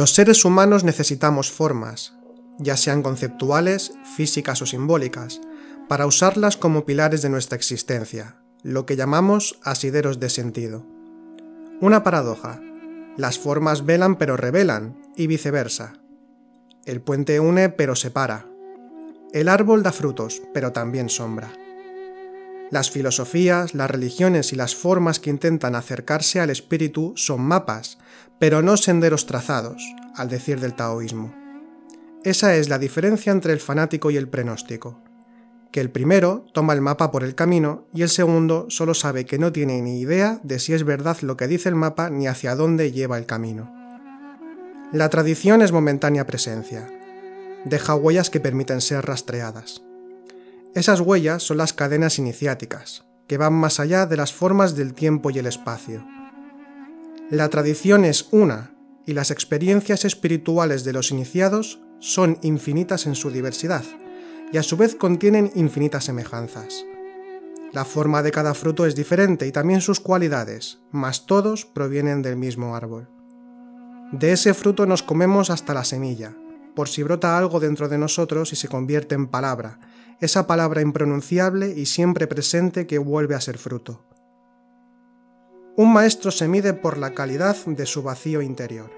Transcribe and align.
Los 0.00 0.14
seres 0.14 0.46
humanos 0.46 0.82
necesitamos 0.82 1.52
formas, 1.52 2.14
ya 2.58 2.78
sean 2.78 3.02
conceptuales, 3.02 3.92
físicas 4.16 4.62
o 4.62 4.64
simbólicas, 4.64 5.42
para 5.90 6.06
usarlas 6.06 6.56
como 6.56 6.86
pilares 6.86 7.20
de 7.20 7.28
nuestra 7.28 7.56
existencia, 7.56 8.36
lo 8.62 8.86
que 8.86 8.96
llamamos 8.96 9.60
asideros 9.62 10.18
de 10.18 10.30
sentido. 10.30 10.86
Una 11.82 12.02
paradoja. 12.02 12.62
Las 13.18 13.38
formas 13.38 13.84
velan 13.84 14.16
pero 14.16 14.38
revelan, 14.38 14.96
y 15.16 15.26
viceversa. 15.26 15.92
El 16.86 17.02
puente 17.02 17.38
une 17.38 17.68
pero 17.68 17.94
separa. 17.94 18.46
El 19.34 19.50
árbol 19.50 19.82
da 19.82 19.92
frutos, 19.92 20.40
pero 20.54 20.72
también 20.72 21.10
sombra. 21.10 21.52
Las 22.70 22.90
filosofías, 22.90 23.74
las 23.74 23.90
religiones 23.90 24.52
y 24.52 24.56
las 24.56 24.76
formas 24.76 25.18
que 25.18 25.30
intentan 25.30 25.74
acercarse 25.74 26.38
al 26.40 26.50
espíritu 26.50 27.12
son 27.16 27.40
mapas, 27.40 27.98
pero 28.38 28.62
no 28.62 28.76
senderos 28.76 29.26
trazados, 29.26 29.82
al 30.14 30.28
decir 30.28 30.60
del 30.60 30.74
taoísmo. 30.74 31.34
Esa 32.22 32.54
es 32.54 32.68
la 32.68 32.78
diferencia 32.78 33.32
entre 33.32 33.52
el 33.52 33.60
fanático 33.60 34.10
y 34.10 34.16
el 34.16 34.28
prenóstico, 34.28 35.02
que 35.72 35.80
el 35.80 35.90
primero 35.90 36.44
toma 36.52 36.72
el 36.72 36.80
mapa 36.80 37.10
por 37.10 37.24
el 37.24 37.34
camino 37.34 37.86
y 37.92 38.02
el 38.02 38.08
segundo 38.08 38.66
solo 38.68 38.94
sabe 38.94 39.26
que 39.26 39.38
no 39.38 39.52
tiene 39.52 39.80
ni 39.82 40.00
idea 40.00 40.38
de 40.44 40.58
si 40.58 40.72
es 40.72 40.84
verdad 40.84 41.16
lo 41.22 41.36
que 41.36 41.48
dice 41.48 41.68
el 41.68 41.74
mapa 41.74 42.08
ni 42.08 42.28
hacia 42.28 42.54
dónde 42.54 42.92
lleva 42.92 43.18
el 43.18 43.26
camino. 43.26 43.74
La 44.92 45.08
tradición 45.08 45.62
es 45.62 45.72
momentánea 45.72 46.26
presencia, 46.26 46.88
deja 47.64 47.94
huellas 47.94 48.30
que 48.30 48.40
permiten 48.40 48.80
ser 48.80 49.04
rastreadas. 49.06 49.82
Esas 50.74 51.00
huellas 51.00 51.42
son 51.42 51.56
las 51.56 51.72
cadenas 51.72 52.18
iniciáticas, 52.20 53.04
que 53.26 53.38
van 53.38 53.54
más 53.54 53.80
allá 53.80 54.06
de 54.06 54.16
las 54.16 54.32
formas 54.32 54.76
del 54.76 54.94
tiempo 54.94 55.30
y 55.30 55.38
el 55.38 55.46
espacio. 55.46 56.06
La 57.28 57.48
tradición 57.48 58.04
es 58.04 58.28
una, 58.30 58.76
y 59.04 59.14
las 59.14 59.32
experiencias 59.32 60.04
espirituales 60.04 60.84
de 60.84 60.92
los 60.92 61.10
iniciados 61.10 61.80
son 61.98 62.38
infinitas 62.42 63.06
en 63.06 63.16
su 63.16 63.30
diversidad, 63.30 63.84
y 64.52 64.58
a 64.58 64.62
su 64.62 64.76
vez 64.76 64.94
contienen 64.94 65.50
infinitas 65.56 66.04
semejanzas. 66.04 66.84
La 67.72 67.84
forma 67.84 68.22
de 68.22 68.30
cada 68.30 68.54
fruto 68.54 68.86
es 68.86 68.94
diferente 68.94 69.48
y 69.48 69.52
también 69.52 69.80
sus 69.80 69.98
cualidades, 69.98 70.80
mas 70.92 71.26
todos 71.26 71.66
provienen 71.66 72.22
del 72.22 72.36
mismo 72.36 72.76
árbol. 72.76 73.08
De 74.12 74.32
ese 74.32 74.54
fruto 74.54 74.86
nos 74.86 75.02
comemos 75.02 75.50
hasta 75.50 75.74
la 75.74 75.84
semilla, 75.84 76.36
por 76.76 76.88
si 76.88 77.02
brota 77.02 77.36
algo 77.36 77.58
dentro 77.58 77.88
de 77.88 77.98
nosotros 77.98 78.52
y 78.52 78.56
se 78.56 78.68
convierte 78.68 79.14
en 79.14 79.28
palabra, 79.28 79.78
esa 80.20 80.46
palabra 80.46 80.82
impronunciable 80.82 81.70
y 81.76 81.86
siempre 81.86 82.26
presente 82.26 82.86
que 82.86 82.98
vuelve 82.98 83.34
a 83.34 83.40
ser 83.40 83.58
fruto. 83.58 84.04
Un 85.76 85.92
maestro 85.92 86.30
se 86.30 86.46
mide 86.46 86.74
por 86.74 86.98
la 86.98 87.14
calidad 87.14 87.56
de 87.64 87.86
su 87.86 88.02
vacío 88.02 88.42
interior. 88.42 88.90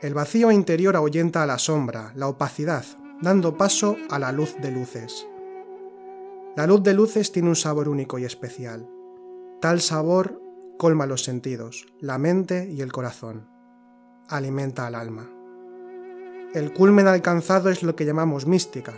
El 0.00 0.14
vacío 0.14 0.50
interior 0.50 0.96
ahuyenta 0.96 1.42
a 1.42 1.46
la 1.46 1.58
sombra, 1.58 2.12
la 2.14 2.28
opacidad, 2.28 2.84
dando 3.20 3.56
paso 3.56 3.96
a 4.08 4.18
la 4.18 4.32
luz 4.32 4.56
de 4.60 4.70
luces. 4.70 5.26
La 6.56 6.66
luz 6.66 6.82
de 6.82 6.94
luces 6.94 7.32
tiene 7.32 7.48
un 7.48 7.56
sabor 7.56 7.88
único 7.88 8.18
y 8.18 8.24
especial. 8.24 8.88
Tal 9.60 9.80
sabor 9.80 10.40
colma 10.78 11.06
los 11.06 11.24
sentidos, 11.24 11.86
la 12.00 12.16
mente 12.18 12.68
y 12.70 12.80
el 12.80 12.92
corazón. 12.92 13.48
Alimenta 14.28 14.86
al 14.86 14.94
alma. 14.94 15.30
El 16.54 16.72
culmen 16.72 17.08
alcanzado 17.08 17.68
es 17.68 17.82
lo 17.82 17.96
que 17.96 18.04
llamamos 18.04 18.46
mística, 18.46 18.94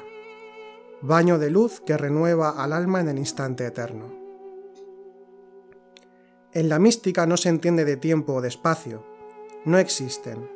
baño 1.03 1.39
de 1.39 1.51
luz 1.51 1.81
que 1.81 1.97
renueva 1.97 2.51
al 2.63 2.73
alma 2.73 3.01
en 3.01 3.09
el 3.09 3.19
instante 3.19 3.67
eterno. 3.67 4.15
En 6.53 6.69
la 6.69 6.79
mística 6.79 7.27
no 7.27 7.37
se 7.37 7.51
entiende 7.51 7.85
de 7.85 7.97
tiempo 7.97 8.35
o 8.35 8.41
de 8.41 8.49
espacio, 8.49 9.05
no 9.65 9.79
existen. 9.79 10.49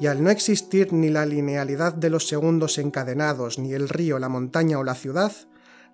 Y 0.00 0.06
al 0.06 0.22
no 0.22 0.30
existir 0.30 0.92
ni 0.92 1.10
la 1.10 1.26
linealidad 1.26 1.92
de 1.92 2.10
los 2.10 2.28
segundos 2.28 2.78
encadenados, 2.78 3.58
ni 3.58 3.72
el 3.72 3.88
río, 3.88 4.18
la 4.18 4.28
montaña 4.28 4.78
o 4.78 4.84
la 4.84 4.94
ciudad, 4.94 5.32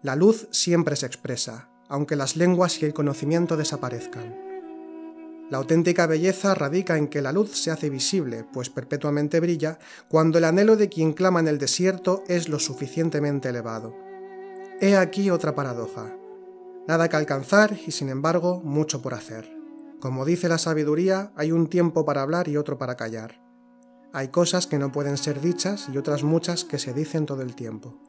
la 0.03 0.17
luz 0.17 0.49
siempre 0.51 0.97
se 0.97 1.07
expresa, 1.07 1.69
aunque 1.89 2.17
las 2.17 2.37
lenguas 2.37 2.83
y 2.83 2.87
el 2.87 2.95
conocimiento 2.95 3.57
desaparezcan. 3.57 4.52
La 5.53 5.59
auténtica 5.59 6.07
belleza 6.07 6.55
radica 6.55 6.97
en 6.97 7.09
que 7.09 7.21
la 7.21 7.31
luz 7.31 7.51
se 7.63 7.71
hace 7.71 7.91
visible, 7.91 8.43
pues 8.55 8.71
perpetuamente 8.71 9.39
brilla, 9.39 9.79
cuando 10.09 10.39
el 10.39 10.45
anhelo 10.45 10.79
de 10.79 10.89
quien 10.89 11.13
clama 11.13 11.41
en 11.41 11.49
el 11.49 11.59
desierto 11.59 12.25
es 12.27 12.49
lo 12.49 12.59
suficientemente 12.59 13.51
elevado. 13.51 13.95
He 14.81 14.97
aquí 14.97 15.29
otra 15.29 15.55
paradoja. 15.55 16.17
Nada 16.89 17.11
que 17.11 17.17
alcanzar 17.17 17.77
y 17.87 17.91
sin 17.91 18.09
embargo 18.09 18.63
mucho 18.65 19.03
por 19.03 19.13
hacer. 19.13 19.55
Como 20.01 20.25
dice 20.25 20.49
la 20.49 20.57
sabiduría, 20.57 21.33
hay 21.37 21.53
un 21.53 21.67
tiempo 21.67 22.07
para 22.07 22.23
hablar 22.23 22.49
y 22.49 22.57
otro 22.57 22.79
para 22.79 22.97
callar. 22.97 23.39
Hay 24.15 24.29
cosas 24.29 24.67
que 24.67 24.79
no 24.79 24.91
pueden 24.91 25.19
ser 25.19 25.43
dichas 25.43 25.87
y 25.93 25.99
otras 25.99 26.23
muchas 26.23 26.65
que 26.65 26.79
se 26.79 26.95
dicen 26.95 27.27
todo 27.27 27.43
el 27.43 27.55
tiempo. 27.55 28.01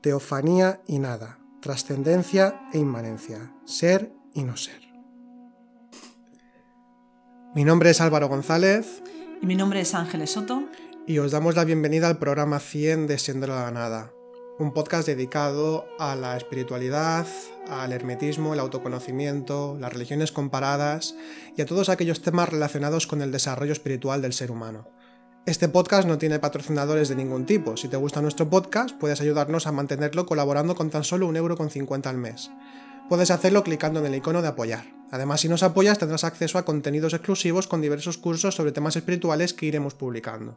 Teofanía 0.00 0.82
y 0.88 0.98
nada, 0.98 1.38
trascendencia 1.60 2.60
e 2.72 2.78
inmanencia, 2.78 3.54
ser 3.66 4.12
y 4.34 4.42
no 4.42 4.56
ser. 4.56 4.91
Mi 7.54 7.64
nombre 7.64 7.90
es 7.90 8.00
Álvaro 8.00 8.28
González. 8.28 9.02
Y 9.42 9.46
mi 9.46 9.56
nombre 9.56 9.82
es 9.82 9.94
Ángeles 9.94 10.30
Soto. 10.30 10.64
Y 11.06 11.18
os 11.18 11.32
damos 11.32 11.54
la 11.54 11.66
bienvenida 11.66 12.08
al 12.08 12.16
programa 12.16 12.58
100 12.58 13.06
de 13.06 13.18
Sendero 13.18 13.52
a 13.52 13.64
la 13.64 13.70
Nada, 13.70 14.10
un 14.58 14.72
podcast 14.72 15.06
dedicado 15.06 15.84
a 15.98 16.16
la 16.16 16.34
espiritualidad, 16.38 17.26
al 17.68 17.92
hermetismo, 17.92 18.54
el 18.54 18.60
autoconocimiento, 18.60 19.76
las 19.78 19.92
religiones 19.92 20.32
comparadas 20.32 21.14
y 21.54 21.60
a 21.60 21.66
todos 21.66 21.90
aquellos 21.90 22.22
temas 22.22 22.48
relacionados 22.48 23.06
con 23.06 23.20
el 23.20 23.30
desarrollo 23.30 23.72
espiritual 23.72 24.22
del 24.22 24.32
ser 24.32 24.50
humano. 24.50 24.88
Este 25.44 25.68
podcast 25.68 26.08
no 26.08 26.16
tiene 26.16 26.38
patrocinadores 26.38 27.10
de 27.10 27.16
ningún 27.16 27.44
tipo. 27.44 27.76
Si 27.76 27.88
te 27.88 27.98
gusta 27.98 28.22
nuestro 28.22 28.48
podcast, 28.48 28.96
puedes 28.98 29.20
ayudarnos 29.20 29.66
a 29.66 29.72
mantenerlo 29.72 30.24
colaborando 30.24 30.74
con 30.74 30.88
tan 30.88 31.04
solo 31.04 31.26
un 31.26 31.36
euro 31.36 31.58
con 31.58 31.68
50 31.68 32.08
al 32.08 32.16
mes. 32.16 32.50
Puedes 33.12 33.30
hacerlo 33.30 33.62
clicando 33.62 34.00
en 34.00 34.06
el 34.06 34.14
icono 34.14 34.40
de 34.40 34.48
apoyar. 34.48 34.86
Además, 35.10 35.42
si 35.42 35.48
nos 35.50 35.62
apoyas 35.62 35.98
tendrás 35.98 36.24
acceso 36.24 36.56
a 36.56 36.64
contenidos 36.64 37.12
exclusivos 37.12 37.66
con 37.66 37.82
diversos 37.82 38.16
cursos 38.16 38.54
sobre 38.54 38.72
temas 38.72 38.96
espirituales 38.96 39.52
que 39.52 39.66
iremos 39.66 39.92
publicando. 39.92 40.56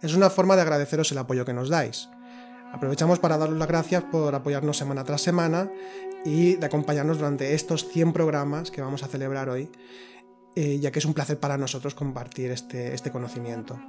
Es 0.00 0.14
una 0.14 0.30
forma 0.30 0.54
de 0.54 0.62
agradeceros 0.62 1.10
el 1.10 1.18
apoyo 1.18 1.44
que 1.44 1.52
nos 1.52 1.68
dais. 1.68 2.08
Aprovechamos 2.72 3.18
para 3.18 3.38
daros 3.38 3.58
las 3.58 3.66
gracias 3.66 4.04
por 4.04 4.36
apoyarnos 4.36 4.76
semana 4.76 5.02
tras 5.02 5.22
semana 5.22 5.68
y 6.24 6.54
de 6.54 6.66
acompañarnos 6.66 7.18
durante 7.18 7.54
estos 7.54 7.88
100 7.88 8.12
programas 8.12 8.70
que 8.70 8.82
vamos 8.82 9.02
a 9.02 9.08
celebrar 9.08 9.48
hoy, 9.48 9.68
eh, 10.54 10.78
ya 10.78 10.92
que 10.92 11.00
es 11.00 11.04
un 11.04 11.14
placer 11.14 11.40
para 11.40 11.58
nosotros 11.58 11.96
compartir 11.96 12.52
este, 12.52 12.94
este 12.94 13.10
conocimiento. 13.10 13.80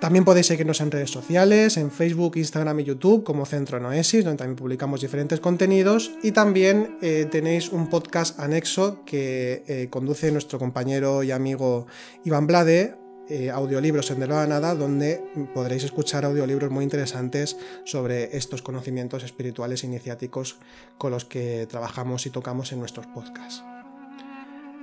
También 0.00 0.24
podéis 0.24 0.46
seguirnos 0.46 0.80
en 0.80 0.90
redes 0.90 1.10
sociales, 1.10 1.76
en 1.76 1.90
Facebook, 1.90 2.36
Instagram 2.36 2.80
y 2.80 2.84
YouTube 2.84 3.22
como 3.22 3.44
Centro 3.44 3.78
Noesis, 3.80 4.24
donde 4.24 4.38
también 4.38 4.56
publicamos 4.56 5.02
diferentes 5.02 5.40
contenidos. 5.40 6.12
Y 6.22 6.32
también 6.32 6.96
eh, 7.02 7.26
tenéis 7.30 7.68
un 7.68 7.90
podcast 7.90 8.40
anexo 8.40 9.04
que 9.04 9.62
eh, 9.68 9.88
conduce 9.90 10.32
nuestro 10.32 10.58
compañero 10.58 11.22
y 11.22 11.32
amigo 11.32 11.86
Iván 12.24 12.46
Blade, 12.46 12.96
eh, 13.28 13.50
audiolibros 13.50 14.10
en 14.10 14.20
De 14.20 14.34
a 14.34 14.46
Nada, 14.46 14.74
donde 14.74 15.22
podréis 15.52 15.84
escuchar 15.84 16.24
audiolibros 16.24 16.70
muy 16.70 16.82
interesantes 16.82 17.58
sobre 17.84 18.36
estos 18.36 18.62
conocimientos 18.62 19.22
espirituales 19.22 19.84
iniciáticos 19.84 20.56
con 20.96 21.12
los 21.12 21.26
que 21.26 21.66
trabajamos 21.68 22.24
y 22.24 22.30
tocamos 22.30 22.72
en 22.72 22.80
nuestros 22.80 23.06
podcasts. 23.06 23.62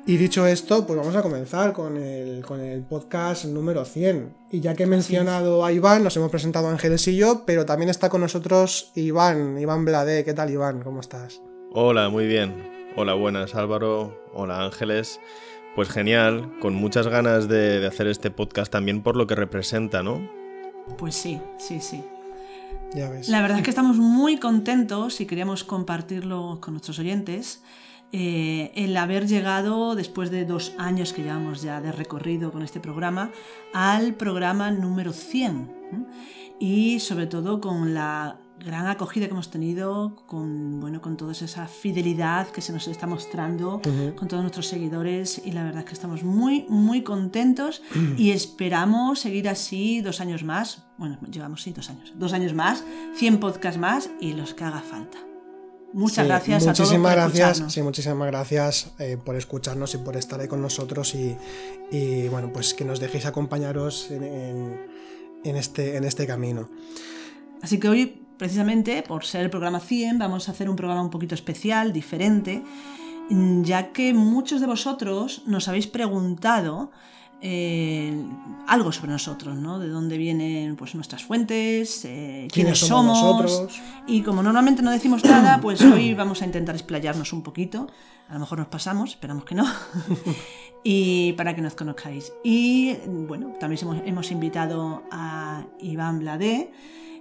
Y 0.09 0.15
dicho 0.15 0.47
esto, 0.47 0.87
pues 0.87 0.97
vamos 0.97 1.17
a 1.17 1.21
comenzar 1.21 1.73
con 1.73 1.97
el, 1.97 2.41
podcast 2.87 3.43
número 3.43 3.83
100. 3.83 4.33
Y 4.53 4.61
ya 4.61 4.73
que 4.73 4.83
he 4.83 4.87
mencionado 4.87 5.65
a 5.65 5.73
Iván, 5.73 6.01
nos 6.01 6.15
hemos 6.15 6.31
presentado 6.31 6.69
Ángeles 6.69 7.05
y 7.09 7.17
yo, 7.17 7.43
pero 7.45 7.65
también 7.65 7.89
está 7.89 8.07
con 8.07 8.21
nosotros 8.21 8.93
Iván, 8.95 9.59
Iván 9.59 9.83
Blade. 9.83 10.23
¿Qué 10.23 10.33
tal, 10.33 10.49
Iván? 10.49 10.81
¿Cómo 10.81 11.01
estás? 11.01 11.41
Hola, 11.73 12.07
muy 12.07 12.25
bien. 12.25 12.55
Hola, 12.95 13.15
buenas, 13.15 13.53
Álvaro. 13.53 14.17
Hola, 14.33 14.63
Ángeles. 14.63 15.19
Pues 15.75 15.89
genial, 15.89 16.53
con 16.61 16.73
muchas 16.73 17.09
ganas 17.09 17.49
de, 17.49 17.81
de 17.81 17.87
hacer 17.87 18.07
este 18.07 18.31
podcast 18.31 18.71
también 18.71 19.03
por 19.03 19.17
lo 19.17 19.27
que 19.27 19.35
representa, 19.35 20.03
¿no? 20.03 20.25
Pues 20.97 21.15
sí, 21.15 21.41
sí, 21.57 21.81
sí. 21.81 22.01
Ya 22.95 23.09
ves. 23.09 23.27
La 23.27 23.41
verdad 23.41 23.57
es 23.57 23.65
que 23.65 23.71
estamos 23.71 23.97
muy 23.97 24.37
contentos 24.37 25.19
y 25.19 25.25
queríamos 25.25 25.65
compartirlo 25.65 26.59
con 26.61 26.75
nuestros 26.75 26.97
oyentes 26.97 27.61
eh, 28.11 28.71
el 28.75 28.95
haber 28.95 29.27
llegado, 29.27 29.95
después 29.95 30.31
de 30.31 30.45
dos 30.45 30.73
años 30.77 31.13
que 31.13 31.23
llevamos 31.23 31.61
ya 31.61 31.81
de 31.81 31.91
recorrido 31.91 32.51
con 32.51 32.63
este 32.63 32.79
programa, 32.79 33.31
al 33.73 34.13
programa 34.15 34.71
número 34.71 35.11
100. 35.11 35.75
Y 36.59 36.99
sobre 36.99 37.27
todo 37.27 37.61
con 37.61 37.93
la 37.93 38.39
gran 38.59 38.87
acogida 38.87 39.27
que 39.27 39.33
hemos 39.33 39.51
tenido, 39.51 40.15
con, 40.25 40.79
bueno, 40.79 41.01
con 41.01 41.17
toda 41.17 41.33
esa 41.33 41.67
fidelidad 41.67 42.47
que 42.47 42.61
se 42.61 42.73
nos 42.73 42.87
está 42.87 43.05
mostrando, 43.05 43.81
con 44.15 44.27
todos 44.27 44.41
nuestros 44.41 44.67
seguidores. 44.67 45.41
Y 45.45 45.51
la 45.51 45.63
verdad 45.63 45.79
es 45.79 45.85
que 45.85 45.93
estamos 45.93 46.23
muy, 46.23 46.65
muy 46.69 47.03
contentos 47.03 47.83
y 48.17 48.31
esperamos 48.31 49.19
seguir 49.19 49.49
así 49.49 50.01
dos 50.01 50.21
años 50.21 50.43
más. 50.43 50.87
Bueno, 50.97 51.19
llevamos 51.29 51.61
sí, 51.61 51.73
dos 51.73 51.89
años. 51.89 52.13
Dos 52.15 52.33
años 52.33 52.53
más, 52.53 52.83
100 53.15 53.39
podcasts 53.39 53.79
más 53.79 54.09
y 54.19 54.33
los 54.33 54.53
que 54.53 54.63
haga 54.63 54.81
falta. 54.81 55.26
Muchas 55.93 56.25
Sí, 56.25 56.27
gracias 56.27 56.63
a 56.67 56.73
todos 56.73 56.79
muchísimas 56.79 57.13
por 57.15 57.23
gracias, 57.33 57.73
sí, 57.73 57.81
muchísimas 57.81 58.27
gracias 58.27 58.91
eh, 58.99 59.17
por 59.23 59.35
escucharnos 59.35 59.93
y 59.95 59.97
por 59.99 60.15
estar 60.17 60.39
ahí 60.39 60.47
con 60.47 60.61
nosotros 60.61 61.15
y, 61.15 61.35
y, 61.91 62.27
bueno, 62.27 62.51
pues 62.53 62.73
que 62.73 62.83
nos 62.85 62.99
dejéis 62.99 63.25
acompañaros 63.25 64.11
en, 64.11 64.23
en- 64.23 64.97
en 65.43 65.55
este, 65.55 65.95
en 65.95 66.03
este 66.03 66.27
camino. 66.27 66.69
Así 67.61 67.79
que 67.79 67.87
hoy, 67.87 68.21
precisamente, 68.37 69.01
por 69.01 69.23
ser 69.23 69.41
el 69.41 69.49
programa 69.49 69.79
100, 69.79 70.19
vamos 70.19 70.49
a 70.49 70.51
hacer 70.51 70.69
un 70.69 70.75
programa 70.75 71.01
un 71.01 71.09
poquito 71.09 71.35
especial, 71.35 71.93
diferente, 71.93 72.63
ya 73.63 73.91
que 73.93 74.13
muchos 74.13 74.59
de 74.61 74.67
vosotros 74.67 75.43
nos 75.45 75.67
habéis 75.67 75.87
preguntado 75.87 76.91
eh, 77.41 78.25
algo 78.67 78.91
sobre 78.91 79.11
nosotros, 79.11 79.55
¿no? 79.55 79.79
De 79.79 79.89
dónde 79.89 80.17
vienen 80.17 80.75
pues, 80.75 80.95
nuestras 80.95 81.23
fuentes, 81.23 82.03
eh, 82.05 82.47
quiénes, 82.51 82.79
somos. 82.79 83.79
Y 84.07 84.21
como 84.21 84.41
normalmente 84.41 84.81
no 84.81 84.91
decimos 84.91 85.23
nada, 85.23 85.59
pues 85.61 85.81
hoy 85.81 86.13
vamos 86.13 86.41
a 86.41 86.45
intentar 86.45 86.75
explayarnos 86.75 87.33
un 87.33 87.43
poquito. 87.43 87.87
A 88.29 88.33
lo 88.33 88.39
mejor 88.41 88.59
nos 88.59 88.67
pasamos, 88.67 89.11
esperamos 89.11 89.45
que 89.45 89.55
no. 89.55 89.65
y 90.83 91.33
para 91.33 91.55
que 91.55 91.61
nos 91.61 91.75
conozcáis. 91.75 92.33
Y 92.43 92.95
bueno, 93.05 93.53
también 93.59 93.81
hemos, 93.83 93.97
hemos 94.05 94.31
invitado 94.31 95.03
a 95.11 95.63
Iván 95.79 96.19
Bladé, 96.19 96.73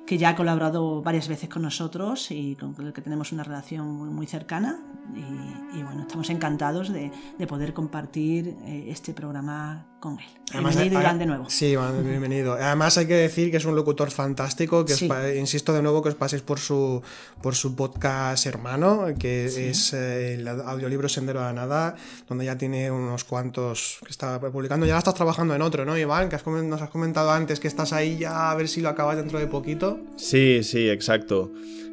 que 0.07 0.19
ya 0.19 0.31
ha 0.31 0.37
colaborado 0.37 1.03
varias 1.03 1.29
veces 1.29 1.49
con 1.49 1.63
nosotros 1.63 2.31
y 2.31 2.57
con 2.57 2.75
el 2.79 2.93
que 2.93 3.03
tenemos 3.03 3.33
una 3.33 3.45
relación 3.45 3.93
muy, 3.93 4.09
muy 4.09 4.27
cercana. 4.27 4.81
Y, 5.15 5.79
y 5.79 5.83
bueno, 5.83 6.03
estamos 6.03 6.31
encantados 6.31 6.93
de, 6.93 7.13
de 7.39 7.47
poder 7.47 7.75
compartir 7.75 8.57
eh, 8.65 8.87
este 8.89 9.13
programa 9.13 9.87
con 10.01 10.19
él. 10.19 10.27
Bienvenido, 10.53 11.01
Iván, 11.01 11.19
de 11.19 11.27
nuevo. 11.27 11.51
Sí, 11.51 11.67
Iván, 11.67 12.05
bienvenido. 12.07 12.53
Además 12.55 12.97
hay 12.99 13.07
que 13.07 13.15
decir 13.15 13.51
que 13.51 13.57
es 13.57 13.65
un 13.65 13.75
locutor 13.75 14.11
fantástico, 14.11 14.85
que 14.85 14.93
os 14.93 14.99
Sí. 14.99 15.09
insisto 15.39 15.73
de 15.73 15.83
nuevo 15.83 16.03
que 16.03 16.11
os 16.11 16.15
paséis 16.15 16.43
por 16.43 16.59
su, 16.61 17.03
por 17.43 17.55
su 17.55 17.75
podcast 17.75 18.47
hermano, 18.47 19.07
que 19.19 19.49
Sí. 19.49 19.63
es 19.65 19.93
eh, 19.95 20.35
el 20.35 20.47
audiolibro 20.47 21.09
Sendero 21.09 21.41
a 21.41 21.47
la 21.47 21.53
Nada, 21.53 21.97
donde 22.29 22.45
ya 22.45 22.57
tiene 22.57 22.91
unos 22.91 23.25
cuantos 23.25 23.99
que 24.05 24.11
está 24.11 24.39
publicando. 24.41 24.87
Ya 24.87 24.99
estás 24.99 25.15
trabajando 25.15 25.55
en 25.55 25.63
otro, 25.63 25.85
¿no, 25.85 25.97
Iván? 25.99 26.29
Que 26.29 26.37
has 26.37 26.47
nos 26.47 26.81
has 26.83 26.91
comentado 26.91 27.31
antes 27.31 27.59
que 27.59 27.67
estás 27.69 27.93
ahí 27.93 28.19
ya 28.19 28.51
a 28.51 28.55
ver 28.55 28.69
si 28.69 28.81
lo 28.83 28.89
acabas 28.91 29.17
dentro 29.17 29.39
de 29.39 29.47
poquito. 29.49 29.99
Sí, 30.17 30.63
sí, 30.63 30.89
exacto. 30.89 31.51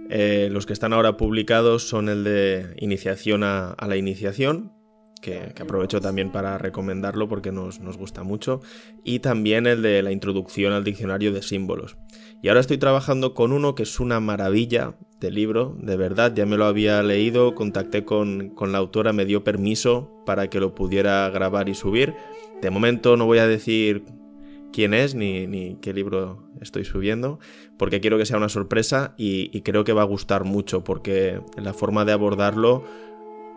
Eh, 0.09 0.49
los 0.51 0.65
que 0.65 0.73
están 0.73 0.91
ahora 0.93 1.15
publicados 1.17 1.87
son 1.87 2.09
el 2.09 2.23
de 2.25 2.75
Iniciación 2.77 3.43
a, 3.43 3.69
a 3.71 3.87
la 3.87 3.95
Iniciación, 3.95 4.72
que, 5.23 5.53
que 5.55 5.63
aprovecho 5.63 6.01
también 6.01 6.31
para 6.31 6.59
recomendarlo 6.59 7.27
porque 7.27 7.51
nos, 7.51 7.79
nos 7.79 7.97
gusta 7.97 8.21
mucho, 8.23 8.61
y 9.03 9.19
también 9.19 9.65
el 9.65 9.81
de 9.81 10.03
la 10.03 10.11
Introducción 10.11 10.73
al 10.73 10.83
Diccionario 10.83 11.31
de 11.31 11.41
Símbolos. 11.41 11.97
Y 12.43 12.49
ahora 12.49 12.59
estoy 12.59 12.77
trabajando 12.77 13.33
con 13.33 13.53
uno 13.53 13.73
que 13.73 13.83
es 13.83 13.99
una 14.01 14.19
maravilla 14.19 14.97
de 15.21 15.31
libro, 15.31 15.77
de 15.79 15.95
verdad, 15.95 16.33
ya 16.35 16.45
me 16.45 16.57
lo 16.57 16.65
había 16.65 17.01
leído, 17.01 17.55
contacté 17.55 18.03
con, 18.03 18.49
con 18.49 18.73
la 18.73 18.79
autora, 18.79 19.13
me 19.13 19.25
dio 19.25 19.45
permiso 19.45 20.11
para 20.25 20.49
que 20.49 20.59
lo 20.59 20.75
pudiera 20.75 21.29
grabar 21.29 21.69
y 21.69 21.73
subir. 21.73 22.13
De 22.61 22.69
momento 22.69 23.15
no 23.15 23.25
voy 23.25 23.37
a 23.37 23.47
decir 23.47 24.03
quién 24.73 24.93
es 24.93 25.15
ni, 25.15 25.47
ni 25.47 25.75
qué 25.75 25.93
libro 25.93 26.49
estoy 26.59 26.83
subiendo, 26.83 27.39
porque 27.77 28.01
quiero 28.01 28.17
que 28.17 28.25
sea 28.25 28.37
una 28.37 28.49
sorpresa 28.49 29.13
y, 29.17 29.49
y 29.57 29.61
creo 29.61 29.85
que 29.85 29.93
va 29.93 30.01
a 30.01 30.05
gustar 30.05 30.43
mucho, 30.43 30.83
porque 30.83 31.39
la 31.55 31.73
forma 31.73 32.03
de 32.03 32.11
abordarlo 32.11 32.83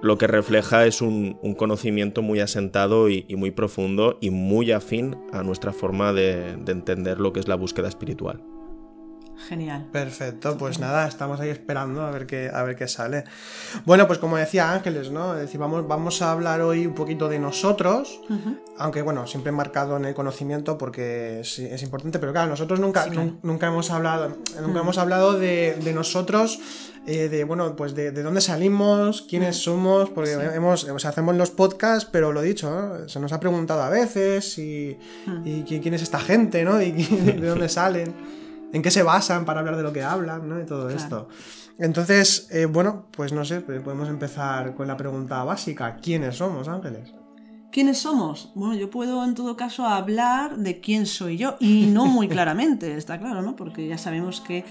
lo 0.06 0.18
que 0.18 0.26
refleja 0.26 0.86
es 0.86 1.02
un, 1.02 1.38
conocimiento 1.56 2.22
muy 2.22 2.40
asentado 2.40 3.10
y, 3.10 3.26
muy 3.36 3.50
profundo 3.50 4.18
y 4.20 4.30
muy 4.30 4.72
afín 4.72 5.16
a 5.32 5.42
nuestra 5.42 5.72
forma 5.72 6.12
de 6.12 6.50
entender 6.66 7.20
lo 7.20 7.32
que 7.32 7.40
es 7.40 7.48
la 7.48 7.56
búsqueda 7.56 7.88
espiritual. 7.88 8.55
Genial. 9.48 9.86
Perfecto, 9.92 10.56
pues 10.56 10.78
nada, 10.78 11.06
estamos 11.06 11.38
ahí 11.40 11.50
esperando 11.50 12.02
a 12.02 12.10
ver 12.10 12.26
qué, 12.26 12.50
a 12.52 12.62
ver 12.62 12.74
qué 12.74 12.88
sale. 12.88 13.24
Bueno, 13.84 14.06
pues 14.06 14.18
como 14.18 14.36
decía 14.36 14.72
Ángeles, 14.72 15.10
¿no? 15.10 15.34
Es 15.34 15.40
decir, 15.42 15.60
vamos, 15.60 15.86
vamos 15.86 16.22
a 16.22 16.32
hablar 16.32 16.62
hoy 16.62 16.86
un 16.86 16.94
poquito 16.94 17.28
de 17.28 17.38
nosotros, 17.38 18.20
aunque 18.78 19.02
bueno, 19.02 19.26
siempre 19.26 19.52
marcado 19.52 19.96
en 19.98 20.06
el 20.06 20.14
conocimiento 20.14 20.78
porque 20.78 21.40
es, 21.40 21.58
es 21.58 21.82
importante, 21.82 22.18
pero 22.18 22.32
claro, 22.32 22.48
nosotros 22.48 22.80
nunca, 22.80 23.04
Sí, 23.04 23.10
claro. 23.10 23.28
nun- 23.28 23.38
nunca 23.42 23.66
hemos 23.68 23.90
hablado, 23.90 24.28
nunca 24.60 24.78
Mm. 24.78 24.82
hemos 24.82 24.98
hablado 24.98 25.32
de, 25.38 25.76
de 25.82 25.92
nosotros, 25.92 26.58
eh, 27.06 27.28
de 27.28 27.44
bueno, 27.44 27.76
pues 27.76 27.94
de, 27.94 28.10
de 28.10 28.22
dónde 28.22 28.40
salimos, 28.40 29.22
quiénes 29.22 29.56
somos, 29.62 30.10
porque 30.10 30.36
Mm. 30.36 30.40
Sí. 30.40 30.46
hemos, 30.54 30.84
o 30.84 30.98
sea, 30.98 31.10
hacemos 31.10 31.36
los 31.36 31.50
podcasts, 31.50 32.08
pero 32.10 32.32
lo 32.32 32.40
dicho, 32.42 32.70
¿no? 32.70 33.08
se 33.08 33.20
nos 33.20 33.32
ha 33.32 33.38
preguntado 33.40 33.82
a 33.82 33.90
veces 33.90 34.58
y, 34.58 34.98
Mm. 35.26 35.46
y 35.46 35.62
quién, 35.64 35.82
quién 35.82 35.94
es 35.94 36.02
esta 36.02 36.18
gente, 36.18 36.64
¿no? 36.64 36.80
Y 36.82 36.90
de 37.42 37.46
dónde 37.46 37.68
salen, 37.68 38.14
en 38.72 38.82
qué 38.82 38.90
se 38.90 39.02
basan 39.02 39.44
para 39.44 39.60
hablar 39.60 39.76
de 39.76 39.82
lo 39.82 39.92
que 39.92 40.02
hablan, 40.02 40.48
¿no? 40.48 40.60
Y 40.60 40.64
todo 40.66 40.88
Claro. 40.88 40.96
esto. 40.96 41.28
Entonces, 41.78 42.48
eh, 42.50 42.66
bueno, 42.66 43.06
pues 43.10 43.32
no 43.32 43.44
sé, 43.44 43.60
pues 43.60 43.80
podemos 43.82 44.08
empezar 44.08 44.74
con 44.74 44.86
la 44.88 44.96
pregunta 44.96 45.44
básica. 45.44 45.96
¿Quiénes 45.96 46.36
somos, 46.36 46.68
Ángeles? 46.68 47.12
¿Quiénes 47.70 47.98
somos? 47.98 48.52
Bueno, 48.54 48.74
yo 48.74 48.88
puedo 48.88 49.22
en 49.24 49.34
todo 49.34 49.56
caso 49.56 49.84
hablar 49.86 50.56
de 50.56 50.80
quién 50.80 51.04
soy 51.04 51.36
yo 51.36 51.56
y 51.60 51.86
no 51.86 52.06
muy 52.06 52.28
claramente, 52.28 52.96
está 52.96 53.18
claro, 53.18 53.42
¿no? 53.42 53.54
Porque 53.56 53.86
ya 53.86 53.98
sabemos 53.98 54.40
que 54.40 54.64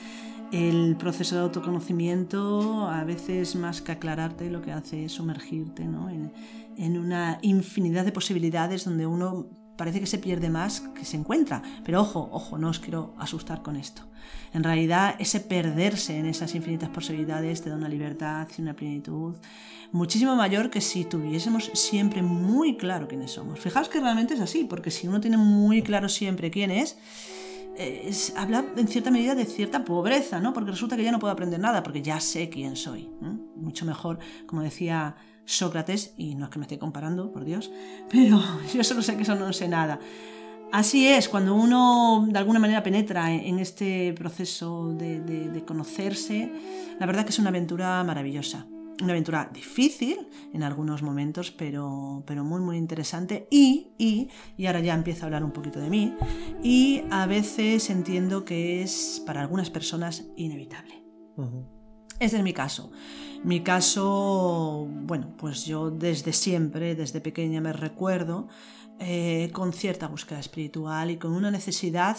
el 0.52 0.96
proceso 0.98 1.36
de 1.36 1.42
autoconocimiento 1.42 2.88
a 2.88 3.04
veces 3.04 3.56
más 3.56 3.82
que 3.82 3.92
aclararte 3.92 4.50
lo 4.50 4.62
que 4.62 4.72
hace 4.72 5.06
es 5.06 5.12
sumergirte 5.14 5.86
¿no? 5.86 6.10
en, 6.10 6.32
en 6.78 6.98
una 6.98 7.40
infinidad 7.42 8.06
de 8.06 8.12
posibilidades 8.12 8.86
donde 8.86 9.06
uno 9.08 9.48
parece 9.78 10.00
que 10.00 10.08
se 10.08 10.18
pierde 10.18 10.50
más 10.50 10.82
que 10.82 11.06
se 11.06 11.18
encuentra. 11.18 11.62
Pero 11.84 12.02
ojo, 12.02 12.30
ojo, 12.32 12.58
no 12.58 12.70
os 12.70 12.80
quiero 12.80 13.14
asustar 13.18 13.62
con 13.62 13.76
esto. 13.76 14.04
En 14.54 14.64
realidad, 14.64 15.16
ese 15.20 15.40
perderse 15.40 16.18
en 16.18 16.26
esas 16.26 16.56
infinitas 16.56 16.90
posibilidades 16.90 17.62
te 17.62 17.70
da 17.70 17.76
una 17.76 17.90
libertad 17.90 18.48
y 18.58 18.62
una 18.62 18.76
plenitud 18.76 19.36
muchísimo 19.92 20.36
mayor 20.36 20.70
que 20.70 20.82
si 20.82 21.06
tuviésemos 21.06 21.72
siempre 21.74 22.22
muy 22.22 22.78
claro 22.78 23.08
quiénes 23.08 23.32
somos. 23.32 23.60
Fijaos 23.60 23.90
que 23.90 24.00
realmente 24.00 24.34
es 24.34 24.42
así, 24.42 24.66
porque 24.66 24.92
si 24.92 25.08
uno 25.08 25.22
tiene 25.22 25.38
muy 25.38 25.82
claro 25.82 26.10
siempre 26.10 26.52
quién 26.52 26.72
es, 26.72 26.98
es 27.78 28.34
habla 28.38 28.66
en 28.76 28.88
cierta 28.88 29.12
medida 29.12 29.36
de 29.36 29.46
cierta 29.46 29.84
pobreza, 29.84 30.40
¿no? 30.40 30.54
Porque 30.54 30.72
resulta 30.72 30.96
que 30.96 31.04
ya 31.04 31.12
no 31.12 31.20
puedo 31.20 31.34
aprender 31.34 31.60
nada, 31.60 31.84
porque 31.84 32.02
ya 32.02 32.20
sé 32.20 32.50
quién 32.50 32.76
soy. 32.76 33.10
Mucho 33.56 33.86
mejor, 33.86 34.20
como 34.46 34.62
decía 34.62 35.16
Sócrates, 35.46 36.14
y 36.18 36.36
no 36.36 36.46
es 36.46 36.52
que 36.52 36.60
me 36.60 36.64
esté 36.66 36.78
comparando, 36.80 37.32
por 37.32 37.46
Dios, 37.46 37.72
pero 38.10 38.42
yo 38.74 38.84
solo 38.84 39.02
sé 39.02 39.16
que 39.16 39.24
eso 39.24 39.36
no 39.36 39.52
sé 39.54 39.68
nada. 39.68 40.00
Así 40.72 41.08
es, 41.08 41.30
cuando 41.30 41.56
uno 41.56 42.26
de 42.30 42.38
alguna 42.38 42.60
manera 42.60 42.84
penetra 42.84 43.32
en, 43.34 43.42
en 43.42 43.60
este 43.60 44.14
proceso 44.14 44.94
de, 44.94 45.22
de- 45.22 45.50
de 45.50 45.64
conocerse, 45.64 46.52
la 47.00 47.06
verdad 47.06 47.24
que 47.24 47.30
es 47.30 47.40
una 47.40 47.50
aventura 47.50 48.04
maravillosa. 48.04 48.66
Una 49.02 49.12
aventura 49.12 49.50
difícil 49.54 50.28
en 50.54 50.64
algunos 50.64 51.02
momentos, 51.04 51.52
pero, 51.52 52.24
pero 52.26 52.44
muy, 52.46 52.62
muy 52.62 52.78
interesante. 52.78 53.46
Y, 53.52 53.90
y, 53.98 54.30
y 54.58 54.66
ahora 54.68 54.80
ya 54.80 54.94
empiezo 54.94 55.24
a 55.24 55.26
hablar 55.26 55.44
un 55.44 55.52
poquito 55.52 55.80
de 55.82 55.90
mí, 55.90 56.14
y 56.64 57.04
a 57.12 57.26
veces 57.26 57.90
entiendo 57.90 58.44
que 58.46 58.82
es 58.82 59.22
para 59.26 59.42
algunas 59.42 59.70
personas 59.70 60.26
inevitable. 60.38 61.04
Este 62.20 62.38
es 62.38 62.44
mi 62.44 62.54
caso. 62.54 62.92
Mi 63.46 63.62
caso, 63.62 64.88
bueno, 64.90 65.36
pues 65.38 65.66
yo 65.66 65.92
desde 65.92 66.34
siempre, 66.34 66.96
desde 66.96 67.22
pequeña 67.22 67.62
me 67.62 67.74
recuerdo 67.74 68.48
eh, 68.98 69.52
con 69.54 69.72
cierta 69.72 70.08
búsqueda 70.08 70.40
espiritual 70.40 71.12
y 71.12 71.18
con 71.18 71.32
una 71.32 71.52
necesidad 71.52 72.18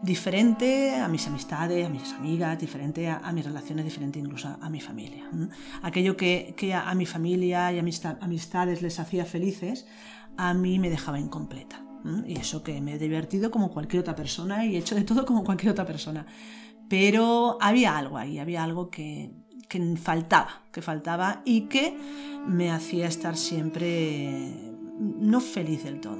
diferente 0.00 0.94
a 0.94 1.08
mis 1.08 1.26
amistades, 1.26 1.84
a 1.84 1.88
mis 1.88 2.12
amigas, 2.12 2.56
diferente 2.56 3.08
a, 3.08 3.32
mis 3.32 3.44
relaciones, 3.44 3.84
diferente 3.84 4.20
incluso 4.20 4.56
a, 4.60 4.70
mi 4.70 4.80
familia. 4.80 5.28
Aquello 5.82 6.16
que, 6.16 6.54
que 6.56 6.72
a, 6.72 6.88
a 6.88 6.94
mi 6.94 7.04
familia 7.04 7.72
y 7.72 7.80
a 7.80 7.82
mis 7.82 8.00
ta- 8.00 8.18
amistades 8.20 8.80
les 8.80 9.00
hacía 9.00 9.24
felices, 9.24 9.88
a 10.36 10.54
mí 10.54 10.78
me 10.78 10.88
dejaba 10.88 11.18
incompleta. 11.18 11.84
Y 12.28 12.38
eso 12.38 12.62
que 12.62 12.80
me 12.80 12.94
he 12.94 12.98
divertido 13.00 13.50
como 13.50 13.72
cualquier 13.72 14.02
otra 14.02 14.14
persona 14.14 14.64
y 14.64 14.76
he 14.76 14.78
hecho 14.78 14.94
de 14.94 15.02
todo 15.02 15.26
como 15.26 15.42
cualquier 15.42 15.72
otra 15.72 15.84
persona. 15.84 16.26
Pero 16.88 17.58
había 17.60 17.98
algo 17.98 18.18
ahí, 18.18 18.38
había 18.38 18.62
algo 18.62 18.88
que, 18.88 19.32
que 19.70 19.96
faltaba, 19.96 20.62
que 20.72 20.82
faltaba 20.82 21.42
y 21.44 21.62
que 21.62 21.96
me 22.46 22.70
hacía 22.72 23.06
estar 23.06 23.36
siempre 23.36 24.52
no 24.98 25.40
feliz 25.40 25.84
del 25.84 26.00
todo. 26.00 26.18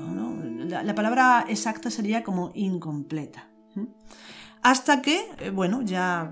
La, 0.66 0.84
la 0.84 0.94
palabra 0.94 1.44
exacta 1.48 1.90
sería 1.90 2.22
como 2.22 2.52
incompleta. 2.54 3.48
Hasta 4.62 5.02
que, 5.02 5.20
eh, 5.40 5.50
bueno, 5.50 5.82
ya 5.82 6.30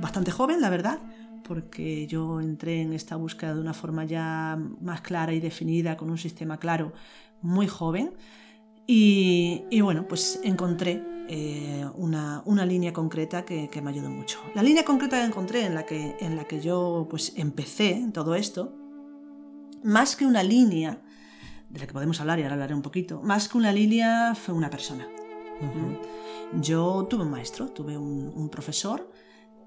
bastante 0.00 0.30
joven, 0.30 0.60
la 0.60 0.70
verdad, 0.70 1.00
porque 1.46 2.06
yo 2.06 2.40
entré 2.40 2.80
en 2.80 2.94
esta 2.94 3.16
búsqueda 3.16 3.54
de 3.54 3.60
una 3.60 3.74
forma 3.74 4.04
ya 4.04 4.58
más 4.80 5.02
clara 5.02 5.34
y 5.34 5.40
definida, 5.40 5.96
con 5.96 6.08
un 6.08 6.18
sistema 6.18 6.56
claro, 6.56 6.92
muy 7.42 7.66
joven. 7.66 8.14
Y, 8.86 9.64
y 9.70 9.80
bueno, 9.82 10.08
pues 10.08 10.40
encontré 10.44 11.11
eh, 11.34 11.86
una, 11.94 12.42
una 12.44 12.66
línea 12.66 12.92
concreta 12.92 13.46
que, 13.46 13.70
que 13.70 13.80
me 13.80 13.88
ayudó 13.88 14.10
mucho. 14.10 14.38
La 14.54 14.62
línea 14.62 14.84
concreta 14.84 15.18
que 15.18 15.24
encontré 15.24 15.64
en 15.64 15.74
la 15.74 15.86
que, 15.86 16.14
en 16.20 16.36
la 16.36 16.44
que 16.44 16.60
yo 16.60 17.06
pues 17.08 17.32
empecé 17.36 18.06
todo 18.12 18.34
esto, 18.34 18.76
más 19.82 20.14
que 20.14 20.26
una 20.26 20.42
línea, 20.42 21.00
de 21.70 21.80
la 21.80 21.86
que 21.86 21.94
podemos 21.94 22.20
hablar 22.20 22.38
y 22.38 22.42
ahora 22.42 22.56
hablaré 22.56 22.74
un 22.74 22.82
poquito, 22.82 23.22
más 23.22 23.48
que 23.48 23.56
una 23.56 23.72
línea 23.72 24.34
fue 24.34 24.52
una 24.52 24.68
persona. 24.68 25.08
¿Mm? 25.62 26.60
Yo 26.60 27.06
tuve 27.08 27.22
un 27.22 27.30
maestro, 27.30 27.68
tuve 27.68 27.96
un, 27.96 28.30
un 28.34 28.50
profesor 28.50 29.10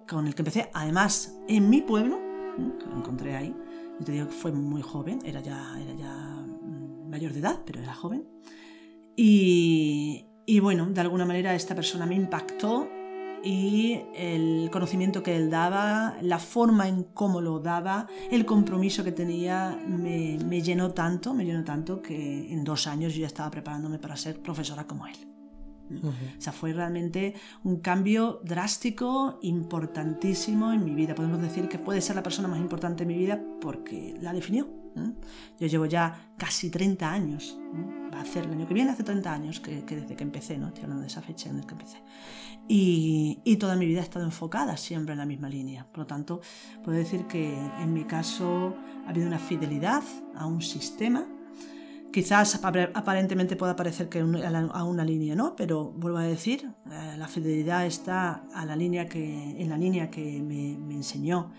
con 0.07 0.27
el 0.27 0.35
que 0.35 0.43
empecé, 0.43 0.69
además, 0.71 1.35
en 1.47 1.67
mi 1.67 1.81
pueblo, 1.81 2.19
que 2.79 2.85
lo 2.85 2.95
encontré 2.95 3.35
ahí. 3.35 3.55
Yo 3.97 4.05
te 4.05 4.11
digo 4.11 4.27
que 4.27 4.33
fue 4.33 4.51
muy 4.51 4.83
joven, 4.83 5.17
era 5.25 5.41
ya, 5.41 5.81
era 5.81 5.95
ya 5.95 6.13
mm, 6.13 7.09
mayor 7.09 7.33
de 7.33 7.39
edad, 7.39 7.63
pero 7.65 7.81
era 7.81 7.95
joven. 7.95 8.27
Y, 9.15 10.27
y 10.45 10.59
bueno, 10.59 10.85
de 10.87 11.01
alguna 11.01 11.25
manera 11.25 11.55
esta 11.55 11.75
persona 11.75 12.05
me 12.05 12.15
impactó 12.15 12.89
y 13.43 14.01
el 14.15 14.69
conocimiento 14.71 15.21
que 15.21 15.35
él 15.35 15.51
daba, 15.51 16.17
la 16.21 16.39
forma 16.39 16.87
en 16.87 17.03
cómo 17.03 17.41
lo 17.41 17.59
daba, 17.59 18.07
el 18.31 18.43
compromiso 18.45 19.03
que 19.03 19.11
tenía, 19.11 19.79
me, 19.87 20.39
me, 20.43 20.61
llenó 20.61 20.91
tanto, 20.91 21.33
me 21.33 21.45
llenó 21.45 21.63
tanto 21.63 22.01
que 22.01 22.51
en 22.51 22.63
dos 22.63 22.87
años 22.87 23.13
yo 23.13 23.21
ya 23.21 23.27
estaba 23.27 23.51
preparándome 23.51 23.99
para 23.99 24.15
ser 24.15 24.41
profesora 24.41 24.87
como 24.87 25.05
él. 25.05 25.15
O 26.03 26.41
sea, 26.41 26.51
fue 26.51 26.73
realmente 26.73 27.35
un 27.63 27.79
cambio 27.79 28.41
drástico, 28.43 29.37
importantísimo 29.43 30.73
en 30.73 30.83
mi 30.83 30.95
vida. 30.95 31.13
Podemos 31.13 31.39
decir 31.39 31.69
que 31.69 31.77
puede 31.77 32.01
ser 32.01 32.15
la 32.15 32.23
persona 32.23 32.47
más 32.47 32.59
importante 32.59 33.03
en 33.03 33.09
mi 33.09 33.17
vida 33.17 33.39
porque 33.61 34.15
la 34.19 34.33
definió. 34.33 34.84
Yo 35.59 35.67
llevo 35.67 35.85
ya 35.85 36.31
casi 36.37 36.69
30 36.69 37.11
años, 37.11 37.57
va 38.13 38.19
a 38.19 38.21
hacer 38.21 38.45
el 38.45 38.51
año 38.51 38.67
que 38.67 38.73
viene, 38.73 38.91
hace 38.91 39.03
30 39.03 39.33
años 39.33 39.59
que, 39.59 39.81
desde 39.81 40.15
que 40.15 40.23
empecé, 40.23 40.57
¿no? 40.57 40.67
estoy 40.67 40.83
hablando 40.83 41.01
de 41.01 41.07
esa 41.07 41.21
fecha 41.21 41.49
en 41.49 41.57
la 41.57 41.63
que 41.63 41.73
empecé. 41.73 42.01
Y, 42.67 43.41
y, 43.43 43.57
toda 43.57 43.75
mi 43.75 43.85
vida 43.85 43.99
he 43.99 44.03
estado 44.03 44.25
enfocada 44.25 44.75
siempre 44.75 45.13
en 45.13 45.19
la 45.19 45.25
misma 45.25 45.49
línea. 45.49 45.85
Por 45.85 45.99
lo 45.99 46.07
tanto, 46.07 46.41
puedo 46.83 46.97
decir 46.97 47.25
que 47.27 47.53
en 47.53 47.93
mi 47.93 48.05
caso 48.05 48.75
ha 49.05 49.09
habido 49.09 49.27
una 49.27 49.37
fidelidad 49.37 50.01
a 50.35 50.47
un 50.47 50.61
sistema. 50.61 51.27
Quizás 52.11 52.55
aparentemente 52.63 53.55
pueda 53.55 53.75
parecer 53.75 54.09
que 54.09 54.19
a 54.19 54.83
una 54.83 55.05
línea 55.05 55.35
no, 55.35 55.55
pero 55.55 55.91
vuelvo 55.91 56.17
a 56.17 56.23
decir, 56.23 56.71
eh, 56.89 57.15
la 57.17 57.27
fidelidad 57.27 57.85
está 57.85 58.45
a 58.53 58.65
la 58.65 58.75
línea 58.75 59.05
que, 59.05 59.61
en 59.61 59.69
la 59.69 59.77
línea 59.77 60.09
que 60.09 60.41
me, 60.41 60.77
me 60.77 60.95
enseñó 60.95 61.51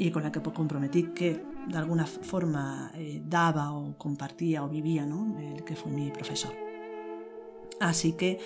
y 0.00 0.10
con 0.10 0.22
la 0.22 0.32
que 0.32 0.40
comprometí 0.40 1.12
que 1.12 1.44
de 1.68 1.78
alguna 1.78 2.06
forma 2.06 2.90
eh, 2.94 3.22
daba 3.24 3.72
o 3.72 3.96
compartía 3.96 4.64
o 4.64 4.68
vivía, 4.68 5.06
¿no? 5.06 5.38
el 5.38 5.64
que 5.64 5.76
fue 5.76 5.92
mi 5.92 6.10
profesor. 6.10 6.52
Así 7.80 8.12
que, 8.12 8.38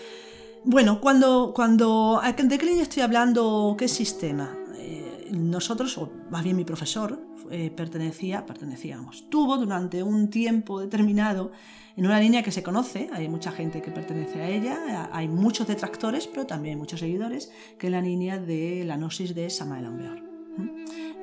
bueno, 0.65 1.01
cuando, 1.01 1.53
cuando 1.55 2.21
¿de 2.25 2.59
qué 2.59 2.81
estoy 2.81 3.03
hablando? 3.03 3.75
¿Qué 3.79 3.89
sistema? 3.89 4.57
Eh, 4.77 5.31
nosotros, 5.33 5.99
o 5.99 6.11
más 6.31 6.45
bien 6.45 6.57
mi 6.57 6.65
profesor, 6.65 7.21
eh, 7.51 7.71
pertenecía, 7.71 8.47
pertenecíamos, 8.47 9.29
tuvo 9.29 9.59
durante 9.59 10.03
un 10.03 10.31
tiempo 10.31 10.81
determinado 10.81 11.53
en 11.97 12.07
una 12.07 12.19
línea 12.19 12.43
que 12.43 12.51
se 12.51 12.63
conoce, 12.63 13.11
hay 13.13 13.29
mucha 13.29 13.53
gente 13.53 13.83
que 13.83 13.91
pertenece 13.91 14.41
a 14.41 14.49
ella, 14.49 15.11
hay 15.13 15.29
muchos 15.29 15.67
detractores, 15.67 16.27
pero 16.27 16.47
también 16.47 16.79
muchos 16.79 17.01
seguidores, 17.01 17.53
que 17.79 17.87
es 17.87 17.93
la 17.93 18.01
línea 18.01 18.39
de 18.39 18.85
la 18.85 18.97
gnosis 18.97 19.35
de 19.35 19.49
Samael 19.51 19.85
Aumbeor. 19.85 20.23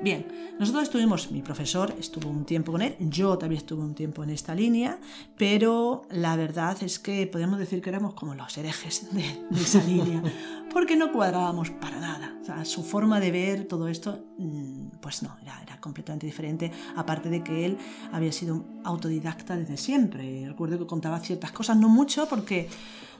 Bien, 0.02 0.26
nosotros 0.58 0.82
estuvimos, 0.82 1.30
mi 1.30 1.42
profesor 1.42 1.94
estuvo 1.96 2.28
un 2.28 2.44
tiempo 2.44 2.72
con 2.72 2.82
él, 2.82 2.96
yo 2.98 3.38
también 3.38 3.60
estuve 3.60 3.84
un 3.84 3.94
tiempo 3.94 4.24
en 4.24 4.30
esta 4.30 4.52
línea, 4.52 4.98
pero 5.38 6.02
la 6.10 6.34
verdad 6.34 6.76
es 6.82 6.98
que 6.98 7.24
podemos 7.28 7.56
decir 7.56 7.80
que 7.80 7.90
éramos 7.90 8.14
como 8.14 8.34
los 8.34 8.58
herejes 8.58 9.14
de, 9.14 9.24
esa 9.52 9.80
línea, 9.84 10.20
porque 10.72 10.96
no 10.96 11.12
cuadrábamos 11.12 11.70
para 11.70 12.00
nada. 12.00 12.36
O 12.42 12.44
sea, 12.44 12.64
su 12.64 12.82
forma 12.82 13.20
de 13.20 13.30
ver 13.30 13.68
todo 13.68 13.86
esto, 13.86 14.24
mm, 14.38 14.98
pues 15.00 15.22
no, 15.22 15.36
era, 15.40 15.62
era 15.62 15.80
completamente 15.80 16.26
diferente, 16.26 16.72
aparte 16.96 17.28
de 17.28 17.44
que 17.44 17.64
él 17.64 17.78
había 18.10 18.32
sido 18.32 18.64
autodidacta 18.82 19.56
desde 19.56 19.76
siempre. 19.76 20.48
Recuerdo 20.48 20.80
que 20.80 20.86
contaba 20.86 21.20
ciertas 21.20 21.52
cosas, 21.52 21.76
no 21.76 21.88
mucho, 21.88 22.26
porque 22.28 22.68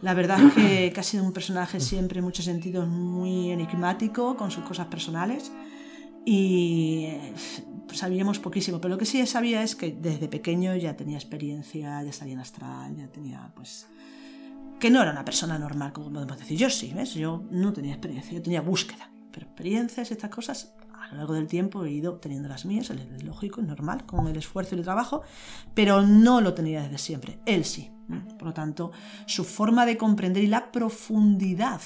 la 0.01 0.15
verdad 0.15 0.41
es 0.41 0.53
que, 0.55 0.93
que 0.93 1.01
ha 1.01 1.05
sido 1.05 1.23
un 1.23 1.33
personaje 1.33 1.79
siempre 1.79 2.19
en 2.19 2.25
muchos 2.25 2.45
sentidos 2.45 2.89
muy 2.89 3.53
enigmático, 3.53 4.37
con 4.37 4.51
sus 4.51 4.65
cosas 4.65 4.89
personales 4.89 5.53
y 6.25 7.09
pues, 7.87 7.99
sabíamos 7.99 8.39
poquísimo, 8.39 8.81
pero 8.81 8.95
lo 8.95 8.99
que 8.99 9.07
sí 9.07 9.25
sabía 9.27 9.63
es 9.63 9.77
que 9.77 9.93
desde 9.93 10.29
pequeño 10.29 10.75
ya 10.77 10.97
tenía 10.97 11.17
experiencia, 11.17 12.03
ya 12.03 12.13
salía 12.13 12.35
en 12.35 12.41
astral, 12.41 12.97
ya 12.97 13.09
tenía 13.09 13.53
pues 13.55 13.87
que 14.81 14.91
no 14.91 15.01
era 15.01 15.13
una 15.13 15.25
persona 15.25 15.59
normal, 15.59 15.93
como 15.93 16.13
podemos 16.13 16.39
decir. 16.39 16.59
Yo 16.59 16.69
sí, 16.69 16.93
¿ves? 16.95 17.15
Yo 17.15 17.45
no 17.51 17.73
tenía 17.73 17.93
experiencia, 17.93 18.33
yo 18.33 18.43
tenía 18.43 18.61
búsqueda, 18.61 19.13
pero 19.31 19.47
experiencias, 19.47 20.11
estas 20.11 20.31
cosas, 20.31 20.75
a 20.93 21.09
lo 21.13 21.19
largo 21.19 21.35
del 21.35 21.47
tiempo 21.47 21.85
he 21.85 21.93
ido 21.93 22.15
teniendo 22.17 22.49
las 22.49 22.65
mías, 22.65 22.91
es 22.91 23.23
lógico, 23.23 23.61
es 23.61 23.67
normal, 23.67 24.07
con 24.07 24.27
el 24.27 24.37
esfuerzo 24.37 24.75
y 24.75 24.79
el 24.79 24.85
trabajo, 24.85 25.23
pero 25.75 26.03
no 26.03 26.41
lo 26.41 26.55
tenía 26.55 26.83
desde 26.83 26.99
siempre, 26.99 27.39
él 27.47 27.65
sí. 27.65 27.93
Por 28.39 28.49
lo 28.49 28.53
tanto, 28.53 28.91
su 29.27 29.45
forma 29.45 29.87
de 29.87 29.97
comprender 29.97 30.43
y 30.43 30.49
la 30.49 30.73
profundidad 30.73 31.81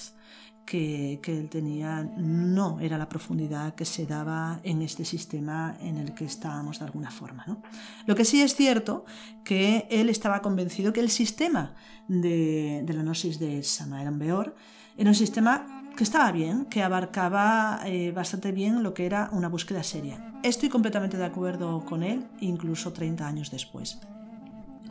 que, 0.66 1.20
él 1.24 1.48
tenía 1.48 2.02
no 2.16 2.80
era 2.80 2.98
la 2.98 3.08
profundidad 3.08 3.74
que 3.74 3.84
se 3.84 4.04
daba 4.04 4.60
en 4.64 4.82
este 4.82 5.04
sistema 5.04 5.76
en 5.80 5.96
el 5.96 6.12
que 6.12 6.24
estábamos 6.24 6.80
de 6.80 6.84
alguna 6.84 7.10
forma. 7.10 7.44
¿no? 7.46 7.62
Lo 8.06 8.14
que 8.16 8.24
sí 8.24 8.42
es 8.42 8.54
cierto 8.54 9.04
que 9.44 9.86
él 9.90 10.10
estaba 10.10 10.42
convencido 10.42 10.92
que 10.92 11.00
el 11.00 11.10
sistema 11.10 11.74
de, 12.08 12.84
la 12.86 13.02
gnosis 13.02 13.38
de 13.38 13.62
Samael 13.62 14.10
Beor 14.18 14.56
era 14.98 15.08
un 15.08 15.14
sistema 15.14 15.84
que 15.96 16.04
estaba 16.04 16.30
bien, 16.32 16.66
que 16.66 16.82
abarcaba 16.82 17.80
eh, 17.86 18.12
bastante 18.12 18.52
bien 18.52 18.82
lo 18.82 18.92
que 18.92 19.06
era 19.06 19.30
una 19.32 19.48
búsqueda 19.48 19.82
seria. 19.82 20.34
Estoy 20.42 20.68
completamente 20.68 21.16
de 21.16 21.24
acuerdo 21.24 21.84
con 21.84 22.02
él, 22.02 22.26
incluso 22.40 22.92
30 22.92 23.26
años 23.26 23.50
después. 23.50 24.00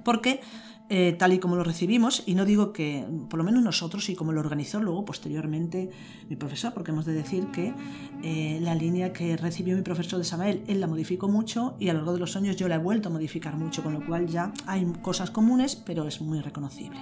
Porque 0.03 0.39
eh, 0.87 1.15
tal 1.17 1.33
y 1.33 1.39
como 1.39 1.55
lo 1.55 1.63
recibimos, 1.63 2.21
y 2.27 2.35
no 2.35 2.45
digo 2.45 2.71
que, 2.71 3.05
por 3.29 3.39
lo 3.39 3.43
menos 3.43 3.63
nosotros, 3.63 4.07
y 4.09 4.15
como 4.15 4.31
lo 4.33 4.39
organizó 4.39 4.79
luego 4.79 5.03
posteriormente 5.03 5.89
mi 6.29 6.35
profesor, 6.35 6.73
porque 6.73 6.91
hemos 6.91 7.05
de 7.05 7.13
decir 7.13 7.47
que 7.47 7.73
eh, 8.21 8.59
la 8.61 8.75
línea 8.75 9.11
que 9.11 9.35
recibió 9.35 9.75
mi 9.75 9.81
profesor 9.81 10.19
de 10.19 10.25
Samael, 10.25 10.63
él 10.67 10.79
la 10.79 10.87
modificó 10.87 11.27
mucho 11.27 11.75
y 11.79 11.89
a 11.89 11.93
lo 11.93 11.99
largo 11.99 12.13
de 12.13 12.19
los 12.19 12.35
años 12.35 12.55
yo 12.55 12.67
la 12.67 12.75
he 12.75 12.79
vuelto 12.79 13.09
a 13.09 13.11
modificar 13.11 13.55
mucho, 13.57 13.81
con 13.81 13.93
lo 13.93 14.05
cual 14.05 14.27
ya 14.27 14.53
hay 14.67 14.85
cosas 15.01 15.31
comunes, 15.31 15.75
pero 15.75 16.07
es 16.07 16.21
muy 16.21 16.39
reconocible. 16.41 16.99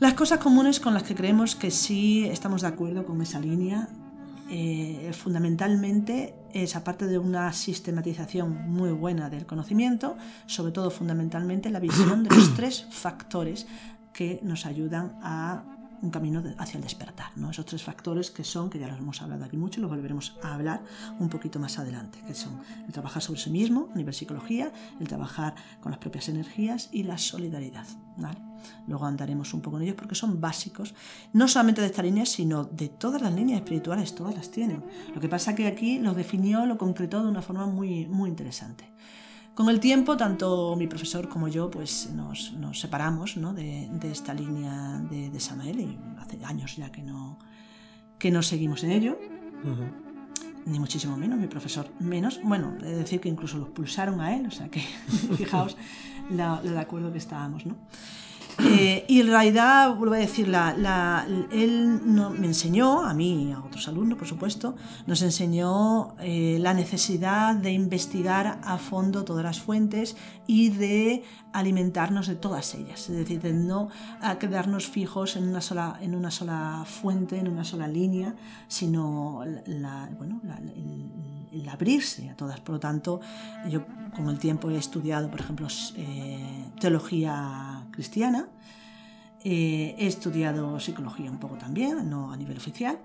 Las 0.00 0.14
cosas 0.14 0.38
comunes 0.38 0.80
con 0.80 0.94
las 0.94 1.02
que 1.02 1.14
creemos 1.14 1.54
que 1.54 1.70
sí 1.70 2.24
estamos 2.24 2.62
de 2.62 2.68
acuerdo 2.68 3.04
con 3.04 3.20
esa 3.20 3.38
línea 3.38 3.88
eh, 4.50 5.12
fundamentalmente 5.12 6.34
es, 6.52 6.74
aparte 6.74 7.06
de 7.06 7.18
una 7.18 7.52
sistematización 7.52 8.68
muy 8.68 8.90
buena 8.90 9.30
del 9.30 9.46
conocimiento, 9.46 10.16
sobre 10.46 10.72
todo 10.72 10.90
fundamentalmente 10.90 11.70
la 11.70 11.80
visión 11.80 12.24
de 12.24 12.34
los 12.34 12.54
tres 12.56 12.86
factores 12.90 13.66
que 14.12 14.40
nos 14.42 14.66
ayudan 14.66 15.18
a 15.22 15.79
un 16.02 16.10
camino 16.10 16.42
hacia 16.58 16.78
el 16.78 16.82
despertar. 16.82 17.30
¿no? 17.36 17.50
Esos 17.50 17.66
tres 17.66 17.82
factores 17.82 18.30
que 18.30 18.44
son, 18.44 18.70
que 18.70 18.78
ya 18.78 18.88
los 18.88 18.98
hemos 18.98 19.20
hablado 19.22 19.44
aquí 19.44 19.56
mucho 19.56 19.80
los 19.80 19.90
volveremos 19.90 20.36
a 20.42 20.54
hablar 20.54 20.82
un 21.18 21.28
poquito 21.28 21.58
más 21.58 21.78
adelante, 21.78 22.18
que 22.26 22.34
son 22.34 22.60
el 22.86 22.92
trabajar 22.92 23.22
sobre 23.22 23.40
sí 23.40 23.50
mismo 23.50 23.88
a 23.92 23.96
nivel 23.96 24.14
psicología, 24.14 24.72
el 25.00 25.08
trabajar 25.08 25.54
con 25.80 25.92
las 25.92 25.98
propias 25.98 26.28
energías 26.28 26.88
y 26.92 27.02
la 27.02 27.18
solidaridad. 27.18 27.86
Luego 28.86 29.06
andaremos 29.06 29.54
un 29.54 29.62
poco 29.62 29.76
en 29.78 29.84
ellos 29.84 29.96
porque 29.96 30.14
son 30.14 30.40
básicos, 30.40 30.94
no 31.32 31.48
solamente 31.48 31.80
de 31.80 31.86
esta 31.86 32.02
línea, 32.02 32.26
sino 32.26 32.64
de 32.64 32.88
todas 32.88 33.22
las 33.22 33.32
líneas 33.32 33.60
espirituales, 33.60 34.14
todas 34.14 34.34
las 34.34 34.50
tienen. 34.50 34.84
Lo 35.14 35.20
que 35.20 35.28
pasa 35.28 35.54
que 35.54 35.66
aquí 35.66 35.98
lo 35.98 36.12
definió, 36.14 36.66
lo 36.66 36.76
concretó 36.76 37.22
de 37.22 37.30
una 37.30 37.42
forma 37.42 37.66
muy, 37.66 38.06
muy 38.06 38.28
interesante. 38.28 38.90
Con 39.54 39.68
el 39.68 39.80
tiempo, 39.80 40.16
tanto 40.16 40.74
mi 40.76 40.86
profesor 40.86 41.28
como 41.28 41.48
yo 41.48 41.70
pues, 41.70 42.10
nos, 42.10 42.52
separamos 42.72 43.36
de, 43.54 44.10
esta 44.10 44.32
línea 44.32 45.00
de, 45.10 45.40
Samael 45.40 45.80
y 45.80 45.98
hace 46.18 46.42
años 46.44 46.76
ya 46.76 46.90
que 46.90 47.02
no, 47.02 47.38
que 48.18 48.30
no 48.30 48.42
seguimos 48.42 48.84
en 48.84 48.92
ello. 48.92 49.18
Ni 50.66 50.78
muchísimo 50.78 51.16
menos, 51.16 51.38
mi 51.38 51.46
profesor 51.46 51.88
menos. 51.98 52.40
Bueno, 52.42 52.76
he 52.80 52.84
de 52.84 52.96
decir 52.96 53.20
que 53.20 53.28
incluso 53.28 53.58
lo 53.58 53.64
expulsaron 53.64 54.20
a 54.20 54.36
él, 54.36 54.46
o 54.46 54.50
sea 54.50 54.68
que 54.68 54.80
fijaos 55.36 55.76
lo 56.30 56.62
de 56.62 56.78
acuerdo 56.78 57.12
que 57.12 57.18
estábamos, 57.18 57.66
¿no? 57.66 57.76
Eh, 58.58 59.04
y 59.08 59.20
en 59.20 59.28
realidad, 59.28 59.94
vuelvo 59.94 60.14
a 60.14 60.18
decir, 60.18 60.52
él 61.50 62.00
me 62.04 62.46
enseñó, 62.46 63.02
a 63.02 63.14
mí 63.14 63.48
y 63.48 63.52
a 63.52 63.60
otros 63.60 63.88
alumnos, 63.88 64.18
por 64.18 64.28
supuesto, 64.28 64.76
nos 65.06 65.22
enseñó 65.22 66.14
eh, 66.20 66.58
la 66.60 66.74
necesidad 66.74 67.54
de 67.54 67.72
investigar 67.72 68.60
a 68.62 68.78
fondo 68.78 69.24
todas 69.24 69.44
las 69.44 69.60
fuentes 69.60 70.16
y 70.46 70.70
de 70.70 71.24
alimentarnos 71.52 72.26
de 72.26 72.36
todas 72.36 72.74
ellas, 72.74 73.08
es 73.08 73.16
decir, 73.16 73.40
de 73.40 73.52
no 73.52 73.88
quedarnos 74.38 74.86
fijos 74.86 75.36
en 75.36 75.48
una 75.48 75.60
sola, 75.60 75.98
en 76.00 76.14
una 76.14 76.30
sola 76.30 76.84
fuente, 76.86 77.38
en 77.38 77.48
una 77.48 77.64
sola 77.64 77.88
línea, 77.88 78.34
sino 78.68 79.42
bueno, 80.18 80.40
el, 81.52 81.68
abrirse 81.68 82.30
a 82.30 82.36
todas. 82.36 82.60
Por 82.60 82.74
lo 82.74 82.80
tanto, 82.80 83.20
yo 83.68 83.84
con 84.14 84.28
el 84.28 84.38
tiempo 84.38 84.70
he 84.70 84.76
estudiado, 84.76 85.30
por 85.30 85.40
ejemplo, 85.40 85.68
eh, 85.96 86.70
teología 86.80 87.86
cristiana, 88.00 88.48
eh, 89.44 89.94
he 89.98 90.06
estudiado 90.06 90.80
psicología 90.80 91.30
un 91.30 91.38
poco 91.38 91.56
también, 91.56 92.08
no 92.08 92.32
a 92.32 92.36
nivel 92.38 92.56
oficial, 92.56 92.98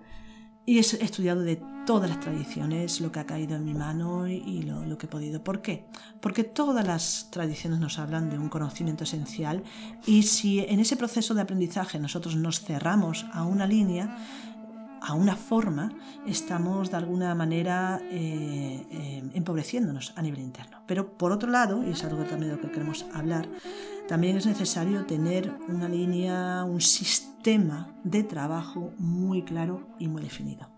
y 0.66 0.78
he 0.78 0.80
estudiado 0.80 1.42
de 1.42 1.62
todas 1.86 2.10
las 2.10 2.22
tradiciones 2.22 3.02
lo 3.02 3.12
que 3.12 3.20
ha 3.20 3.26
caído 3.26 3.58
en 3.58 3.66
mi 3.66 3.74
mano 3.74 4.26
y 4.28 4.64
lo, 4.64 4.98
que 4.98 5.06
he 5.06 5.10
podido. 5.10 5.44
¿Por 5.44 5.62
qué? 5.62 5.86
Porque 6.22 6.46
todas 6.46 6.88
las 6.88 7.28
tradiciones 7.30 7.80
nos 7.80 8.00
hablan 8.00 8.30
de 8.30 8.40
un 8.40 8.48
conocimiento 8.48 9.04
esencial 9.04 9.64
y 10.08 10.24
si 10.24 10.62
en 10.62 10.80
ese 10.80 10.96
proceso 10.96 11.34
de 11.34 11.42
aprendizaje 11.42 12.00
nosotros 12.00 12.38
nos 12.38 12.62
cerramos 12.62 13.26
a 13.34 13.44
una 13.44 13.68
línea, 13.68 14.18
a 15.02 15.14
una 15.14 15.36
forma, 15.36 15.92
estamos 16.26 16.90
de 16.90 16.98
alguna 16.98 17.36
manera 17.36 18.02
eh, 18.10 18.88
eh, 18.90 19.24
empobreciéndonos 19.34 20.14
a 20.16 20.22
nivel 20.22 20.40
interno. 20.40 20.82
Pero 20.88 21.18
por 21.18 21.32
otro 21.32 21.52
lado, 21.52 21.84
y 21.86 21.92
es 21.92 22.04
algo 22.04 22.24
también 22.24 22.52
de 22.52 22.56
lo 22.56 22.62
que 22.62 22.72
queremos 22.72 23.06
hablar, 23.14 23.48
también 24.08 24.38
es 24.38 24.46
necesario 24.46 25.06
tener 25.06 25.52
una 25.68 25.90
línea, 25.90 26.64
un 26.64 26.82
sistema 26.82 27.94
de 28.04 28.24
trabajo 28.24 28.94
muy 28.98 29.44
claro 29.44 29.88
y 30.00 30.08
muy 30.08 30.22
definido 30.22 30.76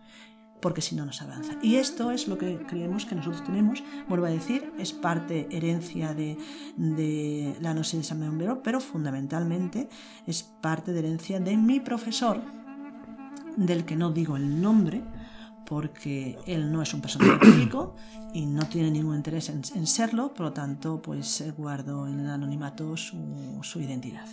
porque 0.62 0.82
si 0.82 0.96
no 0.96 1.06
nos 1.06 1.22
avanza. 1.22 1.54
Y 1.62 1.76
esto 1.76 2.12
es 2.12 2.28
lo 2.28 2.38
que 2.38 2.58
creemos 2.68 3.06
que 3.06 3.16
nosotros 3.16 3.44
tenemos, 3.44 3.84
vuelvo 4.10 4.26
a 4.26 4.30
decir, 4.30 4.74
es 4.80 4.92
parte 4.92 5.48
herencia 5.52 6.14
de, 6.14 6.38
de 6.76 7.56
la 7.62 7.74
no 7.74 7.84
sé 7.84 7.98
de 7.98 8.04
San 8.04 8.18
pero 8.64 8.80
fundamentalmente 8.80 9.88
es 10.26 10.44
parte 10.44 10.94
de 10.94 11.00
herencia 11.00 11.40
de 11.40 11.56
mi 11.58 11.80
profesor, 11.80 12.42
del 13.56 13.86
que 13.86 13.96
no 13.96 14.12
digo 14.12 14.36
el 14.36 14.62
nombre, 14.62 15.04
porque 15.68 16.38
él 16.46 16.72
no 16.72 16.82
es 16.82 16.94
un 16.94 17.02
personaje 17.02 17.38
público 17.46 17.96
y 18.34 18.46
no 18.46 18.68
tiene 18.68 18.92
ningún 18.92 19.16
interés 19.16 19.50
en, 19.50 19.88
serlo, 19.88 20.34
por 20.34 20.48
lo 20.48 20.54
tanto, 20.54 21.02
pues 21.02 21.42
eh, 21.42 21.52
guardo 21.52 22.08
en 22.08 22.20
el 22.22 22.30
anonimato 22.30 22.96
su, 22.96 23.80
identidad. 23.80 24.26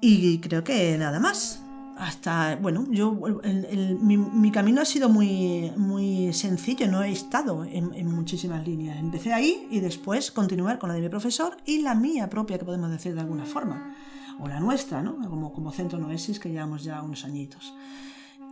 Y 0.00 0.38
creo 0.38 0.64
que 0.64 0.96
nada 0.98 1.20
más. 1.20 1.60
Hasta, 1.98 2.56
bueno, 2.56 2.86
yo, 2.90 3.12
mi, 3.12 4.50
camino 4.50 4.80
ha 4.80 4.84
sido 4.84 5.08
muy, 5.08 5.70
muy 5.76 6.32
sencillo, 6.32 6.88
no 6.88 7.02
he 7.02 7.12
estado 7.12 7.64
en, 7.64 8.06
muchísimas 8.10 8.66
líneas. 8.66 8.98
Empecé 8.98 9.32
ahí 9.32 9.68
y 9.70 9.78
después 9.78 10.32
continuar 10.32 10.78
con 10.78 10.88
la 10.88 10.94
de 10.94 11.02
mi 11.02 11.08
profesor 11.10 11.56
y 11.64 11.82
la 11.82 11.94
mía 11.94 12.28
propia, 12.28 12.58
que 12.58 12.64
podemos 12.64 12.90
decir 12.90 13.14
de 13.14 13.20
alguna 13.20 13.44
forma 13.44 13.94
o 14.40 14.48
la 14.48 14.58
nuestra, 14.58 15.02
¿no? 15.02 15.16
como, 15.28 15.52
como 15.52 15.70
centro 15.70 15.98
Noesis, 15.98 16.40
que 16.40 16.48
llevamos 16.48 16.82
ya 16.82 17.02
unos 17.02 17.24
añitos. 17.24 17.72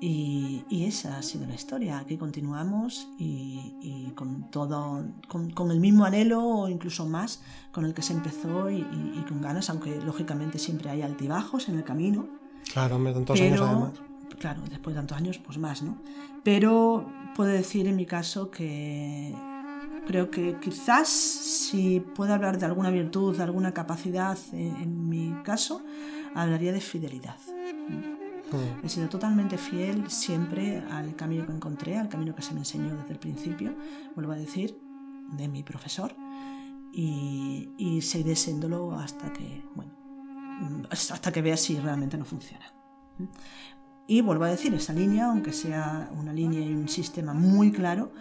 Y, 0.03 0.65
esa 0.87 1.19
ha 1.19 1.23
sido 1.23 1.47
la 1.47 1.55
historia. 1.55 1.99
Aquí 1.99 2.17
continuamos 2.17 3.09
y, 3.19 4.13
con 4.15 4.51
todo, 4.51 5.05
con, 5.29 5.71
el 5.71 5.81
mismo 5.81 6.05
anhelo 6.05 6.43
o 6.43 6.69
incluso 6.69 7.07
más 7.07 7.43
con 7.71 7.85
el 7.85 7.93
que 7.93 8.03
se 8.03 8.15
empezó 8.15 8.71
y, 8.71 8.83
con 9.29 9.43
ganas, 9.43 9.69
aunque 9.71 10.01
lógicamente 10.01 10.59
siempre 10.59 10.91
hay 10.91 11.03
altibajos 11.03 11.69
en 11.69 11.77
el 11.77 11.85
camino. 11.85 12.27
Claro, 12.73 12.97
hombre, 12.97 13.13
tantos 13.13 13.41
años 13.41 13.61
además. 13.61 13.93
Claro, 14.39 14.63
después 14.71 14.95
de 14.95 15.01
tantos 15.01 15.19
años, 15.19 15.39
pues 15.39 15.59
más, 15.59 15.83
¿no? 15.83 15.99
Pero 16.43 17.07
puedo 17.37 17.51
decir 17.51 17.87
en 17.87 17.97
mi 17.97 18.07
caso 18.07 18.51
que 18.51 19.35
creo 20.07 20.31
que 20.31 20.57
quizás 20.61 21.09
si 21.09 22.01
puedo 22.01 22.33
hablar 22.33 22.59
de 22.59 22.67
alguna 22.67 22.91
virtud, 22.91 23.37
de 23.37 23.43
alguna 23.43 23.73
capacidad, 23.75 24.39
en, 24.53 25.09
mi 25.09 25.35
caso, 25.43 25.83
hablaría 26.35 26.73
de 26.73 26.81
fidelidad. 26.81 27.37
Mm. 28.53 28.85
He 28.85 28.89
sido 28.89 29.09
totalmente 29.09 29.57
fiel 29.59 30.11
siempre 30.11 30.79
al 30.91 31.15
camino 31.17 31.47
que 31.47 31.53
encontré, 31.53 31.99
al 31.99 32.09
camino 32.09 32.35
que 32.35 32.43
se 32.43 32.53
me 32.53 32.61
enseñó 32.61 32.97
desde 32.97 33.13
el 33.13 33.19
principio, 33.19 33.75
vuelvo 34.15 34.33
a 34.33 34.37
decir, 34.37 34.79
de 35.33 35.49
mi 35.49 35.63
profesor, 35.63 36.15
y, 36.93 37.71
y 37.77 38.03
seguiré 38.03 38.35
siéndolo 38.35 38.93
hasta 38.93 39.33
que, 39.33 39.65
bueno, 39.75 39.93
hasta 40.91 41.33
que 41.33 41.43
vea 41.43 41.57
si 41.57 41.79
realmente 41.79 42.19
no 42.19 42.25
funciona. 42.25 42.67
Y 44.07 44.23
vuelvo 44.23 44.45
a 44.45 44.49
decir, 44.49 44.75
esa 44.75 44.93
línea, 44.93 45.27
aunque 45.27 45.53
sea 45.53 46.11
una 46.19 46.33
línea 46.33 46.61
y 46.61 46.75
un 46.75 46.89
sistema 46.89 47.33
muy 47.33 47.71
claro, 47.71 48.13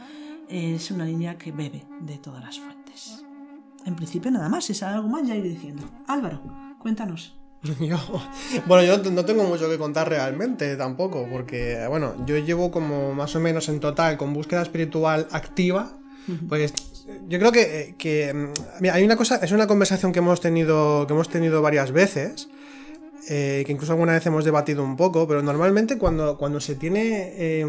es 0.48 0.92
una 0.92 1.06
línea 1.06 1.38
que 1.38 1.52
bebe 1.52 1.88
de 2.02 2.18
todas 2.18 2.44
las 2.44 2.60
fuentes. 2.60 3.26
En 3.86 3.96
principio 3.96 4.30
nada 4.30 4.50
más, 4.50 4.66
si 4.66 4.74
sale 4.74 4.96
algo 4.96 5.10
más 5.10 5.28
ya 5.28 5.36
iré 5.36 5.50
diciendo. 5.50 5.84
Álvaro, 6.08 6.42
cuéntanos. 6.80 7.39
bueno, 8.68 8.84
yo 8.84 9.12
no 9.12 9.26
tengo 9.26 9.44
mucho 9.44 9.70
que 9.70 9.78
contar 9.78 10.08
realmente 10.08 10.78
tampoco, 10.78 11.28
porque 11.30 11.86
bueno, 11.90 12.16
yo 12.26 12.38
llevo 12.38 12.72
como 12.72 13.14
más 13.14 13.36
o 13.36 13.40
menos 13.40 13.68
en 13.70 13.80
total 13.80 14.18
con 14.18 14.34
búsqueda 14.34 14.62
espiritual 14.62 15.28
activa, 15.32 15.94
pues 16.48 16.74
yo 17.28 17.40
creo 17.40 17.52
que, 17.52 17.96
que 17.98 18.34
mm, 18.34 18.86
hay 18.92 19.04
una 19.04 19.16
cosa, 19.16 19.38
es 19.38 19.52
una 19.52 19.68
conversación 19.68 20.12
que 20.12 20.20
hemos 20.20 20.42
tenido, 20.42 21.06
que 21.08 21.14
hemos 21.14 21.28
tenido 21.28 21.62
varias 21.62 21.92
veces, 21.92 22.50
eh, 23.28 23.64
que 23.66 23.72
incluso 23.72 23.92
alguna 23.94 24.14
vez 24.14 24.26
hemos 24.26 24.46
debatido 24.46 24.84
un 24.84 24.96
poco, 24.96 25.28
pero 25.28 25.42
normalmente 25.42 25.98
cuando, 25.98 26.38
cuando 26.38 26.60
se 26.60 26.76
tiene 26.76 27.34
eh, 27.36 27.66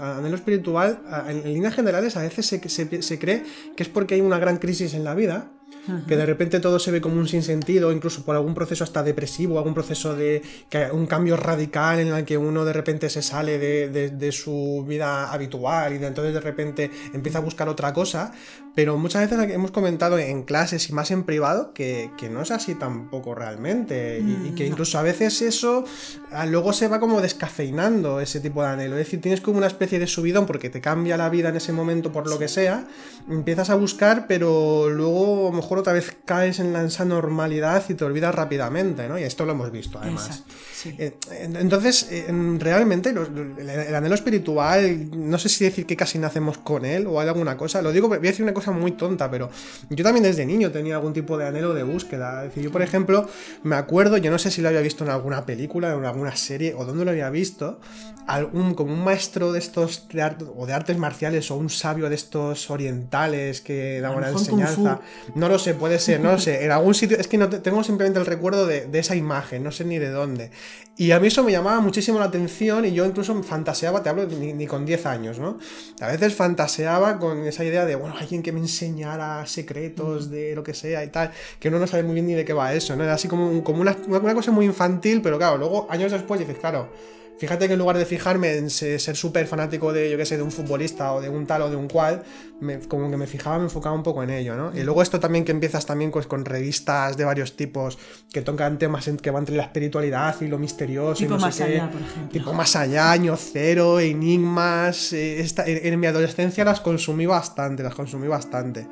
anhelo 0.00 0.36
espiritual, 0.36 1.00
en, 1.28 1.52
líneas 1.52 1.74
generales 1.74 2.16
a 2.16 2.22
veces 2.22 2.46
se, 2.46 3.02
se, 3.02 3.18
cree 3.18 3.44
que 3.76 3.82
es 3.82 3.88
porque 3.88 4.14
hay 4.14 4.20
una 4.20 4.38
gran 4.38 4.56
crisis 4.56 4.94
en 4.94 5.04
la 5.04 5.14
vida 5.14 5.50
que 6.06 6.16
de 6.16 6.26
repente 6.26 6.60
todo 6.60 6.78
se 6.78 6.90
ve 6.90 7.00
como 7.00 7.16
un 7.16 7.28
sinsentido, 7.28 7.92
incluso 7.92 8.24
por 8.24 8.36
algún 8.36 8.54
proceso 8.54 8.84
hasta 8.84 9.02
depresivo, 9.02 9.58
algún 9.58 9.74
proceso 9.74 10.14
de 10.14 10.42
que, 10.68 10.90
un 10.90 11.06
cambio 11.06 11.36
radical 11.36 12.00
en 12.00 12.08
el 12.08 12.24
que 12.24 12.36
uno 12.36 12.64
de 12.64 12.72
repente 12.72 13.08
se 13.10 13.22
sale 13.22 13.58
de, 13.58 14.32
su 14.32 14.84
vida 14.86 15.32
habitual 15.32 15.94
y 15.94 15.98
de, 15.98 16.06
entonces 16.08 16.34
de 16.34 16.40
repente 16.40 16.90
empieza 17.12 17.38
a 17.38 17.42
buscar 17.42 17.68
otra 17.68 17.92
cosa, 17.92 18.32
pero 18.76 18.98
muchas 18.98 19.28
veces 19.28 19.50
hemos 19.54 19.70
comentado 19.70 20.18
en 20.18 20.42
clases 20.42 20.90
y 20.90 20.92
más 20.92 21.10
en 21.10 21.24
privado 21.24 21.72
que, 21.72 22.10
no 22.30 22.42
es 22.42 22.50
así 22.50 22.74
tampoco 22.74 23.34
realmente 23.34 24.20
y, 24.20 24.50
que 24.50 24.64
mm, 24.64 24.66
incluso 24.66 24.98
a 24.98 25.02
veces 25.02 25.40
eso 25.40 25.84
ah, 26.30 26.44
luego 26.44 26.74
se 26.74 26.86
va 26.86 27.00
como 27.00 27.22
descafeinando 27.22 28.20
ese 28.20 28.38
tipo 28.38 28.62
de 28.62 28.68
anhelo, 28.68 28.98
es 28.98 29.06
decir, 29.06 29.20
tienes 29.20 29.40
como 29.40 29.56
una 29.56 29.66
especie 29.66 29.98
de 29.98 30.06
subidón 30.06 30.44
porque 30.44 30.68
te 30.68 30.82
cambia 30.82 31.16
la 31.16 31.30
vida 31.30 31.48
en 31.48 31.56
ese 31.56 31.72
momento 31.72 32.12
por 32.12 32.28
lo 32.28 32.38
que 32.38 32.48
sea, 32.48 32.86
empiezas 33.30 33.70
a 33.70 33.76
buscar, 33.76 34.26
pero 34.28 34.90
luego 34.90 35.48
a 35.48 35.50
lo 35.50 35.56
mejor 35.56 35.78
otra 35.78 35.94
vez 35.94 36.14
caes 36.26 36.58
en 36.58 36.74
la 36.74 36.86
normalidad 37.06 37.82
y 37.88 37.94
te 37.94 38.04
olvidas 38.04 38.34
rápidamente, 38.34 39.08
¿no? 39.08 39.18
Y 39.18 39.22
esto 39.22 39.46
lo 39.46 39.52
hemos 39.52 39.72
visto, 39.72 39.98
además. 39.98 40.44
Eh, 40.84 41.16
entonces, 41.40 42.08
realmente, 42.58 43.10
el, 43.10 43.94
anhelo 43.94 44.14
espiritual, 44.14 45.10
no 45.10 45.38
sé 45.38 45.48
si 45.48 45.64
decir 45.64 45.86
que 45.86 45.96
casi 45.96 46.18
nacemos 46.18 46.58
con 46.58 46.84
él 46.84 47.06
o 47.06 47.20
hay 47.20 47.28
alguna 47.28 47.56
cosa. 47.56 47.80
Lo 47.82 47.92
digo, 47.92 48.08
voy 48.08 48.18
a 48.18 48.20
decir 48.20 48.42
una 48.42 48.54
cosa 48.54 48.65
muy 48.72 48.92
tonta, 48.92 49.30
pero 49.30 49.50
yo 49.90 50.04
también 50.04 50.24
desde 50.24 50.46
niño 50.46 50.70
tenía 50.70 50.96
algún 50.96 51.12
tipo 51.12 51.36
de 51.38 51.46
anhelo 51.46 51.74
de 51.74 51.82
búsqueda. 51.82 52.44
Es 52.44 52.50
decir, 52.50 52.64
yo, 52.64 52.72
por 52.72 52.82
ejemplo, 52.82 53.28
me 53.62 53.76
acuerdo, 53.76 54.16
yo 54.16 54.30
no 54.30 54.38
sé 54.38 54.50
si 54.50 54.62
lo 54.62 54.68
había 54.68 54.80
visto 54.80 55.04
en 55.04 55.10
alguna 55.10 55.46
película, 55.46 55.92
en 55.92 56.04
alguna 56.04 56.36
serie 56.36 56.74
o 56.74 56.84
dónde 56.84 57.04
lo 57.04 57.10
había 57.10 57.30
visto, 57.30 57.80
algún, 58.26 58.74
como 58.74 58.92
un 58.92 59.04
maestro 59.04 59.52
de 59.52 59.58
estos, 59.58 60.06
o 60.56 60.66
de 60.66 60.72
artes 60.72 60.98
marciales 60.98 61.50
o 61.50 61.56
un 61.56 61.70
sabio 61.70 62.08
de 62.08 62.14
estos 62.14 62.70
orientales 62.70 63.60
que 63.60 64.00
da 64.00 64.10
una 64.10 64.30
enseñanza. 64.30 65.00
No 65.34 65.48
lo 65.48 65.58
sé, 65.58 65.74
puede 65.74 65.98
ser, 65.98 66.20
no 66.20 66.32
lo 66.32 66.38
sé. 66.38 66.64
En 66.64 66.72
algún 66.72 66.94
sitio, 66.94 67.18
es 67.18 67.28
que 67.28 67.38
no 67.38 67.48
tengo 67.48 67.82
simplemente 67.84 68.18
el 68.18 68.26
recuerdo 68.26 68.66
de, 68.66 68.86
de 68.86 68.98
esa 68.98 69.16
imagen, 69.16 69.62
no 69.62 69.72
sé 69.72 69.84
ni 69.84 69.98
de 69.98 70.10
dónde. 70.10 70.50
Y 70.98 71.10
a 71.10 71.20
mí 71.20 71.26
eso 71.26 71.44
me 71.44 71.52
llamaba 71.52 71.80
muchísimo 71.80 72.18
la 72.18 72.24
atención 72.24 72.86
y 72.86 72.92
yo 72.92 73.04
incluso 73.04 73.42
fantaseaba, 73.42 74.02
te 74.02 74.08
hablo 74.08 74.26
ni, 74.26 74.66
con 74.66 74.86
10 74.86 75.04
años, 75.04 75.38
¿no? 75.38 75.58
A 76.00 76.06
veces 76.06 76.34
fantaseaba 76.34 77.18
con 77.18 77.44
esa 77.46 77.64
idea 77.64 77.84
de, 77.84 77.96
bueno, 77.96 78.14
alguien 78.18 78.42
que 78.42 78.50
me 78.50 78.60
enseñara 78.60 79.46
secretos 79.46 80.30
de 80.30 80.54
lo 80.54 80.62
que 80.62 80.72
sea 80.72 81.04
y 81.04 81.08
tal, 81.08 81.32
que 81.60 81.68
uno 81.68 81.78
no 81.78 81.86
sabe 81.86 82.02
muy 82.02 82.14
bien 82.14 82.26
ni 82.26 82.32
de 82.32 82.46
qué 82.46 82.54
va 82.54 82.72
eso, 82.72 82.96
¿no? 82.96 83.04
Era 83.04 83.12
así 83.12 83.28
como, 83.28 83.62
como 83.62 83.82
una, 83.82 83.94
una 84.08 84.34
cosa 84.34 84.52
muy 84.52 84.64
infantil, 84.64 85.20
pero 85.20 85.36
claro, 85.36 85.58
luego 85.58 85.86
años 85.90 86.12
después 86.12 86.40
dices, 86.40 86.56
claro, 86.58 86.88
Fíjate 87.38 87.66
que 87.66 87.74
en 87.74 87.78
lugar 87.78 87.98
de 87.98 88.06
fijarme 88.06 88.56
en 88.56 88.70
ser 88.70 89.14
súper 89.14 89.46
fanático 89.46 89.92
de, 89.92 90.10
yo 90.10 90.16
qué 90.16 90.24
sé, 90.24 90.38
de 90.38 90.42
un 90.42 90.50
futbolista 90.50 91.12
o 91.12 91.20
de 91.20 91.28
un 91.28 91.46
tal 91.46 91.62
o 91.62 91.70
de 91.70 91.76
un 91.76 91.86
cual, 91.86 92.22
como 92.88 93.10
que 93.10 93.16
me 93.18 93.26
fijaba, 93.26 93.58
me 93.58 93.64
enfocaba 93.64 93.94
un 93.94 94.02
poco 94.02 94.22
en 94.22 94.30
ello, 94.30 94.56
¿no? 94.56 94.72
Y 94.74 94.82
luego 94.84 95.02
esto 95.02 95.20
también 95.20 95.44
que 95.44 95.52
empiezas 95.52 95.84
también 95.84 96.10
pues, 96.10 96.26
con 96.26 96.46
revistas 96.46 97.18
de 97.18 97.26
varios 97.26 97.54
tipos 97.54 97.98
que 98.32 98.40
tocan 98.40 98.78
temas 98.78 99.10
que 99.20 99.30
van 99.30 99.42
entre 99.42 99.54
la 99.54 99.64
espiritualidad 99.64 100.34
y 100.40 100.46
lo 100.46 100.58
misterioso 100.58 101.18
tipo 101.18 101.34
y 101.34 101.36
no 101.36 101.42
más 101.42 101.54
sé 101.54 101.64
allá, 101.64 101.90
por 101.90 102.00
ejemplo. 102.00 102.32
Tipo 102.32 102.54
más 102.54 102.74
allá, 102.74 103.12
año 103.12 103.36
cero, 103.36 104.00
enigmas. 104.00 105.12
Eh, 105.12 105.46
en, 105.66 106.00
mi 106.00 106.06
adolescencia 106.06 106.64
las 106.64 106.80
consumí 106.80 107.26
bastante, 107.26 107.82
las 107.82 107.94
consumí 107.94 108.28
bastante. 108.28 108.86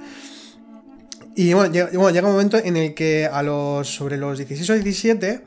Y 1.34 1.54
bueno, 1.54 1.72
llega, 1.72 1.88
bueno, 1.94 2.10
llega 2.10 2.28
un 2.28 2.34
momento 2.34 2.58
en 2.58 2.76
el 2.76 2.94
que 2.94 3.26
a 3.26 3.42
los 3.42 3.88
sobre 3.88 4.18
los 4.18 4.36
16 4.36 4.70
o 4.70 4.74
17 4.74 5.42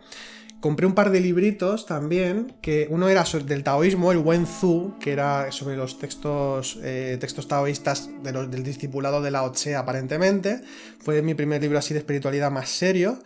compré 0.59 0.85
un 0.85 0.95
par 0.95 1.11
de 1.11 1.19
libritos 1.19 1.85
también, 1.85 2.53
que 2.61 2.87
uno 2.89 3.09
era 3.09 3.23
del 3.23 3.63
taoísmo, 3.63 4.11
el 4.11 4.19
Wen 4.19 4.47
Zu, 4.47 4.95
que 4.99 5.11
era 5.11 5.51
sobre 5.51 5.75
los 5.75 5.99
textos, 5.99 6.79
eh, 6.83 7.17
textos 7.19 7.47
taoístas 7.47 8.09
del 8.23 8.63
discipulado 8.63 9.21
de 9.21 9.31
Lao 9.31 9.51
Tse 9.51 9.75
aparentemente. 9.75 10.61
Fue 10.99 11.21
mi 11.21 11.33
primer 11.35 11.61
libro 11.61 11.77
así 11.77 11.93
de 11.93 11.99
espiritualidad 11.99 12.51
más 12.51 12.69
serio. 12.69 13.19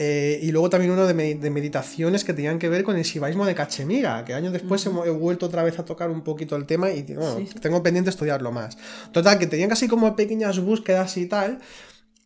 Eh, 0.00 0.38
y 0.42 0.52
luego 0.52 0.70
también 0.70 0.92
uno 0.92 1.06
de, 1.08 1.14
meditaciones 1.14 2.22
que 2.22 2.32
tenían 2.32 2.60
que 2.60 2.68
ver 2.68 2.84
con 2.84 2.96
el 2.96 3.02
shivaísmo 3.02 3.44
de 3.44 3.56
Cachemira, 3.56 4.24
que 4.24 4.32
años 4.32 4.52
después 4.52 4.86
he, 4.86 4.90
vuelto 4.90 5.46
otra 5.46 5.64
vez 5.64 5.76
a 5.80 5.84
tocar 5.84 6.08
un 6.08 6.22
poquito 6.22 6.54
el 6.54 6.66
tema 6.66 6.92
y 6.92 7.02
tengo 7.02 7.82
pendiente 7.82 8.10
estudiarlo 8.10 8.52
más. 8.52 8.78
Total, 9.10 9.40
que 9.40 9.48
tenían 9.48 9.68
casi 9.68 9.88
como 9.88 10.14
pequeñas 10.14 10.60
búsquedas 10.60 11.16
y 11.16 11.26
tal, 11.26 11.58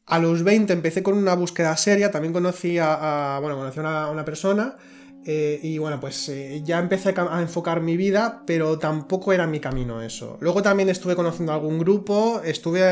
a 0.07 0.19
los 0.19 0.43
20 0.43 0.73
empecé 0.73 1.03
con 1.03 1.17
una 1.17 1.35
búsqueda 1.35 1.77
seria, 1.77 2.11
también 2.11 2.33
conocí 2.33 2.79
a, 2.79 3.39
bueno, 3.41 3.57
conocí 3.57 3.81
a 3.81 4.11
una, 4.11 4.25
persona 4.25 4.77
eh, 5.25 5.61
y 5.63 5.79
bueno, 5.79 6.01
pues 6.01 6.29
eh, 6.29 6.63
ya 6.65 6.79
empecé 6.81 7.15
a 7.17 7.41
enfocar 7.41 7.81
mi 7.81 7.97
vida, 7.97 8.43
pero 8.47 8.79
tampoco 8.79 9.33
era 9.33 9.47
mi 9.47 9.61
camino 9.61 10.03
eso. 10.03 10.39
Luego 10.41 10.63
también 10.63 10.89
estuve 10.89 11.15
conociendo 11.15 11.53
algún 11.53 11.79
grupo, 11.79 12.41
estuve 12.45 12.83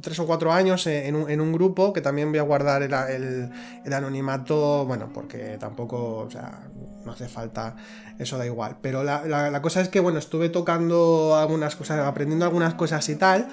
tres 0.00 0.18
o 0.18 0.26
cuatro 0.26 0.52
años 0.52 0.86
en 0.86 1.14
un, 1.14 1.52
grupo 1.52 1.92
que 1.92 2.00
también 2.00 2.30
voy 2.30 2.38
a 2.38 2.42
guardar 2.42 2.82
el, 2.82 3.50
el, 3.84 3.92
anonimato, 3.92 4.84
bueno, 4.86 5.10
porque 5.14 5.56
tampoco, 5.58 6.18
o 6.18 6.30
sea, 6.30 6.68
no 7.04 7.12
hace 7.12 7.28
falta, 7.28 7.76
eso 8.18 8.38
da 8.38 8.46
igual. 8.46 8.78
Pero 8.80 9.02
la, 9.02 9.62
cosa 9.62 9.80
es 9.80 9.88
que, 9.88 10.00
bueno, 10.00 10.18
estuve 10.18 10.48
tocando 10.48 11.36
algunas 11.36 11.76
cosas, 11.76 12.06
aprendiendo 12.06 12.44
algunas 12.44 12.74
cosas 12.74 13.08
y 13.08 13.16
tal. 13.16 13.48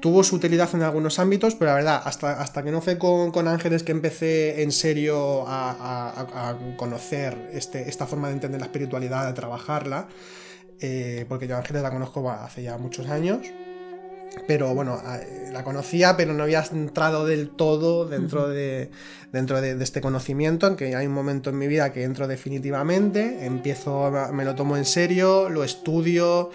Tuvo 0.00 0.22
su 0.22 0.36
utilidad 0.36 0.68
en 0.74 0.82
algunos 0.82 1.18
ámbitos, 1.18 1.54
pero 1.54 1.70
la 1.70 1.76
verdad, 1.76 2.02
hasta, 2.04 2.40
hasta 2.40 2.62
que 2.62 2.70
no 2.70 2.80
fue 2.80 2.98
con, 2.98 3.48
Ángeles 3.48 3.82
que 3.82 3.92
empecé 3.92 4.62
en 4.62 4.72
serio 4.72 5.44
a, 5.46 6.56
conocer 6.76 7.50
este, 7.52 7.88
esta 7.88 8.06
forma 8.06 8.28
de 8.28 8.34
entender 8.34 8.60
la 8.60 8.66
espiritualidad, 8.66 9.26
de 9.26 9.32
trabajarla, 9.32 10.08
eh, 10.80 11.24
porque 11.28 11.46
yo 11.46 11.56
Ángeles 11.56 11.82
la 11.82 11.90
conozco 11.90 12.30
hace 12.30 12.62
ya 12.62 12.76
muchos 12.76 13.08
años, 13.08 13.40
pero 14.46 14.74
bueno, 14.74 15.00
la 15.52 15.64
conocía, 15.64 16.16
pero 16.16 16.32
no 16.34 16.42
había 16.42 16.64
entrado 16.72 17.24
del 17.24 17.50
todo 17.50 18.06
dentro 18.06 18.48
de, 18.48 18.90
dentro 19.32 19.60
de, 19.60 19.82
este 19.82 20.00
conocimiento, 20.00 20.66
aunque 20.66 20.94
hay 20.94 21.06
un 21.06 21.12
momento 21.12 21.50
en 21.50 21.58
mi 21.58 21.66
vida 21.66 21.92
que 21.92 22.04
entro 22.04 22.26
definitivamente, 22.26 23.46
empiezo, 23.46 24.10
me 24.32 24.44
lo 24.44 24.54
tomo 24.54 24.76
en 24.76 24.84
serio, 24.84 25.48
lo 25.48 25.64
estudio, 25.64 26.50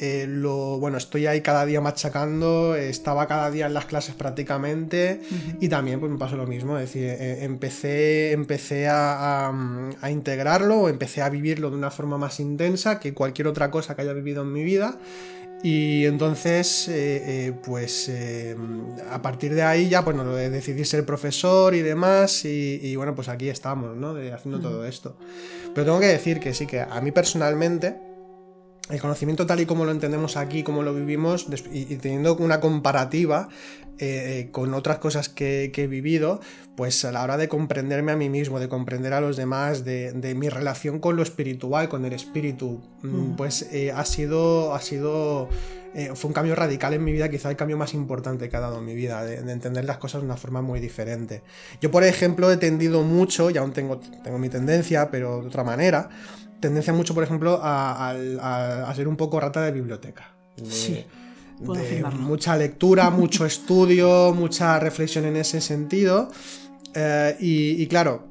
eh, 0.00 0.26
lo, 0.28 0.78
bueno, 0.78 0.98
estoy 0.98 1.26
ahí 1.26 1.40
cada 1.40 1.64
día 1.64 1.80
machacando, 1.80 2.74
estaba 2.74 3.26
cada 3.28 3.50
día 3.50 3.66
en 3.66 3.74
las 3.74 3.84
clases 3.84 4.14
prácticamente 4.14 5.20
y 5.60 5.68
también 5.68 6.00
pues 6.00 6.10
me 6.10 6.18
pasó 6.18 6.36
lo 6.36 6.46
mismo, 6.46 6.78
es 6.78 6.86
decir, 6.86 7.04
eh, 7.04 7.44
empecé, 7.44 8.32
empecé 8.32 8.88
a, 8.88 9.48
a, 10.00 10.10
integrarlo, 10.10 10.88
empecé 10.88 11.22
a 11.22 11.28
vivirlo 11.28 11.70
de 11.70 11.76
una 11.76 11.90
forma 11.90 12.18
más 12.18 12.40
intensa 12.40 12.98
que 12.98 13.14
cualquier 13.14 13.46
otra 13.46 13.70
cosa 13.70 13.94
que 13.94 14.02
haya 14.02 14.12
vivido 14.12 14.42
en 14.42 14.52
mi 14.52 14.64
vida 14.64 14.98
y 15.62 16.04
entonces, 16.04 16.88
eh, 16.88 17.54
pues 17.64 18.12
a 19.10 19.22
partir 19.22 19.54
de 19.54 19.62
ahí 19.62 19.88
ya, 19.88 20.02
bueno, 20.02 20.34
decidí 20.34 20.84
ser 20.84 21.06
profesor 21.06 21.74
y 21.74 21.80
demás, 21.80 22.44
y, 22.44 22.94
bueno, 22.96 23.14
pues 23.14 23.28
aquí 23.28 23.48
estamos, 23.48 23.96
¿no? 23.96 24.14
haciendo 24.34 24.60
todo 24.60 24.84
esto. 24.84 25.16
Pero 25.74 25.86
tengo 25.86 26.00
que 26.00 26.08
decir 26.08 26.38
que 26.38 26.52
sí, 26.52 26.66
que 26.66 26.80
a 26.80 27.00
mí 27.00 27.12
personalmente, 27.12 27.96
el 28.90 29.00
conocimiento 29.00 29.46
tal 29.46 29.60
y 29.60 29.66
como 29.66 29.84
lo 29.84 29.92
entendemos 29.92 30.36
aquí, 30.36 30.62
como 30.62 30.82
lo 30.82 30.94
vivimos, 30.94 31.46
y, 31.72 31.96
teniendo 31.96 32.36
una 32.36 32.60
comparativa 32.60 33.48
eh, 33.98 34.40
eh, 34.40 34.48
con 34.50 34.74
otras 34.74 34.98
cosas 34.98 35.30
que, 35.30 35.72
he 35.74 35.86
vivido, 35.86 36.40
pues 36.76 37.04
a 37.04 37.12
la 37.12 37.22
hora 37.22 37.38
de 37.38 37.48
comprenderme 37.48 38.12
a 38.12 38.16
mí 38.16 38.28
mismo, 38.28 38.60
de 38.60 38.68
comprender 38.68 39.14
a 39.14 39.22
los 39.22 39.36
demás, 39.36 39.84
de, 39.84 40.34
mi 40.36 40.50
relación 40.50 40.98
con 40.98 41.16
lo 41.16 41.22
espiritual, 41.22 41.88
con 41.88 42.04
el 42.04 42.12
espíritu, 42.12 42.82
mm, 43.02 43.36
pues 43.36 43.68
eh, 43.72 43.90
ha 43.90 44.04
sido, 44.04 44.74
ha 44.74 44.80
sido 44.80 45.48
fue 46.16 46.26
un 46.26 46.34
cambio 46.34 46.56
radical 46.56 46.92
en 46.92 47.04
mi 47.04 47.12
vida, 47.12 47.28
quizá 47.28 47.50
el 47.50 47.56
cambio 47.56 47.76
más 47.76 47.94
importante 47.94 48.48
que 48.48 48.56
ha 48.56 48.60
dado 48.60 48.80
en 48.80 48.84
mi 48.84 48.96
vida, 48.96 49.24
de, 49.24 49.36
entender 49.52 49.84
las 49.84 49.98
cosas 49.98 50.22
de 50.22 50.26
una 50.26 50.36
forma 50.36 50.60
muy 50.60 50.80
diferente. 50.80 51.44
Yo, 51.80 51.92
por 51.92 52.02
ejemplo, 52.02 52.50
he 52.50 52.56
tendido 52.56 53.04
mucho, 53.04 53.48
y 53.48 53.58
aún 53.58 53.72
tengo, 53.72 54.00
tengo 54.24 54.36
mi 54.36 54.48
tendencia, 54.48 55.08
pero 55.12 55.40
de 55.40 55.46
otra 55.46 55.62
manera, 55.62 56.10
tendencia 56.64 56.94
mucho, 56.94 57.12
por 57.12 57.22
ejemplo, 57.22 57.60
a, 57.62 58.92
ser 58.96 59.06
un 59.06 59.16
poco 59.16 59.38
rata 59.38 59.62
de 59.62 59.72
biblioteca. 59.72 60.34
sí. 60.66 61.04
mucha 62.18 62.56
lectura, 62.56 63.10
mucho 63.10 63.44
estudio, 63.54 64.32
mucha 64.32 64.78
reflexión 64.78 65.26
en 65.26 65.36
ese 65.36 65.60
sentido. 65.60 66.30
Eh, 66.94 67.36
y, 67.38 67.86
claro, 67.86 68.24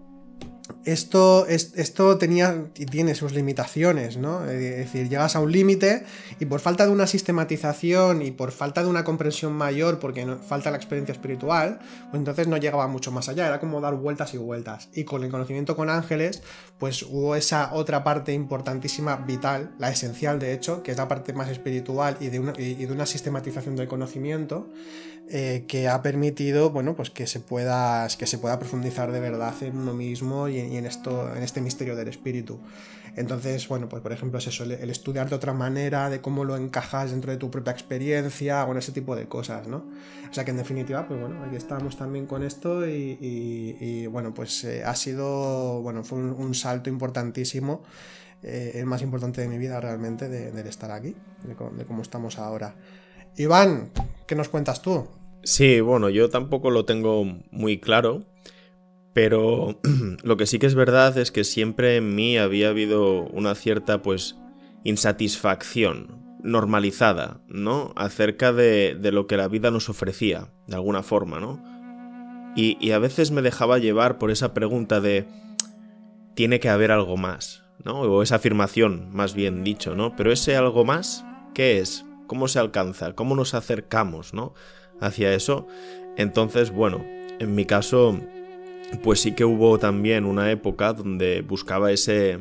esto, 0.86 1.46
esto 1.48 2.18
tenía 2.18 2.66
y 2.76 2.86
tiene 2.86 3.16
sus 3.16 3.34
limitaciones, 3.34 4.18
¿no? 4.18 4.46
Es 4.46 4.60
decir, 4.60 5.10
llegas 5.10 5.36
a 5.36 5.40
un 5.40 5.52
límite 5.52 6.06
y 6.40 6.46
por 6.46 6.62
falta 6.62 6.86
de 6.86 6.92
una 6.92 7.06
sistematización 7.06 8.22
y 8.22 8.32
por 8.32 8.52
falta 8.52 8.82
de 8.82 8.90
una 8.90 9.04
comprensión 9.04 9.54
mayor, 9.54 10.00
porque 10.00 10.26
falta 10.48 10.72
la 10.72 10.78
experiencia 10.78 11.12
espiritual, 11.12 11.80
pues 12.10 12.20
entonces 12.20 12.48
no 12.48 12.58
llegaba 12.58 12.88
mucho 12.88 13.12
más 13.12 13.28
allá, 13.28 13.48
era 13.48 13.60
como 13.60 13.82
dar 13.82 13.96
vueltas 13.96 14.34
y 14.34 14.38
vueltas. 14.38 14.90
Y 14.94 15.04
con 15.04 15.24
el 15.24 15.32
conocimiento 15.32 15.76
con 15.76 15.90
ángeles, 15.90 16.42
pues 16.78 17.04
hubo 17.04 17.36
esa 17.36 17.74
otra 17.74 18.04
parte 18.04 18.34
importantísima, 18.34 19.18
vital, 19.18 19.72
la 19.80 19.90
esencial 19.90 20.40
de 20.40 20.54
hecho, 20.54 20.82
que 20.82 20.92
es 20.92 20.98
la 20.98 21.08
parte 21.08 21.34
más 21.34 21.50
espiritual 21.50 22.18
y 22.22 22.28
de 22.28 22.40
una, 22.40 22.54
y 22.58 22.86
de 22.86 22.92
una 22.92 23.06
sistematización 23.06 23.76
del 23.76 23.88
conocimiento, 23.88 24.70
eh, 25.30 25.64
que 25.68 25.88
ha 25.88 26.02
permitido, 26.02 26.70
bueno, 26.70 26.96
pues 26.96 27.10
que 27.10 27.28
se 27.28 27.40
pueda, 27.40 28.08
que 28.18 28.28
se 28.28 28.38
pueda 28.38 28.60
profundizar 28.60 29.12
de 29.12 29.22
verdad 29.22 29.54
en 29.62 29.78
uno 29.78 29.94
mismo 29.94 30.50
y 30.50 30.60
en, 30.60 30.86
esto, 30.86 31.34
en 31.34 31.44
este 31.44 31.62
misterio 31.62 31.96
del 31.96 32.10
espíritu. 32.10 32.60
Entonces, 33.16 33.68
bueno, 33.68 33.88
pues 33.88 34.02
por 34.02 34.12
ejemplo 34.12 34.40
es 34.40 34.48
eso, 34.48 34.64
el, 34.64 34.90
estudiar 34.90 35.30
de 35.30 35.36
otra 35.36 35.54
manera, 35.54 36.10
de 36.10 36.20
cómo 36.20 36.44
lo 36.44 36.58
encajas 36.58 37.12
dentro 37.12 37.32
de 37.32 37.38
tu 37.38 37.50
propia 37.50 37.72
experiencia, 37.72 38.66
o 38.66 38.78
ese 38.78 38.92
tipo 38.92 39.16
de 39.16 39.28
cosas, 39.28 39.68
¿no? 39.68 39.86
O 40.30 40.34
sea 40.34 40.44
que 40.44 40.52
en 40.52 40.58
definitiva, 40.58 41.08
pues 41.08 41.20
bueno, 41.20 41.42
aquí 41.44 41.56
estamos 41.56 41.96
también 41.96 42.26
con 42.26 42.44
esto 42.44 42.88
y, 42.88 44.08
bueno, 44.08 44.34
pues 44.34 44.64
eh, 44.66 44.84
ha 44.84 44.96
sido, 44.96 45.82
bueno, 45.82 46.04
fue 46.04 46.18
un, 46.18 46.54
salto 46.54 46.90
importantísimo, 46.90 47.84
eh, 48.42 48.74
el 48.76 48.88
más 48.88 49.02
importante 49.02 49.42
de 49.42 49.48
mi 49.48 49.58
vida 49.58 49.80
realmente, 49.80 50.28
de, 50.28 50.70
estar 50.70 50.92
aquí, 50.92 51.16
de 51.44 51.86
cómo 51.86 52.02
estamos 52.02 52.40
ahora. 52.40 52.76
Iván, 53.38 53.90
¿qué 54.28 54.36
nos 54.36 54.50
cuentas 54.50 54.82
tú? 54.82 55.08
Sí, 55.44 55.82
bueno, 55.82 56.10
yo 56.10 56.30
tampoco 56.30 56.72
lo 56.72 56.86
tengo 56.86 57.26
muy 57.52 57.80
claro, 57.80 58.22
pero 59.14 59.80
lo 60.24 60.38
que 60.38 60.46
sí 60.46 60.60
que 60.60 60.68
es 60.68 60.76
verdad 60.76 61.18
es 61.18 61.32
que 61.32 61.44
siempre 61.44 61.98
en 61.98 62.16
mí 62.16 62.38
había 62.38 62.70
habido 62.70 63.24
una 63.28 63.56
cierta, 63.56 64.02
pues, 64.02 64.38
insatisfacción 64.84 66.24
normalizada, 66.44 67.42
¿no? 67.48 67.94
Acerca 67.96 68.52
de, 68.52 68.98
lo 69.12 69.28
que 69.28 69.38
la 69.38 69.48
vida 69.48 69.72
nos 69.72 69.90
ofrecía, 69.90 70.50
de 70.68 70.76
alguna 70.76 71.04
forma, 71.04 71.40
¿no? 71.40 71.62
Y, 72.56 72.78
y, 72.80 72.92
a 72.92 73.00
veces 73.00 73.32
me 73.32 73.42
dejaba 73.42 73.80
llevar 73.80 74.20
por 74.20 74.30
esa 74.30 74.54
pregunta 74.54 75.02
de, 75.02 75.26
tiene 76.36 76.60
que 76.60 76.70
haber 76.70 76.92
algo 76.92 77.18
más, 77.18 77.64
¿no? 77.84 78.02
O 78.02 78.22
esa 78.22 78.36
afirmación, 78.36 79.10
más 79.12 79.34
bien 79.34 79.64
dicho, 79.64 79.96
¿no? 79.96 80.16
Pero 80.16 80.32
ese 80.32 80.56
algo 80.56 80.86
más, 80.86 81.26
¿qué 81.54 81.80
es? 81.80 82.06
Cómo 82.28 82.48
se 82.48 82.60
alcanza, 82.60 83.14
cómo 83.14 83.36
nos 83.36 83.54
acercamos, 83.54 84.34
¿no? 84.34 84.54
Hacia 85.00 85.34
eso. 85.34 85.68
Entonces, 86.18 86.72
bueno, 86.72 87.04
en 87.40 87.56
mi 87.56 87.66
caso, 87.66 88.20
pues 89.02 89.22
sí 89.22 89.34
que 89.34 89.46
hubo 89.46 89.80
también 89.80 90.26
una 90.26 90.52
época 90.52 90.94
donde 90.94 91.42
buscaba 91.42 91.92
ese, 91.92 92.40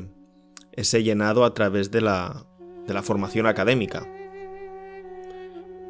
ese 0.72 1.02
llenado 1.02 1.44
a 1.44 1.54
través 1.54 1.90
de 1.90 2.00
la, 2.00 2.46
de 2.86 2.94
la 2.94 3.02
formación 3.02 3.46
académica. 3.46 4.06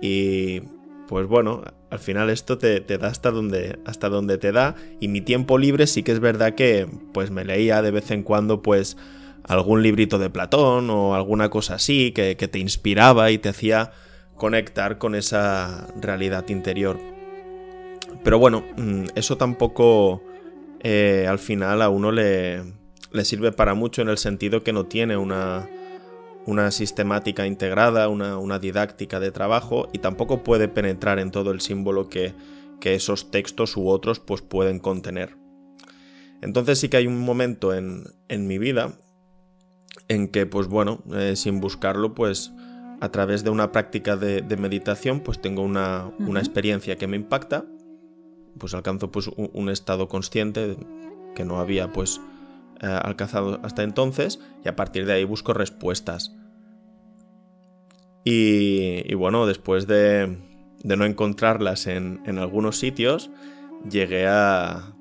Y 0.00 0.60
pues 1.08 1.26
bueno, 1.26 1.62
al 1.90 1.98
final 1.98 2.30
esto 2.30 2.58
te, 2.58 2.80
te, 2.80 2.98
da 2.98 3.08
hasta 3.08 3.30
donde, 3.30 3.78
hasta 3.84 4.08
donde 4.08 4.38
te 4.38 4.52
da. 4.52 4.74
Y 5.00 5.08
mi 5.08 5.20
tiempo 5.20 5.58
libre 5.58 5.86
sí 5.86 6.02
que 6.02 6.12
es 6.12 6.20
verdad 6.20 6.54
que 6.54 6.88
pues 7.12 7.30
me 7.30 7.44
leía 7.44 7.82
de 7.82 7.90
vez 7.90 8.10
en 8.10 8.22
cuando 8.22 8.62
pues 8.62 8.96
algún 9.44 9.82
librito 9.82 10.18
de 10.18 10.30
Platón 10.30 10.90
o 10.90 11.14
alguna 11.14 11.50
cosa 11.50 11.74
así 11.74 12.12
que, 12.12 12.34
te 12.34 12.58
inspiraba 12.58 13.30
y 13.30 13.38
te 13.38 13.48
hacía 13.48 13.92
conectar 14.36 14.98
con 14.98 15.14
esa 15.14 15.88
realidad 16.00 16.48
interior. 16.48 16.98
Pero 18.24 18.38
bueno, 18.38 18.64
mm, 18.76 19.04
eso 19.14 19.36
tampoco 19.36 20.22
eh, 20.80 21.26
al 21.28 21.38
final 21.38 21.82
a 21.82 21.88
uno 21.88 22.12
le, 22.12 22.62
sirve 23.22 23.52
para 23.52 23.74
mucho 23.74 24.02
en 24.02 24.08
el 24.08 24.18
sentido 24.18 24.62
que 24.62 24.72
no 24.72 24.86
tiene 24.86 25.16
una, 25.16 25.68
sistemática 26.70 27.46
integrada, 27.46 28.08
una, 28.08 28.58
didáctica 28.58 29.20
de 29.20 29.32
trabajo 29.32 29.88
y 29.92 29.98
tampoco 29.98 30.42
puede 30.42 30.68
penetrar 30.68 31.18
en 31.18 31.30
todo 31.30 31.50
el 31.50 31.60
símbolo 31.60 32.08
que, 32.08 32.34
esos 32.82 33.30
textos 33.30 33.76
u 33.76 33.88
otros 33.88 34.18
pues 34.18 34.42
pueden 34.42 34.80
contener. 34.80 35.36
Entonces 36.40 36.80
sí 36.80 36.88
que 36.88 36.96
hay 36.96 37.06
un 37.06 37.20
momento 37.20 37.72
en, 37.74 38.02
en 38.26 38.48
mi 38.48 38.58
vida 38.58 38.98
en 40.08 40.28
que, 40.28 40.46
pues 40.46 40.68
bueno, 40.68 41.02
eh, 41.14 41.36
sin 41.36 41.60
buscarlo, 41.60 42.14
pues 42.14 42.52
a 43.00 43.10
través 43.10 43.42
de 43.42 43.50
una 43.50 43.72
práctica 43.72 44.16
de, 44.16 44.56
meditación, 44.56 45.20
pues 45.20 45.40
tengo 45.40 45.62
una, 45.62 46.12
experiencia 46.36 46.96
que 46.96 47.08
me 47.08 47.16
impacta, 47.16 47.64
pues 48.58 48.74
alcanzo 48.74 49.10
pues 49.10 49.28
un, 49.28 49.68
estado 49.70 50.08
consciente 50.08 50.76
que 51.34 51.44
no 51.44 51.58
había 51.58 51.92
pues 51.92 52.20
eh, 52.80 52.86
alcanzado 52.86 53.58
hasta 53.64 53.82
entonces 53.82 54.38
y 54.64 54.68
a 54.68 54.76
partir 54.76 55.06
de 55.06 55.14
ahí 55.14 55.24
busco 55.24 55.52
respuestas. 55.52 56.36
Y, 58.24 59.12
bueno, 59.14 59.46
después 59.46 59.88
de, 59.88 60.38
no 60.84 61.04
encontrarlas 61.04 61.88
en, 61.88 62.20
algunos 62.38 62.78
sitios, 62.78 63.32
llegué 63.90 64.28
a, 64.28 64.94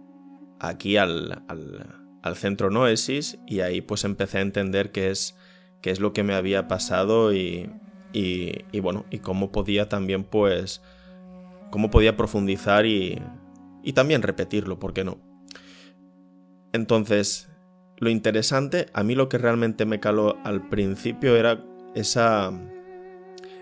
aquí 0.59 0.97
al 0.97 1.43
al 1.47 2.00
centro 2.35 2.69
Noesis 2.69 3.37
y 3.47 3.61
ahí 3.61 3.81
pues 3.81 4.03
empecé 4.03 4.37
a 4.37 4.41
entender 4.41 4.91
qué 4.91 5.09
es, 5.09 5.35
qué 5.81 5.91
es 5.91 5.99
lo 5.99 6.13
que 6.13 6.23
me 6.23 6.33
había 6.33 6.67
pasado 6.67 7.33
y, 7.33 7.69
y, 8.13 8.79
bueno, 8.79 9.05
y 9.09 9.19
cómo 9.19 9.51
podía 9.51 9.89
también 9.89 10.23
pues, 10.23 10.81
cómo 11.71 11.89
podía 11.89 12.15
profundizar 12.15 12.85
y, 12.85 13.21
y 13.83 13.93
también 13.93 14.21
repetirlo, 14.21 14.79
¿por 14.79 14.93
qué 14.93 15.03
no? 15.03 15.19
Entonces, 16.73 17.49
lo 17.97 18.09
interesante, 18.09 18.87
a 18.93 19.03
mí 19.03 19.15
lo 19.15 19.29
que 19.29 19.37
realmente 19.37 19.85
me 19.85 19.99
caló 19.99 20.37
al 20.43 20.69
principio 20.69 21.35
era 21.35 21.63
esa, 21.95 22.51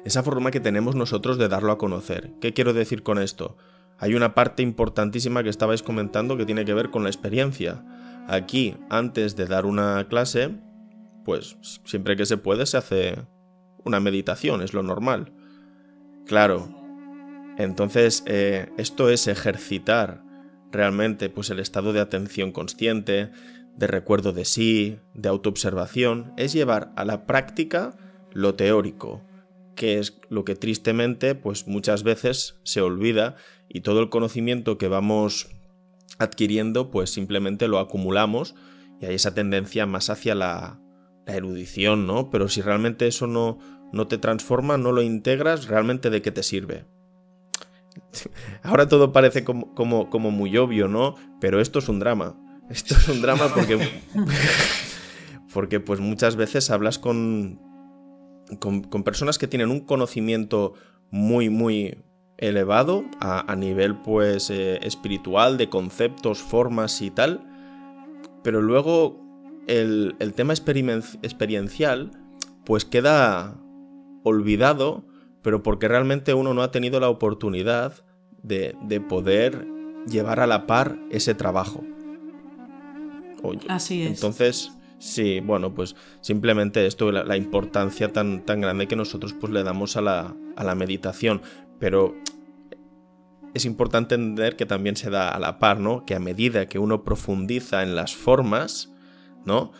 esa 0.05 0.23
forma 0.23 0.51
que 0.51 0.59
tenemos 0.59 0.95
nosotros 0.95 1.37
de 1.37 1.47
darlo 1.47 1.71
a 1.71 1.77
conocer. 1.77 2.31
¿Qué 2.39 2.53
quiero 2.53 2.73
decir 2.73 3.03
con 3.03 3.19
esto? 3.19 3.57
Hay 3.97 4.15
una 4.15 4.33
parte 4.33 4.63
importantísima 4.63 5.43
que 5.43 5.49
estabais 5.49 5.83
comentando 5.83 6.37
que 6.37 6.45
tiene 6.45 6.65
que 6.65 6.73
ver 6.73 6.89
con 6.89 7.03
la 7.03 7.09
experiencia 7.09 7.83
Aquí, 8.29 8.77
antes 8.91 9.35
de 9.35 9.47
dar 9.47 9.65
una 9.65 10.07
clase, 10.07 10.51
pues 11.25 11.57
siempre 11.83 12.15
que 12.15 12.27
se 12.27 12.37
puede 12.37 12.67
se 12.67 12.77
hace 12.77 13.25
una 13.83 13.99
meditación, 13.99 14.61
es 14.61 14.75
lo 14.75 14.83
normal. 14.83 15.33
Claro, 16.27 16.69
entonces 17.57 18.21
eh, 18.27 18.69
esto 18.77 19.09
es 19.09 19.27
ejercitar 19.27 20.23
realmente 20.71 21.31
pues 21.31 21.49
el 21.49 21.59
estado 21.59 21.91
de 21.91 22.01
atención 22.01 22.51
consciente, 22.51 23.31
de 23.75 23.87
recuerdo 23.87 24.31
de 24.31 24.45
sí, 24.45 24.99
de 25.15 25.29
autoobservación, 25.29 26.31
es 26.37 26.53
llevar 26.53 26.91
a 26.97 27.05
la 27.05 27.25
práctica 27.25 27.97
lo 28.31 28.53
teórico, 28.53 29.23
que 29.73 29.97
es 29.97 30.21
lo 30.29 30.45
que 30.45 30.53
tristemente 30.53 31.33
pues 31.33 31.65
muchas 31.65 32.03
veces 32.03 32.59
se 32.61 32.81
olvida 32.81 33.37
y 33.67 33.81
todo 33.81 34.01
el 34.01 34.09
conocimiento 34.09 34.77
que 34.77 34.87
vamos 34.87 35.49
adquiriendo 36.17 36.91
pues 36.91 37.11
simplemente 37.11 37.67
lo 37.67 37.79
acumulamos 37.79 38.55
y 38.99 39.05
hay 39.05 39.15
esa 39.15 39.33
tendencia 39.33 39.85
más 39.85 40.09
hacia 40.09 40.35
la, 40.35 40.79
erudición, 41.27 42.07
¿no? 42.07 42.31
Pero 42.31 42.49
si 42.49 42.61
realmente 42.61 43.05
eso 43.07 43.27
no, 43.27 43.59
no 43.93 44.07
te 44.07 44.17
transforma, 44.17 44.77
no 44.79 44.91
lo 44.91 45.03
integras, 45.03 45.67
realmente 45.67 46.09
de 46.09 46.23
qué 46.23 46.31
te 46.31 46.41
sirve. 46.41 46.85
Ahora 48.63 48.87
todo 48.87 49.11
parece 49.11 49.43
como, 49.43 49.73
como, 49.75 50.31
muy 50.31 50.57
obvio, 50.57 50.87
¿no? 50.87 51.15
Pero 51.39 51.61
esto 51.61 51.79
es 51.79 51.89
un 51.89 51.99
drama. 51.99 52.35
Esto 52.69 52.95
es 52.95 53.07
un 53.09 53.21
drama 53.21 53.51
porque. 53.53 53.77
porque 55.53 55.79
pues 55.79 55.99
muchas 55.99 56.35
veces 56.35 56.69
hablas 56.69 56.99
con, 56.99 57.59
con, 58.59 59.03
personas 59.03 59.37
que 59.37 59.47
tienen 59.47 59.71
un 59.71 59.81
conocimiento 59.81 60.73
muy, 61.09 61.49
muy 61.49 61.97
elevado 62.39 63.03
a, 63.19 63.55
nivel 63.55 63.95
pues 63.95 64.49
eh, 64.49 64.79
espiritual, 64.83 65.57
de 65.57 65.69
conceptos, 65.69 66.39
formas 66.39 67.01
y 67.01 67.11
tal, 67.11 67.45
pero 68.43 68.61
luego 68.61 69.21
el, 69.67 70.15
tema 70.35 70.53
experiencial 70.53 72.11
pues 72.65 72.85
queda 72.85 73.57
olvidado, 74.23 75.03
pero 75.41 75.63
porque 75.63 75.87
realmente 75.87 76.33
uno 76.33 76.53
no 76.53 76.61
ha 76.61 76.71
tenido 76.71 76.99
la 76.99 77.09
oportunidad 77.09 77.93
de, 78.41 78.73
poder 79.07 79.67
llevar 80.07 80.39
a 80.39 80.47
la 80.47 80.65
par 80.65 80.97
ese 81.11 81.35
trabajo. 81.35 81.83
Así 83.67 84.03
es. 84.03 84.11
Entonces, 84.11 84.71
Sí, 84.99 85.39
bueno, 85.39 85.73
pues 85.73 85.95
simplemente 86.19 86.85
esto, 86.85 87.09
la, 87.13 87.37
importancia 87.37 88.11
tan, 88.11 88.45
tan 88.45 88.59
grande 88.59 88.85
que 88.85 88.97
nosotros 88.97 89.33
pues 89.33 89.53
le 89.53 89.63
damos 89.63 89.95
a 89.95 90.01
la, 90.01 90.35
a 90.57 90.63
la 90.65 90.75
meditación. 90.75 91.41
Pero 91.79 92.15
es 93.53 93.65
importante 93.65 94.15
entender 94.15 94.55
que 94.55 94.65
también 94.65 94.95
se 94.95 95.09
da 95.09 95.29
a 95.29 95.39
la 95.39 95.59
par, 95.59 95.79
¿no? 95.79 96.05
Que 96.05 96.15
a 96.15 96.19
medida 96.19 96.67
que 96.67 96.79
uno 96.79 97.03
profundiza 97.03 97.83
en 97.83 97.95
las 97.95 98.15
formas, 98.15 98.91
¿no? 99.45 99.71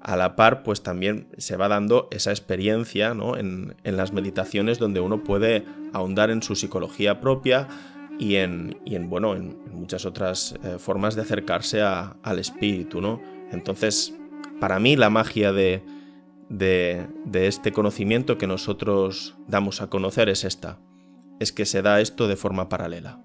A 0.00 0.16
la 0.16 0.34
par, 0.34 0.64
pues 0.64 0.82
también 0.82 1.28
se 1.38 1.56
va 1.56 1.68
dando 1.68 2.08
esa 2.10 2.30
experiencia, 2.30 3.14
¿no? 3.14 3.36
En, 3.36 3.76
las 3.84 4.12
meditaciones 4.12 4.78
donde 4.78 5.00
uno 5.00 5.22
puede 5.22 5.64
ahondar 5.92 6.30
en 6.30 6.42
su 6.42 6.56
psicología 6.56 7.20
propia 7.20 7.68
y 8.18 8.36
en, 8.36 8.78
y 8.84 8.96
en 8.96 9.08
bueno, 9.08 9.36
en, 9.36 9.56
muchas 9.72 10.04
otras 10.04 10.54
eh, 10.64 10.76
formas 10.78 11.14
de 11.14 11.22
acercarse 11.22 11.82
al 11.82 12.38
espíritu, 12.38 13.00
¿no? 13.00 13.20
Entonces, 13.52 14.14
para 14.60 14.80
mí 14.80 14.96
la 14.96 15.10
magia 15.10 15.52
de, 15.52 15.82
de, 16.48 17.46
este 17.46 17.72
conocimiento 17.72 18.38
que 18.38 18.46
nosotros 18.46 19.36
damos 19.48 19.80
a 19.80 19.88
conocer 19.88 20.28
es 20.28 20.44
esta, 20.44 20.78
es 21.40 21.52
que 21.52 21.66
se 21.66 21.82
da 21.82 22.00
esto 22.00 22.28
de 22.28 22.36
forma 22.36 22.68
paralela 22.68 23.22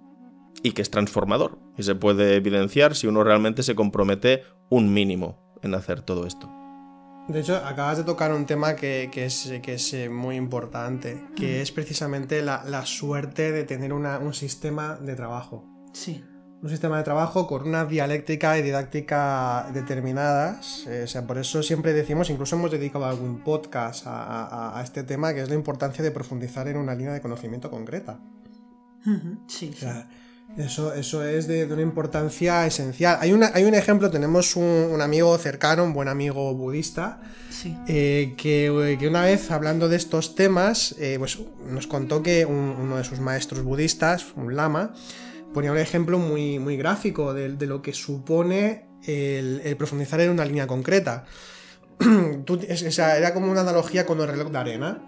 y 0.63 0.71
que 0.71 0.81
es 0.81 0.89
transformador 0.89 1.59
y 1.77 1.83
se 1.83 1.95
puede 1.95 2.35
evidenciar 2.35 2.95
si 2.95 3.07
uno 3.07 3.23
realmente 3.23 3.63
se 3.63 3.75
compromete 3.75 4.43
un 4.69 4.93
mínimo 4.93 5.57
en 5.61 5.75
hacer 5.75 6.01
todo 6.01 6.25
esto. 6.25 6.51
De 7.27 7.41
hecho, 7.41 7.57
acabas 7.57 7.97
de 7.97 8.05
tocar 8.05 8.33
un 8.33 8.45
tema 8.45 8.75
que, 8.75 9.09
es, 9.13 9.53
que 9.61 9.73
es, 9.73 9.93
eh, 9.93 10.07
muy 10.07 10.37
importante, 10.37 11.25
que 11.35 11.61
es 11.61 11.73
precisamente 11.73 12.41
la, 12.41 12.85
suerte 12.85 13.51
de 13.51 13.65
tener 13.65 13.91
un 13.91 14.33
sistema 14.33 14.95
de 14.95 15.15
trabajo. 15.15 15.65
Sí 15.91 16.23
un 16.61 16.69
sistema 16.69 16.97
de 16.97 17.03
trabajo 17.03 17.45
con 17.45 17.67
una 17.67 17.85
dialéctica 17.85 18.57
y 18.57 18.63
didáctica 18.63 19.69
determinadas. 19.73 20.85
Eh, 20.87 21.03
o 21.03 21.07
sea, 21.07 21.25
por 21.27 21.37
eso 21.37 21.61
siempre 21.61 21.93
decimos, 21.93 22.29
incluso 22.29 22.55
hemos 22.55 22.71
dedicado 22.71 23.05
algún 23.05 23.43
podcast 23.43 24.03
a, 24.07 24.81
este 24.83 25.03
tema, 25.03 25.33
que 25.33 25.41
es 25.41 25.49
la 25.49 25.55
importancia 25.55 26.03
de 26.03 26.11
profundizar 26.11 26.67
en 26.67 26.77
una 26.77 26.95
línea 26.95 27.13
de 27.13 27.21
conocimiento 27.21 27.69
concreta. 27.69 28.19
Sí. 29.47 29.73
eso, 30.57 30.93
eso 30.93 31.23
es 31.23 31.47
de, 31.47 31.65
una 31.65 31.81
importancia 31.81 32.65
esencial. 32.65 33.19
Hay, 33.21 33.31
una, 33.31 33.51
hay 33.53 33.63
un 33.63 33.75
ejemplo, 33.75 34.09
tenemos 34.09 34.55
un, 34.55 34.99
amigo 34.99 35.37
cercano, 35.37 35.83
un 35.83 35.93
buen 35.93 36.07
amigo 36.07 36.55
budista, 36.55 37.21
eh, 37.87 38.33
que, 38.35 38.71
una 39.07 39.21
vez 39.21 39.51
hablando 39.51 39.87
de 39.89 39.95
estos 39.95 40.33
temas, 40.33 40.95
eh, 40.97 41.17
pues 41.19 41.37
nos 41.69 41.85
contó 41.85 42.23
que 42.23 42.45
uno 42.45 42.97
de 42.97 43.03
sus 43.03 43.19
maestros 43.19 43.63
budistas, 43.63 44.25
un 44.35 44.55
lama, 44.55 44.93
ponía 45.53 45.71
un 45.71 45.77
ejemplo 45.77 46.19
muy, 46.19 46.59
muy 46.59 46.77
gráfico 46.77 47.33
de, 47.33 47.49
lo 47.65 47.81
que 47.81 47.93
supone 47.93 48.87
el, 49.05 49.75
profundizar 49.77 50.19
en 50.21 50.31
una 50.31 50.45
línea 50.45 50.67
concreta. 50.67 51.25
era 51.99 53.33
como 53.33 53.51
una 53.51 53.61
analogía 53.61 54.05
con 54.05 54.19
el 54.19 54.27
reloj 54.27 54.51
de 54.51 54.57
arena. 54.57 55.01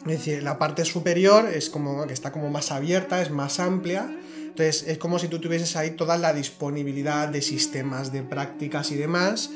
Es 0.00 0.18
decir, 0.18 0.42
la 0.42 0.58
parte 0.58 0.84
superior 0.84 1.48
es 1.48 1.70
como 1.70 2.06
que 2.06 2.12
está 2.12 2.32
como 2.32 2.50
más 2.50 2.72
abierta, 2.72 3.22
es 3.22 3.30
más 3.30 3.60
amplia. 3.60 4.10
Entonces 4.36 4.84
es 4.88 4.98
como 4.98 5.18
si 5.18 5.28
tú 5.28 5.40
tuvieses 5.40 5.76
ahí 5.76 5.92
toda 5.92 6.18
la 6.18 6.32
disponibilidad 6.32 7.28
de 7.28 7.40
sistemas, 7.40 8.12
de 8.12 8.22
prácticas 8.22 8.90
y 8.90 8.96
demás 8.96 9.50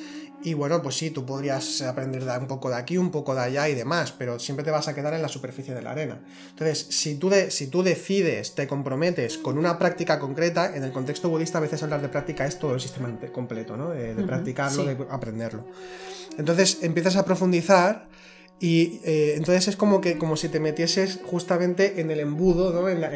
y 0.47 0.55
bueno, 0.55 0.81
pues 0.81 0.95
sí, 0.95 1.11
tú 1.11 1.27
podrías 1.27 1.83
aprender 1.83 2.23
un 2.23 2.47
poco 2.47 2.71
de 2.71 2.77
aquí, 2.77 2.97
un 2.97 3.11
poco 3.11 3.35
de 3.35 3.41
allá 3.41 3.69
y 3.69 3.75
demás, 3.75 4.15
pero 4.17 4.39
siempre 4.39 4.65
te 4.65 4.71
vas 4.71 4.87
a 4.87 4.95
quedar 4.95 5.13
en 5.13 5.21
la 5.21 5.27
superficie 5.27 5.75
de 5.75 5.83
la 5.83 5.91
arena. 5.91 6.21
Entonces, 6.51 6.87
si 6.89 7.17
tú, 7.17 7.33
si 7.49 7.67
tú 7.67 7.83
decides, 7.83 8.55
te 8.55 8.69
comprometes 8.69 9.39
con 9.39 9.59
una 9.59 9.77
práctica 9.77 10.21
concreta, 10.21 10.77
en 10.77 10.85
el 10.85 10.93
contexto 10.93 11.29
budista 11.29 11.59
a 11.59 11.63
veces 11.63 11.83
hablar 11.83 12.01
de 12.01 12.09
práctica 12.11 12.47
es 12.47 12.61
todo 12.61 12.75
el 12.75 12.81
sistema 12.81 13.13
completo, 13.33 13.77
¿no? 13.77 13.91
De, 13.91 14.15
practicarlo, 14.23 14.85
de 14.85 14.97
aprenderlo. 15.11 15.65
Entonces, 16.39 16.79
empiezas 16.83 17.17
a 17.17 17.25
profundizar 17.25 18.07
y 18.59 19.01
eh, 19.05 19.35
entonces 19.37 19.69
es 19.69 19.77
como 19.77 20.01
que 20.01 20.17
como 20.17 20.37
si 20.37 20.49
te 20.49 20.61
metieses 20.61 21.21
justamente 21.25 22.01
en 22.01 22.11
el 22.11 22.21
embudo, 22.21 22.73
¿no? 22.73 22.89
en, 22.89 23.01
la, 23.01 23.11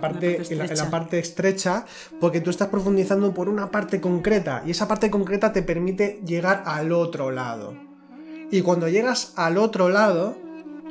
parte, 0.00 0.40
en, 0.48 0.58
la, 0.58 0.90
parte 0.90 1.18
estrecha, 1.18 1.84
porque 2.20 2.40
tú 2.40 2.50
estás 2.50 2.68
profundizando 2.68 3.34
por 3.34 3.48
una 3.48 3.72
parte 3.72 4.00
concreta 4.00 4.62
y 4.64 4.70
esa 4.70 4.86
parte 4.86 5.10
concreta 5.10 5.52
te 5.52 5.62
permite 5.62 6.20
llegar 6.24 6.62
al 6.66 6.92
otro 6.92 7.32
lado. 7.32 7.76
Y 8.52 8.60
cuando 8.60 8.88
llegas 8.88 9.32
al 9.34 9.58
otro 9.58 9.88
lado, 9.88 10.38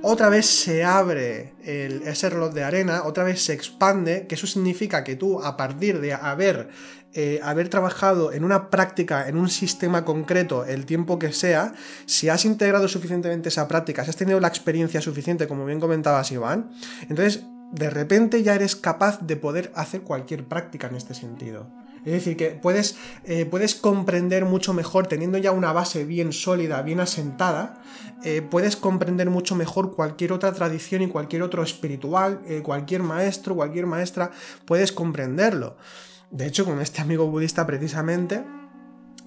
otra 0.03 0.29
vez 0.29 0.45
se 0.45 0.83
abre 0.83 1.53
ese 1.63 2.29
reloj 2.29 2.53
de 2.53 2.63
arena, 2.63 3.03
otra 3.05 3.23
vez 3.23 3.41
se 3.41 3.53
expande, 3.53 4.27
que 4.27 4.35
eso 4.35 4.45
significa 4.45 5.03
que 5.03 5.15
tú 5.15 5.41
a 5.41 5.57
partir 5.57 5.99
de 6.01 6.13
haber 6.13 6.69
eh, 7.15 7.39
haber 7.43 7.69
trabajado 7.69 8.33
en 8.33 8.43
una 8.43 8.71
práctica, 8.71 9.29
en 9.29 9.37
un 9.37 9.47
sistema 9.47 10.03
concreto, 10.03 10.65
el 10.65 10.87
tiempo 10.87 11.19
que 11.19 11.31
sea, 11.31 11.73
si 12.07 12.29
has 12.29 12.43
integrado 12.43 12.87
suficientemente 12.87 13.49
esa 13.49 13.67
práctica, 13.67 14.03
si 14.03 14.09
has 14.09 14.15
tenido 14.15 14.39
la 14.39 14.47
experiencia 14.47 14.99
suficiente, 14.99 15.47
como 15.47 15.63
bien 15.63 15.79
comentabas 15.79 16.31
Iván, 16.31 16.71
entonces 17.07 17.43
de 17.71 17.91
repente 17.91 18.41
ya 18.41 18.55
eres 18.55 18.75
capaz 18.75 19.19
de 19.21 19.35
poder 19.35 19.71
hacer 19.75 20.01
cualquier 20.01 20.45
práctica 20.45 20.87
en 20.87 20.95
este 20.95 21.13
sentido. 21.13 21.71
Es 22.05 22.13
decir, 22.13 22.37
que 22.37 22.49
puedes, 22.51 22.97
eh, 23.23 23.45
puedes 23.45 23.75
comprender 23.75 24.45
mucho 24.45 24.73
mejor, 24.73 25.07
teniendo 25.07 25.37
ya 25.37 25.51
una 25.51 25.71
base 25.71 26.05
bien 26.05 26.33
sólida, 26.33 26.81
bien 26.81 26.99
asentada, 26.99 27.81
eh, 28.23 28.41
puedes 28.41 28.75
comprender 28.75 29.29
mucho 29.29 29.55
mejor 29.55 29.95
cualquier 29.95 30.33
otra 30.33 30.53
tradición 30.53 31.01
y 31.01 31.07
cualquier 31.07 31.43
otro 31.43 31.63
espiritual, 31.63 32.41
cualquier 32.63 33.03
maestro, 33.03 33.55
cualquier 33.55 33.85
maestra, 33.85 34.31
puedes 34.65 34.91
comprenderlo. 34.91 35.77
De 36.31 36.47
hecho, 36.47 36.65
con 36.65 36.81
este 36.81 37.01
amigo 37.01 37.27
budista 37.27 37.65
precisamente, 37.65 38.43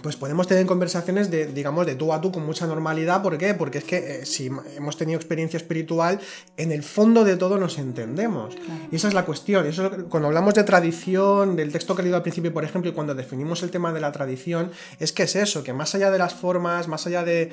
pues 0.02 0.16
podemos 0.16 0.46
tener 0.46 0.66
conversaciones 0.66 1.30
de, 1.30 1.46
digamos, 1.46 1.86
de 1.86 1.94
tú 1.94 2.12
a 2.12 2.20
tú 2.20 2.30
con 2.30 2.44
mucha 2.44 2.66
normalidad. 2.66 3.22
¿Por 3.22 3.38
qué? 3.38 3.54
Porque 3.54 3.78
es 3.78 3.84
que 3.84 3.96
eh, 3.96 4.26
si 4.26 4.50
hemos 4.76 4.96
tenido 4.96 5.16
experiencia 5.16 5.56
espiritual, 5.56 6.20
en 6.56 6.72
el 6.72 6.82
fondo 6.82 7.24
de 7.24 7.36
todo 7.36 7.58
nos 7.58 7.78
entendemos. 7.78 8.54
Y 8.90 8.96
esa 8.96 9.08
es 9.08 9.14
la 9.14 9.24
cuestión. 9.24 9.66
Eso, 9.66 9.90
cuando 10.08 10.28
hablamos 10.28 10.54
de 10.54 10.64
tradición, 10.64 11.56
del 11.56 11.72
texto 11.72 11.94
que 11.94 12.02
he 12.02 12.04
leído 12.04 12.16
al 12.16 12.22
principio, 12.22 12.52
por 12.52 12.64
ejemplo, 12.64 12.90
y 12.90 12.94
cuando 12.94 13.14
definimos 13.14 13.62
el 13.62 13.70
tema 13.70 13.92
de 13.92 14.00
la 14.00 14.12
tradición, 14.12 14.70
es 15.00 15.12
que 15.12 15.24
es 15.24 15.36
eso, 15.36 15.62
que 15.64 15.72
más 15.72 15.94
allá 15.94 16.10
de 16.10 16.18
las 16.18 16.34
formas, 16.34 16.88
más 16.88 17.06
allá 17.06 17.24
de, 17.24 17.52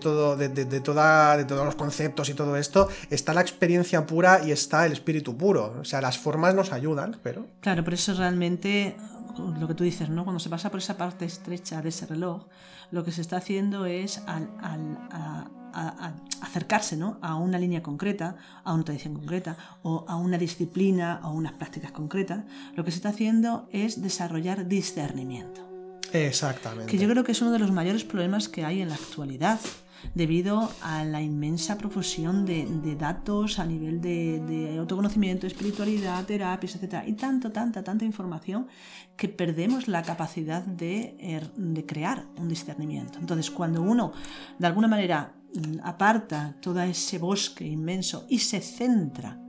todo, 0.00 0.36
de, 0.36 0.48
toda, 0.80 1.36
de 1.36 1.44
todos 1.44 1.64
los 1.64 1.74
conceptos 1.74 2.28
y 2.28 2.34
todo 2.34 2.56
esto, 2.56 2.88
está 3.10 3.34
la 3.34 3.40
experiencia 3.40 4.06
pura 4.06 4.42
y 4.44 4.52
está 4.52 4.86
el 4.86 4.92
espíritu 4.92 5.36
puro. 5.36 5.74
O 5.80 5.84
sea, 5.84 6.00
las 6.00 6.18
formas 6.18 6.54
nos 6.54 6.72
ayudan, 6.72 7.16
pero... 7.22 7.46
Claro, 7.60 7.84
por 7.84 7.94
eso 7.94 8.14
realmente 8.14 8.96
lo 9.36 9.68
que 9.68 9.74
tú 9.74 9.84
dices, 9.84 10.08
¿no? 10.08 10.24
Cuando 10.24 10.40
se 10.40 10.50
pasa 10.50 10.70
por 10.70 10.80
esa 10.80 10.96
parte 10.96 11.24
estrecha 11.24 11.82
de 11.82 11.90
ese 11.90 12.06
reloj, 12.06 12.46
lo 12.90 13.04
que 13.04 13.12
se 13.12 13.20
está 13.20 13.36
haciendo 13.36 13.86
es 13.86 14.22
al, 14.26 14.48
acercarse 16.40 16.96
¿no? 16.96 17.18
a 17.20 17.36
una 17.36 17.58
línea 17.58 17.82
concreta, 17.82 18.36
a 18.64 18.72
una 18.72 18.84
tradición 18.84 19.14
concreta, 19.14 19.56
o 19.82 20.04
a 20.08 20.16
una 20.16 20.38
disciplina 20.38 21.20
o 21.24 21.30
unas 21.30 21.52
prácticas 21.52 21.92
concretas, 21.92 22.44
lo 22.74 22.84
que 22.84 22.90
se 22.90 22.96
está 22.96 23.10
haciendo 23.10 23.68
es 23.72 24.02
desarrollar 24.02 24.66
discernimiento. 24.66 25.60
Exactamente. 26.12 26.90
Que 26.90 26.98
yo 26.98 27.08
creo 27.08 27.22
que 27.22 27.32
es 27.32 27.42
uno 27.42 27.52
de 27.52 27.58
los 27.58 27.70
mayores 27.70 28.04
problemas 28.04 28.48
que 28.48 28.64
hay 28.64 28.80
en 28.80 28.88
la 28.88 28.94
actualidad 28.94 29.60
debido 30.14 30.70
a 30.82 31.04
la 31.04 31.22
inmensa 31.22 31.78
profusión 31.78 32.46
de, 32.46 32.96
datos 32.96 33.58
a 33.58 33.66
nivel 33.66 34.00
de, 34.00 34.76
autoconocimiento, 34.78 35.46
espiritualidad, 35.46 36.24
terapias, 36.24 36.76
etc. 36.76 37.04
Y 37.06 37.12
tanto, 37.14 37.52
tanta, 37.52 37.82
tanta 37.82 38.04
información 38.04 38.68
que 39.16 39.28
perdemos 39.28 39.88
la 39.88 40.02
capacidad 40.02 40.62
de, 40.62 41.16
er, 41.18 41.52
de 41.54 41.84
crear 41.86 42.26
un 42.36 42.48
discernimiento. 42.48 43.18
Entonces, 43.18 43.50
cuando 43.50 43.82
uno, 43.82 44.12
de 44.58 44.66
alguna 44.66 44.88
manera, 44.88 45.34
mm, 45.54 45.80
aparta 45.82 46.56
todo 46.60 46.80
ese 46.82 47.18
bosque 47.18 47.66
inmenso 47.66 48.26
y 48.28 48.38
se 48.38 48.60
centra 48.60 49.40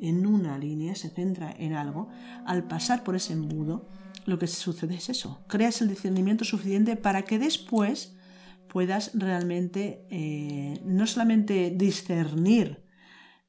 en 0.00 0.26
una 0.26 0.58
línea, 0.58 0.94
se 0.94 1.10
centra 1.10 1.54
en 1.58 1.74
algo, 1.74 2.08
al 2.46 2.64
pasar 2.64 3.04
por 3.04 3.16
ese 3.16 3.34
embudo, 3.34 3.86
lo 4.26 4.38
que 4.38 4.46
sucede 4.46 4.94
es 4.94 5.08
eso, 5.10 5.42
creas 5.46 5.80
el 5.82 5.88
discernimiento 5.88 6.44
suficiente 6.44 6.96
para 6.96 7.22
que 7.22 7.38
después 7.38 8.16
puedas 8.70 9.10
realmente 9.14 10.06
eh, 10.10 10.80
no 10.84 11.06
solamente 11.06 11.72
discernir 11.76 12.84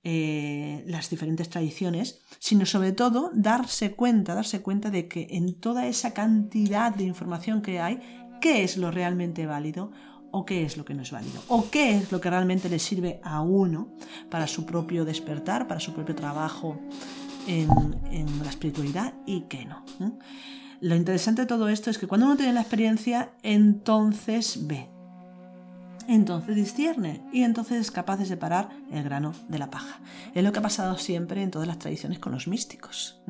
eh, 0.03 0.83
las 0.87 1.11
diferentes 1.11 1.47
tradiciones, 1.49 2.21
sino 2.39 2.65
sobre 2.65 2.91
todo 2.91 3.29
darse 3.33 3.91
cuenta, 3.91 4.33
darse 4.33 4.61
cuenta 4.61 4.89
de 4.89 5.07
que 5.07 5.27
en 5.31 5.59
toda 5.59 5.85
esa 5.85 6.13
cantidad 6.13 6.93
de 6.93 7.03
información 7.03 7.61
que 7.61 7.79
hay, 7.79 8.01
qué 8.41 8.63
es 8.63 8.77
lo 8.77 8.89
realmente 8.89 9.45
válido 9.45 9.91
o 10.31 10.43
qué 10.43 10.63
es 10.63 10.75
lo 10.77 10.85
que 10.85 10.95
no 10.95 11.03
es 11.03 11.11
válido, 11.11 11.43
o 11.49 11.69
qué 11.69 11.97
es 11.97 12.11
lo 12.11 12.19
que 12.19 12.29
realmente 12.29 12.69
le 12.69 12.79
sirve 12.79 13.19
a 13.23 13.41
uno 13.41 13.93
para 14.29 14.47
su 14.47 14.65
propio 14.65 15.05
despertar, 15.05 15.67
para 15.67 15.79
su 15.79 15.93
propio 15.93 16.15
trabajo 16.15 16.79
en, 17.47 17.69
la 18.43 18.49
espiritualidad 18.49 19.13
y 19.25 19.41
qué 19.41 19.65
no. 19.65 19.85
Lo 20.79 20.95
interesante 20.95 21.43
de 21.43 21.47
todo 21.47 21.69
esto 21.69 21.91
es 21.91 21.97
que 21.97 22.07
cuando 22.07 22.25
uno 22.25 22.37
tiene 22.37 22.53
la 22.53 22.61
experiencia, 22.61 23.33
entonces 23.43 24.67
ve, 24.67 24.89
entonces 26.13 26.55
discierne 26.55 27.21
y 27.31 27.43
entonces 27.43 27.79
es 27.79 27.91
capaz 27.91 28.17
de 28.17 28.25
separar 28.25 28.69
el 28.91 29.03
grano 29.03 29.33
de 29.47 29.59
la 29.59 29.69
paja. 29.69 29.99
Es 30.33 30.43
lo 30.43 30.51
que 30.51 30.59
ha 30.59 30.63
pasado 30.63 30.97
siempre 30.97 31.41
en 31.41 31.51
todas 31.51 31.67
las 31.67 31.79
tradiciones 31.79 32.19
con 32.19 32.31
los 32.31 32.47
místicos. 32.47 33.21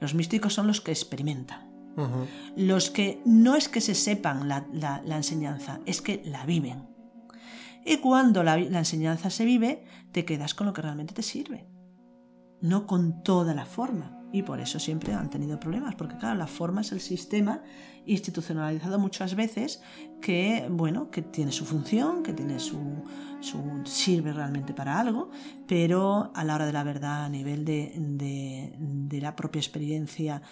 Los 0.00 0.14
místicos 0.14 0.54
son 0.54 0.66
los 0.66 0.80
que 0.80 0.92
experimentan. 0.92 1.70
Los 2.56 2.90
que 2.90 3.20
no 3.26 3.56
es 3.56 3.68
que 3.68 3.80
se 3.80 3.94
sepan 3.94 4.48
la, 4.48 5.02
enseñanza, 5.16 5.80
es 5.86 6.00
que 6.00 6.22
la 6.24 6.46
viven. 6.46 6.88
Y 7.84 7.98
cuando 7.98 8.42
la 8.42 8.58
enseñanza 8.58 9.30
se 9.30 9.44
vive, 9.44 9.84
te 10.12 10.24
quedas 10.24 10.54
con 10.54 10.66
lo 10.66 10.72
que 10.72 10.82
realmente 10.82 11.14
te 11.14 11.22
sirve, 11.22 11.66
no 12.60 12.86
con 12.86 13.22
toda 13.22 13.54
la 13.54 13.66
forma 13.66 14.19
y 14.32 14.42
por 14.42 14.60
eso 14.60 14.78
siempre 14.78 15.12
han 15.12 15.30
tenido 15.30 15.58
problemas, 15.58 15.94
porque 15.94 16.16
claro, 16.16 16.38
la 16.38 16.46
forma 16.46 16.82
es 16.82 16.92
el 16.92 17.00
sistema 17.00 17.62
institucionalizado 18.06 18.98
muchas 18.98 19.34
veces 19.34 19.82
que, 20.20 20.66
bueno, 20.70 21.10
que 21.10 21.22
tiene 21.22 21.52
su 21.52 21.64
función, 21.64 22.22
que 22.22 22.32
tiene 22.32 22.58
su, 22.58 22.78
sirve 23.84 24.32
realmente 24.32 24.72
para 24.72 25.00
algo, 25.00 25.30
pero 25.66 26.30
a 26.34 26.44
la 26.44 26.54
hora 26.54 26.66
de 26.66 26.72
la 26.72 26.84
verdad, 26.84 27.24
a 27.24 27.28
nivel 27.28 27.64
de, 27.64 29.20
la 29.20 29.34
propia 29.34 29.58
experiencia 29.58 30.42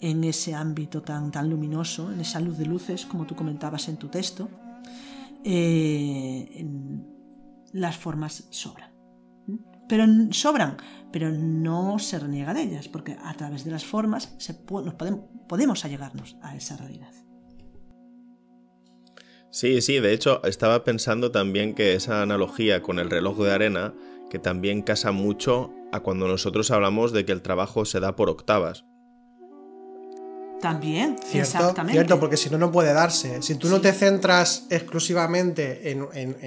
en 0.00 0.24
ese 0.24 0.54
ámbito 0.54 1.02
tan, 1.02 1.30
tan 1.30 1.48
luminoso, 1.48 2.12
en 2.12 2.20
esa 2.20 2.40
luz 2.40 2.58
de 2.58 2.66
luces, 2.66 3.06
como 3.06 3.24
tú 3.24 3.34
comentabas 3.34 3.88
en 3.88 3.96
tu 3.96 4.08
texto, 4.08 4.48
eh, 5.44 6.66
las 7.72 7.96
formas 7.96 8.46
sobran 8.50 8.93
pero 9.88 10.04
sobran, 10.30 10.76
pero 11.12 11.30
no 11.30 11.98
se 11.98 12.18
reniega 12.18 12.54
de 12.54 12.62
ellas, 12.62 12.88
porque 12.88 13.16
a 13.22 13.34
través 13.34 13.64
de 13.64 13.70
las 13.70 13.84
formas 13.84 14.34
se 14.38 14.52
nos 14.52 14.94
podemos, 14.94 15.20
podemos 15.48 15.84
allegarnos 15.84 16.36
a 16.42 16.56
esa 16.56 16.76
realidad. 16.76 17.12
Sí, 19.50 19.80
sí, 19.82 20.00
de 20.00 20.12
hecho 20.12 20.42
estaba 20.44 20.82
pensando 20.82 21.30
también 21.30 21.74
que 21.74 21.94
esa 21.94 22.22
analogía 22.22 22.82
con 22.82 22.98
el 22.98 23.10
reloj 23.10 23.38
de 23.38 23.52
arena, 23.52 23.94
que 24.28 24.40
también 24.40 24.82
casa 24.82 25.12
mucho 25.12 25.72
a 25.92 26.00
cuando 26.00 26.26
nosotros 26.26 26.72
hablamos 26.72 27.12
de 27.12 27.24
que 27.24 27.30
el 27.30 27.42
trabajo 27.42 27.84
se 27.84 28.00
da 28.00 28.16
por 28.16 28.28
octavas. 28.28 28.84
También, 30.64 31.18
cierto, 31.18 31.58
exactamente. 31.58 31.92
Cierto, 31.92 32.18
porque 32.18 32.38
si 32.38 32.48
no, 32.48 32.56
no 32.56 32.72
puede 32.72 32.94
darse. 32.94 33.42
Si 33.42 33.56
tú 33.56 33.68
no 33.68 33.82
te 33.82 33.92
centras 33.92 34.64
exclusivamente 34.70 35.90
en, 35.90 36.00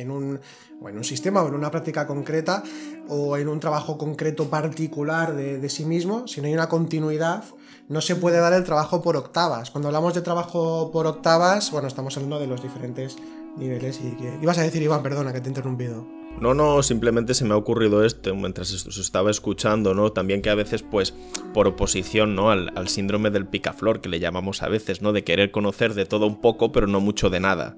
un, 0.09 0.39
un 0.81 1.03
sistema 1.03 1.43
o 1.43 1.47
en 1.47 1.53
una 1.53 1.69
práctica 1.69 2.07
concreta 2.07 2.63
o 3.09 3.37
en 3.37 3.47
un 3.47 3.59
trabajo 3.59 3.95
concreto 3.95 4.49
particular 4.49 5.35
de, 5.35 5.69
sí 5.69 5.85
mismo, 5.85 6.27
si 6.27 6.41
no 6.41 6.47
hay 6.47 6.55
una 6.55 6.67
continuidad, 6.67 7.43
no 7.89 8.01
se 8.01 8.15
puede 8.15 8.39
dar 8.39 8.53
el 8.53 8.63
trabajo 8.63 9.03
por 9.03 9.15
octavas. 9.17 9.69
Cuando 9.69 9.89
hablamos 9.89 10.15
de 10.15 10.21
trabajo 10.21 10.89
por 10.91 11.05
octavas, 11.05 11.69
bueno, 11.69 11.87
estamos 11.87 12.17
hablando 12.17 12.39
de 12.39 12.47
los 12.47 12.63
diferentes 12.63 13.17
niveles. 13.55 13.99
Y 14.03 14.15
que... 14.15 14.39
Ibas 14.41 14.57
a 14.57 14.63
decir, 14.63 14.81
Iván, 14.81 15.03
perdona 15.03 15.31
que 15.31 15.41
te 15.41 15.45
he 15.45 15.51
interrumpido. 15.51 16.07
No, 16.39 16.53
no, 16.53 16.83
simplemente 16.83 17.33
se 17.33 17.45
me 17.45 17.55
ha 17.55 17.57
ocurrido 17.57 18.05
esto 18.05 18.35
mientras 18.35 18.71
os 18.85 18.97
estaba 18.99 19.31
escuchando, 19.31 19.95
¿no? 19.95 20.11
También 20.11 20.43
que 20.43 20.51
a 20.51 20.55
veces, 20.55 20.83
pues, 20.83 21.15
por 21.51 21.67
oposición, 21.67 22.35
¿no? 22.35 22.51
Al, 22.51 22.87
síndrome 22.89 23.31
del 23.31 23.47
picaflor, 23.47 24.01
que 24.01 24.09
le 24.09 24.19
llamamos 24.19 24.61
a 24.61 24.69
veces, 24.69 25.01
¿no? 25.01 25.13
De 25.13 25.23
querer 25.23 25.49
conocer 25.49 25.95
de 25.95 26.05
todo 26.05 26.27
un 26.27 26.39
poco, 26.39 26.71
pero 26.71 26.85
no 26.85 26.99
mucho 26.99 27.31
de 27.31 27.39
nada. 27.39 27.75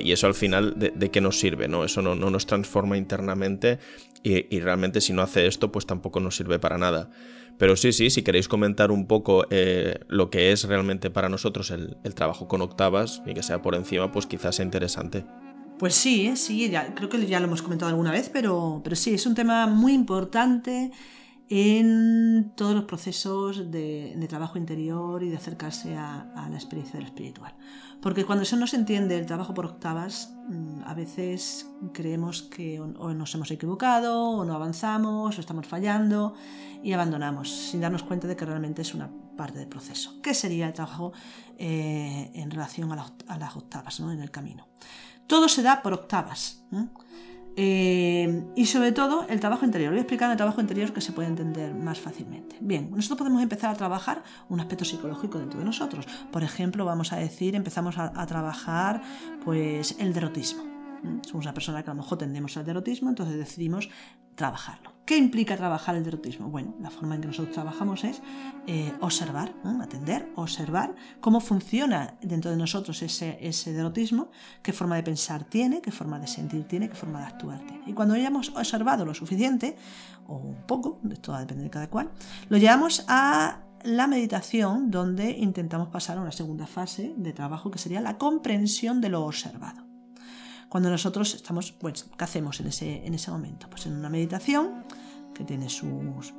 Y 0.00 0.12
eso 0.12 0.28
al 0.28 0.34
final, 0.34 0.74
¿de, 0.76 1.10
qué 1.10 1.20
nos 1.20 1.40
sirve, 1.40 1.66
no? 1.66 1.84
Eso 1.84 2.00
no, 2.00 2.14
nos 2.14 2.46
transforma 2.46 2.96
internamente 2.96 3.80
y, 4.22 4.60
realmente 4.60 5.00
si 5.00 5.12
no 5.12 5.22
hace 5.22 5.48
esto, 5.48 5.72
pues 5.72 5.84
tampoco 5.84 6.20
nos 6.20 6.36
sirve 6.36 6.60
para 6.60 6.78
nada. 6.78 7.10
Pero 7.58 7.74
sí, 7.74 7.92
sí, 7.92 8.10
si 8.10 8.22
queréis 8.22 8.46
comentar 8.46 8.92
un 8.92 9.08
poco 9.08 9.46
eh, 9.50 9.98
lo 10.08 10.30
que 10.30 10.52
es 10.52 10.64
realmente 10.64 11.10
para 11.10 11.28
nosotros 11.28 11.70
el, 11.70 11.96
el 12.04 12.14
trabajo 12.14 12.46
con 12.46 12.60
octavas 12.60 13.22
y 13.26 13.34
que 13.34 13.42
sea 13.42 13.62
por 13.62 13.74
encima, 13.74 14.12
pues 14.12 14.26
quizás 14.26 14.56
sea 14.56 14.64
interesante. 14.64 15.24
Pues 15.78 15.94
sí, 15.94 16.26
¿eh? 16.26 16.36
sí, 16.36 16.70
ya, 16.70 16.94
creo 16.94 17.10
que 17.10 17.26
ya 17.26 17.38
lo 17.38 17.46
hemos 17.46 17.60
comentado 17.60 17.90
alguna 17.90 18.10
vez, 18.10 18.30
pero, 18.30 18.80
pero 18.82 18.96
sí, 18.96 19.12
es 19.12 19.26
un 19.26 19.34
tema 19.34 19.66
muy 19.66 19.92
importante 19.92 20.90
en 21.48 22.52
todos 22.56 22.74
los 22.74 22.84
procesos 22.84 23.70
de, 23.70 24.26
trabajo 24.28 24.58
interior 24.58 25.22
y 25.22 25.28
de 25.28 25.36
acercarse 25.36 25.94
a, 25.94 26.48
la 26.50 26.56
experiencia 26.56 26.98
del 26.98 27.06
espiritual. 27.06 27.54
Porque 28.00 28.24
cuando 28.24 28.42
eso 28.42 28.56
no 28.56 28.66
se 28.66 28.76
entiende 28.76 29.18
el 29.18 29.26
trabajo 29.26 29.54
por 29.54 29.66
octavas, 29.66 30.34
mm, 30.48 30.82
a 30.84 30.94
veces 30.94 31.70
creemos 31.92 32.42
que 32.42 32.80
o, 32.80 33.14
nos 33.14 33.34
hemos 33.34 33.50
equivocado, 33.50 34.30
o 34.30 34.44
no 34.44 34.54
avanzamos, 34.54 35.36
o 35.36 35.40
estamos 35.40 35.66
fallando 35.66 36.34
y 36.82 36.92
abandonamos, 36.92 37.50
sin 37.50 37.80
darnos 37.80 38.02
cuenta 38.02 38.26
de 38.26 38.34
que 38.34 38.44
realmente 38.44 38.82
es 38.82 38.94
una 38.94 39.10
parte 39.36 39.58
del 39.58 39.68
proceso. 39.68 40.20
¿Qué 40.22 40.34
sería 40.34 40.66
el 40.66 40.72
trabajo 40.72 41.12
eh, 41.58 42.30
en 42.34 42.50
relación 42.50 42.90
a, 42.92 43.12
a 43.28 43.38
las 43.38 43.56
octavas 43.56 44.00
¿no? 44.00 44.10
en 44.10 44.20
el 44.20 44.30
camino? 44.30 44.66
Todo 45.26 45.48
se 45.48 45.62
da 45.62 45.82
por 45.82 45.92
octavas. 45.92 46.64
Eh, 47.58 48.44
y 48.54 48.66
sobre 48.66 48.92
todo 48.92 49.26
el 49.28 49.40
trabajo 49.40 49.64
interior. 49.64 49.90
Voy 49.90 49.98
a 49.98 50.02
explicar 50.02 50.30
el 50.30 50.36
trabajo 50.36 50.60
interior 50.60 50.92
que 50.92 51.00
se 51.00 51.12
puede 51.12 51.28
entender 51.28 51.74
más 51.74 51.98
fácilmente. 51.98 52.56
Bien, 52.60 52.90
nosotros 52.90 53.18
podemos 53.18 53.42
empezar 53.42 53.70
a 53.70 53.74
trabajar 53.74 54.22
un 54.50 54.60
aspecto 54.60 54.84
psicológico 54.84 55.38
dentro 55.38 55.58
de 55.58 55.64
nosotros. 55.64 56.06
Por 56.30 56.42
ejemplo, 56.42 56.84
vamos 56.84 57.12
a 57.14 57.16
decir, 57.16 57.54
empezamos 57.54 57.96
a, 57.96 58.12
a 58.14 58.26
trabajar 58.26 59.02
pues 59.44 59.96
el 59.98 60.12
derotismo. 60.12 60.64
Somos 61.22 61.46
una 61.46 61.54
persona 61.54 61.82
que 61.82 61.90
a 61.90 61.94
lo 61.94 62.02
mejor 62.02 62.18
tendemos 62.18 62.56
al 62.56 62.64
derotismo, 62.64 63.08
entonces 63.08 63.36
decidimos 63.36 63.88
trabajarlo. 64.36 64.96
¿Qué 65.06 65.16
implica 65.16 65.56
trabajar 65.56 65.94
el 65.94 66.02
derotismo? 66.02 66.48
Bueno, 66.48 66.74
la 66.80 66.90
forma 66.90 67.14
en 67.14 67.20
que 67.20 67.28
nosotros 67.28 67.54
trabajamos 67.54 68.02
es 68.02 68.20
eh, 68.66 68.92
observar, 69.00 69.54
atender, 69.80 70.28
observar 70.34 70.96
cómo 71.20 71.38
funciona 71.38 72.16
dentro 72.22 72.50
de 72.50 72.56
nosotros 72.56 73.00
ese, 73.02 73.38
ese 73.40 73.72
derotismo, 73.72 74.32
qué 74.64 74.72
forma 74.72 74.96
de 74.96 75.04
pensar 75.04 75.44
tiene, 75.44 75.80
qué 75.80 75.92
forma 75.92 76.18
de 76.18 76.26
sentir 76.26 76.64
tiene, 76.64 76.88
qué 76.88 76.96
forma 76.96 77.20
de 77.20 77.26
actuar 77.26 77.60
tiene. 77.60 77.84
Y 77.86 77.92
cuando 77.92 78.14
hayamos 78.14 78.48
observado 78.56 79.04
lo 79.04 79.14
suficiente, 79.14 79.76
o 80.26 80.38
un 80.38 80.66
poco, 80.66 80.98
esto 81.08 81.30
va 81.30 81.38
a 81.38 81.40
depender 81.42 81.66
de 81.66 81.70
cada 81.70 81.88
cual, 81.88 82.10
lo 82.48 82.58
llevamos 82.58 83.04
a 83.06 83.60
la 83.84 84.08
meditación 84.08 84.90
donde 84.90 85.30
intentamos 85.30 85.86
pasar 85.86 86.18
a 86.18 86.20
una 86.20 86.32
segunda 86.32 86.66
fase 86.66 87.14
de 87.16 87.32
trabajo 87.32 87.70
que 87.70 87.78
sería 87.78 88.00
la 88.00 88.18
comprensión 88.18 89.00
de 89.00 89.10
lo 89.10 89.24
observado. 89.24 89.85
Cuando 90.68 90.90
nosotros 90.90 91.34
estamos, 91.34 91.72
pues, 91.72 92.04
¿qué 92.16 92.24
hacemos 92.24 92.60
en 92.60 92.66
ese, 92.68 93.06
en 93.06 93.14
ese 93.14 93.30
momento? 93.30 93.68
Pues 93.70 93.86
en 93.86 93.94
una 93.94 94.08
meditación 94.10 94.84
que 95.34 95.44
tiene 95.44 95.68
sus, 95.68 96.32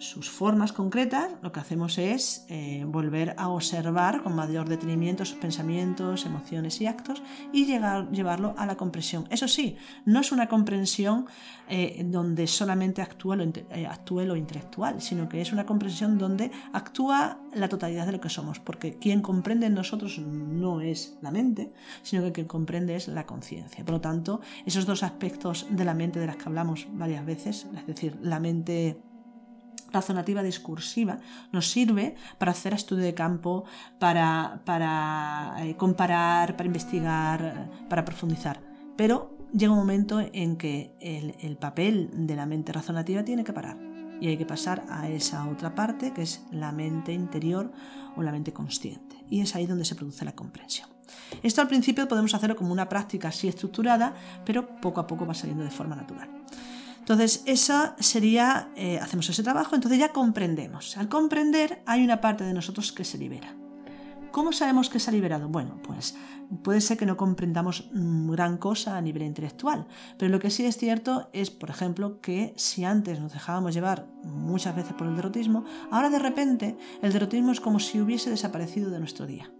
sus 0.00 0.30
formas 0.30 0.72
concretas, 0.72 1.30
lo 1.42 1.52
que 1.52 1.60
hacemos 1.60 1.98
es 1.98 2.46
eh, 2.48 2.84
volver 2.86 3.34
a 3.36 3.50
observar 3.50 4.22
con 4.22 4.34
mayor 4.34 4.66
detenimiento 4.66 5.26
sus 5.26 5.36
pensamientos, 5.36 6.24
emociones 6.24 6.80
y 6.80 6.86
actos 6.86 7.22
y 7.52 7.66
llegar, 7.66 8.10
llevarlo 8.10 8.54
a 8.56 8.64
la 8.64 8.76
comprensión. 8.76 9.26
Eso 9.30 9.46
sí, 9.46 9.76
no 10.06 10.20
es 10.20 10.32
una 10.32 10.48
comprensión 10.48 11.26
eh, 11.68 12.02
donde 12.06 12.46
solamente 12.46 13.02
actúa 13.02 13.36
lo, 13.36 13.44
eh, 13.44 13.86
actúe 13.86 14.22
lo 14.22 14.36
intelectual, 14.36 15.02
sino 15.02 15.28
que 15.28 15.42
es 15.42 15.52
una 15.52 15.66
comprensión 15.66 16.16
donde 16.16 16.50
actúa 16.72 17.38
la 17.54 17.68
totalidad 17.68 18.06
de 18.06 18.12
lo 18.12 18.20
que 18.20 18.30
somos, 18.30 18.58
porque 18.58 18.96
quien 18.98 19.20
comprende 19.20 19.66
en 19.66 19.74
nosotros 19.74 20.18
no 20.18 20.80
es 20.80 21.18
la 21.20 21.30
mente, 21.30 21.74
sino 22.02 22.22
que 22.24 22.32
quien 22.32 22.46
comprende 22.46 22.96
es 22.96 23.06
la 23.06 23.26
conciencia. 23.26 23.84
Por 23.84 23.96
lo 23.96 24.00
tanto, 24.00 24.40
esos 24.64 24.86
dos 24.86 25.02
aspectos 25.02 25.66
de 25.68 25.84
la 25.84 25.92
mente 25.92 26.18
de 26.18 26.26
las 26.26 26.36
que 26.36 26.44
hablamos 26.46 26.88
varias 26.92 27.26
veces, 27.26 27.66
es 27.76 27.86
decir, 27.86 28.18
la 28.22 28.40
mente 28.40 28.98
razonativa 29.92 30.42
discursiva 30.42 31.18
nos 31.52 31.70
sirve 31.70 32.14
para 32.38 32.52
hacer 32.52 32.74
estudio 32.74 33.04
de 33.04 33.14
campo, 33.14 33.64
para, 33.98 34.60
eh, 35.60 35.76
comparar, 35.76 36.56
para 36.56 36.66
investigar, 36.66 37.70
para 37.88 38.04
profundizar. 38.04 38.60
Pero 38.96 39.36
llega 39.52 39.72
un 39.72 39.78
momento 39.78 40.20
en 40.20 40.56
que 40.56 40.94
el, 41.00 41.56
papel 41.56 42.10
de 42.12 42.36
la 42.36 42.46
mente 42.46 42.72
razonativa 42.72 43.24
tiene 43.24 43.44
que 43.44 43.52
parar 43.52 43.76
y 44.20 44.28
hay 44.28 44.36
que 44.36 44.46
pasar 44.46 44.84
a 44.90 45.08
esa 45.08 45.48
otra 45.48 45.74
parte 45.74 46.12
que 46.12 46.22
es 46.22 46.42
la 46.50 46.72
mente 46.72 47.12
interior 47.12 47.72
o 48.16 48.22
la 48.22 48.32
mente 48.32 48.52
consciente. 48.52 49.16
Y 49.30 49.40
es 49.40 49.54
ahí 49.54 49.66
donde 49.66 49.84
se 49.84 49.94
produce 49.94 50.24
la 50.24 50.32
comprensión. 50.32 50.88
Esto 51.42 51.62
al 51.62 51.68
principio 51.68 52.06
podemos 52.08 52.34
hacerlo 52.34 52.56
como 52.56 52.72
una 52.72 52.88
práctica 52.88 53.28
así 53.28 53.48
estructurada, 53.48 54.14
pero 54.44 54.80
poco 54.80 55.00
a 55.00 55.06
poco 55.06 55.26
va 55.26 55.34
saliendo 55.34 55.64
de 55.64 55.70
forma 55.70 55.96
natural. 55.96 56.28
Entonces, 57.10 57.42
esa 57.46 57.96
sería, 57.98 58.68
eh, 58.76 59.00
hacemos 59.00 59.28
ese 59.28 59.42
trabajo, 59.42 59.74
entonces 59.74 59.98
ya 59.98 60.12
comprendemos. 60.12 60.96
Al 60.96 61.08
comprender 61.08 61.82
hay 61.84 62.04
una 62.04 62.20
parte 62.20 62.44
de 62.44 62.54
nosotros 62.54 62.92
que 62.92 63.02
se 63.02 63.18
libera. 63.18 63.52
¿Cómo 64.30 64.52
sabemos 64.52 64.88
que 64.88 65.00
se 65.00 65.10
ha 65.10 65.12
liberado? 65.12 65.48
Bueno, 65.48 65.80
pues 65.82 66.14
puede 66.62 66.80
ser 66.80 66.96
que 66.96 67.06
no 67.06 67.16
comprendamos 67.16 67.90
mm, 67.92 68.30
gran 68.30 68.58
cosa 68.58 68.96
a 68.96 69.00
nivel 69.00 69.24
intelectual, 69.24 69.88
pero 70.18 70.30
lo 70.30 70.38
que 70.38 70.50
sí 70.50 70.64
es 70.64 70.76
cierto 70.76 71.30
es, 71.32 71.50
por 71.50 71.70
ejemplo, 71.70 72.20
que 72.20 72.54
si 72.56 72.84
antes 72.84 73.18
nos 73.18 73.32
dejábamos 73.32 73.74
llevar 73.74 74.06
muchas 74.22 74.76
veces 74.76 74.92
por 74.92 75.08
el 75.08 75.16
derrotismo, 75.16 75.64
ahora 75.90 76.10
de 76.10 76.20
repente 76.20 76.78
el 77.02 77.12
derrotismo 77.12 77.50
es 77.50 77.60
como 77.60 77.80
si 77.80 78.00
hubiese 78.00 78.30
desaparecido 78.30 78.88
de 78.88 79.00
nuestro 79.00 79.26
día. 79.26 79.50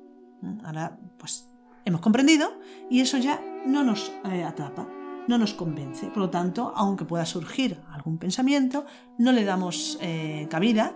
¿Mm? 0.41 0.65
Ahora, 0.65 1.01
pues 1.19 1.49
hemos 1.85 2.01
comprendido 2.01 2.49
y 2.89 3.01
eso 3.01 3.19
ya 3.19 3.41
no 3.67 3.83
nos 3.83 4.13
eh, 4.31 4.45
atrapa 4.45 5.00
no 5.31 5.39
nos 5.39 5.55
convence. 5.55 6.09
Por 6.09 6.19
lo 6.19 6.31
tanto, 6.31 6.73
aunque 6.77 7.07
pueda 7.07 7.25
surgir 7.25 7.81
algún 7.93 8.19
pensamiento, 8.19 8.85
no 9.17 9.31
le 9.33 9.45
damos 9.45 9.97
eh, 10.03 10.49
cabida, 10.51 10.93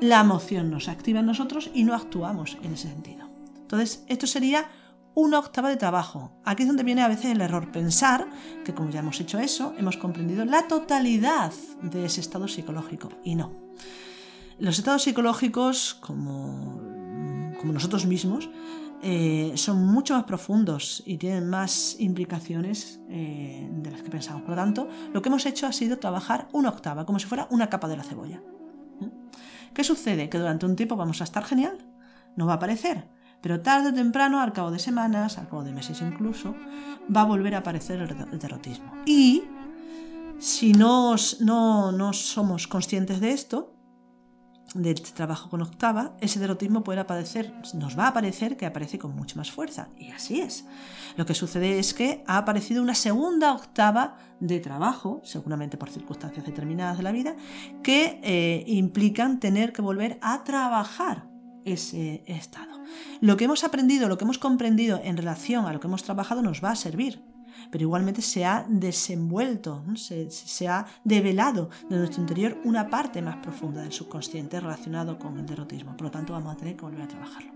la 0.00 0.20
emoción 0.20 0.70
nos 0.70 0.88
activa 0.88 1.20
en 1.20 1.26
nosotros 1.26 1.68
y 1.74 1.84
no 1.84 1.94
actuamos 1.94 2.56
en 2.62 2.74
ese 2.74 2.88
sentido. 2.88 3.28
Entonces, 3.56 4.04
esto 4.06 4.26
sería 4.26 4.68
una 5.14 5.40
octava 5.40 5.68
de 5.68 5.76
trabajo. 5.76 6.32
Aquí 6.44 6.62
es 6.62 6.68
donde 6.68 6.84
viene 6.84 7.02
a 7.02 7.08
veces 7.08 7.26
el 7.26 7.40
error 7.40 7.72
pensar 7.72 8.28
que 8.64 8.72
como 8.72 8.90
ya 8.90 9.00
hemos 9.00 9.20
hecho 9.20 9.40
eso, 9.40 9.74
hemos 9.76 9.96
comprendido 9.96 10.44
la 10.44 10.68
totalidad 10.68 11.52
de 11.82 12.06
ese 12.06 12.20
estado 12.20 12.46
psicológico. 12.48 13.10
Y 13.24 13.34
no. 13.34 13.52
Los 14.58 14.78
estados 14.78 15.02
psicológicos, 15.02 15.94
como, 15.94 16.80
como 17.58 17.72
nosotros 17.72 18.06
mismos, 18.06 18.48
eh, 19.04 19.52
son 19.56 19.84
mucho 19.84 20.14
más 20.14 20.24
profundos 20.24 21.02
y 21.04 21.18
tienen 21.18 21.48
más 21.50 21.96
implicaciones 21.98 23.00
eh, 23.08 23.68
de 23.70 23.90
las 23.90 24.00
que 24.02 24.10
pensamos. 24.10 24.42
Por 24.42 24.50
lo 24.50 24.56
tanto, 24.56 24.88
lo 25.12 25.20
que 25.20 25.28
hemos 25.28 25.44
hecho 25.44 25.66
ha 25.66 25.72
sido 25.72 25.98
trabajar 25.98 26.46
una 26.52 26.68
octava, 26.68 27.04
como 27.04 27.18
si 27.18 27.26
fuera 27.26 27.48
una 27.50 27.68
capa 27.68 27.88
de 27.88 27.96
la 27.96 28.04
cebolla. 28.04 28.40
¿Mm? 29.00 29.06
¿Qué 29.74 29.82
sucede? 29.82 30.28
Que 30.28 30.38
durante 30.38 30.66
un 30.66 30.76
tiempo 30.76 30.94
vamos 30.94 31.20
a 31.20 31.24
estar 31.24 31.44
genial, 31.44 31.78
no 32.36 32.46
va 32.46 32.52
a 32.52 32.56
aparecer, 32.56 33.08
pero 33.40 33.60
tarde 33.60 33.88
o 33.88 33.92
temprano, 33.92 34.40
al 34.40 34.52
cabo 34.52 34.70
de 34.70 34.78
semanas, 34.78 35.36
al 35.36 35.48
cabo 35.48 35.64
de 35.64 35.72
meses 35.72 36.00
incluso, 36.00 36.54
va 37.14 37.22
a 37.22 37.24
volver 37.24 37.56
a 37.56 37.58
aparecer 37.58 37.98
el 37.98 38.38
derrotismo. 38.38 38.92
Y 39.04 39.42
si 40.38 40.74
no, 40.74 41.16
no 41.40 42.12
somos 42.12 42.68
conscientes 42.68 43.20
de 43.20 43.32
esto, 43.32 43.71
del 44.74 45.02
trabajo 45.02 45.50
con 45.50 45.60
octava, 45.60 46.16
ese 46.20 46.40
derrotismo 46.40 46.82
puede 46.82 47.00
aparecer, 47.00 47.52
nos 47.74 47.98
va 47.98 48.04
a 48.04 48.08
aparecer 48.08 48.56
que 48.56 48.66
aparece 48.66 48.98
con 48.98 49.14
mucha 49.14 49.36
más 49.36 49.50
fuerza. 49.50 49.88
Y 49.98 50.10
así 50.10 50.40
es. 50.40 50.64
Lo 51.16 51.26
que 51.26 51.34
sucede 51.34 51.78
es 51.78 51.92
que 51.92 52.24
ha 52.26 52.38
aparecido 52.38 52.82
una 52.82 52.94
segunda 52.94 53.52
octava 53.52 54.16
de 54.40 54.60
trabajo, 54.60 55.20
seguramente 55.24 55.76
por 55.76 55.90
circunstancias 55.90 56.46
determinadas 56.46 56.96
de 56.96 57.02
la 57.02 57.12
vida, 57.12 57.36
que 57.82 58.20
eh, 58.22 58.64
implican 58.66 59.40
tener 59.40 59.72
que 59.72 59.82
volver 59.82 60.18
a 60.22 60.42
trabajar 60.44 61.28
ese 61.64 62.24
estado. 62.26 62.80
Lo 63.20 63.36
que 63.36 63.44
hemos 63.44 63.64
aprendido, 63.64 64.08
lo 64.08 64.18
que 64.18 64.24
hemos 64.24 64.38
comprendido 64.38 65.00
en 65.02 65.16
relación 65.16 65.66
a 65.66 65.72
lo 65.72 65.80
que 65.80 65.86
hemos 65.86 66.02
trabajado 66.02 66.42
nos 66.42 66.62
va 66.62 66.70
a 66.70 66.76
servir 66.76 67.22
pero 67.72 67.84
igualmente 67.84 68.20
se 68.20 68.44
ha 68.44 68.66
desenvuelto, 68.68 69.82
se, 69.96 70.68
ha 70.68 70.84
develado 71.04 71.70
de 71.88 71.96
nuestro 71.96 72.20
interior 72.20 72.58
una 72.64 72.90
parte 72.90 73.22
más 73.22 73.36
profunda 73.36 73.80
del 73.80 73.92
subconsciente 73.92 74.60
relacionado 74.60 75.18
con 75.18 75.38
el 75.38 75.46
derrotismo. 75.46 75.96
Por 75.96 76.02
lo 76.02 76.10
tanto, 76.10 76.34
vamos 76.34 76.54
a 76.54 76.58
tener 76.58 76.76
que 76.76 76.82
volver 76.82 77.00
a 77.00 77.08
trabajarlo. 77.08 77.50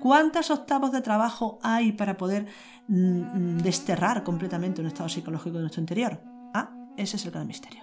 ¿Cuántos 0.00 0.50
octavos 0.50 0.90
de 0.90 1.02
trabajo 1.02 1.58
hay 1.62 1.92
para 1.92 2.16
poder 2.16 2.46
mm, 2.86 2.94
mm, 2.96 3.58
desterrar 3.58 4.24
completamente 4.24 4.80
un 4.80 4.86
estado 4.86 5.10
psicológico 5.10 5.56
de 5.56 5.62
nuestro 5.64 5.82
interior? 5.82 6.18
Ah, 6.54 6.70
ese 6.96 7.16
es 7.16 7.26
el 7.26 7.32
gran 7.32 7.46
misterio. 7.46 7.82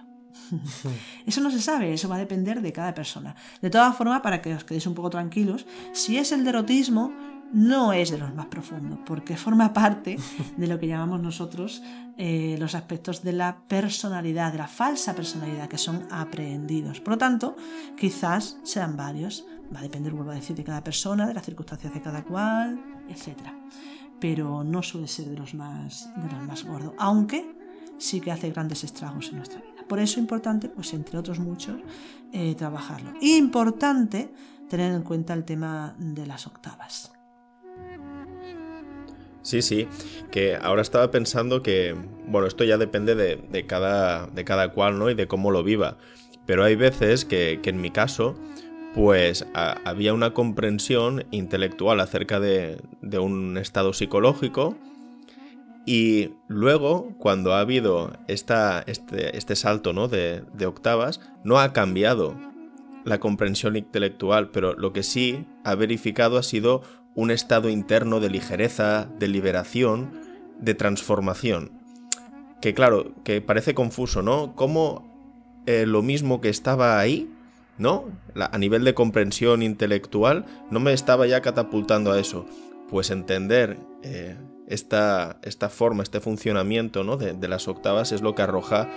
Eso 1.24 1.40
no 1.40 1.50
se 1.50 1.60
sabe, 1.60 1.92
eso 1.92 2.08
va 2.08 2.16
a 2.16 2.18
depender 2.18 2.60
de 2.62 2.72
cada 2.72 2.94
persona. 2.94 3.34
De 3.62 3.70
todas 3.70 3.96
formas, 3.96 4.20
para 4.20 4.42
que 4.42 4.54
os 4.54 4.64
quedéis 4.64 4.86
un 4.86 4.94
poco 4.94 5.10
tranquilos, 5.10 5.66
si 5.92 6.18
es 6.18 6.30
el 6.30 6.44
derrotismo, 6.44 7.12
no 7.56 7.94
es 7.94 8.10
de 8.10 8.18
los 8.18 8.34
más 8.34 8.46
profundos, 8.46 8.98
porque 9.06 9.34
forma 9.34 9.72
parte 9.72 10.18
de 10.56 10.66
lo 10.66 10.78
que 10.78 10.86
llamamos 10.86 11.22
nosotros 11.22 11.82
eh, 12.18 12.56
los 12.58 12.74
aspectos 12.74 13.22
de 13.22 13.32
la 13.32 13.56
personalidad, 13.66 14.52
de 14.52 14.58
la 14.58 14.68
falsa 14.68 15.14
personalidad, 15.14 15.66
que 15.66 15.78
son 15.78 16.06
aprehendidos. 16.10 17.00
Por 17.00 17.14
lo 17.14 17.18
tanto, 17.18 17.56
quizás 17.96 18.58
sean 18.62 18.96
varios, 18.96 19.46
va 19.74 19.78
a 19.78 19.82
depender, 19.82 20.12
vuelvo 20.12 20.32
a 20.32 20.34
decir, 20.34 20.54
de 20.54 20.64
cada 20.64 20.84
persona, 20.84 21.26
de 21.26 21.32
las 21.32 21.46
circunstancias 21.46 21.94
de 21.94 22.02
cada 22.02 22.22
cual, 22.24 22.78
etc. 23.08 23.38
Pero 24.20 24.62
no 24.62 24.82
suele 24.82 25.08
ser 25.08 25.30
de 25.30 25.36
los 25.38 25.54
más, 25.54 26.10
de 26.14 26.30
los 26.30 26.42
más 26.46 26.62
gordos, 26.62 26.92
aunque 26.98 27.56
sí 27.96 28.20
que 28.20 28.32
hace 28.32 28.50
grandes 28.50 28.84
estragos 28.84 29.30
en 29.30 29.36
nuestra 29.36 29.60
vida. 29.60 29.82
Por 29.88 29.98
eso 29.98 30.12
es 30.12 30.18
importante, 30.18 30.68
pues 30.68 30.92
entre 30.92 31.18
otros 31.18 31.38
muchos, 31.38 31.80
eh, 32.32 32.54
trabajarlo. 32.54 33.14
Importante 33.22 34.30
tener 34.68 34.92
en 34.92 35.02
cuenta 35.02 35.32
el 35.32 35.44
tema 35.44 35.94
de 35.98 36.26
las 36.26 36.46
octavas. 36.46 37.15
Sí, 39.46 39.62
sí, 39.62 39.86
que 40.32 40.56
ahora 40.56 40.82
estaba 40.82 41.12
pensando 41.12 41.62
que, 41.62 41.94
bueno, 42.26 42.48
esto 42.48 42.64
ya 42.64 42.78
depende 42.78 43.14
de, 43.14 43.66
cada, 43.66 44.26
de 44.26 44.44
cada 44.44 44.72
cual, 44.72 44.98
¿no? 44.98 45.08
Y 45.08 45.14
de 45.14 45.28
cómo 45.28 45.52
lo 45.52 45.62
viva. 45.62 45.98
Pero 46.46 46.64
hay 46.64 46.74
veces 46.74 47.24
que, 47.24 47.60
en 47.62 47.80
mi 47.80 47.92
caso, 47.92 48.34
pues 48.92 49.46
había 49.54 50.14
una 50.14 50.34
comprensión 50.34 51.26
intelectual 51.30 52.00
acerca 52.00 52.40
de, 52.40 52.80
un 53.20 53.56
estado 53.56 53.92
psicológico 53.92 54.76
y 55.86 56.30
luego, 56.48 57.14
cuando 57.16 57.54
ha 57.54 57.60
habido 57.60 58.14
esta, 58.26 58.82
este, 58.88 59.38
este, 59.38 59.54
salto 59.54 59.92
¿no? 59.92 60.08
de, 60.08 60.42
de 60.54 60.66
octavas, 60.66 61.20
no 61.44 61.60
ha 61.60 61.72
cambiado 61.72 62.34
la 63.04 63.20
comprensión 63.20 63.76
intelectual, 63.76 64.50
pero 64.50 64.74
lo 64.74 64.92
que 64.92 65.04
sí 65.04 65.46
ha 65.62 65.76
verificado 65.76 66.36
ha 66.36 66.42
sido 66.42 66.82
un 67.16 67.32
estado 67.32 67.68
interno 67.68 68.20
de 68.20 68.30
ligereza, 68.30 69.08
de 69.18 69.26
liberación, 69.26 70.12
de 70.60 70.74
transformación. 70.74 71.72
Que 72.60 72.74
claro, 72.74 73.12
que 73.24 73.40
parece 73.40 73.74
confuso, 73.74 74.22
¿no? 74.22 74.54
Cómo 74.54 75.62
eh, 75.66 75.86
lo 75.86 76.02
mismo 76.02 76.40
que 76.40 76.50
estaba 76.50 77.00
ahí, 77.00 77.28
¿no? 77.78 78.04
a 78.34 78.56
nivel 78.58 78.84
de 78.84 78.94
comprensión 78.94 79.62
intelectual, 79.62 80.46
no 80.70 80.78
me 80.78 80.92
estaba 80.92 81.26
ya 81.26 81.40
catapultando 81.40 82.12
a 82.12 82.20
eso. 82.20 82.46
Pues 82.88 83.10
entender 83.10 83.78
eh, 84.02 84.36
esta, 84.66 85.38
esta, 85.42 85.68
forma, 85.68 86.02
este 86.02 86.20
funcionamiento 86.20 87.04
¿no? 87.04 87.16
de, 87.16 87.32
de, 87.34 87.48
las 87.48 87.68
octavas 87.68 88.12
es 88.12 88.22
lo 88.22 88.34
que 88.34 88.42
arroja 88.42 88.88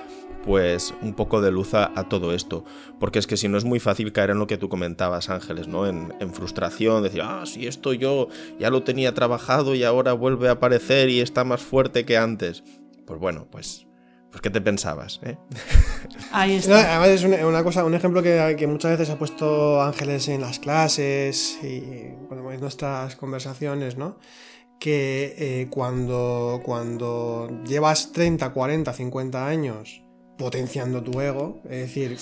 pues 0.43 0.93
un 1.01 1.13
poco 1.13 1.41
de 1.41 1.51
luz 1.51 1.73
a, 1.73 1.91
todo 2.09 2.33
esto. 2.33 2.63
Porque 2.99 3.19
es 3.19 3.27
que 3.27 3.37
si 3.37 3.47
no 3.47 3.57
es 3.57 3.65
muy 3.65 3.79
fácil 3.79 4.11
caer 4.11 4.31
en 4.31 4.39
lo 4.39 4.47
que 4.47 4.57
tú 4.57 4.69
comentabas, 4.69 5.29
Ángeles, 5.29 5.67
¿no? 5.67 5.87
En, 5.87 6.33
frustración, 6.33 7.03
decir, 7.03 7.21
ah, 7.23 7.43
si 7.45 7.67
esto 7.67 7.93
yo 7.93 8.29
ya 8.59 8.69
lo 8.69 8.83
tenía 8.83 9.13
trabajado 9.13 9.75
y 9.75 9.83
ahora 9.83 10.13
vuelve 10.13 10.49
a 10.49 10.53
aparecer 10.53 11.09
y 11.09 11.19
está 11.19 11.43
más 11.43 11.61
fuerte 11.61 12.05
que 12.05 12.17
antes. 12.17 12.63
Pues 13.05 13.19
bueno, 13.19 13.47
pues 13.51 13.85
pues 14.29 14.41
¿qué 14.41 14.51
te 14.51 14.61
pensabas? 14.61 15.19
Eh? 15.23 15.37
Ahí 16.31 16.55
está. 16.55 16.97
además 16.97 17.09
es 17.09 17.23
una, 17.23 17.63
cosa, 17.63 17.83
un 17.83 17.95
ejemplo 17.95 18.21
que, 18.21 18.67
muchas 18.67 18.91
veces 18.91 19.09
ha 19.09 19.17
puesto 19.17 19.81
Ángeles 19.81 20.27
en 20.27 20.41
las 20.41 20.59
clases 20.59 21.57
y 21.63 22.13
bueno, 22.27 22.51
en 22.51 22.61
nuestras 22.61 23.15
conversaciones, 23.15 23.97
¿no? 23.97 24.17
Que 24.79 25.35
eh, 25.37 25.67
cuando, 25.69 26.61
cuando 26.63 27.49
llevas 27.65 28.11
30, 28.13 28.53
40, 28.53 28.93
50 28.93 29.47
años 29.47 30.03
potenciando 30.39 31.03
tu 31.03 31.21
ego. 31.21 31.61
Es 31.65 31.93
decir, 31.93 32.17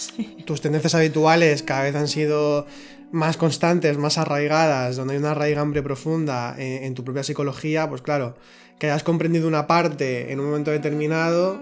tus 0.45 0.59
tendencias 0.59 0.95
habituales 0.95 1.63
cada 1.63 1.83
vez 1.83 1.95
han 1.95 2.09
sido 2.09 2.65
más 3.11 3.37
constantes, 3.37 3.97
más 3.97 4.17
arraigadas, 4.17 4.97
donde 4.97 5.13
hay 5.13 5.19
una 5.19 5.33
raigambre 5.33 5.81
profunda 5.81 6.55
en, 6.57 6.93
tu 6.93 7.05
propia 7.05 7.23
psicología, 7.23 7.87
pues 7.87 8.01
claro, 8.01 8.35
que 8.79 8.87
hayas 8.87 9.03
comprendido 9.03 9.47
una 9.47 9.67
parte 9.67 10.31
en 10.31 10.41
un 10.41 10.47
momento 10.47 10.71
determinado, 10.71 11.61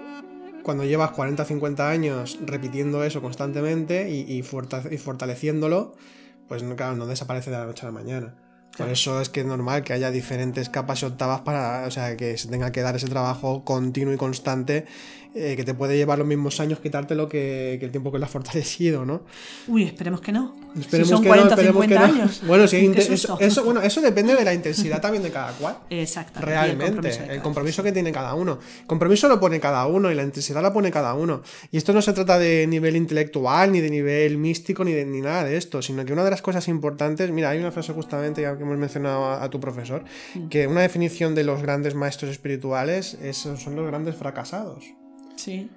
cuando 0.64 0.86
llevas 0.86 1.12
40 1.12 1.46
50 1.46 1.88
años 1.88 2.40
repitiendo 2.44 3.04
eso 3.04 3.22
constantemente 3.22 4.10
y, 4.10 4.22
y, 4.22 4.42
fortaleciéndolo, 4.42 5.94
pues 6.48 6.64
claro, 6.76 6.96
no 6.96 7.06
desaparece 7.06 7.52
de 7.52 7.58
la 7.58 7.66
noche 7.66 7.84
a 7.84 7.90
la 7.90 7.92
mañana. 7.92 8.45
Por 8.78 8.90
eso 8.90 9.22
es 9.22 9.30
que 9.30 9.42
es 9.42 9.46
normal 9.46 9.84
que 9.84 9.94
haya 9.94 10.12
diferentes 10.12 10.70
capas 10.70 11.02
y 11.02 11.06
octavas 11.06 11.42
para, 11.42 11.86
o 11.88 11.92
sea, 11.92 12.18
que 12.18 12.38
se 12.38 12.50
tenga 12.50 12.72
que 12.72 12.82
dar 12.82 12.96
ese 12.96 13.08
trabajo 13.08 13.64
continuo 13.64 14.14
y 14.14 14.18
constante 14.18 14.86
eh, 15.36 15.56
que 15.56 15.64
te 15.64 15.74
puede 15.74 15.98
llevar 15.98 16.18
los 16.18 16.26
mismos 16.28 16.60
años 16.60 16.80
quitártelo 16.80 17.28
que, 17.28 17.76
que 17.80 17.86
el 17.86 17.92
tiempo 17.92 18.12
que 18.12 18.20
lo 18.20 18.26
has 18.26 18.32
fortalecido, 18.32 19.06
¿no? 19.06 19.22
Uy, 19.68 19.84
esperemos 19.84 20.22
que 20.22 20.32
no. 20.32 20.56
Esperemos 20.80 21.10
si 21.10 21.14
son 21.14 21.22
que 21.24 21.28
40 21.28 21.56
no, 21.56 21.62
esperemos 21.62 21.84
50 21.86 22.08
que 22.08 22.14
no. 22.14 22.22
años. 22.24 22.42
Bueno, 22.48 22.68
sí, 22.68 22.92
eso, 22.96 23.38
eso- 23.40 23.64
bueno, 23.66 23.82
eso 23.82 24.02
depende 24.02 24.36
de 24.36 24.44
la 24.46 24.54
intensidad 24.60 25.02
también 25.02 25.24
de 25.24 25.32
cada 25.32 25.52
cual. 25.54 25.78
El 25.90 26.08
Realmente, 26.40 26.86
compromiso 26.94 27.24
el 27.30 27.42
compromiso 27.42 27.84
que 27.84 27.92
tiene 27.92 28.12
cada 28.12 28.34
uno. 28.34 28.60
El 28.82 28.88
compromiso 28.88 29.28
lo 29.28 29.40
pone 29.40 29.60
cada 29.60 29.86
uno 29.88 30.12
y 30.12 30.16
la 30.16 30.24
intensidad 30.24 30.62
la 30.62 30.72
pone 30.74 30.92
cada 30.92 31.14
uno. 31.14 31.42
Y 31.72 31.78
esto 31.78 31.94
no 31.94 32.02
se 32.02 32.14
trata 32.14 32.40
de 32.40 32.66
nivel 32.68 32.96
intelectual, 32.96 33.72
ni 33.72 33.82
de 33.82 33.90
nivel 33.90 34.38
místico, 34.38 34.84
ni 34.86 34.94
de 34.94 35.06
ni 35.06 35.22
nada 35.22 35.44
de 35.44 35.58
esto, 35.58 35.82
sino 35.82 36.06
que 36.06 36.14
una 36.14 36.24
de 36.24 36.32
las 36.32 36.42
cosas 36.42 36.68
importantes, 36.68 37.30
mira, 37.32 37.50
hay 37.50 37.60
una 37.60 37.72
frase 37.72 37.94
justamente 37.94 38.42
ya 38.42 38.56
que 38.58 38.64
hemos 38.64 38.78
mencionado 38.78 39.26
a, 39.26 39.44
a 39.44 39.50
tu 39.50 39.60
profesor, 39.60 40.04
Mm. 40.36 40.48
que 40.50 40.68
una 40.68 40.82
definición 40.82 41.36
de 41.36 41.44
los 41.44 41.62
grandes 41.62 41.96
maestros 41.96 42.32
espirituales 42.32 43.16
es- 43.22 43.38
son 43.38 43.76
los 43.76 43.86
grandes 43.88 44.16
fracasados. 44.16 44.86
Sí. 45.36 45.70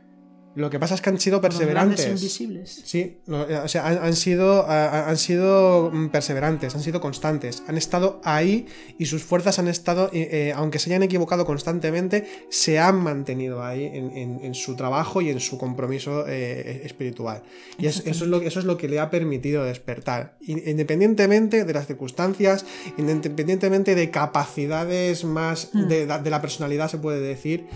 Lo 0.55 0.71
que 0.71 0.81
pasa 0.81 0.97
es 0.97 1.03
que 1.03 1.11
han 1.11 1.21
sido 1.21 1.37
Los 1.37 1.43
perseverantes. 1.43 2.09
invisibles. 2.09 2.83
Sí, 2.85 3.19
lo- 3.27 3.43
o 3.63 3.69
sea, 3.69 3.87
han, 3.87 3.99
han 3.99 4.17
sido, 4.17 4.67
han 4.69 5.17
sido 5.17 5.91
mm, 5.93 6.09
perseverantes, 6.09 6.75
han 6.75 6.81
sido 6.83 7.01
constantes, 7.01 7.63
han 7.69 7.77
estado 7.77 8.21
ahí 8.25 8.67
y 8.99 9.07
sus 9.07 9.23
fuerzas 9.23 9.61
han 9.61 9.69
estado, 9.69 10.11
eh, 10.13 10.29
eh, 10.33 10.53
aunque 10.57 10.81
se 10.81 10.91
hayan 10.91 11.05
equivocado 11.05 11.45
constantemente, 11.47 12.27
se 12.51 12.81
han 12.81 12.97
mantenido 12.97 13.63
ahí 13.63 13.85
en, 13.85 14.11
en- 14.17 14.41
en 14.43 14.55
su 14.55 14.75
trabajo 14.75 15.21
y 15.21 15.29
en 15.31 15.39
su 15.39 15.59
compromiso 15.59 16.25
eh, 16.27 16.81
espiritual. 16.85 17.45
Y 17.79 17.87
es- 17.87 18.03
eso, 18.07 18.25
es 18.25 18.31
lo, 18.31 18.41
eso 18.41 18.59
es 18.59 18.65
lo 18.65 18.77
que 18.79 18.89
le 18.89 18.99
ha 18.99 19.11
permitido 19.11 19.63
despertar, 19.65 20.39
In- 20.41 20.63
independientemente 20.67 21.67
de 21.67 21.73
las 21.73 21.87
circunstancias, 21.87 22.65
independientemente 22.97 23.95
de 23.95 24.11
capacidades 24.11 25.25
más 25.25 25.71
Mm. 25.73 25.87
de, 25.89 26.07
de 26.07 26.31
la 26.31 26.41
personalidad, 26.41 26.89
se 26.91 26.99
puede 26.99 27.21
decir. 27.21 27.67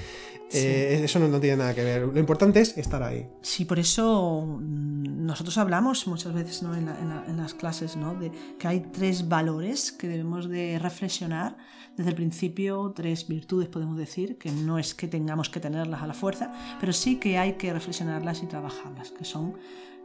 Eh, 0.54 1.00
eso 1.04 1.18
no, 1.18 1.28
no 1.28 1.40
tiene 1.40 1.56
nada 1.56 1.74
que 1.74 1.82
ver. 1.84 2.02
Lo 2.08 2.18
importante 2.20 2.60
es 2.60 2.76
estar 2.78 3.02
ahí. 3.02 3.26
Sí, 3.42 3.64
por 3.64 3.78
eso 3.78 4.44
mm, 4.46 5.24
nosotros 5.26 5.56
hablamos 5.58 6.06
muchas 6.06 6.32
veces 6.34 6.62
¿no? 6.62 6.74
en, 6.74 6.86
la- 6.86 6.98
en 6.98 7.08
la- 7.08 7.24
en 7.26 7.36
las 7.36 7.54
clases 7.54 7.96
¿no? 7.96 8.14
de 8.14 8.30
que 8.58 8.68
hay 8.68 8.80
tres 8.92 9.28
valores 9.28 9.92
que 9.92 10.08
debemos 10.08 10.48
de 10.48 10.78
reflexionar 10.78 11.56
desde 11.96 12.10
el 12.10 12.16
principio, 12.16 12.92
tres 12.96 13.28
virtudes 13.28 13.68
podemos 13.68 13.98
decir, 13.98 14.38
que 14.38 14.50
no 14.50 14.78
es 14.78 14.94
que 14.94 15.08
tengamos 15.08 15.50
que 15.50 15.60
tenerlas 15.60 16.02
a 16.02 16.06
la 16.06 16.14
fuerza, 16.14 16.50
pero 16.80 16.92
sí 16.92 17.16
que 17.16 17.36
hay 17.38 17.54
que 17.54 17.72
reflexionarlas 17.72 18.42
y 18.42 18.46
trabajarlas, 18.46 19.10
que 19.10 19.24
son 19.26 19.54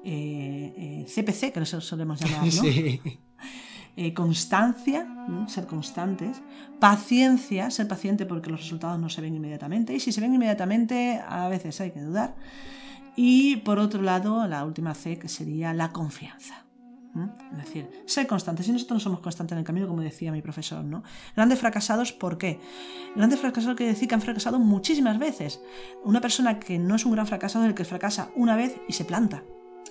eh, 0.04 0.74
eh, 0.78 1.06
CPC, 1.08 1.54
que 1.54 1.60
eso 1.62 1.80
solemos 1.82 2.20
llamar, 2.20 2.46
¿no? 2.46 2.50
Sí. 2.64 3.02
Eh, 4.00 4.14
constancia, 4.14 5.08
ser 5.48 5.66
constantes, 5.66 6.44
paciencia, 6.80 7.72
ser 7.72 7.88
paciente 7.88 8.28
porque 8.28 8.52
los 8.52 8.62
resultados 8.62 9.00
no 9.00 9.10
se 9.10 9.22
ven 9.22 9.34
inmediatamente, 9.34 9.96
y 9.96 10.00
si 10.00 10.12
se 10.12 10.22
ven 10.22 10.36
inmediatamente, 10.36 11.20
a 11.28 11.50
veces 11.50 11.82
hay 11.82 11.90
que 11.90 12.02
dudar. 12.02 12.36
Y 13.16 13.56
por 13.58 13.80
otro 13.80 14.04
lado, 14.04 14.48
la 14.48 14.64
última 14.66 14.94
C, 14.94 15.18
que 15.18 15.28
sería 15.28 15.74
la 15.74 15.92
confianza. 15.92 16.68
Es 17.52 17.58
decir, 17.58 17.90
ser 18.06 18.28
constantes. 18.28 18.68
Si 18.68 18.72
nosotros 18.72 18.98
no 18.98 19.00
somos 19.00 19.20
constantes 19.22 19.54
en 19.54 19.60
el 19.60 19.66
camino, 19.66 19.88
como 19.88 20.04
decía 20.04 20.32
mi 20.32 20.44
profesor, 20.44 20.84
¿no? 20.84 21.02
Grandes 21.36 21.58
fracasados, 21.58 22.14
¿por 22.14 22.38
qué? 22.38 22.60
Grandes 23.16 23.40
fracasados 23.40 23.76
quiere 23.76 23.94
decir 23.94 24.08
que 24.08 24.14
han 24.14 24.22
fracasado 24.22 24.60
muchísimas 24.60 25.18
veces. 25.18 25.60
Una 26.04 26.22
persona 26.22 26.60
que 26.60 26.78
no 26.78 26.94
es 26.94 27.06
un 27.08 27.14
gran 27.14 27.26
fracasado 27.26 27.66
es 27.66 27.70
el 27.70 27.76
que 27.76 27.86
fracasa 27.86 28.30
una 28.36 28.56
vez 28.56 28.80
y 28.88 28.94
se 28.94 29.06
planta. 29.06 29.42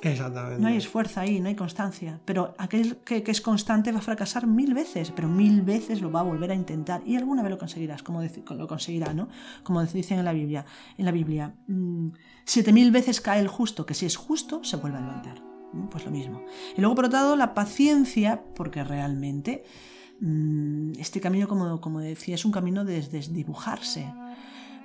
Exactamente. 0.03 0.61
No 0.61 0.69
hay 0.69 0.77
esfuerzo 0.77 1.21
ahí, 1.21 1.41
no 1.41 1.49
hay 1.49 1.55
constancia. 1.55 2.21
Pero 2.25 2.55
aquel 2.59 2.99
que, 2.99 3.23
es 3.27 3.41
constante 3.41 3.93
va 3.93 3.99
a 3.99 4.03
fracasar 4.03 4.47
mil 4.47 4.75
veces, 4.75 5.11
pero 5.11 5.29
mil 5.29 5.63
veces 5.63 6.01
lo 6.01 6.11
va 6.11 6.21
a 6.21 6.23
volver 6.23 6.51
a 6.51 6.55
intentar 6.55 7.03
y 7.07 7.17
alguna 7.17 7.43
vez 7.43 7.51
lo 7.51 7.59
conseguirás, 7.59 8.03
como 8.03 8.23
lo 8.23 8.69
conseguirá, 8.69 9.15
¿no? 9.15 9.29
Como 9.63 9.85
dicen 9.85 10.19
en 10.19 10.25
la 10.25 10.33
Biblia. 10.33 10.65
En 10.99 11.05
la 11.05 11.13
Biblia, 11.13 11.55
mm, 11.67 12.09
siete 12.45 12.73
mil 12.73 12.91
veces 12.91 13.21
cae 13.21 13.41
el 13.41 13.49
justo, 13.49 13.87
que 13.87 13.95
si 13.95 14.07
es 14.07 14.17
justo 14.17 14.63
se 14.65 14.77
vuelve 14.77 14.99
a 14.99 15.01
levantar. 15.01 15.43
Pues 15.91 16.05
lo 16.05 16.11
mismo. 16.11 16.43
Y 16.77 16.81
luego, 16.81 16.95
por 16.95 17.07
otro 17.07 17.19
lado, 17.19 17.37
la 17.37 17.53
paciencia, 17.55 18.43
porque 18.55 18.83
realmente 18.85 19.65
mm, 20.21 20.93
este 20.99 21.21
camino, 21.21 21.49
como, 21.49 21.81
como 21.81 22.01
decía, 22.01 22.35
es 22.35 22.45
un 22.45 22.53
camino 22.53 22.85
de 22.85 23.03
desdibujarse. 23.03 24.07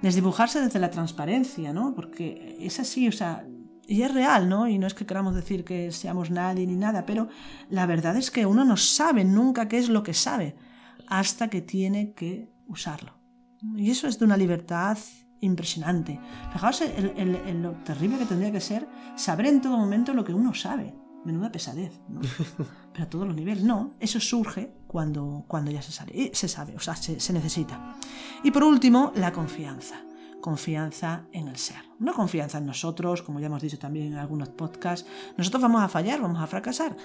Desdibujarse 0.02 0.62
desde 0.62 0.80
la 0.80 0.90
transparencia, 0.90 1.74
¿no? 1.74 1.94
Porque 1.94 2.58
es 2.60 2.80
así, 2.80 3.08
o 3.08 3.12
sea, 3.12 3.46
y 3.92 4.04
es 4.04 4.14
real, 4.14 4.48
¿no? 4.48 4.68
Y 4.68 4.78
no 4.80 4.88
es 4.88 4.94
que 4.94 5.06
queramos 5.06 5.36
decir 5.36 5.64
que 5.64 5.92
seamos 5.92 6.30
nadie 6.32 6.66
ni 6.66 6.76
nada, 6.76 7.06
pero 7.06 7.28
la 7.70 7.86
verdad 7.86 8.16
es 8.16 8.32
que 8.32 8.46
uno 8.46 8.64
no 8.66 8.78
sabe 8.78 9.24
nunca 9.26 9.68
qué 9.68 9.78
es 9.78 9.90
lo 9.90 10.02
que 10.04 10.14
sabe 10.14 10.56
hasta 11.08 11.50
que 11.50 11.62
tiene 11.62 12.14
que 12.14 12.54
usarlo. 12.68 13.14
Y 13.76 13.92
eso 13.92 14.08
es 14.08 14.18
de 14.18 14.26
una 14.26 14.38
libertad 14.38 14.98
impresionante. 15.42 16.20
Fijaos 16.54 16.82
el- 16.82 17.62
lo 17.62 17.72
terrible 17.84 18.18
que 18.18 18.26
tendría 18.26 18.52
que 18.52 18.62
ser 18.62 18.88
saber 19.16 19.48
en 19.48 19.62
todo 19.62 19.78
momento 19.78 20.14
lo 20.14 20.24
que 20.24 20.34
uno 20.34 20.54
sabe. 20.54 20.96
Menuda 21.26 21.52
pesadez, 21.52 21.92
¿no? 22.10 22.22
Pero 22.94 23.04
a 23.04 23.10
todos 23.10 23.28
los 23.28 23.36
niveles. 23.36 23.64
No, 23.64 23.94
eso 24.00 24.20
surge 24.20 24.72
cuando, 24.88 25.46
cuando 25.48 25.70
ya 25.70 25.82
se, 25.82 25.92
sale, 25.92 26.12
y 26.16 26.32
se 26.34 26.48
sabe, 26.48 26.76
o 26.76 26.80
sea, 26.80 26.96
se, 26.96 27.20
se 27.20 27.34
necesita. 27.34 27.96
Y 28.44 28.52
por 28.52 28.64
último, 28.64 29.12
la 29.16 29.32
confianza. 29.32 29.98
Confianza 30.42 31.28
en 31.32 31.48
el 31.48 31.58
ser. 31.58 31.84
No 32.00 32.14
confianza 32.14 32.58
en 32.58 32.66
nosotros, 32.66 33.22
como 33.22 33.40
ya 33.40 33.46
hemos 33.46 33.62
dicho 33.62 33.78
también 33.78 34.08
en 34.08 34.18
algunos 34.18 34.50
podcasts. 34.50 35.08
Nosotros 35.38 35.62
vamos 35.62 35.82
a 35.82 35.88
fallar, 35.88 36.20
vamos 36.20 36.42
a 36.42 36.48
fracasar. 36.48 36.98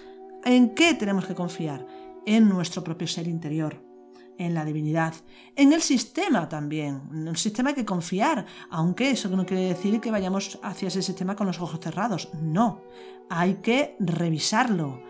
¿En 0.45 0.75
qué 0.75 0.95
tenemos 0.95 1.27
que 1.27 1.35
confiar? 1.35 1.87
En 2.25 2.49
nuestro 2.49 2.83
propio 2.83 3.07
ser 3.07 3.29
interior, 3.29 3.85
en 4.39 4.55
la 4.55 4.65
divinidad, 4.65 5.15
en 5.55 5.73
el 5.73 5.83
sistema 5.83 6.49
también. 6.49 7.03
En 7.13 7.29
el 7.29 7.37
sistema 7.37 7.71
hay 7.71 7.75
que 7.75 7.85
confiar, 7.85 8.47
aunque 8.71 9.11
eso 9.11 9.29
no 9.29 9.45
quiere 9.45 9.69
decir 9.69 10.01
que 10.01 10.11
vayamos 10.11 10.59
hacia 10.63 10.89
ese 10.89 11.03
sistema 11.03 11.37
con 11.37 11.47
los 11.47 11.61
ojos 11.61 11.81
cerrados. 11.81 12.31
No, 12.41 12.83
hay 13.29 13.55
que 13.57 13.97
revisarlo. 14.01 15.03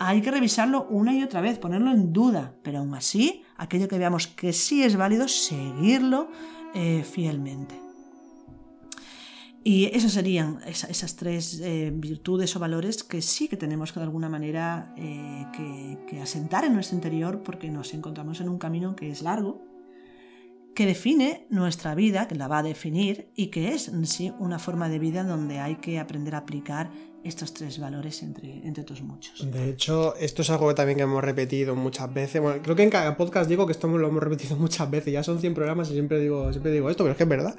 Hay 0.00 0.20
que 0.20 0.30
revisarlo 0.30 0.86
una 0.90 1.12
y 1.12 1.22
otra 1.22 1.40
vez, 1.40 1.58
ponerlo 1.58 1.90
en 1.90 2.12
duda, 2.12 2.54
pero 2.62 2.78
aún 2.78 2.94
así, 2.94 3.44
aquello 3.56 3.88
que 3.88 3.98
veamos 3.98 4.28
que 4.28 4.52
sí 4.52 4.84
es 4.84 4.96
válido, 4.96 5.26
seguirlo 5.26 6.28
eh, 6.74 7.02
fielmente. 7.02 7.74
Y 9.64 9.86
esas 9.86 10.12
serían 10.12 10.60
esa- 10.66 10.86
esas 10.88 11.16
tres 11.16 11.60
eh, 11.60 11.90
virtudes 11.94 12.54
o 12.56 12.60
valores 12.60 13.02
que 13.04 13.20
sí 13.20 13.48
que 13.48 13.56
tenemos 13.56 13.92
que 13.92 14.00
de 14.00 14.04
alguna 14.04 14.28
manera 14.28 14.94
eh, 14.96 15.44
que, 15.54 15.98
que 16.06 16.20
asentar 16.22 16.64
en 16.64 16.74
nuestro 16.74 16.96
interior 16.96 17.42
porque 17.42 17.70
nos 17.70 17.92
encontramos 17.92 18.40
en 18.40 18.48
un 18.48 18.58
camino 18.58 18.94
que 18.96 19.10
es 19.10 19.20
largo, 19.22 19.62
que 20.74 20.86
define 20.86 21.46
nuestra 21.50 21.94
vida, 21.96 22.28
que 22.28 22.36
la 22.36 22.46
va 22.48 22.58
a 22.58 22.62
definir 22.62 23.30
y 23.34 23.48
que 23.48 23.74
es 23.74 23.88
en 23.88 24.06
sí 24.06 24.32
una 24.38 24.58
forma 24.60 24.88
de 24.88 25.00
vida 25.00 25.24
donde 25.24 25.58
hay 25.58 25.76
que 25.76 25.98
aprender 25.98 26.36
a 26.36 26.38
aplicar 26.38 26.90
estos 27.28 27.54
tres 27.54 27.78
valores 27.78 28.22
entre, 28.22 28.66
entre 28.66 28.82
otros 28.82 29.02
muchos. 29.02 29.50
De 29.52 29.70
hecho, 29.70 30.16
esto 30.16 30.42
es 30.42 30.50
algo 30.50 30.74
también 30.74 30.96
que 30.96 31.04
hemos 31.04 31.22
repetido 31.22 31.76
muchas 31.76 32.12
veces. 32.12 32.40
Bueno, 32.42 32.60
creo 32.62 32.74
que 32.74 32.82
en 32.82 32.90
cada 32.90 33.16
podcast 33.16 33.48
digo 33.48 33.66
que 33.66 33.72
esto 33.72 33.86
lo 33.86 34.08
hemos 34.08 34.22
repetido 34.22 34.56
muchas 34.58 34.90
veces. 34.90 35.12
Ya 35.12 35.22
son 35.22 35.38
100 35.40 35.54
programas 35.54 35.88
y 35.90 35.92
siempre 35.92 36.18
digo, 36.20 36.50
siempre 36.52 36.72
digo 36.72 36.90
esto, 36.90 37.04
pero 37.04 37.12
es 37.12 37.16
que 37.16 37.22
es 37.24 37.28
verdad. 37.28 37.54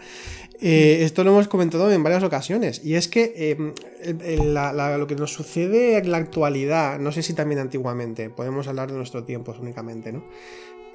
Eh, 0.61 0.99
esto 1.03 1.23
lo 1.23 1.31
hemos 1.31 1.47
comentado 1.47 1.89
en 1.91 2.03
varias 2.03 2.23
ocasiones. 2.23 2.81
Y 2.83 2.95
es 2.95 3.07
que 3.07 3.33
eh, 3.35 4.37
la- 4.43 4.73
la- 4.73 4.97
lo 4.97 5.07
que 5.07 5.15
nos 5.15 5.31
sucede 5.33 5.97
en 5.97 6.11
la 6.11 6.17
actualidad, 6.17 6.99
no 6.99 7.11
sé 7.11 7.21
si 7.23 7.33
también 7.33 7.59
antiguamente, 7.59 8.29
podemos 8.29 8.67
hablar 8.67 8.91
de 8.91 8.97
nuestros 8.97 9.25
tiempos 9.25 9.59
únicamente, 9.59 10.11
¿no? 10.11 10.23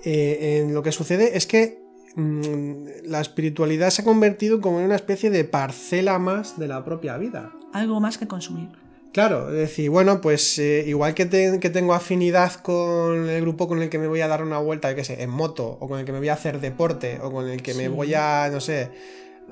Eh, 0.04 0.66
lo 0.70 0.82
que 0.82 0.92
sucede 0.92 1.36
es 1.36 1.46
que 1.46 1.84
mm, 2.16 2.86
la 3.04 3.20
espiritualidad 3.20 3.90
se 3.90 4.02
ha 4.02 4.04
convertido 4.04 4.60
como 4.60 4.78
en 4.80 4.86
una 4.86 4.96
especie 4.96 5.30
de 5.30 5.44
parcela 5.44 6.18
más 6.18 6.58
de 6.58 6.68
la 6.68 6.84
propia 6.84 7.16
vida. 7.18 7.52
Algo 7.72 8.00
más 8.00 8.18
que 8.18 8.26
consumir. 8.26 8.68
Claro, 9.12 9.48
es 9.50 9.54
decir, 9.56 9.90
bueno, 9.90 10.20
pues 10.20 10.58
eh, 10.58 10.82
igual 10.88 11.14
que, 11.14 11.24
te- 11.26 11.60
que 11.60 11.70
tengo 11.70 11.94
afinidad 11.94 12.52
con 12.54 13.28
el 13.28 13.40
grupo 13.42 13.68
con 13.68 13.80
el 13.80 13.88
que 13.88 13.98
me 13.98 14.08
voy 14.08 14.20
a 14.20 14.26
dar 14.28 14.42
una 14.42 14.58
vuelta, 14.58 14.90
yo 14.90 14.96
qué 14.96 15.04
sé, 15.04 15.22
en 15.22 15.30
moto, 15.30 15.76
o 15.80 15.86
con 15.88 16.00
el 16.00 16.04
que 16.04 16.10
me 16.10 16.18
voy 16.18 16.28
a 16.30 16.34
hacer 16.34 16.60
deporte, 16.60 17.20
o 17.22 17.30
con 17.30 17.48
el 17.48 17.62
que 17.62 17.74
me 17.74 17.86
voy 17.88 18.12
a, 18.14 18.48
no 18.52 18.58
sé, 18.60 18.90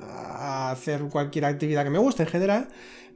a 0.01 0.71
hacer 0.71 1.01
cualquier 1.03 1.45
actividad 1.45 1.83
que 1.85 1.89
me 1.89 1.99
guste 1.99 2.23
en 2.23 2.29
general, 2.29 2.67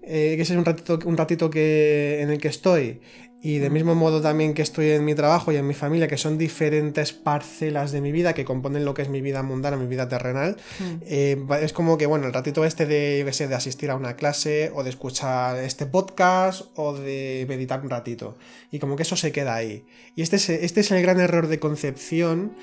eh, 0.04 0.34
que 0.38 0.42
ese 0.44 0.54
es 0.54 0.60
un 0.60 0.64
ratito, 0.64 1.00
un 1.06 1.18
ratito 1.18 1.50
que, 1.50 2.22
en 2.22 2.30
el 2.30 2.38
que 2.38 2.48
estoy. 2.48 3.02
Y 3.42 3.60
del 3.60 3.72
mismo 3.72 3.94
modo 3.94 4.20
también 4.20 4.54
que 4.56 4.64
estoy 4.64 4.90
en 4.90 5.06
mi 5.06 5.14
trabajo 5.14 5.52
y 5.52 5.58
en 5.58 5.68
mi 5.68 5.76
familia, 5.76 6.08
que 6.08 6.18
son 6.18 6.38
diferentes 6.40 7.14
parcelas 7.14 7.92
de 7.92 8.02
mi 8.02 8.12
vida 8.12 8.34
que 8.34 8.44
componen 8.44 8.84
lo 8.84 8.94
que 8.96 9.04
es 9.04 9.10
mi 9.10 9.22
vida 9.22 9.44
mundana, 9.44 9.78
mi 9.78 9.86
vida 9.86 10.10
terrenal, 10.10 10.58
Mm. 10.80 10.84
eh, 11.06 11.46
es 11.62 11.72
como 11.72 11.98
que, 11.98 12.08
bueno, 12.08 12.26
el 12.26 12.34
ratito 12.34 12.66
este 12.66 12.86
de, 12.88 13.18
yo 13.20 13.26
qué 13.26 13.34
sé, 13.34 13.48
de 13.48 13.54
asistir 13.56 13.92
a 13.92 13.96
una 13.96 14.16
clase 14.16 14.72
o 14.74 14.84
de 14.84 14.90
escuchar 14.90 15.58
este 15.58 15.86
podcast 15.86 16.64
o 16.76 16.94
de 16.98 17.46
meditar 17.48 17.80
un 17.82 17.90
ratito. 17.92 18.38
Y 18.72 18.80
como 18.80 18.96
que 18.96 19.04
eso 19.04 19.16
se 19.16 19.32
queda 19.32 19.54
ahí. 19.56 19.86
Y 20.16 20.24
este 20.24 20.38
es, 20.38 20.50
este 20.50 20.80
es 20.82 20.90
el 20.92 21.02
gran 21.04 21.20
error 21.20 21.48
de 21.48 21.60
concepción 21.60 22.54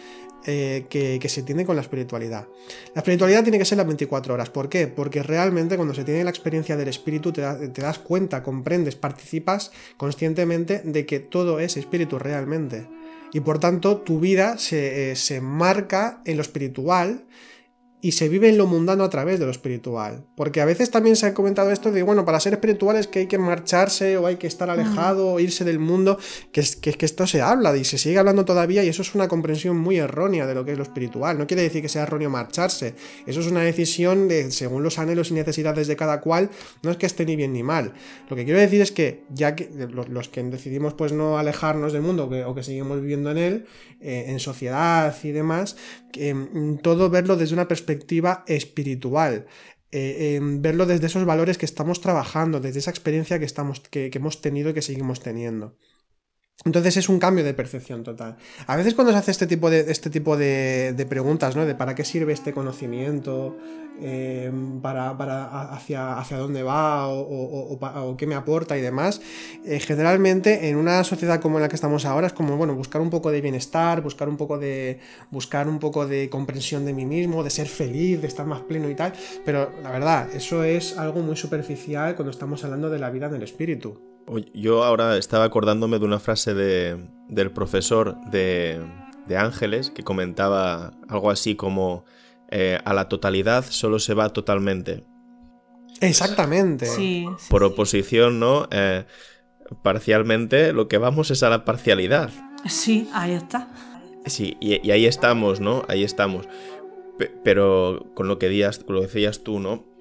eh, 0.46 0.86
que, 0.88 1.28
se 1.28 1.42
tiene 1.42 1.64
con 1.64 1.76
la 1.76 1.82
espiritualidad. 1.82 2.46
La 2.94 3.00
espiritualidad 3.00 3.42
tiene 3.42 3.58
que 3.58 3.64
ser 3.64 3.78
las 3.78 3.86
24 3.86 4.34
horas. 4.34 4.50
¿Por 4.50 4.68
qué? 4.68 4.86
Porque 4.86 5.22
realmente 5.22 5.76
cuando 5.76 5.94
se 5.94 6.04
tiene 6.04 6.24
la 6.24 6.30
experiencia 6.30 6.76
del 6.76 6.88
espíritu 6.88 7.32
te 7.32 7.42
das 7.42 7.98
cuenta, 7.98 8.42
comprendes, 8.42 8.96
participas 8.96 9.72
conscientemente 9.96 10.80
de 10.84 11.06
que 11.06 11.20
todo 11.20 11.60
es 11.60 11.76
espíritu 11.76 12.18
realmente. 12.18 12.86
Y 13.32 13.40
por 13.40 13.58
tanto 13.58 13.98
tu 13.98 14.20
vida 14.20 14.58
se, 14.58 15.10
eh, 15.10 15.16
se 15.16 15.40
marca 15.40 16.20
en 16.24 16.36
lo 16.36 16.42
espiritual 16.42 17.24
y 18.04 18.12
se 18.12 18.28
vive 18.28 18.50
en 18.50 18.58
lo 18.58 18.66
mundano 18.66 19.02
a 19.02 19.08
través 19.08 19.40
de 19.40 19.46
lo 19.46 19.50
espiritual. 19.50 20.26
Porque 20.36 20.60
a 20.60 20.66
veces 20.66 20.90
también 20.90 21.16
se 21.16 21.24
ha 21.24 21.32
comentado 21.32 21.70
esto 21.70 21.90
de, 21.90 22.02
bueno, 22.02 22.26
para 22.26 22.38
ser 22.38 22.52
espiritual 22.52 22.98
es 22.98 23.06
que 23.06 23.20
hay 23.20 23.26
que 23.28 23.38
marcharse 23.38 24.18
o 24.18 24.26
hay 24.26 24.36
que 24.36 24.46
estar 24.46 24.68
alejado 24.68 25.32
o 25.32 25.40
irse 25.40 25.64
del 25.64 25.78
mundo, 25.78 26.18
que 26.52 26.60
es 26.60 26.76
que, 26.76 26.92
que, 26.92 27.06
esto 27.06 27.26
se 27.26 27.40
habla 27.40 27.74
y 27.74 27.82
se 27.84 27.96
sigue 27.96 28.18
hablando 28.18 28.44
todavía 28.44 28.84
y 28.84 28.88
eso 28.88 29.00
es 29.00 29.14
una 29.14 29.26
comprensión 29.26 29.78
muy 29.78 29.96
errónea 29.96 30.46
de 30.46 30.54
lo 30.54 30.66
que 30.66 30.72
es 30.72 30.76
lo 30.76 30.82
espiritual. 30.82 31.38
No 31.38 31.46
quiere 31.46 31.62
decir 31.62 31.80
que 31.80 31.88
sea 31.88 32.02
erróneo 32.02 32.28
marcharse, 32.28 32.94
eso 33.26 33.40
es 33.40 33.46
una 33.46 33.62
decisión 33.62 34.28
de, 34.28 34.50
según 34.50 34.82
los 34.82 34.98
anhelos 34.98 35.30
y 35.30 35.34
necesidades 35.34 35.86
de 35.88 35.96
cada 35.96 36.20
cual, 36.20 36.50
no 36.82 36.90
es 36.90 36.98
que 36.98 37.06
esté 37.06 37.24
ni 37.24 37.36
bien 37.36 37.54
ni 37.54 37.62
mal. 37.62 37.94
Lo 38.28 38.36
que 38.36 38.44
quiero 38.44 38.60
decir 38.60 38.82
es 38.82 38.92
que 38.92 39.24
ya 39.30 39.56
que 39.56 39.70
los, 39.88 40.28
que 40.28 40.42
decidimos 40.42 40.92
pues 40.92 41.12
no 41.12 41.38
alejarnos 41.38 41.94
del 41.94 42.02
mundo 42.02 42.30
o 42.46 42.54
que 42.54 42.62
seguimos 42.62 43.00
viviendo 43.00 43.30
en 43.30 43.38
él, 43.38 43.66
eh, 44.02 44.26
en 44.28 44.38
sociedad 44.40 45.16
y 45.22 45.30
demás, 45.30 45.78
mm, 46.14 46.74
todo 46.82 47.08
verlo 47.08 47.38
desde 47.38 47.54
una 47.54 47.66
perspectiva 47.66 47.93
espiritual. 48.46 49.46
Eh, 49.96 50.40
verlo 50.42 50.86
desde 50.86 51.06
esos 51.06 51.24
valores 51.24 51.56
que 51.56 51.66
estamos 51.66 52.00
trabajando, 52.00 52.60
desde 52.60 52.80
esa 52.80 52.90
experiencia 52.90 53.38
que, 53.38 53.44
estamos, 53.44 53.80
que 53.80 54.10
hemos 54.12 54.40
tenido 54.40 54.70
y 54.70 54.74
que 54.74 54.82
seguimos 54.82 55.20
teniendo. 55.20 55.76
Entonces 56.62 56.96
es 56.96 57.08
un 57.08 57.18
cambio 57.18 57.44
de 57.44 57.52
percepción 57.52 58.04
total. 58.04 58.36
A 58.66 58.76
veces 58.76 58.94
cuando 58.94 59.12
se 59.12 59.18
hace 59.18 59.32
este 59.32 59.46
tipo 59.46 59.70
de, 59.70 59.80
este 59.90 60.08
tipo 60.08 60.36
de, 60.36 61.06
preguntas, 61.08 61.56
¿no? 61.56 61.66
De 61.66 61.74
para 61.74 61.94
qué 61.94 62.04
sirve 62.04 62.32
este 62.32 62.52
conocimiento, 62.52 63.58
em, 64.00 64.80
para, 64.80 65.10
hacia, 65.74 66.16
hacia 66.16 66.38
dónde 66.38 66.62
va 66.62 67.08
o, 67.08 68.16
qué 68.16 68.26
me 68.26 68.36
aporta 68.36 68.78
y 68.78 68.80
demás, 68.80 69.20
eh, 69.64 69.80
generalmente 69.80 70.68
en 70.68 70.76
una 70.76 71.02
sociedad 71.04 71.40
como 71.40 71.58
la 71.58 71.68
que 71.68 71.74
estamos 71.74 72.04
ahora 72.06 72.28
es 72.28 72.32
como, 72.32 72.56
bueno, 72.56 72.74
buscar 72.74 73.02
un 73.02 73.10
poco 73.10 73.30
de 73.32 73.40
bienestar, 73.40 74.00
buscar 74.00 74.28
un 74.28 74.36
poco 74.36 74.56
de, 74.56 75.00
buscar 75.30 75.68
un 75.68 75.80
poco 75.80 76.06
de 76.06 76.30
comprensión 76.30 76.86
de 76.86 76.94
mí 76.94 77.04
mismo, 77.04 77.42
de 77.42 77.50
ser 77.50 77.66
feliz, 77.66 78.22
de 78.22 78.28
estar 78.28 78.46
más 78.46 78.60
pleno 78.62 78.88
y 78.88 78.94
tal, 78.94 79.12
pero 79.44 79.70
la 79.82 79.90
verdad, 79.90 80.28
eso 80.32 80.64
es 80.64 80.96
algo 80.96 81.20
muy 81.20 81.36
superficial 81.36 82.14
cuando 82.14 82.30
estamos 82.30 82.64
hablando 82.64 82.88
de 82.90 83.00
la 83.00 83.10
vida 83.10 83.26
en 83.26 83.34
el 83.34 83.42
espíritu. 83.42 84.13
Yo 84.54 84.84
ahora 84.84 85.16
estaba 85.16 85.44
acordándome 85.44 85.98
de 85.98 86.04
una 86.04 86.18
frase 86.18 86.54
del 86.54 87.50
profesor 87.52 88.16
de, 88.30 88.80
Ángeles 89.36 89.90
que 89.90 90.02
comentaba 90.02 90.92
algo 91.08 91.30
así 91.30 91.56
como 91.56 92.04
eh, 92.50 92.78
a 92.84 92.92
la 92.92 93.08
totalidad 93.08 93.64
solo 93.68 93.98
se 93.98 94.14
va 94.14 94.30
totalmente. 94.30 95.04
Exactamente. 96.00 96.86
Por 97.48 97.64
oposición, 97.64 98.38
¿no? 98.38 98.68
Eh, 98.70 99.04
parcialmente 99.82 100.72
lo 100.72 100.88
que 100.88 100.98
vamos 100.98 101.30
es 101.30 101.42
a 101.42 101.50
la 101.50 101.64
parcialidad. 101.64 102.30
Sí, 102.66 103.08
ahí 103.12 103.32
está. 103.32 103.68
Sí, 104.26 104.56
y, 104.60 104.90
ahí 104.90 105.06
estamos, 105.06 105.60
¿no? 105.60 105.84
Ahí 105.88 106.02
estamos. 106.02 106.48
pero 107.42 108.06
con 108.14 108.28
lo 108.28 108.38
que, 108.38 108.70
lo 108.88 109.00
decías 109.00 109.42
tú, 109.42 109.60
¿no? 109.60 109.93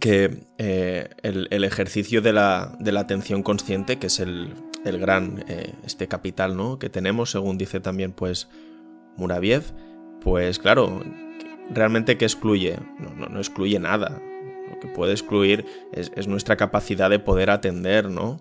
Que 0.00 0.44
eh, 0.58 1.10
el, 1.22 1.64
ejercicio 1.64 2.22
de 2.22 2.32
la, 2.32 2.76
atención 2.98 3.42
consciente, 3.42 3.98
que 3.98 4.06
es 4.06 4.20
el, 4.20 4.54
gran 4.84 5.44
eh, 5.48 5.74
este 5.84 6.08
capital 6.08 6.56
¿no? 6.56 6.78
que 6.78 6.88
tenemos, 6.88 7.30
según 7.30 7.58
dice 7.58 7.80
también 7.80 8.12
pues 8.12 8.48
Muraviev, 9.16 9.64
pues 10.20 10.58
claro, 10.58 11.02
realmente 11.70 12.16
que 12.16 12.24
excluye, 12.24 12.78
no, 12.98 13.28
no, 13.28 13.38
excluye 13.38 13.78
nada. 13.78 14.20
Lo 14.70 14.80
que 14.80 14.88
puede 14.88 15.12
excluir 15.12 15.66
es, 15.92 16.26
nuestra 16.26 16.56
capacidad 16.56 17.10
de 17.10 17.18
poder 17.18 17.50
atender, 17.50 18.08
¿no? 18.08 18.40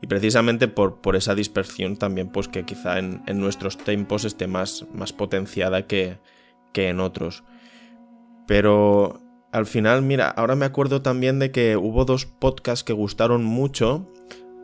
Y 0.00 0.06
precisamente 0.06 0.68
por, 0.68 1.00
por 1.00 1.16
esa 1.16 1.34
dispersión 1.34 1.96
también, 1.96 2.28
pues 2.28 2.48
que 2.48 2.64
quizá 2.64 2.98
en, 2.98 3.22
nuestros 3.34 3.78
tiempos 3.78 4.24
esté 4.24 4.46
más, 4.46 4.86
más 4.92 5.12
potenciada 5.12 5.86
que, 5.86 6.18
que 6.72 6.88
en 6.88 7.00
otros. 7.00 7.42
Pero 8.46 9.25
al 9.52 9.66
final, 9.66 10.02
mira, 10.02 10.28
ahora 10.28 10.56
me 10.56 10.66
acuerdo 10.66 11.02
también 11.02 11.38
de 11.38 11.50
que 11.50 11.76
hubo 11.76 12.04
dos 12.04 12.26
podcasts 12.26 12.84
que 12.84 12.92
gustaron 12.92 13.44
mucho, 13.44 14.06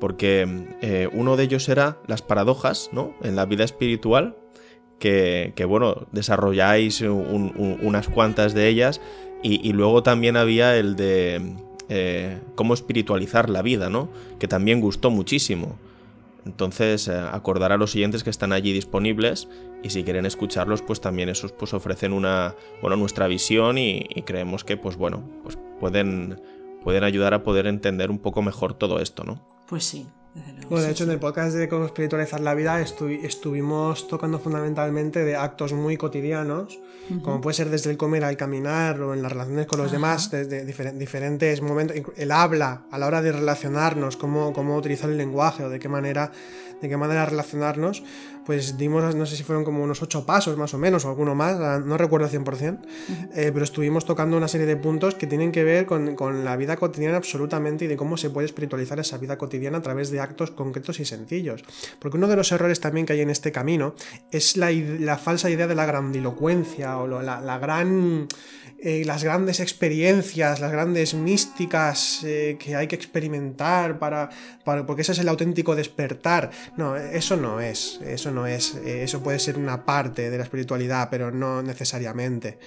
porque 0.01 0.66
eh, 0.83 1.09
uno 1.12 1.37
de 1.37 1.45
ellos 1.45 1.68
era 1.68 1.99
las 2.07 2.22
paradojas, 2.22 2.91
¿no? 2.93 3.14
En 3.22 3.37
la 3.37 3.47
vida 3.47 3.64
espiritual, 3.64 4.37
que, 4.99 5.53
bueno, 5.66 6.07
desarrolláis 6.12 7.01
unas 7.01 8.09
cuantas 8.09 8.55
de 8.55 8.68
ellas, 8.68 9.01
y, 9.43 9.72
luego 9.72 10.05
también 10.05 10.37
había 10.37 10.76
el 10.76 10.95
de 10.95 11.57
eh, 11.89 12.39
cómo 12.55 12.74
espiritualizar 12.74 13.51
la 13.51 13.62
vida, 13.62 13.91
¿no? 13.91 14.09
Que 14.39 14.47
también 14.47 14.80
gustó 14.80 15.11
muchísimo. 15.11 15.78
Entonces, 16.45 17.09
eh, 17.09 17.14
acordar 17.14 17.72
a 17.72 17.76
los 17.76 17.93
siguientes 17.93 18.24
que 18.24 18.30
están 18.30 18.53
allí 18.53 18.72
disponibles 18.72 19.49
y 19.82 19.90
si 19.90 20.05
quieren 20.05 20.26
escucharlos, 20.26 20.82
pues 20.82 21.01
también 21.01 21.28
esos 21.28 21.53
pues 21.53 21.74
ofrecen 21.74 22.12
una, 22.12 22.55
bueno, 22.80 22.97
nuestra 22.97 23.26
visión 23.26 23.78
y, 23.78 24.05
creemos 24.24 24.64
que, 24.64 24.76
pues 24.76 24.97
bueno, 24.97 25.22
pues 25.43 25.59
pueden, 25.78 26.40
pueden 26.82 27.05
ayudar 27.05 27.34
a 27.34 27.43
poder 27.43 27.66
entender 27.66 28.11
un 28.11 28.18
poco 28.18 28.43
mejor 28.43 28.74
todo 28.74 29.01
esto, 29.01 29.24
¿no? 29.24 29.40
Pues 29.68 29.84
sí. 29.84 30.07
Bueno, 30.68 30.85
de 30.87 30.91
hecho, 30.91 31.05
en 31.05 31.11
el 31.11 31.18
podcast 31.18 31.55
de 31.55 31.68
cómo 31.68 31.85
espiritualizar 31.85 32.41
la 32.41 32.55
vida 32.55 32.80
estuvimos 32.80 34.09
tocando 34.09 34.39
fundamentalmente 34.39 35.24
de 35.24 35.37
actos 35.37 35.74
muy 35.74 35.99
cotidianos, 35.99 36.80
como 37.22 37.41
puede 37.43 37.55
ser 37.55 37.68
desde 37.68 37.91
el 37.91 37.99
comer 37.99 38.24
al 38.24 38.39
caminar 38.39 39.01
o 39.03 39.12
en 39.12 39.22
las 39.22 39.33
relaciones 39.33 39.66
con 39.66 39.80
los 39.80 39.93
demás, 39.93 40.30
desde 40.30 40.64
diferentes 40.64 41.61
momentos, 41.61 41.97
el 42.16 42.30
habla 42.30 42.85
a 42.91 42.99
la 42.99 43.07
hora 43.07 43.20
de 43.20 43.33
relacionarnos, 43.33 44.16
cómo, 44.16 44.55
cómo 44.55 44.76
utilizar 44.76 45.11
el 45.11 45.18
lenguaje 45.18 45.64
o 45.64 45.68
de 45.68 45.78
qué 45.78 45.89
manera 45.89 46.33
de 46.83 46.89
qué 46.89 46.97
manera 46.97 47.24
relacionarnos, 47.24 48.03
pues 48.45 48.76
dimos, 48.76 49.14
no 49.14 49.26
sé 49.26 49.36
si 49.36 49.43
fueron 49.43 49.64
como 49.64 49.82
unos 49.82 50.03
ocho 50.03 50.26
pasos 50.26 50.57
más 50.57 50.74
o 50.74 50.78
menos, 50.78 51.05
o 51.05 51.09
alguno 51.09 51.34
más, 51.34 51.84
no 51.84 51.97
recuerdo 51.97 52.28
100%, 52.28 52.80
eh, 53.34 53.51
pero 53.53 53.64
estuvimos 53.64 54.05
tocando 54.05 54.36
una 54.36 54.49
serie 54.49 54.66
de 54.66 54.76
puntos 54.76 55.14
que 55.14 55.26
tienen 55.26 55.53
que 55.53 55.64
ver 55.64 55.86
con, 55.86 56.45
la 56.45 56.57
vida 56.57 56.76
cotidiana 56.76 57.16
absolutamente 57.16 57.84
y 57.84 57.88
de 57.88 57.97
cómo 57.97 58.16
se 58.16 58.30
puede 58.30 58.47
espiritualizar 58.47 58.99
esa 58.99 59.18
vida 59.18 59.38
cotidiana 59.38 59.78
a 59.78 59.82
través 59.82 60.11
de 60.11 60.20
actos 60.20 60.51
concretos 60.51 61.01
y 61.01 61.05
sencillos. 61.05 61.64
Porque 61.99 62.16
uno 62.16 62.28
de 62.28 62.36
los 62.36 62.51
errores 62.53 62.80
también 62.80 63.07
que 63.07 63.12
hay 63.12 63.20
en 63.20 63.30
este 63.30 63.53
camino 63.53 63.95
es 64.30 64.57
la, 64.57 64.70
la 64.70 65.18
falsa 65.18 65.51
idea 65.51 65.66
de 65.66 65.74
la 65.74 65.86
grandilocuencia 65.86 66.99
o 66.99 67.07
la, 67.22 67.40
la 67.40 67.59
gran 67.59 68.26
eh, 68.85 69.05
las 69.05 69.22
grandes 69.22 69.61
experiencias, 69.61 70.59
las 70.59 70.72
grandes 70.72 71.14
místicas 71.14 72.24
eh, 72.24 72.57
que 72.59 72.74
hay 72.74 72.89
que 72.89 72.97
experimentar 72.97 74.01
para, 74.01 74.28
porque 74.64 75.03
ese 75.03 75.12
es 75.12 75.20
el 75.20 75.28
auténtico 75.28 75.76
despertar. 75.76 76.51
No, 76.76 76.97
eso 76.97 77.37
no 77.37 77.61
es, 77.61 78.01
eso 78.05 78.33
no 78.33 78.45
es, 78.45 78.74
eh, 78.85 79.05
eso 79.05 79.22
puede 79.22 79.39
ser 79.39 79.57
una 79.57 79.85
parte 79.87 80.30
de 80.30 80.37
la 80.37 80.43
espiritualidad, 80.43 81.11
pero 81.12 81.30
no 81.30 81.62
necesariamente. 81.62 82.59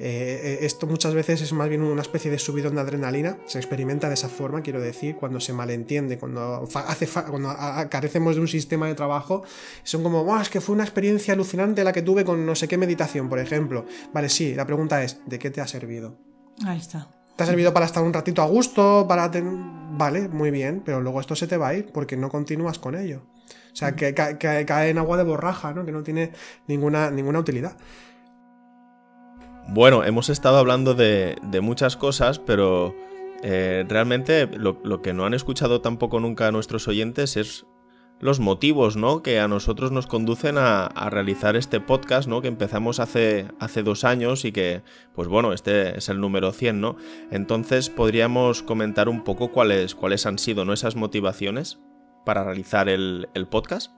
esto 0.00 0.86
muchas 0.86 1.14
veces 1.14 1.42
es 1.42 1.52
más 1.52 1.68
bien 1.68 1.82
una 1.82 2.02
especie 2.02 2.30
de 2.30 2.38
subidón 2.38 2.74
de 2.74 2.80
adrenalina, 2.80 3.38
se 3.46 3.58
experimenta 3.58 4.08
de 4.08 4.14
esa 4.14 4.28
forma, 4.28 4.62
quiero 4.62 4.80
decir, 4.80 5.14
cuando 5.14 5.38
se 5.38 5.52
malentiende, 5.52 6.18
cuando, 6.18 6.66
hace 6.74 7.06
cuando 7.06 7.54
carecemos 7.90 8.34
de 8.34 8.40
un 8.40 8.48
sistema 8.48 8.88
de 8.88 8.94
trabajo, 8.94 9.44
son 9.84 10.02
como, 10.02 10.40
es 10.40 10.48
que 10.48 10.60
fue 10.60 10.74
una 10.74 10.84
experiencia 10.84 11.34
alucinante 11.34 11.84
la 11.84 11.92
que 11.92 12.02
tuve 12.02 12.24
con 12.24 12.44
no 12.44 12.54
sé 12.56 12.66
qué 12.66 12.76
meditación, 12.76 13.28
por 13.28 13.38
ejemplo. 13.38 13.84
Vale, 14.12 14.28
sí, 14.30 14.54
la 14.54 14.66
pregunta 14.66 15.04
es, 15.04 15.20
¿de 15.26 15.38
qué 15.38 15.50
te 15.50 15.59
ha 15.60 15.66
servido? 15.66 16.16
Ahí 16.66 16.78
está. 16.78 17.08
¿Te 17.36 17.44
ha 17.44 17.46
servido 17.46 17.72
para 17.72 17.86
estar 17.86 18.02
un 18.02 18.12
ratito 18.12 18.42
a 18.42 18.46
gusto? 18.46 19.06
Para 19.08 19.30
Vale, 19.92 20.28
muy 20.28 20.50
bien, 20.50 20.82
pero 20.84 21.00
luego 21.00 21.20
esto 21.20 21.34
se 21.34 21.46
te 21.46 21.56
va 21.56 21.68
a 21.68 21.74
ir 21.74 21.90
porque 21.92 22.16
no 22.16 22.28
continúas 22.28 22.78
con 22.78 22.94
ello. 22.94 23.22
O 23.72 23.76
sea, 23.76 23.96
que, 23.96 24.14
cae 24.14 24.90
en 24.90 24.98
agua 24.98 25.16
de 25.16 25.24
borraja, 25.24 25.72
¿no? 25.72 25.84
Que 25.84 25.92
no 25.92 26.02
tiene 26.02 26.32
ninguna, 26.66 27.10
ninguna 27.10 27.38
utilidad. 27.38 27.76
Bueno, 29.68 30.04
hemos 30.04 30.28
estado 30.28 30.58
hablando 30.58 30.94
de, 30.94 31.36
muchas 31.62 31.96
cosas, 31.96 32.38
pero 32.38 32.94
eh, 33.42 33.84
realmente 33.88 34.46
lo, 34.46 34.80
lo, 34.84 35.00
que 35.02 35.12
no 35.12 35.24
han 35.24 35.34
escuchado 35.34 35.80
tampoco 35.80 36.20
nunca 36.20 36.50
nuestros 36.52 36.88
oyentes 36.88 37.36
es 37.36 37.66
los 38.20 38.38
motivos, 38.38 38.96
¿no? 38.96 39.22
Que 39.22 39.40
a 39.40 39.48
nosotros 39.48 39.90
nos 39.92 40.06
conducen 40.06 40.56
a, 40.58 40.88
realizar 41.10 41.56
este 41.56 41.80
podcast, 41.80 42.28
¿no? 42.28 42.42
Que 42.42 42.48
empezamos 42.48 43.00
hace, 43.00 43.48
hace 43.58 43.82
dos 43.82 44.04
años 44.04 44.44
y 44.44 44.52
que, 44.52 44.82
pues 45.14 45.26
bueno, 45.26 45.52
este 45.52 45.98
es 45.98 46.08
el 46.08 46.20
número 46.20 46.52
100, 46.52 46.80
¿no? 46.80 46.96
Entonces, 47.30 47.88
¿podríamos 47.88 48.62
comentar 48.62 49.08
un 49.08 49.24
poco 49.24 49.50
cuáles, 49.50 49.94
cuáles 49.94 50.26
han 50.26 50.38
sido, 50.38 50.64
¿no? 50.64 50.72
Esas 50.72 50.94
motivaciones 50.94 51.80
para 52.24 52.44
realizar 52.44 52.88
el, 52.88 53.26
podcast? 53.50 53.92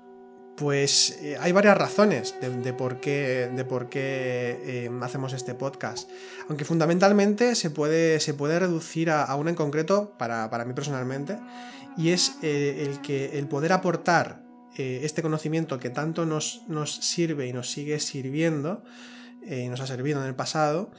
Pues 0.57 1.19
eh, 1.23 1.37
hay 1.41 1.51
varias 1.53 1.77
razones 1.77 2.37
de, 2.41 2.73
por 2.73 3.01
qué, 3.01 3.51
de 3.53 3.65
por 3.65 3.89
qué 3.89 4.61
eh, 4.65 4.91
hacemos 5.01 5.33
este 5.33 5.55
podcast. 5.55 6.09
Aunque 6.49 6.65
fundamentalmente 6.65 7.55
se 7.57 7.71
puede, 7.71 8.21
se 8.21 8.35
puede 8.35 8.59
reducir 8.61 9.11
a, 9.11 9.35
una 9.35 9.51
en 9.51 9.57
concreto, 9.57 10.13
para, 10.19 10.51
para 10.51 10.65
mí 10.65 10.75
personalmente, 10.75 11.39
y 11.97 12.11
es 12.11 12.39
eh, 12.43 12.87
el, 12.87 13.01
que, 13.01 13.39
el 13.39 13.49
poder 13.49 13.73
aportar 13.73 14.43
eh, 14.77 15.01
este 15.03 15.23
conocimiento 15.23 15.79
que 15.79 15.91
tanto 15.91 16.25
nos, 16.25 16.63
nos, 16.69 16.95
sirve 16.95 17.47
y 17.47 17.53
nos 17.53 17.71
sigue 17.71 18.01
sirviendo, 18.01 18.83
eh, 19.43 19.65
y 19.67 19.69
nos 19.69 19.81
ha 19.81 19.87
servido 19.87 20.21
en 20.21 20.27
el 20.27 20.35
pasado, 20.35 20.91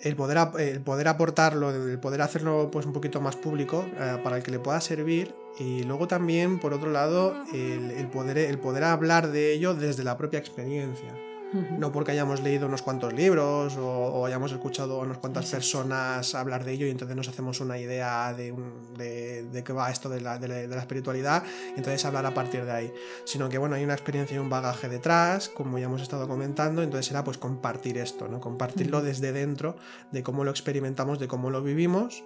el 0.00 0.14
poder, 0.14 0.38
el 0.58 0.80
poder 0.80 1.08
aportarlo, 1.08 1.70
el 1.70 1.98
poder 1.98 2.22
hacerlo 2.22 2.70
pues, 2.70 2.86
un 2.86 2.92
poquito 2.92 3.20
más 3.20 3.34
público 3.34 3.84
para 4.22 4.36
el 4.36 4.44
que 4.44 4.52
le 4.52 4.60
pueda 4.60 4.80
servir 4.80 5.34
y 5.58 5.82
luego 5.82 6.06
también, 6.06 6.60
por 6.60 6.72
otro 6.72 6.92
lado, 6.92 7.34
el, 7.52 8.06
poder, 8.06 8.38
el 8.38 8.60
poder 8.60 8.84
hablar 8.84 9.32
de 9.32 9.52
ello 9.52 9.74
desde 9.74 10.04
la 10.04 10.16
propia 10.16 10.38
experiencia. 10.38 11.12
No 11.52 11.92
porque 11.92 12.12
hayamos 12.12 12.42
leído 12.42 12.66
unos 12.66 12.82
cuantos 12.82 13.12
libros 13.12 13.76
o, 13.78 14.26
hayamos 14.26 14.52
escuchado 14.52 15.00
a 15.00 15.04
unas 15.04 15.18
cuantas 15.18 15.46
personas 15.46 16.34
hablar 16.34 16.64
de 16.64 16.72
ello 16.72 16.86
y 16.86 16.90
entonces 16.90 17.16
nos 17.16 17.28
hacemos 17.28 17.60
una 17.60 17.78
idea 17.78 18.34
de, 18.34 18.54
de, 18.96 19.64
qué 19.64 19.72
va 19.72 19.90
esto 19.90 20.08
de 20.08 20.20
la, 20.20 20.38
de, 20.38 20.68
la, 20.68 20.78
espiritualidad 20.78 21.42
y 21.74 21.78
entonces 21.78 22.04
hablar 22.04 22.26
a 22.26 22.34
partir 22.34 22.64
de 22.64 22.72
ahí. 22.72 22.92
Sino 23.24 23.48
que 23.48 23.58
bueno, 23.58 23.76
hay 23.76 23.84
una 23.84 23.94
experiencia 23.94 24.34
y 24.34 24.38
un 24.38 24.50
bagaje 24.50 24.88
detrás, 24.88 25.48
como 25.48 25.78
ya 25.78 25.86
hemos 25.86 26.02
estado 26.02 26.28
comentando, 26.28 26.82
entonces 26.82 27.10
era 27.10 27.24
pues 27.24 27.38
compartir 27.38 27.98
esto, 27.98 28.28
¿no? 28.28 28.40
Compartirlo 28.40 29.00
desde 29.02 29.32
dentro, 29.32 29.76
de 30.12 30.22
cómo 30.22 30.44
lo 30.44 30.50
experimentamos, 30.50 31.18
de 31.18 31.28
cómo 31.28 31.50
lo 31.50 31.62
vivimos 31.62 32.24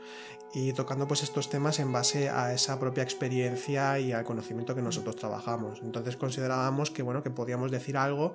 y 0.55 0.73
tocando 0.73 1.09
pues 1.09 1.23
estos 1.23 1.49
temas 1.49 1.79
en 1.79 1.93
base 1.93 2.29
a 2.29 2.53
esa 2.53 2.79
propia 2.79 3.03
experiencia 3.03 3.99
y 3.99 4.12
al 4.12 4.25
conocimiento 4.25 4.75
que 4.75 4.83
nosotros 4.83 5.16
trabajamos. 5.16 5.81
Entonces 5.83 6.16
considerábamos 6.16 6.91
que 6.91 7.03
bueno, 7.03 7.23
que 7.23 7.31
podíamos 7.31 7.70
decir 7.70 7.97
algo 7.97 8.35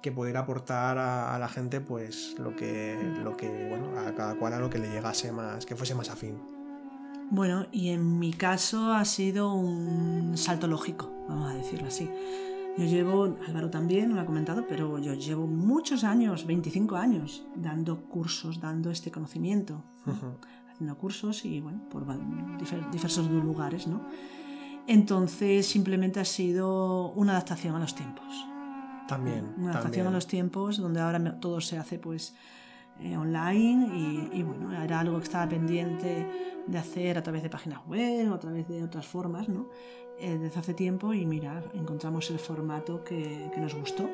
que 0.00 0.12
pudiera 0.12 0.40
aportar 0.40 0.98
a, 0.98 1.38
la 1.38 1.48
gente 1.48 1.80
pues 1.80 2.36
lo 2.38 2.54
que, 2.54 2.96
lo 3.22 3.36
que, 3.36 3.48
bueno, 3.68 3.98
a 3.98 4.14
cada 4.14 4.36
cual 4.36 4.54
a 4.54 4.58
lo 4.58 4.70
que 4.70 4.78
le 4.78 4.90
llegase 4.90 5.32
más, 5.32 5.66
que 5.66 5.74
fuese 5.76 5.94
más 5.94 6.10
afín. 6.10 6.38
Bueno, 7.30 7.66
y 7.72 7.90
en 7.90 8.18
mi 8.18 8.32
caso 8.32 8.92
ha 8.92 9.04
sido 9.04 9.52
un 9.52 10.36
salto 10.36 10.66
lógico, 10.66 11.10
vamos 11.28 11.50
a 11.50 11.54
decirlo 11.54 11.88
así. 11.88 12.10
Yo 12.78 12.84
llevo, 12.84 13.36
Álvaro 13.46 13.70
también 13.70 14.14
lo 14.14 14.20
ha 14.20 14.24
comentado, 14.24 14.64
pero 14.68 14.98
yo 14.98 15.14
llevo 15.14 15.48
muchos 15.48 16.04
años, 16.04 16.46
25 16.46 16.96
años, 16.96 17.44
dando 17.56 18.04
cursos, 18.04 18.60
dando 18.60 18.92
este 18.92 19.10
conocimiento, 19.10 19.82
haciendo 20.70 20.96
cursos 20.96 21.44
y 21.44 21.60
bueno, 21.60 21.80
por 21.90 22.06
diversos 22.92 23.28
lugares, 23.28 23.88
¿no? 23.88 24.06
Entonces 24.86 25.66
simplemente 25.66 26.20
ha 26.20 26.24
sido 26.24 27.10
una 27.12 27.32
adaptación 27.32 27.74
a 27.74 27.80
los 27.80 27.96
tiempos. 27.96 28.46
También. 29.08 29.54
Una 29.56 29.72
adaptación 29.72 30.06
a 30.06 30.10
los 30.10 30.26
tiempos 30.26 30.76
donde 30.76 31.00
ahora 31.00 31.40
todo 31.40 31.60
se 31.60 31.78
hace 31.78 31.98
pues 31.98 32.34
eh, 33.00 33.16
online 33.16 34.30
y, 34.34 34.42
bueno, 34.42 34.70
era 34.82 35.00
algo 35.00 35.18
que 35.18 35.24
estaba 35.24 35.48
pendiente 35.48 36.26
de 36.66 36.78
hacer 36.78 37.16
a 37.16 37.22
través 37.22 37.42
de 37.42 37.48
páginas 37.48 37.80
web 37.86 38.30
o 38.30 38.34
a 38.34 38.38
través 38.38 38.68
de 38.68 38.84
otras 38.84 39.06
formas, 39.06 39.48
¿no? 39.48 39.68
Eh, 40.20 40.36
desde 40.36 40.60
hace 40.60 40.74
tiempo 40.74 41.14
y 41.14 41.24
mira, 41.24 41.64
encontramos 41.74 42.28
el 42.30 42.38
formato 42.38 43.02
que, 43.02 43.50
nos 43.56 43.74
gustó 43.74 44.10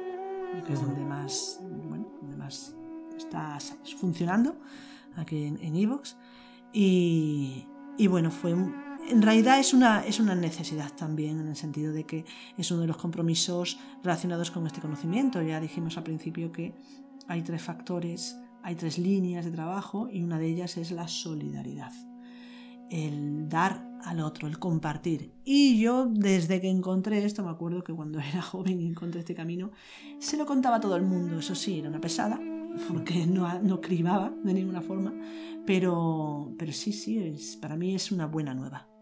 y 0.57 0.63
que 0.63 0.75
es 0.75 0.81
donde 0.81 1.05
más, 1.05 1.59
bueno, 1.63 2.07
donde 2.21 2.37
más 2.37 2.75
está 3.17 3.59
funcionando 3.99 4.57
aquí 5.17 5.47
en 5.47 5.77
Evox. 5.77 6.17
y, 6.73 7.67
y 7.97 8.07
bueno, 8.07 8.31
fue 8.31 8.53
un, 8.55 8.75
en 9.09 9.23
realidad 9.23 9.59
es 9.59 9.75
una, 9.75 10.05
es 10.05 10.21
una 10.21 10.35
necesidad 10.35 10.93
también, 10.93 11.41
en 11.41 11.49
el 11.49 11.57
sentido 11.57 11.93
de 11.93 12.05
que 12.05 12.25
es 12.57 12.71
uno 12.71 12.83
de 12.83 12.87
los 12.87 12.97
compromisos 12.97 13.79
relacionados 14.03 14.51
con 14.51 14.67
este 14.67 14.81
conocimiento. 14.81 15.43
Ya 15.43 15.61
dijimos 15.61 15.97
al 15.97 16.05
principio 16.05 16.53
que 16.53 16.75
hay 17.29 17.43
tres 17.43 17.63
factores, 17.63 18.37
hay 18.63 18.75
tres 18.77 18.99
líneas 18.99 19.45
de 19.45 19.51
trabajo 19.51 20.09
y 20.11 20.23
una 20.23 20.39
de 20.39 20.47
ellas 20.47 20.77
es 20.77 20.91
la 20.91 21.09
solidaridad. 21.09 21.93
El 22.91 23.49
dar 23.49 23.87
al 24.05 24.21
otro, 24.21 24.47
el 24.49 24.59
compartir. 24.59 25.33
Y 25.45 25.79
yo 25.79 26.07
desde 26.07 26.61
que 26.61 26.69
encontré 26.69 27.25
esto, 27.25 27.43
me 27.43 27.51
acuerdo 27.51 27.85
que 27.85 27.93
cuando 27.93 28.19
era 28.33 28.43
joven 28.43 28.81
y 28.81 28.87
encontré 28.87 29.21
este 29.21 29.35
camino, 29.35 29.71
se 30.19 30.37
lo 30.37 30.47
contaba 30.47 30.77
a 30.77 30.81
todo 30.81 30.97
el 30.97 31.03
mundo. 31.03 31.39
Eso 31.39 31.55
sí, 31.55 31.79
era 31.79 31.89
una 31.89 32.01
pesada, 32.01 32.41
porque 32.89 33.27
no, 33.27 33.61
no 33.61 33.81
cribaba 33.81 34.33
de 34.43 34.55
ninguna 34.55 34.81
forma, 34.81 35.13
pero, 35.67 36.53
pero 36.59 36.73
sí, 36.73 36.93
sí, 36.93 37.19
es, 37.19 37.57
para 37.57 37.77
mí 37.77 37.95
es 37.95 38.13
una 38.13 38.27
buena 38.27 38.55
nueva. 38.55 38.94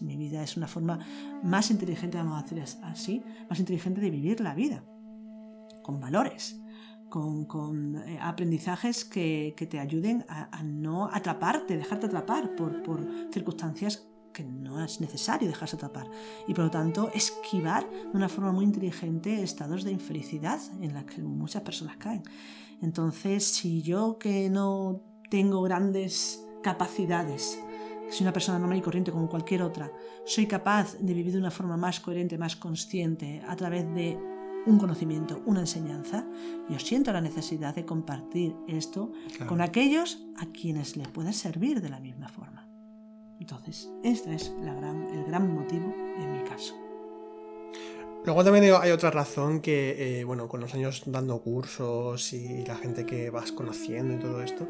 Mi 0.00 0.16
vida 0.16 0.42
es 0.42 0.56
una 0.56 0.66
forma 0.66 0.98
más 1.42 1.70
inteligente, 1.70 2.18
vamos 2.18 2.38
a 2.38 2.42
decir 2.42 2.62
así, 2.82 3.22
más 3.48 3.58
inteligente 3.58 4.00
de 4.00 4.10
vivir 4.10 4.40
la 4.40 4.54
vida, 4.54 4.84
con 5.82 6.00
valores, 6.00 6.60
con, 7.08 7.96
eh, 7.96 8.18
aprendizajes 8.20 9.04
que, 9.04 9.54
te 9.70 9.78
ayuden 9.78 10.24
a, 10.28 10.62
no 10.62 11.10
atraparte, 11.12 11.76
dejarte 11.76 12.06
atrapar 12.06 12.54
por, 12.54 12.82
por 12.82 13.06
circunstancias 13.32 14.06
que 14.32 14.44
no 14.44 14.82
es 14.84 15.00
necesario 15.00 15.48
dejarse 15.48 15.76
atrapar 15.76 16.08
y 16.46 16.54
por 16.54 16.64
lo 16.64 16.70
tanto 16.70 17.10
esquivar 17.12 17.88
de 17.90 18.10
una 18.16 18.28
forma 18.28 18.52
muy 18.52 18.64
inteligente 18.64 19.42
estados 19.42 19.84
de 19.84 19.90
infelicidad 19.90 20.60
en 20.80 20.94
los 20.94 21.04
que 21.04 21.20
muchas 21.22 21.62
personas 21.62 21.96
caen. 21.96 22.22
Entonces, 22.80 23.44
si 23.44 23.82
yo 23.82 24.18
que 24.18 24.48
no 24.48 25.02
tengo 25.30 25.62
grandes 25.62 26.44
capacidades 26.62 27.58
soy 28.10 28.24
una 28.24 28.32
persona 28.32 28.58
normal 28.58 28.78
y 28.78 28.82
corriente 28.82 29.12
como 29.12 29.28
cualquier 29.28 29.62
otra, 29.62 29.90
soy 30.24 30.46
capaz 30.46 30.94
de 30.98 31.14
vivir 31.14 31.32
de 31.32 31.38
una 31.38 31.50
forma 31.50 31.76
más 31.76 32.00
coherente, 32.00 32.38
más 32.38 32.56
consciente, 32.56 33.42
a 33.46 33.56
través 33.56 33.84
de 33.94 34.18
un 34.66 34.78
conocimiento, 34.78 35.42
una 35.46 35.60
enseñanza, 35.60 36.26
yo 36.68 36.78
siento 36.78 37.12
la 37.12 37.20
necesidad 37.20 37.74
de 37.74 37.86
compartir 37.86 38.54
esto 38.68 39.12
con 39.46 39.60
aquellos 39.60 40.22
a 40.36 40.46
quienes 40.46 40.96
le 40.96 41.08
pueda 41.08 41.32
servir 41.32 41.80
de 41.80 41.88
la 41.88 42.00
misma 42.00 42.28
forma. 42.28 42.68
Entonces, 43.40 43.90
este 44.04 44.34
es 44.34 44.52
la 44.62 44.74
gran, 44.74 45.08
el 45.14 45.24
gran 45.24 45.54
motivo 45.54 45.94
en 46.18 46.32
mi 46.32 46.44
caso. 46.48 46.74
Luego 48.24 48.44
también 48.44 48.64
hay 48.78 48.90
otra 48.90 49.10
razón 49.10 49.60
que, 49.60 50.20
eh, 50.20 50.24
bueno, 50.24 50.46
con 50.46 50.60
los 50.60 50.74
años 50.74 51.02
dando 51.06 51.40
cursos 51.40 52.34
y 52.34 52.66
la 52.66 52.76
gente 52.76 53.06
que 53.06 53.30
vas 53.30 53.50
conociendo 53.50 54.14
y 54.14 54.18
todo 54.18 54.42
esto, 54.42 54.68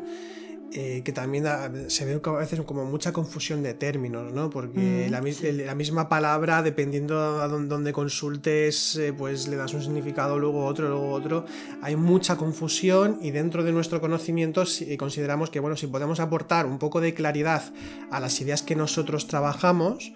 eh, 0.73 1.03
que 1.05 1.13
también 1.13 1.45
se 1.89 2.05
ve 2.05 2.21
a 2.25 2.31
veces 2.33 2.61
como 2.63 2.85
mucha 2.85 3.13
confusión 3.13 3.63
de 3.63 3.75
términos, 3.75 4.33
¿no? 4.33 4.51
Porque 4.51 5.09
mm, 5.09 5.67
la, 5.67 5.75
misma 5.75 6.09
palabra, 6.09 6.63
dependiendo 6.63 7.41
a 7.41 7.49
dónde, 7.49 7.93
consultes, 7.93 8.95
eh, 8.97 9.13
pues 9.13 9.49
le 9.49 9.57
das 9.57 9.75
un 9.75 9.83
significado, 9.83 10.39
luego 10.39 10.65
otro, 10.65 10.89
luego 10.89 11.11
otro. 11.11 11.45
Hay 11.83 11.97
mucha 11.97 12.37
confusión 12.37 13.19
y 13.21 13.33
dentro 13.33 13.65
de 13.65 13.73
nuestro 13.73 14.01
conocimiento 14.01 14.63
consideramos 14.97 15.51
que, 15.51 15.59
bueno, 15.59 15.77
si 15.77 15.89
podemos 15.89 16.21
aportar 16.21 16.67
un 16.67 16.79
poco 16.79 17.01
de 17.01 17.15
claridad 17.15 17.63
a 18.11 18.21
las 18.21 18.41
ideas 18.41 18.63
que 18.63 18.77
nosotros 18.77 19.27
trabajamos, 19.27 20.13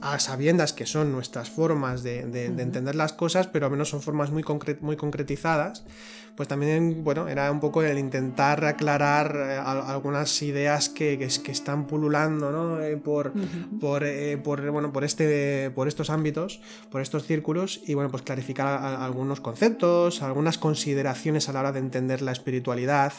a 0.00 0.18
sabiendas 0.18 0.72
que 0.72 0.86
son 0.86 1.12
nuestras 1.12 1.50
formas 1.50 2.02
de, 2.02 2.20
entender 2.20 2.94
las 2.94 3.12
cosas, 3.12 3.46
pero 3.46 3.66
al 3.66 3.72
menos 3.72 3.88
son 3.88 4.02
formas 4.02 4.30
muy, 4.30 4.44
muy 4.80 4.96
concretizadas, 4.96 5.84
pues 6.36 6.48
también, 6.48 7.04
bueno, 7.04 7.28
era 7.28 7.50
un 7.50 7.60
poco 7.60 7.82
el 7.82 7.98
intentar 7.98 8.64
aclarar 8.64 9.36
eh, 9.36 9.58
algunas 9.58 10.40
ideas 10.42 10.88
que, 10.88 11.18
que, 11.18 11.52
están 11.52 11.86
pululando, 11.86 12.50
¿no? 12.50 12.80
Eh, 12.80 12.96
por, 12.96 13.32
por, 13.80 14.04
eh, 14.04 14.38
por, 14.38 14.70
bueno, 14.70 14.92
por, 14.92 15.04
este, 15.04 15.70
por 15.70 15.88
estos 15.88 16.08
ámbitos, 16.08 16.60
por 16.90 17.02
estos 17.02 17.26
círculos, 17.26 17.80
y 17.86 17.94
bueno, 17.94 18.10
pues 18.10 18.22
clarificar 18.22 18.82
algunos 18.82 19.40
conceptos, 19.40 20.22
algunas 20.22 20.56
consideraciones 20.56 21.48
a 21.48 21.52
la 21.52 21.60
hora 21.60 21.72
de 21.72 21.80
entender 21.80 22.22
la 22.22 22.32
espiritualidad. 22.32 23.12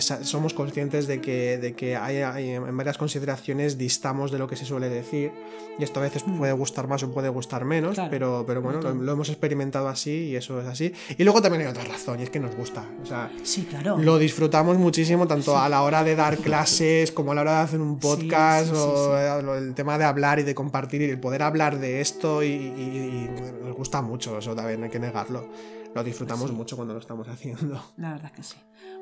Somos 0.00 0.54
conscientes 0.54 1.06
de 1.06 1.20
que, 1.20 1.58
de 1.58 1.74
que 1.74 1.96
hay, 1.96 2.18
en 2.50 2.76
varias 2.76 2.98
consideraciones 2.98 3.78
distamos 3.78 4.30
de 4.30 4.38
lo 4.38 4.48
que 4.48 4.56
se 4.56 4.64
suele 4.64 4.88
decir, 4.88 5.32
y 5.78 5.84
esto 5.84 6.00
a 6.00 6.02
veces 6.02 6.26
mm. 6.26 6.38
puede 6.38 6.52
gustar 6.52 6.88
más 6.88 7.02
o 7.02 7.10
puede 7.12 7.28
gustar 7.28 7.64
menos, 7.64 7.98
pero, 8.10 8.44
pero 8.46 8.62
bueno, 8.62 8.80
lo, 8.80 8.94
lo, 8.94 9.12
hemos 9.12 9.28
experimentado 9.28 9.88
así 9.88 10.28
y 10.28 10.36
eso 10.36 10.60
es 10.60 10.66
así. 10.66 10.92
Y 11.16 11.24
luego 11.24 11.40
también 11.40 11.62
hay 11.62 11.68
otra 11.68 11.84
razón 11.84 12.20
y 12.20 12.22
es 12.22 12.30
que 12.30 12.40
nos 12.40 12.54
gusta. 12.54 12.84
O 13.02 13.06
sea, 13.06 13.30
sí, 13.42 13.64
claro. 13.64 13.96
Lo 13.98 14.18
disfrutamos 14.18 14.78
muchísimo, 14.78 15.26
tanto 15.26 15.58
a 15.58 15.68
la 15.68 15.82
hora 15.82 16.04
de 16.04 16.16
dar 16.16 16.36
clases 16.38 17.12
como 17.12 17.32
a 17.32 17.34
la 17.34 17.40
hora 17.42 17.52
de 17.58 17.60
hacer 17.60 17.80
un 17.80 17.98
podcast 17.98 18.72
o 18.74 19.16
el 19.54 19.74
tema 19.74 19.98
de 19.98 20.04
hablar 20.04 20.38
y 20.38 20.42
de 20.42 20.54
compartir 20.54 21.02
y 21.02 21.04
el 21.04 21.20
poder 21.20 21.42
hablar 21.42 21.78
de 21.78 22.00
esto 22.00 22.42
y, 22.42 23.28
nos 23.62 23.74
gusta 23.76 24.02
mucho, 24.02 24.38
eso 24.38 24.54
también 24.54 24.84
hay 24.84 24.90
que 24.90 24.98
negarlo. 24.98 25.48
Lo 25.94 26.04
disfrutamos 26.04 26.52
mucho 26.52 26.76
cuando 26.76 26.94
lo 26.94 27.00
estamos 27.00 27.26
haciendo. 27.28 27.82
La 27.96 28.12
verdad 28.12 28.30
que 28.30 28.42
sí. 28.42 28.56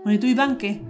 Bueno, 0.05 0.13
¿y 0.13 0.19
tú, 0.19 0.27
Iván, 0.27 0.59
qué? 0.59 0.81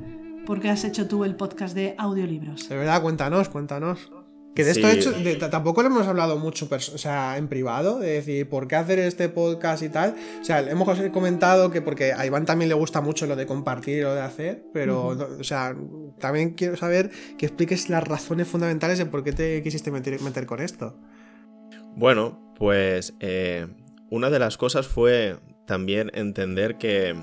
¿Por 0.46 0.60
qué 0.60 0.70
has 0.70 0.84
hecho 0.84 1.08
tú 1.08 1.24
el 1.24 1.34
podcast 1.34 1.74
de 1.74 1.94
audiolibros? 1.98 2.68
De 2.68 2.76
verdad, 2.76 3.02
cuéntanos, 3.02 3.48
cuéntanos. 3.48 4.10
Que 4.54 4.64
de 4.64 4.72
esto 4.72 4.88
hecho, 4.88 5.12
tampoco 5.50 5.82
lo 5.82 5.88
hemos 5.88 6.08
hablado 6.08 6.36
mucho 6.36 6.68
o 6.68 6.78
sea, 6.78 7.36
en 7.36 7.46
privado, 7.46 8.00
de 8.00 8.14
decir, 8.14 8.48
¿por 8.48 8.66
qué 8.66 8.74
hacer 8.74 8.98
este 8.98 9.28
podcast 9.28 9.84
y 9.84 9.88
tal? 9.88 10.16
O 10.40 10.44
sea, 10.44 10.60
hemos 10.60 10.98
comentado 11.12 11.70
que 11.70 11.80
porque 11.80 12.12
a 12.12 12.26
Iván 12.26 12.44
también 12.44 12.68
le 12.68 12.74
gusta 12.74 13.00
mucho 13.00 13.26
lo 13.26 13.36
de 13.36 13.46
compartir 13.46 14.04
o 14.04 14.14
de 14.14 14.20
hacer, 14.20 14.64
pero, 14.72 15.08
o 15.08 15.44
sea, 15.44 15.76
también 16.18 16.54
quiero 16.54 16.76
saber 16.76 17.10
que 17.36 17.46
expliques 17.46 17.88
las 17.88 18.02
razones 18.02 18.48
fundamentales 18.48 18.98
de 18.98 19.06
por 19.06 19.22
qué 19.22 19.32
te 19.32 19.62
quisiste 19.62 19.92
meter, 19.92 20.20
meter 20.22 20.44
con 20.44 20.60
esto. 20.60 20.98
Bueno, 21.94 22.52
pues 22.56 23.14
eh, 23.20 23.68
una 24.10 24.28
de 24.28 24.40
las 24.40 24.56
cosas 24.56 24.88
fue 24.88 25.36
también 25.66 26.10
entender 26.14 26.78
que 26.78 27.14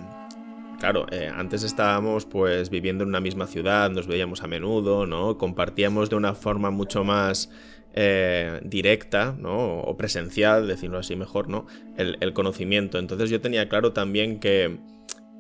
Claro, 0.79 1.05
eh, 1.11 1.31
antes 1.33 1.63
estábamos 1.63 2.25
pues 2.25 2.69
viviendo 2.69 3.03
en 3.03 3.09
una 3.09 3.21
misma 3.21 3.47
ciudad, 3.47 3.89
nos 3.89 4.07
veíamos 4.07 4.43
a 4.43 4.47
menudo, 4.47 5.05
¿no? 5.05 5.37
Compartíamos 5.37 6.09
de 6.09 6.15
una 6.15 6.35
forma 6.35 6.69
mucho 6.69 7.03
más 7.03 7.49
eh, 7.93 8.59
directa, 8.63 9.35
¿no? 9.39 9.79
O 9.79 9.95
presencial, 9.95 10.67
decirlo 10.67 10.97
así 10.97 11.15
mejor, 11.15 11.47
¿no? 11.47 11.65
El, 11.97 12.33
conocimiento. 12.33 12.99
Entonces 12.99 13.29
yo 13.29 13.39
tenía 13.39 13.69
claro 13.69 13.93
también 13.93 14.39
que, 14.39 14.77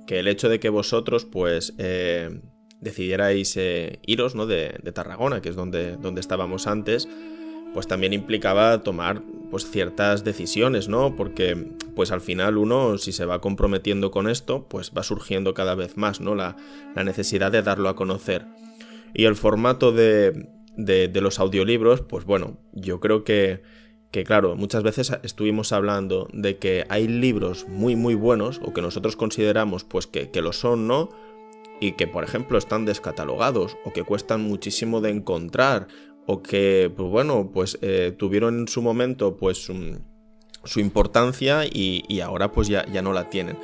el 0.07 0.27
hecho 0.27 0.47
de 0.47 0.59
que 0.59 0.69
vosotros 0.69 1.25
pues 1.25 1.73
eh, 1.79 2.41
decidierais 2.79 3.59
iros, 4.05 4.35
¿no? 4.35 4.45
De, 4.45 4.79
de, 4.81 4.91
Tarragona, 4.93 5.41
que 5.41 5.49
es 5.49 5.55
donde, 5.55 5.97
donde 5.97 6.21
estábamos 6.21 6.65
antes, 6.65 7.09
pues 7.75 7.87
también 7.89 8.13
implicaba 8.13 8.83
tomar 8.83 9.21
pues 9.51 9.69
ciertas 9.69 10.23
decisiones, 10.23 10.87
¿no? 10.87 11.17
Porque 11.17 11.73
pues 11.93 12.13
al 12.13 12.21
final 12.21 12.57
uno 12.57 12.97
si 12.97 13.11
se 13.11 13.25
va 13.25 13.41
comprometiendo 13.41 14.11
con 14.11 14.29
esto, 14.29 14.65
pues 14.69 14.93
va 14.97 15.03
surgiendo 15.03 15.53
cada 15.53 15.75
vez 15.75 15.97
más, 15.97 16.21
¿no? 16.21 16.35
La, 16.35 16.55
necesidad 17.03 17.51
de 17.51 17.61
darlo 17.61 17.89
a 17.89 17.95
conocer. 17.97 18.45
Y 19.13 19.25
el 19.25 19.35
formato 19.35 19.91
de, 19.91 20.47
de, 20.77 21.21
los 21.21 21.37
audiolibros, 21.37 21.99
pues 21.99 22.23
bueno, 22.23 22.57
yo 22.71 23.01
creo 23.01 23.25
que, 23.25 23.61
que 24.09 24.23
claro, 24.23 24.55
muchas 24.55 24.81
veces 24.81 25.11
estuvimos 25.23 25.73
hablando 25.73 26.29
de 26.31 26.57
que 26.57 26.85
hay 26.87 27.09
libros 27.09 27.67
muy 27.67 27.97
muy 27.97 28.15
buenos 28.15 28.61
o 28.63 28.73
que 28.73 28.81
nosotros 28.81 29.17
consideramos 29.17 29.83
pues 29.83 30.07
que, 30.07 30.31
que 30.31 30.41
lo 30.41 30.53
son, 30.53 30.87
¿no? 30.87 31.09
y 31.81 31.93
que 31.93 32.07
por 32.07 32.23
ejemplo 32.23 32.57
están 32.57 32.85
descatalogados 32.85 33.75
o 33.83 33.91
que 33.91 34.03
cuestan 34.03 34.41
muchísimo 34.41 35.01
de 35.01 35.09
encontrar 35.09 35.87
o 36.25 36.41
que 36.41 36.91
pues 36.95 37.09
bueno 37.09 37.51
pues 37.53 37.77
eh, 37.81 38.13
tuvieron 38.17 38.59
en 38.59 38.67
su 38.67 38.81
momento 38.81 39.37
pues 39.37 39.57
su 39.57 40.79
importancia 40.79 41.65
y, 41.65 42.19
ahora 42.21 42.51
pues 42.51 42.67
ya, 42.67 42.85
ya 42.91 43.01
no 43.01 43.13
la 43.13 43.29
tienen 43.29 43.57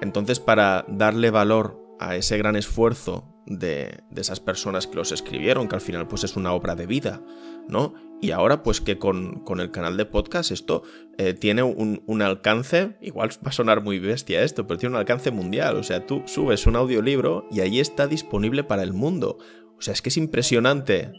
entonces 0.00 0.40
para 0.40 0.84
darle 0.88 1.30
valor 1.30 1.80
a 2.00 2.16
ese 2.16 2.38
gran 2.38 2.56
esfuerzo 2.56 3.24
de, 3.46 4.00
de, 4.10 4.20
esas 4.20 4.40
personas 4.40 4.86
que 4.86 4.96
los 4.96 5.12
escribieron 5.12 5.68
que 5.68 5.76
al 5.76 5.80
final 5.80 6.08
pues 6.08 6.24
es 6.24 6.36
una 6.36 6.52
obra 6.52 6.74
de 6.74 6.86
vida 6.86 7.22
no 7.68 7.94
y 8.20 8.32
ahora 8.32 8.62
pues 8.62 8.80
que 8.80 8.98
con, 8.98 9.44
el 9.58 9.70
canal 9.70 9.96
de 9.96 10.04
podcast 10.04 10.50
esto 10.50 10.82
eh, 11.18 11.34
tiene 11.34 11.62
un, 11.62 12.22
alcance, 12.22 12.96
igual 13.00 13.30
va 13.44 13.50
a 13.50 13.52
sonar 13.52 13.82
muy 13.82 14.00
bestia 14.00 14.42
esto, 14.42 14.66
pero 14.66 14.78
tiene 14.78 14.94
un 14.94 14.98
alcance 14.98 15.30
mundial. 15.30 15.76
O 15.76 15.82
sea, 15.84 16.04
tú 16.04 16.22
subes 16.26 16.66
un 16.66 16.74
audiolibro 16.74 17.46
y 17.50 17.60
ahí 17.60 17.78
está 17.78 18.08
disponible 18.08 18.64
para 18.64 18.82
el 18.82 18.92
mundo. 18.92 19.38
O 19.76 19.82
sea, 19.82 19.92
es 19.92 20.02
que 20.02 20.08
es 20.08 20.16
impresionante. 20.16 21.12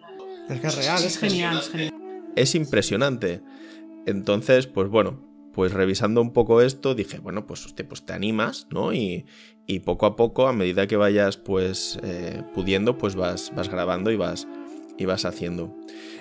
Es 0.50 0.60
que 0.60 0.68
es 0.68 0.76
real, 0.76 1.04
es, 1.04 1.18
genial, 1.18 1.58
es 1.60 1.70
genial. 1.70 1.94
Es 2.36 2.56
impresionante. 2.56 3.42
Entonces, 4.06 4.66
pues 4.68 4.90
bueno, 4.90 5.30
pues 5.54 5.74
revisando 5.74 6.22
un 6.22 6.32
poco 6.32 6.62
esto, 6.62 6.96
dije, 6.96 7.20
bueno, 7.20 7.46
pues, 7.46 7.66
usted, 7.66 7.86
pues 7.86 8.06
te 8.06 8.14
animas, 8.14 8.68
¿no? 8.72 8.94
Y, 8.94 9.26
poco 9.86 10.08
a 10.08 10.16
poco, 10.16 10.48
a 10.48 10.54
medida 10.54 10.88
que 10.88 10.98
vayas 10.98 11.38
pues 11.38 12.00
eh, 12.02 12.42
pudiendo, 12.56 12.98
pues 12.98 13.16
vas, 13.16 13.52
vas 13.56 13.70
grabando 13.70 14.10
y 14.10 14.16
vas, 14.16 14.48
y 14.98 15.06
vas 15.06 15.26
haciendo. 15.26 15.76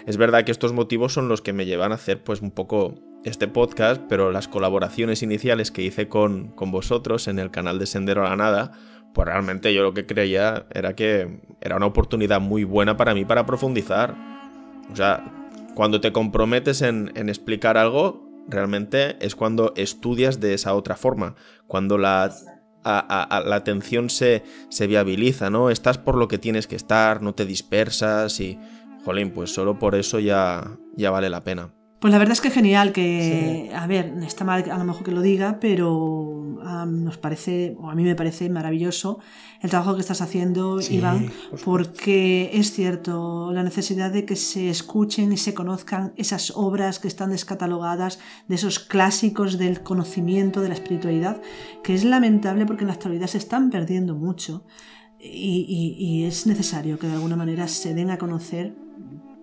Es 0.06 0.18
verdad 0.18 0.44
que 0.44 0.52
estos 0.52 0.74
motivos 0.74 1.14
son 1.14 1.28
los 1.28 1.40
que 1.40 1.54
me 1.54 1.64
llevan 1.64 1.92
a 1.92 1.94
hacer 1.94 2.22
pues 2.22 2.42
un 2.42 2.50
poco 2.50 2.96
este 3.24 3.48
podcast, 3.48 4.02
pero 4.06 4.32
las 4.32 4.48
colaboraciones 4.48 5.22
iniciales 5.22 5.70
que 5.70 5.82
hice 5.82 6.08
con, 6.08 6.48
con 6.48 6.70
vosotros 6.70 7.26
en 7.26 7.38
el 7.38 7.50
canal 7.50 7.78
de 7.78 7.86
Sendero 7.86 8.26
a 8.26 8.30
la 8.30 8.36
Nada, 8.36 8.72
pues 9.14 9.26
realmente 9.26 9.74
yo 9.74 9.82
lo 9.82 9.94
que 9.94 10.06
creía 10.06 10.66
era 10.72 10.94
que 10.94 11.40
era 11.61 11.76
una 11.76 11.86
oportunidad 11.86 12.40
muy 12.40 12.64
buena 12.64 12.96
para 12.96 13.14
mí 13.14 13.24
para 13.24 13.46
profundizar. 13.46 14.14
O 14.92 14.96
sea, 14.96 15.24
cuando 15.74 16.00
te 16.00 16.12
comprometes 16.12 16.82
en, 16.82 17.11
explicar 17.28 17.76
algo, 17.76 18.28
realmente 18.48 19.16
es 19.24 19.34
cuando 19.34 19.72
estudias 19.76 20.40
de 20.40 20.54
esa 20.54 20.74
otra 20.74 20.96
forma, 20.96 21.34
cuando 21.66 21.98
la 21.98 22.30
la 22.84 23.56
atención 23.56 24.09
se, 24.09 24.44
se 24.70 24.86
viabiliza, 24.86 25.50
¿no? 25.50 25.68
Estás 25.68 25.98
por 25.98 26.16
lo 26.16 26.26
que 26.26 26.38
tienes 26.38 26.66
que 26.66 26.76
estar, 26.76 27.20
no 27.20 27.34
te 27.34 27.44
dispersas 27.44 28.40
y, 28.40 28.59
jolín, 29.04 29.30
pues 29.30 29.52
solo 29.52 29.78
por 29.78 29.94
eso 29.94 30.20
ya, 30.20 30.78
ya 30.96 31.11
vale 31.11 31.28
la 31.28 31.44
pena. 31.44 31.74
Pues 32.01 32.12
la 32.12 32.18
verdad 32.18 32.34
es 32.34 32.40
que 32.40 32.51
genial 32.51 32.92
que, 32.92 33.72
a 33.74 33.88
ver, 33.88 34.14
está 34.24 34.44
mal 34.44 34.70
a 34.70 34.78
lo 34.78 34.84
mejor 34.84 35.03
que 35.03 35.11
lo 35.11 35.20
diga, 35.20 35.59
pero 35.61 36.57
nos 36.86 37.18
parece, 37.18 37.76
o 37.80 37.90
a 37.90 37.94
mí 37.96 38.05
me 38.05 38.14
parece 38.14 38.49
maravilloso 38.49 39.18
el 39.62 39.70
trabajo 39.70 39.96
que 39.96 40.03
estás 40.03 40.20
haciendo, 40.20 40.80
Iván, 40.80 41.32
porque 41.64 42.51
es 42.55 42.72
cierto, 42.72 43.51
la 43.53 43.64
necesidad 43.64 44.12
de 44.12 44.24
que 44.24 44.36
se 44.36 44.70
escuchen 44.70 45.32
y 45.32 45.36
se 45.36 45.55
conozcan 45.55 46.12
esas 46.16 46.53
obras 46.55 47.01
que 47.01 47.09
están 47.09 47.30
descatalogadas, 47.30 48.20
de 48.46 48.55
esos 48.55 48.78
clásicos 48.78 49.59
del 49.59 49.82
conocimiento, 49.82 50.61
de 50.61 50.68
la 50.68 50.74
espiritualidad, 50.74 51.40
que 51.82 51.94
es 51.94 52.05
lamentable 52.05 52.64
porque 52.64 52.84
en 52.84 52.88
la 52.88 52.94
actualidad 52.94 53.26
se 53.26 53.38
están 53.38 53.70
perdiendo 53.70 54.14
mucho. 54.14 54.64
y 55.20 56.22
es 56.28 56.46
necesario 56.46 56.96
que 56.96 57.09
de 57.09 57.14
alguna 57.14 57.34
manera 57.34 57.66
se 57.66 57.92
den 57.92 58.11
a 58.11 58.18
conocer 58.18 58.88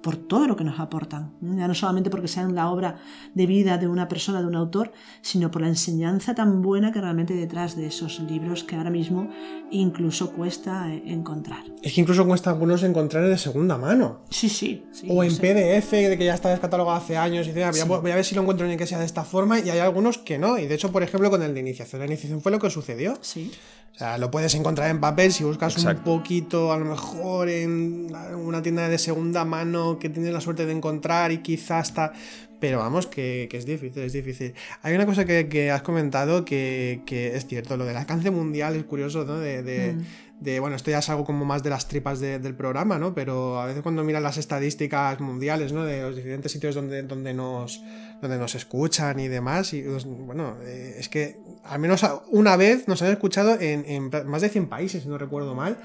por 0.06 0.18
todo 0.18 0.45
lo 0.45 0.56
que 0.56 0.64
nos 0.64 0.80
aportan. 0.80 1.34
Ya 1.41 1.68
no 1.68 1.74
solamente 1.74 2.12
porque 2.12 2.28
sean 2.28 2.53
la 2.53 2.70
obra 2.70 2.99
de 3.34 3.47
vida 3.47 3.80
de 3.80 3.88
una 3.88 4.08
persona, 4.08 4.39
de 4.39 4.45
un 4.45 4.56
autor, 4.56 4.91
sino 5.24 5.49
por 5.49 5.64
la 5.64 5.68
enseñanza 5.68 6.36
tan 6.36 6.62
buena 6.62 6.91
que 6.91 7.01
realmente 7.01 7.34
detrás 7.34 7.76
de 7.76 7.88
esos 7.88 8.20
libros 8.20 8.64
que 8.64 8.76
ahora 8.76 8.91
mismo 8.91 9.32
incluso 9.72 10.32
cuesta 10.32 10.93
eh, 10.93 11.01
encontrar. 11.08 11.64
Es 11.82 11.93
que 11.93 12.01
incluso 12.01 12.24
cuesta 12.28 12.51
algunos 12.51 12.84
encontrar 12.84 13.28
de 13.28 13.36
segunda 13.36 13.80
mano. 13.80 14.22
Sí, 14.30 14.47
sí. 14.47 14.86
o 15.10 15.24
en 15.24 15.36
PDF, 15.38 15.89
de 15.89 16.16
que 16.20 16.26
ya 16.26 16.36
está 16.36 16.49
descatalogado 16.49 16.97
hace 16.97 17.18
años, 17.18 17.47
y 17.47 17.51
dice, 17.51 17.84
voy 17.86 18.12
a 18.12 18.16
ver 18.16 18.26
si 18.26 18.36
lo 18.36 18.41
encuentro 18.41 18.70
en 18.70 18.78
que 18.78 18.86
sea 18.86 18.99
de 18.99 19.06
esta 19.06 19.24
forma, 19.24 19.60
y 19.60 19.72
hay 19.72 19.80
algunos 19.80 20.20
que 20.20 20.38
no. 20.38 20.60
Y 20.60 20.68
de 20.68 20.76
hecho, 20.76 20.91
por 20.91 21.01
ejemplo, 21.01 21.32
con 21.32 21.41
el 21.41 21.56
de 21.56 21.62
iniciación. 21.62 21.99
La 21.99 22.06
iniciación 22.06 22.41
fue 22.41 22.51
lo 22.51 22.60
que 22.60 22.70
sucedió. 22.70 23.18
Sí. 23.22 23.51
O 23.96 23.98
sea, 23.98 24.18
lo 24.18 24.30
puedes 24.30 24.54
encontrar 24.56 24.89
en 24.89 25.00
papel 25.00 25.32
si 25.32 25.46
buscas 25.46 25.78
un 25.78 25.96
poquito, 26.04 26.74
a 26.74 26.78
lo 26.78 26.84
mejor 26.84 27.48
en 27.48 28.14
una 28.36 28.62
tienda 28.62 28.89
de 28.89 28.98
segunda 28.98 29.46
mano 29.46 30.00
que 30.00 30.10
tienes 30.10 30.34
la 30.34 30.41
suerte 30.41 30.66
de 30.66 30.74
encontrar 30.74 31.32
y 31.32 31.38
quizás 31.38 31.88
está... 31.89 32.12
Pero 32.60 32.80
vamos, 32.80 33.08
que, 33.08 33.48
es 33.50 33.66
difícil, 33.66 34.04
es 34.04 34.12
difícil. 34.12 34.54
Hay 34.82 34.93
una 34.96 35.06
cosa 35.06 35.24
que, 35.24 35.72
has 35.72 35.82
comentado 35.82 36.43
que, 36.43 37.04
es 37.08 37.48
cierto, 37.48 37.78
lo 37.78 37.86
del 37.86 37.96
alcance 37.96 38.32
mundial 38.32 38.76
es 38.76 38.84
curioso, 38.84 39.24
¿no? 39.24 39.39
De, 39.39 39.96
mm. 40.41 40.60
bueno, 40.60 40.76
esto 40.76 40.91
ya 40.91 41.00
es 41.00 41.10
algo 41.10 41.24
como 41.24 41.46
más 41.46 41.64
de 41.64 41.70
las 41.70 41.88
tripas 41.88 42.20
del 42.20 42.56
programa, 42.56 43.00
¿no? 43.00 43.14
Pero 43.14 43.62
a 43.62 43.66
veces 43.66 43.82
cuando 43.82 44.04
miras 44.04 44.24
las 44.24 44.38
estadísticas 44.38 45.22
mundiales, 45.22 45.72
¿no? 45.72 45.86
De 45.86 46.02
los 46.02 46.18
diferentes 46.18 46.52
sitios 46.52 46.76
donde, 46.76 47.04
donde, 47.04 47.34
nos, 47.34 47.82
donde 48.22 48.38
nos 48.38 48.56
escuchan 48.56 49.20
y 49.22 49.30
demás, 49.30 49.74
y 49.74 49.82
pues, 49.84 50.06
bueno, 50.06 50.58
eh, 50.64 50.96
es 50.98 51.08
que 51.08 51.38
al 51.68 51.80
menos 51.80 52.05
una 52.30 52.55
vez 52.57 52.88
nos 52.88 53.01
han 53.01 53.11
escuchado 53.11 53.57
en, 53.59 54.09
más 54.26 54.41
de 54.41 54.49
100 54.49 54.68
países, 54.68 55.03
si 55.03 55.09
no 55.09 55.18
recuerdo 55.18 55.55
mal. 55.55 55.78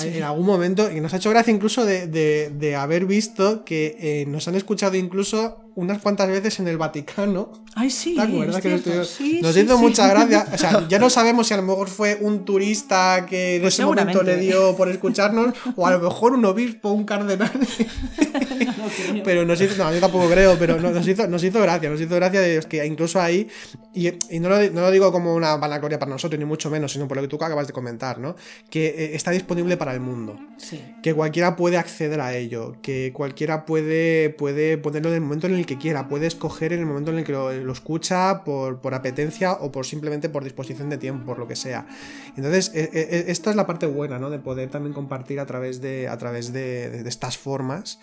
En 0.00 0.22
algún 0.22 0.44
momento, 0.44 0.90
y 0.90 1.00
nos 1.00 1.14
ha 1.14 1.16
hecho 1.16 1.30
gracia 1.30 1.52
incluso 1.52 1.86
de, 1.86 2.76
haber 2.78 3.06
visto 3.06 3.64
que 3.64 3.96
eh, 3.98 4.26
nos 4.26 4.46
han 4.48 4.54
escuchado 4.54 4.96
incluso 4.96 5.67
unas 5.74 6.00
cuantas 6.00 6.28
veces 6.28 6.58
en 6.60 6.68
el 6.68 6.76
Vaticano. 6.78 7.52
Ay, 7.74 7.90
sí. 7.90 8.14
¿Te 8.14 8.22
acuerdas 8.22 8.60
que 8.60 9.40
nos 9.42 9.56
hizo 9.56 9.78
mucha 9.78 10.08
gracia? 10.08 10.46
O 10.52 10.58
sea, 10.58 10.88
ya 10.88 10.98
no 10.98 11.10
sabemos 11.18 11.46
si 11.46 11.54
a 11.54 11.56
lo 11.58 11.62
mejor 11.62 11.88
fue 11.88 12.18
un 12.20 12.44
turista 12.44 13.26
que 13.28 13.56
en 13.56 13.62
pues 13.62 13.74
ese 13.74 13.84
momento 13.84 14.22
le 14.22 14.36
dio 14.36 14.76
por 14.76 14.88
escucharnos, 14.88 15.54
o 15.76 15.86
a 15.86 15.92
lo 15.92 16.00
mejor 16.00 16.32
un 16.32 16.44
obispo, 16.44 16.90
un 16.90 17.04
cardenal. 17.04 17.50
pero 19.24 19.44
nos 19.44 19.60
hizo, 19.60 19.76
no, 19.82 19.92
yo 19.92 20.00
tampoco 20.00 20.28
creo, 20.28 20.56
pero 20.58 20.78
nos 20.80 21.06
hizo, 21.06 21.26
nos 21.28 21.42
hizo 21.44 21.60
gracia, 21.60 21.90
nos 21.90 22.00
hizo 22.00 22.14
gracia 22.14 22.40
de 22.40 22.60
que 22.68 22.84
incluso 22.84 23.20
ahí, 23.20 23.48
y, 23.94 24.10
no, 24.40 24.48
lo, 24.48 24.90
digo 24.90 25.12
como 25.12 25.34
una 25.34 25.56
vanagloria 25.56 25.98
para 25.98 26.10
nosotros, 26.10 26.38
ni 26.38 26.44
mucho 26.44 26.70
menos, 26.70 26.92
sino 26.92 27.08
por 27.08 27.16
lo 27.16 27.22
que 27.22 27.28
tú 27.28 27.36
acabas 27.36 27.66
de 27.66 27.72
comentar, 27.72 28.18
¿no? 28.18 28.36
Que 28.70 28.86
eh, 28.86 29.10
está 29.14 29.30
disponible 29.30 29.76
para 29.76 29.92
el 29.92 30.00
mundo. 30.00 30.38
Que 31.02 31.14
cualquiera 31.14 31.56
puede 31.56 31.76
acceder 31.76 32.20
a 32.20 32.34
ello, 32.34 32.76
que 32.82 33.12
cualquiera 33.12 33.64
puede, 33.64 34.30
puede 34.30 34.78
ponerlo 34.78 35.08
en 35.10 35.16
el 35.16 35.20
momento 35.20 35.46
en 35.46 35.54
el 35.54 35.66
que 35.68 35.78
quiera, 35.78 36.08
puede 36.08 36.26
escoger 36.26 36.72
en 36.72 36.80
el 36.80 36.86
momento 36.86 37.12
en 37.12 37.18
el 37.18 37.24
que 37.24 37.32
lo, 37.32 37.72
escucha 37.72 38.42
por, 38.42 38.94
apetencia 38.94 39.52
o 39.52 39.70
por 39.70 39.84
simplemente 39.84 40.30
por 40.30 40.42
disposición 40.42 40.88
de 40.88 40.96
tiempo, 40.96 41.26
por 41.26 41.38
lo 41.38 41.46
que 41.46 41.54
sea. 41.54 41.86
Entonces, 42.36 42.72
e, 42.74 42.90
e, 42.92 43.28
e, 43.28 43.30
esta 43.30 43.50
es 43.50 43.56
la 43.56 43.66
parte 43.66 43.86
buena, 43.86 44.18
¿no? 44.18 44.30
De 44.30 44.38
poder 44.38 44.70
también 44.70 44.94
compartir 44.94 45.38
a 45.38 45.46
través 45.46 45.82
de, 45.82 46.08
a 46.08 46.16
través 46.16 46.52
de 46.52 47.06
estas 47.06 47.36
formas. 47.36 48.00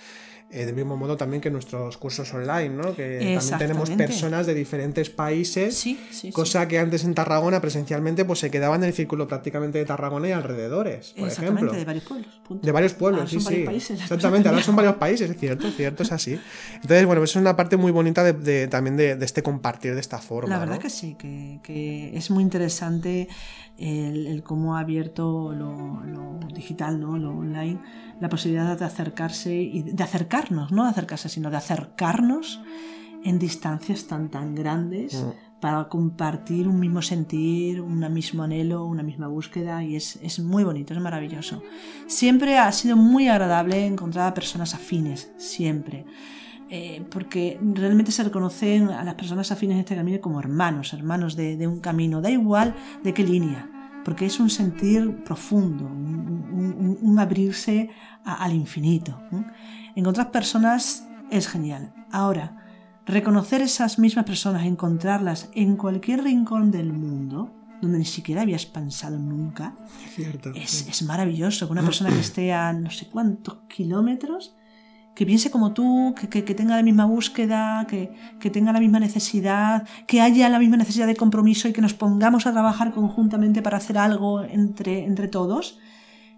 Eh, 0.51 0.65
del 0.65 0.75
mismo 0.75 0.95
modo 0.95 1.17
también 1.17 1.41
que 1.41 1.49
nuestros 1.49 1.97
cursos 1.97 2.31
online, 2.33 2.69
¿no? 2.69 2.95
Que 2.95 3.35
también 3.39 3.57
tenemos 3.57 3.89
personas 3.89 4.45
de 4.45 4.53
diferentes 4.53 5.09
países, 5.09 5.83
cosa 6.31 6.67
que 6.67 6.77
antes 6.77 7.03
en 7.03 7.15
Tarragona 7.15 7.59
presencialmente 7.59 8.25
pues 8.25 8.39
se 8.39 8.51
quedaban 8.51 8.83
en 8.83 8.89
el 8.89 8.93
círculo 8.93 9.27
prácticamente 9.27 9.79
de 9.79 9.85
Tarragona 9.85 10.29
y 10.29 10.31
alrededores, 10.31 11.13
por 11.17 11.27
ejemplo. 11.27 11.73
de 11.73 11.83
varios 11.83 12.05
pueblos. 12.05 12.29
De 12.61 12.71
varios 12.71 12.93
pueblos, 12.93 13.29
sí, 13.31 13.39
sí. 13.41 13.65
Exactamente, 13.65 14.47
ahora 14.47 14.61
son 14.61 14.75
varios 14.75 14.95
países, 14.95 15.29
es 15.29 15.37
cierto, 15.37 15.67
es 15.67 15.75
cierto, 15.75 16.03
es 16.03 16.11
así. 16.11 16.39
Entonces, 16.75 17.05
bueno, 17.05 17.21
pues 17.21 17.31
es 17.31 17.37
una 17.37 17.55
parte 17.55 17.75
muy 17.75 17.91
bonita 17.91 18.23
de, 18.23 18.67
también 18.67 18.97
de, 18.97 19.17
este 19.21 19.41
compartir 19.41 19.95
de 19.95 19.99
esta 19.99 20.19
forma. 20.19 20.49
La 20.49 20.59
verdad 20.59 20.77
que 20.77 20.91
sí, 20.91 21.17
que, 21.17 22.11
es 22.15 22.29
muy 22.29 22.43
interesante 22.43 23.27
el, 23.77 24.43
cómo 24.43 24.75
ha 24.75 24.79
abierto 24.79 25.53
lo, 25.53 26.03
lo 26.03 26.39
digital, 26.53 26.99
¿no? 26.99 27.17
Lo 27.17 27.31
online 27.31 27.79
la 28.19 28.29
posibilidad 28.29 28.77
de 28.77 28.85
acercarse 28.85 29.55
y 29.55 29.81
de 29.81 30.03
acercarnos, 30.03 30.71
no 30.71 30.83
de 30.83 30.89
acercarse, 30.89 31.29
sino 31.29 31.49
de 31.49 31.57
acercarnos 31.57 32.61
en 33.23 33.39
distancias 33.39 34.05
tan 34.05 34.29
tan 34.29 34.55
grandes 34.55 35.25
para 35.59 35.89
compartir 35.89 36.67
un 36.67 36.79
mismo 36.79 37.01
sentir, 37.01 37.81
un 37.81 38.13
mismo 38.13 38.43
anhelo, 38.43 38.85
una 38.85 39.03
misma 39.03 39.27
búsqueda 39.27 39.83
y 39.83 39.95
es, 39.95 40.17
es, 40.21 40.39
muy 40.39 40.63
bonito, 40.63 40.93
es 40.93 40.99
maravilloso. 40.99 41.63
Siempre 42.07 42.57
ha 42.57 42.71
sido 42.71 42.95
muy 42.95 43.27
agradable 43.27 43.85
encontrar 43.85 44.27
a 44.27 44.33
personas 44.33 44.75
afines, 44.75 45.31
siempre. 45.37 46.05
Eh, 46.67 47.05
porque 47.11 47.59
realmente 47.61 48.11
se 48.11 48.23
reconocen 48.23 48.89
a 48.89 49.03
las 49.03 49.13
personas 49.13 49.51
afines 49.51 49.77
de 49.77 49.81
este 49.81 49.95
camino 49.95 50.19
como 50.19 50.39
hermanos, 50.39 50.93
hermanos 50.93 51.35
de, 51.35 51.57
de 51.57 51.67
un 51.67 51.79
camino, 51.79 52.21
da 52.21 52.31
igual 52.31 52.73
de 53.03 53.13
qué 53.13 53.23
línea, 53.23 53.69
porque 54.03 54.25
es 54.25 54.39
un 54.39 54.49
sentir 54.49 55.23
profundo, 55.23 55.85
un, 55.85 57.17
abrirse 57.19 57.89
al 58.23 58.53
infinito. 58.53 59.21
En 59.95 60.07
otras 60.07 60.27
personas 60.27 61.07
es 61.29 61.47
genial. 61.47 61.93
Ahora, 62.11 62.63
reconocer 63.05 63.61
esas 63.61 63.99
mismas 63.99 64.25
personas, 64.25 64.65
encontrarlas 64.65 65.49
en 65.53 65.77
cualquier 65.77 66.23
rincón 66.23 66.71
del 66.71 66.91
mundo, 66.93 67.53
donde 67.81 67.99
ni 67.99 68.05
siquiera 68.05 68.41
habías 68.41 68.65
pensado 68.65 69.19
nunca, 69.19 69.75
Cierto. 70.15 70.51
es, 70.55 70.87
es 70.87 71.03
maravilloso. 71.03 71.67
Una 71.69 71.83
persona 71.83 72.09
que 72.09 72.19
esté 72.19 72.53
a 72.53 72.73
no 72.73 72.89
sé 72.89 73.07
cuántos 73.07 73.59
kilómetros, 73.67 74.55
que 75.15 75.25
piense 75.25 75.49
como 75.49 75.71
tú, 75.73 76.13
que, 76.19 76.27
que- 76.29 76.43
que 76.43 76.53
tenga 76.53 76.75
la 76.75 76.83
misma 76.83 77.05
búsqueda, 77.05 77.87
que, 77.89 78.11
que 78.39 78.49
tenga 78.49 78.73
la 78.73 78.79
misma 78.79 78.99
necesidad, 78.99 79.87
que 80.07 80.21
haya 80.21 80.49
la 80.49 80.59
misma 80.59 80.77
necesidad 80.77 81.07
de 81.07 81.15
compromiso 81.15 81.67
y 81.67 81.73
que 81.73 81.81
nos 81.81 81.93
pongamos 81.93 82.45
a 82.45 82.51
trabajar 82.51 82.91
conjuntamente 82.93 83.61
para 83.61 83.77
hacer 83.77 83.97
algo 83.97 84.43
entre, 84.43 85.05
entre 85.05 85.27
todos, 85.27 85.79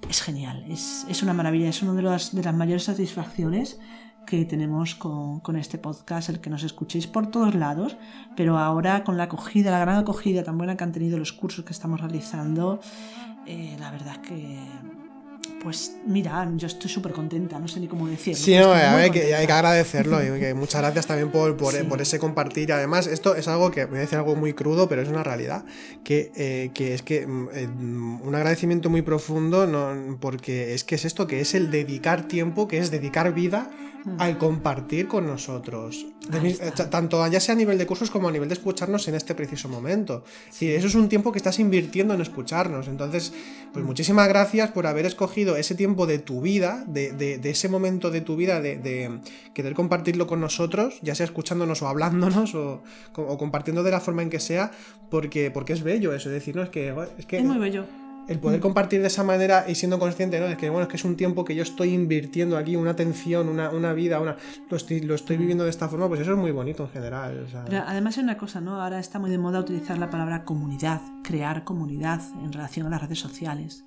es 0.10 0.22
genial, 0.22 0.64
es, 0.70 1.06
es 1.10 1.24
una 1.24 1.34
maravilla, 1.34 1.70
es 1.70 1.82
una 1.82 1.94
de 1.94 2.04
las, 2.04 2.36
de 2.36 2.44
las 2.44 2.54
mayores 2.56 2.84
satisfacciones 2.84 3.80
que 4.28 4.44
tenemos 4.46 4.94
con, 4.94 5.40
con 5.40 5.56
este 5.56 5.78
podcast, 5.78 6.30
el 6.30 6.40
que 6.42 6.50
nos 6.50 6.62
escuchéis 6.64 7.08
por 7.08 7.28
todos 7.32 7.56
lados, 7.56 7.98
pero 8.36 8.58
ahora 8.60 9.04
con 9.06 9.16
la 9.18 9.24
acogida, 9.24 9.72
la 9.72 9.80
gran 9.80 9.96
acogida 9.98 10.44
tan 10.44 10.58
buena 10.58 10.76
que 10.78 10.84
han 10.84 10.92
tenido 10.92 11.18
los 11.18 11.32
cursos 11.34 11.64
que 11.66 11.72
estamos 11.74 12.00
realizando, 12.02 12.80
eh, 13.48 13.76
la 13.80 13.90
verdad 13.90 14.18
que, 14.18 14.60
pues 15.64 15.94
mira, 16.06 16.50
yo 16.56 16.68
estoy 16.68 16.90
súper 16.90 17.12
contenta, 17.12 17.60
no 17.60 17.68
sé 17.68 17.80
ni 17.80 17.88
cómo 17.88 18.08
decirlo. 18.08 18.40
Sí, 18.40 18.56
no, 18.56 18.72
a 18.72 18.96
ver, 18.96 19.12
que 19.12 19.34
hay 19.36 19.46
que 19.46 19.52
agradecerlo 19.52 20.24
y 20.24 20.40
que 20.40 20.54
muchas 20.54 20.82
gracias 20.82 21.08
también 21.08 21.32
por, 21.32 21.58
por, 21.58 21.74
Sí. 21.74 21.84
por 21.84 22.02
ese 22.02 22.20
compartir. 22.20 22.72
Además, 22.72 23.08
esto 23.08 23.36
es 23.36 23.48
algo 23.48 23.72
que 23.72 23.86
voy 23.86 23.98
a 23.98 24.02
decir 24.02 24.18
algo 24.18 24.36
muy 24.36 24.54
crudo, 24.54 24.88
pero 24.88 25.02
es 25.02 25.10
una 25.10 25.24
realidad. 25.24 25.66
Que, 26.04 26.32
eh, 26.36 26.72
que 26.74 26.94
es 26.94 27.02
que 27.02 27.26
mm, 27.28 27.50
eh, 27.54 27.68
mm, 27.68 28.22
un 28.22 28.36
agradecimiento 28.36 28.90
muy 28.90 29.02
profundo, 29.02 29.68
no, 29.68 30.18
porque 30.20 30.74
es 30.74 30.84
que 30.84 30.96
es 30.96 31.06
esto, 31.06 31.28
que 31.28 31.42
es 31.42 31.54
el 31.56 31.72
dedicar 31.72 32.28
tiempo, 32.28 32.68
que 32.68 32.78
es 32.78 32.92
dedicar 32.92 33.34
vida. 33.34 33.70
Al 34.20 34.38
compartir 34.38 35.08
con 35.08 35.26
nosotros. 35.28 36.06
Eh, 36.34 36.72
ta- 36.76 36.90
tanto 36.90 37.26
ya 37.28 37.40
sea 37.40 37.54
a 37.54 37.58
nivel 37.58 37.78
de 37.78 37.86
cursos 37.86 38.10
como 38.12 38.28
a 38.28 38.32
nivel 38.32 38.50
de 38.50 38.54
escucharnos 38.56 39.08
en 39.08 39.16
este 39.16 39.34
preciso 39.36 39.70
momento. 39.70 40.24
Decir, 40.48 40.72
eso 40.76 40.88
es 40.88 40.96
un 40.96 41.08
tiempo 41.10 41.32
que 41.32 41.38
estás 41.38 41.60
invirtiendo 41.60 42.14
en 42.14 42.22
escucharnos. 42.22 42.88
Entonces, 42.88 43.34
pues 43.74 43.84
Mm. 43.84 43.88
muchísimas 43.88 44.28
gracias 44.28 44.72
por 44.72 44.88
haber 44.88 45.06
escogido 45.06 45.56
ese 45.58 45.76
tiempo 45.76 46.06
de 46.08 46.20
tu 46.20 46.42
vida, 46.42 46.84
de, 46.88 47.12
de- 47.12 47.38
de 47.38 47.50
ese 47.50 47.70
momento 47.70 48.10
de 48.12 48.22
tu 48.22 48.36
vida, 48.36 48.60
de, 48.62 48.78
de 48.78 49.20
querer 49.54 49.74
compartirlo 49.74 50.28
con 50.28 50.40
nosotros, 50.42 51.00
ya 51.02 51.16
sea 51.16 51.26
escuchándonos 51.26 51.82
o 51.82 51.88
hablándonos 51.88 52.56
o, 52.56 52.84
o 53.16 53.38
compartiendo 53.38 53.84
de 53.84 53.92
la 53.92 54.00
forma 54.00 54.22
en 54.24 54.30
que 54.30 54.40
sea, 54.40 54.72
porque, 55.10 55.52
porque 55.52 55.74
es 55.74 55.84
bello 55.84 56.14
eso, 56.14 56.30
es 56.30 56.34
decir, 56.34 56.56
no, 56.56 56.64
es 56.64 56.70
que, 56.70 56.94
es 57.18 57.26
que 57.26 57.38
Es 57.38 57.44
muy 57.46 57.58
bello. 57.58 57.86
El 58.28 58.40
poder 58.40 58.60
compartir 58.60 59.02
de 59.02 59.08
esa 59.08 59.24
manera 59.24 59.66
y 59.68 59.76
siendo 59.76 60.00
consciente, 60.00 60.40
¿no? 60.40 60.48
Es 60.48 60.58
que 60.58 60.70
bueno, 60.70 60.84
es 60.84 60.90
que 60.90 60.98
es 60.98 61.06
un 61.06 61.16
tiempo 61.16 61.46
que 61.46 61.56
yo 61.56 61.64
estoy 61.64 61.94
invirtiendo 61.94 62.58
aquí, 62.58 62.76
una 62.76 62.92
atención, 62.92 63.48
una, 63.50 63.70
una 63.70 63.94
vida, 63.94 64.20
una. 64.20 64.36
Lo 64.70 64.76
estoy, 64.78 65.00
lo 65.02 65.16
estoy 65.16 65.38
viviendo 65.38 65.64
de 65.64 65.70
esta 65.70 65.88
forma, 65.88 66.08
pues 66.08 66.20
eso 66.22 66.32
es 66.34 66.38
muy 66.38 66.52
bonito 66.52 66.84
en 66.84 66.90
general. 66.90 67.44
o 67.46 67.50
sea. 67.50 67.64
Pero 67.66 67.84
además 67.88 68.18
hay 68.18 68.24
una 68.26 68.38
cosa, 68.38 68.60
¿no? 68.62 68.82
Ahora 68.82 69.00
está 69.00 69.18
muy 69.20 69.30
de 69.30 69.38
moda 69.38 69.60
utilizar 69.60 69.98
la 69.98 70.10
palabra 70.10 70.44
comunidad, 70.44 71.02
crear 71.24 71.64
comunidad 71.64 72.22
en 72.44 72.52
relación 72.52 72.86
a 72.88 72.90
las 72.90 73.02
redes 73.02 73.20
sociales. 73.20 73.86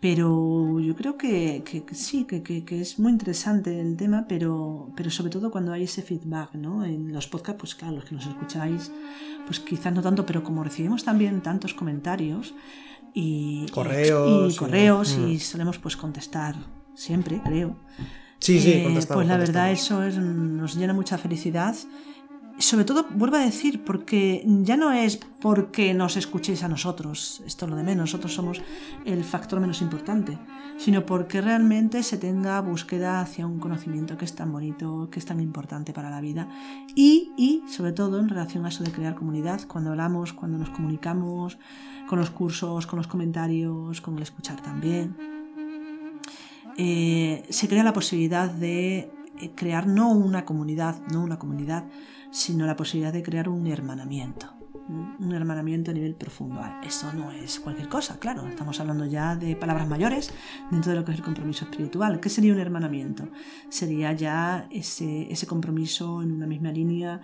Pero 0.00 0.78
yo 0.78 0.94
creo 0.94 1.16
que, 1.16 1.62
que- 1.64 1.84
que 1.84 1.94
sí, 1.94 2.24
que, 2.24 2.42
que- 2.42 2.64
que 2.64 2.80
es 2.82 2.98
muy 2.98 3.10
interesante 3.12 3.80
el 3.80 3.96
tema, 3.96 4.26
pero, 4.28 4.90
pero 4.94 5.10
sobre 5.10 5.30
todo 5.30 5.50
cuando 5.50 5.72
hay 5.72 5.84
ese 5.84 6.02
feedback, 6.02 6.54
¿no? 6.54 6.84
En 6.84 7.12
los 7.12 7.26
podcasts, 7.26 7.58
pues 7.58 7.74
claro, 7.74 7.96
los 7.96 8.04
que 8.04 8.14
nos 8.14 8.26
escucháis, 8.26 8.92
pues 9.46 9.58
quizás 9.60 9.92
no 9.94 10.02
tanto, 10.02 10.26
pero 10.26 10.42
como 10.44 10.62
recibimos 10.62 11.02
también 11.02 11.40
tantos 11.40 11.72
comentarios 11.72 12.54
y 13.18 13.64
Correos, 13.72 14.54
y, 14.54 14.56
correos 14.58 15.12
y, 15.14 15.36
mm. 15.36 15.38
solemos 15.40 15.78
pues 15.78 15.96
contestar 15.96 16.54
siempre, 16.94 17.40
creo. 17.42 17.74
sí, 18.38 18.60
sí, 18.60 18.72
Eh, 18.74 19.04
Pues 19.08 19.26
la 19.26 19.38
verdad 19.38 19.72
eso 19.72 20.02
es- 20.02 20.18
nos 20.18 20.76
llena 20.76 20.92
mucha 20.92 21.16
felicidad. 21.16 21.74
Sobre 22.58 22.86
todo, 22.86 23.06
vuelvo 23.10 23.36
a 23.36 23.40
decir, 23.40 23.84
porque 23.84 24.42
ya 24.62 24.78
no 24.78 24.90
es 24.90 25.18
porque 25.42 25.92
nos 25.92 26.16
escuchéis 26.16 26.62
a 26.62 26.68
nosotros, 26.68 27.42
esto 27.46 27.66
es 27.66 27.70
lo 27.70 27.76
de 27.76 27.82
menos, 27.82 28.04
nosotros 28.04 28.32
somos 28.34 28.62
el 29.04 29.24
factor 29.24 29.60
menos 29.60 29.82
importante, 29.82 30.38
sino 30.78 31.04
porque 31.04 31.42
realmente 31.42 32.02
se 32.02 32.16
tenga 32.16 32.58
búsqueda 32.62 33.20
hacia 33.20 33.46
un 33.46 33.60
conocimiento 33.60 34.16
que 34.16 34.24
es 34.24 34.34
tan 34.34 34.52
bonito, 34.52 35.08
que 35.10 35.18
es 35.18 35.26
tan 35.26 35.40
importante 35.40 35.92
para 35.92 36.08
la 36.08 36.22
vida. 36.22 36.48
Y, 36.94 37.32
y 37.36 37.62
sobre 37.70 37.92
todo 37.92 38.18
en 38.20 38.28
relación 38.30 38.64
a 38.64 38.68
eso 38.70 38.84
de 38.84 38.90
crear 38.90 39.14
comunidad, 39.14 39.60
cuando 39.68 39.90
hablamos, 39.90 40.32
cuando 40.32 40.56
nos 40.56 40.70
comunicamos, 40.70 41.58
con 42.06 42.18
los 42.18 42.30
cursos, 42.30 42.86
con 42.86 42.98
los 42.98 43.06
comentarios, 43.06 44.00
con 44.00 44.16
el 44.16 44.22
escuchar 44.22 44.60
también 44.60 45.36
eh, 46.78 47.44
se 47.48 47.68
crea 47.68 47.82
la 47.82 47.92
posibilidad 47.92 48.50
de 48.50 49.10
eh, 49.40 49.50
crear 49.54 49.86
no 49.86 50.10
una 50.10 50.44
comunidad, 50.44 51.00
no 51.10 51.22
una 51.22 51.38
comunidad, 51.38 51.84
sino 52.30 52.66
la 52.66 52.76
posibilidad 52.76 53.12
de 53.12 53.22
crear 53.22 53.48
un 53.48 53.66
hermanamiento. 53.66 54.52
Un 54.88 55.32
hermanamiento 55.32 55.90
a 55.90 55.94
nivel 55.94 56.14
profundo. 56.14 56.60
Ah, 56.62 56.80
Eso 56.84 57.12
no 57.12 57.32
es 57.32 57.58
cualquier 57.58 57.88
cosa, 57.88 58.20
claro. 58.20 58.46
Estamos 58.46 58.78
hablando 58.78 59.04
ya 59.04 59.34
de 59.34 59.56
palabras 59.56 59.88
mayores 59.88 60.32
dentro 60.70 60.92
de 60.92 60.98
lo 60.98 61.04
que 61.04 61.10
es 61.10 61.18
el 61.18 61.24
compromiso 61.24 61.64
espiritual. 61.64 62.20
¿Qué 62.20 62.28
sería 62.28 62.52
un 62.52 62.60
hermanamiento? 62.60 63.26
Sería 63.68 64.12
ya 64.12 64.68
ese, 64.70 65.32
ese 65.32 65.46
compromiso 65.48 66.22
en 66.22 66.30
una 66.30 66.46
misma 66.46 66.70
línea, 66.70 67.20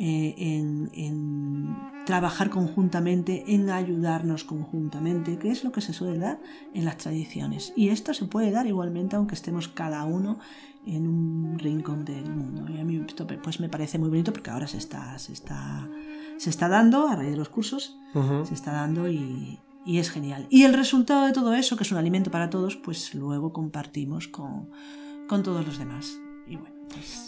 eh, 0.00 0.34
en, 0.38 0.90
en 0.94 1.76
trabajar 2.06 2.50
conjuntamente, 2.50 3.44
en 3.48 3.68
ayudarnos 3.68 4.44
conjuntamente, 4.44 5.38
que 5.38 5.50
es 5.50 5.64
lo 5.64 5.72
que 5.72 5.80
se 5.80 5.92
suele 5.92 6.18
dar 6.18 6.40
en 6.72 6.84
las 6.84 6.98
tradiciones. 6.98 7.72
Y 7.76 7.88
esto 7.88 8.14
se 8.14 8.26
puede 8.26 8.52
dar 8.52 8.68
igualmente 8.68 9.16
aunque 9.16 9.34
estemos 9.34 9.66
cada 9.66 10.04
uno 10.04 10.38
en 10.86 11.06
un 11.08 11.58
rincón 11.58 12.04
del 12.04 12.30
mundo. 12.30 12.64
Y 12.72 12.78
a 12.78 12.84
mí 12.84 13.02
esto 13.06 13.26
pues 13.42 13.58
me 13.58 13.68
parece 13.68 13.98
muy 13.98 14.08
bonito 14.08 14.32
porque 14.32 14.50
ahora 14.50 14.68
se 14.68 14.78
está, 14.78 15.18
se 15.18 15.32
está, 15.32 15.88
se 16.36 16.48
está 16.48 16.68
dando 16.68 17.08
a 17.08 17.16
raíz 17.16 17.32
de 17.32 17.36
los 17.36 17.48
cursos, 17.48 17.98
se 18.44 18.54
está 18.54 18.72
dando 18.72 19.08
y, 19.08 19.58
y 19.84 19.98
es 19.98 20.10
genial. 20.10 20.46
Y 20.48 20.62
el 20.62 20.74
resultado 20.74 21.26
de 21.26 21.32
todo 21.32 21.54
eso, 21.54 21.76
que 21.76 21.82
es 21.82 21.90
un 21.90 21.98
alimento 21.98 22.30
para 22.30 22.50
todos, 22.50 22.76
pues 22.76 23.14
luego 23.14 23.52
compartimos 23.52 24.28
con, 24.28 24.70
con 25.28 25.42
todos 25.42 25.66
los 25.66 25.78
demás. 25.78 26.18
Y 26.46 26.56
bueno. 26.56 26.77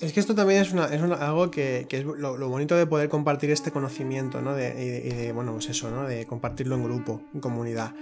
Es 0.00 0.12
que 0.12 0.20
esto 0.20 0.34
también 0.34 0.62
es, 0.62 0.72
una, 0.72 0.86
es 0.86 1.00
una- 1.02 1.16
algo 1.16 1.50
que, 1.50 1.86
que 1.88 1.98
es 1.98 2.04
lo, 2.04 2.36
lo 2.36 2.48
bonito 2.48 2.76
de 2.76 2.86
poder 2.86 3.08
compartir 3.08 3.50
este 3.50 3.70
conocimiento, 3.70 4.40
¿no? 4.40 4.54
De, 4.54 4.68
y 4.70 4.88
de, 4.88 4.98
y 5.08 5.10
de, 5.26 5.32
bueno, 5.32 5.52
pues 5.52 5.68
eso, 5.68 5.90
¿no? 5.90 6.04
De 6.04 6.26
compartirlo 6.26 6.74
en 6.76 6.84
grupo, 6.84 7.22
en 7.34 7.40
comunidad. 7.40 7.94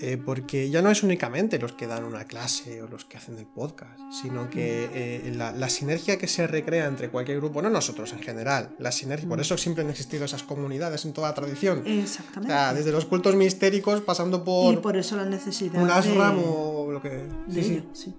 Eh, 0.00 0.16
porque 0.16 0.70
ya 0.70 0.80
no 0.80 0.92
es 0.92 1.02
únicamente 1.02 1.58
los 1.58 1.72
que 1.72 1.88
dan 1.88 2.04
una 2.04 2.22
clase 2.24 2.80
o 2.82 2.86
los 2.86 3.04
que 3.04 3.16
hacen 3.16 3.36
el 3.36 3.46
podcast, 3.46 3.98
sino 4.22 4.48
que 4.48 4.88
eh, 4.94 5.32
la, 5.34 5.50
la 5.50 5.68
sinergia 5.68 6.18
que 6.18 6.28
se 6.28 6.46
recrea 6.46 6.86
entre 6.86 7.08
cualquier 7.08 7.38
grupo, 7.38 7.62
no 7.62 7.68
nosotros 7.68 8.12
en 8.12 8.20
general, 8.20 8.76
la 8.78 8.92
sinergia, 8.92 9.28
por 9.28 9.38
Mm. 9.38 9.40
eso 9.40 9.58
siempre 9.58 9.82
han 9.82 9.90
existido 9.90 10.24
esas 10.24 10.44
comunidades 10.44 11.04
en 11.04 11.12
toda 11.14 11.30
la 11.30 11.34
tradición. 11.34 11.82
O 11.84 11.88
Exactamente. 11.88 12.52
sea, 12.54 12.74
desde 12.74 12.92
los 12.92 13.06
cultos 13.06 13.34
mistéricos 13.34 14.00
pasando 14.02 14.44
por, 14.44 14.72
y 14.72 14.76
por 14.76 14.96
eso 14.96 15.16
la 15.16 15.24
necesidad 15.24 15.82
un 15.82 15.88
de, 15.88 15.92
ashram 15.94 16.38
o 16.46 16.92
lo 16.92 17.02
que... 17.02 17.08
de 17.08 17.24
sí, 17.50 17.62
sí. 17.64 17.88
sí. 17.92 18.14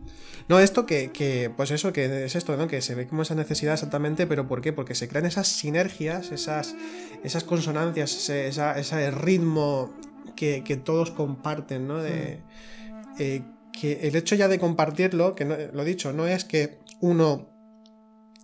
No, 0.50 0.60
esto 0.60 0.88
que, 0.88 1.12
que, 1.12 1.52
pues 1.56 1.70
eso, 1.70 1.94
que 1.94 2.26
es 2.26 2.36
esto, 2.36 2.58
¿no? 2.58 2.68
Que 2.68 2.82
se 2.82 2.96
ve 2.96 3.08
como 3.08 3.22
esa 3.22 3.36
necesidad 3.36 3.76
exactamente, 3.76 4.26
pero 4.26 4.48
¿por 4.48 4.62
qué? 4.62 4.74
Porque 4.74 4.96
se 4.96 5.08
crean 5.08 5.28
esas 5.28 5.48
sinergias, 5.48 6.32
esas, 6.32 6.76
esas 7.24 7.44
consonancias, 7.44 8.16
ese, 8.16 8.48
esa- 8.48 8.78
ese 8.80 9.12
ritmo 9.12 9.94
que, 10.36 10.64
que 10.64 10.76
todos 10.76 11.12
comparten, 11.12 11.88
¿no? 11.88 12.00
De, 12.02 12.40
eh, 13.20 13.44
que 13.80 14.08
el 14.08 14.16
hecho 14.16 14.34
ya 14.36 14.48
de 14.48 14.58
compartirlo, 14.60 15.36
que 15.36 15.46
no- 15.46 15.56
lo 15.72 15.84
dicho, 15.84 16.14
no 16.14 16.26
es 16.26 16.46
que 16.46 16.80
uno 17.00 17.49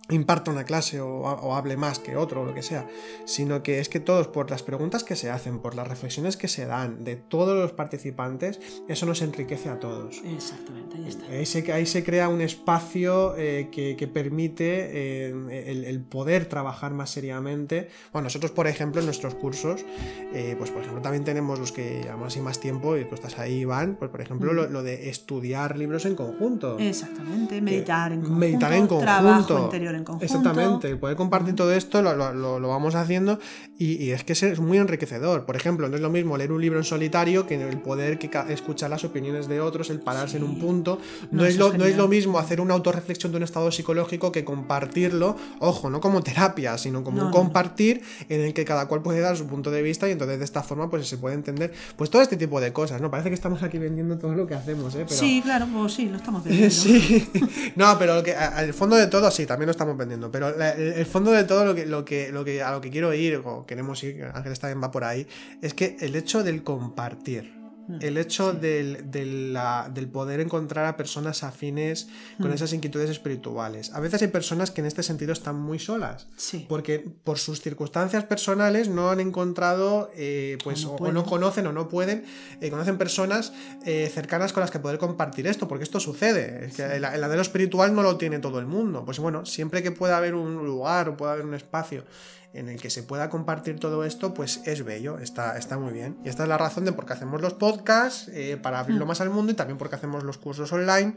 imparta 0.08 0.50
una 0.50 0.64
clase 0.64 1.00
o, 1.00 1.08
o 1.08 1.54
hable 1.54 1.76
más 1.76 1.98
que 1.98 2.16
otro 2.16 2.42
o 2.42 2.44
lo 2.44 2.54
que 2.54 2.62
sea, 2.62 2.86
sino 3.24 3.62
que 3.62 3.80
es 3.80 3.88
que 3.88 3.98
todos, 3.98 4.28
por 4.28 4.50
las 4.50 4.62
preguntas 4.62 5.02
que 5.02 5.16
se 5.16 5.30
hacen, 5.30 5.58
por 5.58 5.74
las 5.74 5.88
reflexiones 5.88 6.36
que 6.36 6.46
se 6.46 6.66
dan 6.66 7.02
de 7.02 7.16
todos 7.16 7.58
los 7.58 7.72
participantes, 7.72 8.60
eso 8.88 9.06
nos 9.06 9.20
enriquece 9.22 9.68
a 9.68 9.80
todos. 9.80 10.22
Exactamente, 10.24 10.96
ahí 10.96 11.08
está. 11.08 11.26
Ahí 11.26 11.46
se, 11.46 11.72
ahí 11.72 11.86
se 11.86 12.04
crea 12.04 12.28
un 12.28 12.40
espacio 12.40 13.34
eh, 13.36 13.68
que, 13.72 13.96
que 13.96 14.06
permite 14.06 14.90
eh, 14.92 15.34
el, 15.66 15.84
el 15.84 16.00
poder 16.00 16.46
trabajar 16.46 16.92
más 16.94 17.10
seriamente. 17.10 17.88
Bueno, 18.12 18.26
nosotros, 18.26 18.52
por 18.52 18.68
ejemplo, 18.68 19.00
en 19.00 19.06
nuestros 19.06 19.34
cursos, 19.34 19.84
eh, 20.32 20.54
pues 20.56 20.70
por 20.70 20.82
ejemplo, 20.82 21.02
también 21.02 21.24
tenemos 21.24 21.58
los 21.58 21.72
que 21.72 22.02
llevamos 22.02 22.28
así 22.28 22.40
más 22.40 22.60
tiempo, 22.60 22.96
y 22.96 23.04
tú 23.06 23.16
estás 23.16 23.38
ahí, 23.40 23.60
Iván, 23.60 23.96
pues 23.98 24.10
por 24.10 24.20
ejemplo, 24.20 24.52
lo, 24.52 24.68
lo 24.68 24.82
de 24.84 25.08
estudiar 25.10 25.76
libros 25.76 26.04
en 26.04 26.14
conjunto. 26.14 26.78
Exactamente, 26.78 27.60
meditar 27.60 28.12
en 28.12 28.20
conjunto, 28.20 28.40
meditar 28.40 28.72
en 28.72 28.86
conjunto. 28.86 29.04
trabajo 29.04 29.64
interior 29.64 29.95
en 29.96 30.04
conjunto. 30.04 30.24
Exactamente, 30.24 30.88
el 30.88 30.98
poder 30.98 31.16
compartir 31.16 31.54
todo 31.54 31.72
esto 31.72 32.02
lo, 32.02 32.14
lo- 32.14 32.58
lo- 32.58 32.68
vamos 32.68 32.94
haciendo 32.94 33.38
y, 33.78 34.02
y 34.04 34.10
es 34.12 34.24
que 34.24 34.32
es- 34.34 34.60
muy 34.60 34.78
enriquecedor. 34.78 35.44
Por 35.46 35.56
ejemplo, 35.56 35.88
no 35.88 35.96
es 35.96 36.02
lo 36.02 36.10
mismo 36.10 36.36
leer 36.36 36.52
un 36.52 36.60
libro 36.60 36.78
en 36.78 36.84
solitario 36.84 37.46
que 37.46 37.54
el 37.60 37.78
poder 37.80 38.18
que 38.18 38.30
escuchar 38.48 38.90
las 38.90 39.04
opiniones 39.04 39.48
de 39.48 39.60
otros, 39.60 39.90
el 39.90 40.00
pararse 40.00 40.36
en 40.36 40.44
un 40.44 40.54
Sí. 40.54 40.60
punto. 40.60 40.98
No, 41.30 41.42
No, 41.42 41.44
es 41.46 41.56
lo, 41.56 41.72
es 41.72 41.78
no 41.78 41.84
es 41.84 41.96
lo 41.96 42.08
mismo 42.08 42.38
hacer 42.38 42.60
una 42.60 42.74
autorreflexión 42.74 43.32
de 43.32 43.38
un 43.38 43.44
estado 43.44 43.70
psicológico 43.72 44.32
que 44.32 44.44
compartirlo, 44.44 45.36
ojo, 45.60 45.90
no 45.90 46.00
como 46.00 46.22
terapia, 46.22 46.76
sino 46.78 47.02
como 47.04 47.18
No, 47.18 47.26
un 47.26 47.32
compartir 47.32 48.02
en 48.28 48.40
el 48.40 48.52
que 48.54 48.64
cada 48.64 48.86
cual 48.88 49.02
puede 49.02 49.20
dar 49.20 49.36
su 49.36 49.46
punto 49.46 49.70
de 49.70 49.82
vista 49.82 50.08
y 50.08 50.12
entonces 50.12 50.38
de 50.38 50.44
esta 50.44 50.62
forma 50.62 50.90
pues 50.90 51.06
se 51.08 51.18
puede 51.18 51.34
entender 51.34 51.72
pues 51.96 52.10
todo 52.10 52.22
este 52.22 52.36
tipo 52.36 52.60
de 52.60 52.72
cosas, 52.72 53.00
¿no? 53.00 53.10
Parece 53.10 53.28
que 53.28 53.34
estamos 53.34 53.62
aquí 53.62 53.78
vendiendo 53.78 54.18
todo 54.18 54.34
lo 54.34 54.46
que 54.46 54.54
hacemos, 54.54 54.94
¿eh? 54.94 55.04
Pero... 55.08 55.20
Sí, 55.20 55.40
claro, 55.42 55.66
pues 55.72 55.94
sí, 55.94 56.06
lo 56.08 56.16
estamos 56.16 56.42
viendo. 56.44 56.70
Sí, 56.70 57.28
no, 57.76 57.98
pero 57.98 58.22
que, 58.22 58.34
al 58.34 58.72
fondo 58.74 58.96
de 58.96 59.06
todo, 59.06 59.30
sí, 59.30 59.46
también 59.46 59.66
lo 59.66 59.70
estamos 59.72 59.85
estamos. 59.94 60.30
Pero 60.30 60.48
el 60.48 61.06
fondo 61.06 61.30
de 61.32 61.44
todo 61.44 61.64
lo 61.64 61.74
que, 61.74 61.86
lo 61.86 62.04
que, 62.04 62.32
lo 62.32 62.44
que, 62.44 62.62
a 62.62 62.72
lo 62.72 62.80
que 62.80 62.90
quiero 62.90 63.12
ir, 63.14 63.42
o 63.44 63.66
queremos 63.66 64.02
ir, 64.02 64.24
Ángeles 64.34 64.60
también 64.60 64.82
va 64.82 64.90
por 64.90 65.04
ahí, 65.04 65.26
es 65.62 65.74
que 65.74 65.96
el 66.00 66.14
hecho 66.16 66.42
del 66.42 66.62
compartir. 66.62 67.55
El 68.00 68.18
hecho 68.18 68.52
del, 68.52 69.10
del, 69.10 70.08
poder 70.12 70.40
encontrar 70.40 70.86
a 70.86 70.96
personas 70.96 71.42
afines 71.42 72.08
con 72.38 72.50
mm. 72.50 72.54
esas 72.54 72.72
inquietudes 72.72 73.10
espirituales. 73.10 73.92
A 73.92 74.00
veces 74.00 74.22
hay 74.22 74.28
personas 74.28 74.70
que 74.70 74.80
en 74.80 74.86
este 74.86 75.02
sentido 75.02 75.32
están 75.32 75.56
muy 75.56 75.78
solas. 75.78 76.26
Porque 76.68 76.98
por 77.24 77.38
sus 77.38 77.60
circunstancias 77.60 78.24
personales 78.24 78.88
no 78.88 79.10
han 79.10 79.20
encontrado, 79.20 80.10
eh, 80.14 80.58
pues, 80.64 80.84
o 80.84 81.12
no, 81.12 81.24
conocen 81.24 81.66
o 81.66 81.72
no 81.72 81.88
pueden, 81.88 82.24
eh, 82.60 82.70
conocen 82.70 82.98
personas 82.98 83.52
eh, 83.84 84.10
cercanas 84.12 84.52
con 84.52 84.60
las 84.60 84.70
que 84.70 84.78
poder 84.78 84.98
compartir 84.98 85.46
esto, 85.46 85.68
porque 85.68 85.84
esto 85.84 86.00
sucede. 86.00 86.70
el, 86.78 87.04
el 87.04 87.40
espiritual 87.40 87.94
no 87.94 88.02
lo 88.02 88.16
tiene 88.16 88.38
todo 88.38 88.58
el 88.58 88.66
mundo. 88.66 89.04
Pues 89.04 89.18
bueno, 89.18 89.46
siempre 89.46 89.82
que 89.82 89.92
pueda 89.92 90.16
haber 90.16 90.34
un 90.34 90.64
lugar 90.66 91.08
o 91.08 91.16
pueda 91.16 91.32
haber 91.32 91.44
un 91.44 91.54
espacio 91.54 92.04
en 92.52 92.68
el 92.68 92.80
que 92.80 92.90
se 92.90 93.02
pueda 93.02 93.28
compartir 93.28 93.78
todo 93.78 94.04
esto, 94.04 94.34
pues 94.34 94.62
es 94.64 94.84
bello, 94.84 95.18
está, 95.18 95.58
está 95.58 95.78
muy 95.78 95.92
bien. 95.92 96.16
Y 96.24 96.28
esta 96.28 96.44
es 96.44 96.48
la 96.48 96.58
razón 96.58 96.84
de 96.84 96.92
por 96.92 97.06
qué 97.06 97.12
hacemos 97.12 97.40
los 97.40 97.54
podcasts, 97.54 98.28
eh, 98.28 98.56
para 98.60 98.80
abrirlo 98.80 99.04
mm. 99.04 99.08
más 99.08 99.20
al 99.20 99.30
mundo 99.30 99.52
y 99.52 99.54
también 99.54 99.78
porque 99.78 99.96
hacemos 99.96 100.24
los 100.24 100.38
cursos 100.38 100.72
online 100.72 101.16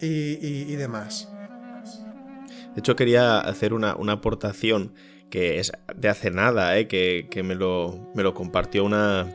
y, 0.00 0.74
demás. 0.76 1.28
De 2.74 2.80
hecho, 2.80 2.96
quería 2.96 3.38
hacer 3.38 3.72
una, 3.72 3.92
aportación 4.12 4.94
que 5.30 5.58
es 5.58 5.72
de 5.94 6.08
hace 6.08 6.30
nada, 6.30 6.78
eh, 6.78 6.86
que, 6.86 7.42
me, 7.42 7.54
lo, 7.54 8.10
me, 8.14 8.22
lo, 8.22 8.34
compartió 8.34 8.84
una, 8.84 9.26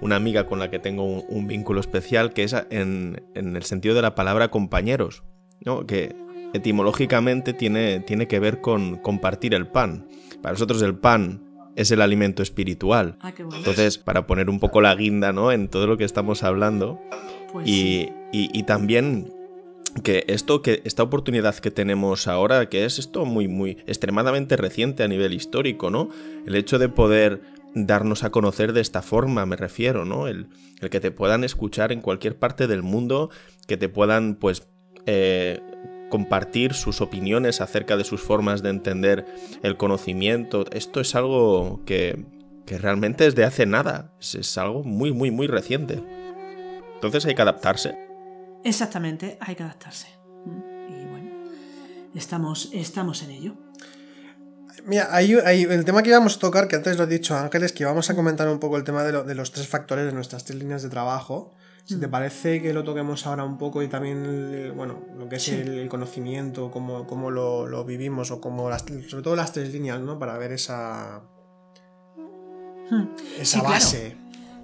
una, 0.00 0.16
amiga 0.16 0.46
con 0.46 0.58
la 0.58 0.70
que 0.70 0.78
tengo 0.78 1.04
un, 1.04 1.46
vínculo 1.46 1.80
especial, 1.80 2.32
que 2.32 2.44
es 2.44 2.54
en, 2.70 3.22
en, 3.34 3.56
el 3.56 3.62
sentido 3.62 3.94
de 3.94 4.02
la 4.02 4.14
palabra 4.14 4.50
compañeros, 4.50 5.22
¿no? 5.64 5.86
que 5.86 6.14
etimológicamente 6.52 7.52
tiene, 7.52 8.00
tiene 8.00 8.26
que 8.26 8.40
ver 8.40 8.60
con 8.60 8.96
compartir 8.96 9.54
el 9.54 9.66
pan. 9.66 10.06
Para 10.42 10.52
nosotros 10.52 10.82
el 10.82 10.94
pan 10.96 11.42
es 11.76 11.90
el 11.92 12.02
alimento 12.02 12.42
espiritual. 12.42 13.16
Ah, 13.20 13.32
Entonces, 13.38 13.98
para 13.98 14.26
poner 14.26 14.50
un 14.50 14.58
poco 14.58 14.80
la 14.80 14.94
guinda 14.94 15.32
¿no? 15.32 15.52
en 15.52 15.68
todo 15.68 15.86
lo 15.86 15.96
que 15.96 16.04
estamos 16.04 16.42
hablando, 16.42 17.00
pues 17.52 17.68
y, 17.68 18.10
y, 18.32 18.62
también 18.64 19.32
que 20.02 20.24
esto 20.28 20.60
que 20.60 20.82
esta 20.84 21.02
oportunidad 21.02 21.54
que 21.56 21.70
tenemos 21.70 22.28
ahora 22.28 22.68
que 22.68 22.84
es 22.84 22.98
esto 22.98 23.24
muy 23.24 23.48
muy 23.48 23.78
extremadamente 23.86 24.56
reciente 24.56 25.02
a 25.02 25.08
nivel 25.08 25.32
histórico 25.32 25.90
no 25.90 26.10
el 26.46 26.54
hecho 26.56 26.78
de 26.78 26.90
poder 26.90 27.40
darnos 27.74 28.22
a 28.22 28.30
conocer 28.30 28.74
de 28.74 28.82
esta 28.82 29.00
forma 29.00 29.46
me 29.46 29.56
refiero 29.56 30.04
no 30.04 30.28
el, 30.28 30.48
el 30.82 30.90
que 30.90 31.00
te 31.00 31.10
puedan 31.10 31.42
escuchar 31.42 31.90
en 31.90 32.02
cualquier 32.02 32.36
parte 32.36 32.66
del 32.66 32.82
mundo 32.82 33.30
que 33.66 33.78
te 33.78 33.88
puedan 33.88 34.34
pues 34.34 34.68
eh, 35.06 35.58
compartir 36.08 36.74
sus 36.74 37.00
opiniones 37.00 37.60
acerca 37.60 37.96
de 37.96 38.04
sus 38.04 38.22
formas 38.22 38.62
de 38.62 38.70
entender 38.70 39.26
el 39.62 39.76
conocimiento. 39.76 40.64
Esto 40.72 41.00
es 41.00 41.14
algo 41.14 41.82
que, 41.84 42.24
realmente 42.66 43.26
es 43.26 43.34
de 43.34 43.44
hace 43.44 43.66
nada, 43.66 44.12
es, 44.20 44.58
algo 44.58 44.84
muy, 44.84 45.12
muy, 45.12 45.30
muy 45.30 45.46
reciente. 45.46 46.02
Entonces 46.94 47.24
hay 47.26 47.34
que 47.34 47.42
adaptarse. 47.42 47.96
Exactamente, 48.64 49.38
hay 49.40 49.54
que 49.54 49.62
adaptarse. 49.62 50.08
Y 50.88 51.04
bueno, 51.06 51.30
estamos, 52.14 52.70
estamos 52.72 53.22
en 53.22 53.30
ello. 53.30 53.54
Mira, 54.84 55.08
hay, 55.10 55.32
el 55.32 55.84
tema 55.84 56.02
que 56.02 56.10
íbamos 56.10 56.36
a 56.36 56.40
tocar, 56.40 56.68
que 56.68 56.76
antes 56.76 56.96
lo 56.96 57.04
he 57.04 57.06
dicho 57.06 57.36
Ángeles, 57.36 57.72
que 57.72 57.82
íbamos 57.82 58.10
a 58.10 58.14
comentar 58.14 58.48
un 58.48 58.58
poco 58.58 58.76
el 58.76 58.84
tema 58.84 59.04
de, 59.04 59.22
de 59.22 59.34
los 59.34 59.52
tres 59.52 59.68
factores 59.68 60.06
de 60.06 60.12
nuestras 60.12 60.44
tres 60.44 60.58
líneas 60.58 60.82
de 60.82 60.88
trabajo. 60.88 61.54
Si 61.88 61.98
te 61.98 62.06
mm. 62.06 62.10
parece 62.10 62.60
que 62.60 62.74
lo 62.74 62.84
toquemos 62.84 63.26
ahora 63.26 63.44
un 63.44 63.56
poco 63.56 63.82
y 63.82 63.88
también, 63.88 64.74
bueno, 64.76 65.06
lo 65.16 65.26
que 65.26 65.36
es 65.36 65.48
el, 65.48 65.88
conocimiento, 65.88 66.70
cómo, 66.70 67.06
cómo 67.06 67.30
lo, 67.30 67.82
vivimos 67.86 68.30
o 68.30 68.42
cómo 68.42 68.68
las, 68.68 68.84
sobre 69.08 69.22
todo 69.22 69.34
las 69.34 69.54
tres 69.54 69.72
líneas, 69.72 69.98
¿no? 69.98 70.18
Para 70.18 70.36
ver 70.36 70.52
esa, 70.52 71.22
hmm. 72.90 73.04
esa 73.40 73.62
base. 73.62 74.16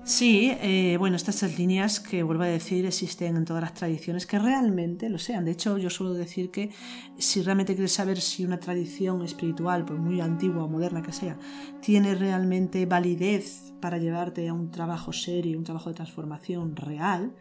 Sí, 0.04 0.52
eh, 0.60 0.96
bueno, 0.98 1.16
estas 1.16 1.36
tres 1.36 1.58
líneas 1.58 1.98
que 1.98 2.22
vuelvo 2.22 2.42
a 2.42 2.46
decir 2.46 2.84
existen 2.84 3.38
en 3.38 3.46
todas 3.46 3.62
las 3.62 3.72
tradiciones 3.72 4.26
que 4.26 4.38
realmente 4.38 5.08
lo 5.08 5.18
sean. 5.18 5.46
De 5.46 5.52
hecho, 5.52 5.78
yo 5.78 5.88
suelo 5.88 6.12
decir 6.12 6.50
que 6.50 6.70
si 7.16 7.40
realmente 7.40 7.74
quieres 7.74 7.92
saber 7.92 8.20
si 8.20 8.44
una 8.44 8.60
tradición 8.60 9.22
espiritual, 9.22 9.86
por 9.86 9.96
muy 9.96 10.20
antigua 10.20 10.64
o 10.64 10.68
moderna 10.68 11.00
que 11.00 11.12
sea, 11.12 11.38
tiene 11.80 12.14
realmente 12.14 12.84
validez 12.84 13.72
para 13.80 13.96
llevarte 13.96 14.46
a 14.46 14.52
un 14.52 14.70
trabajo 14.70 15.10
serio, 15.10 15.56
un 15.56 15.64
trabajo 15.64 15.88
de 15.88 15.94
transformación 15.94 16.76
real, 16.76 17.34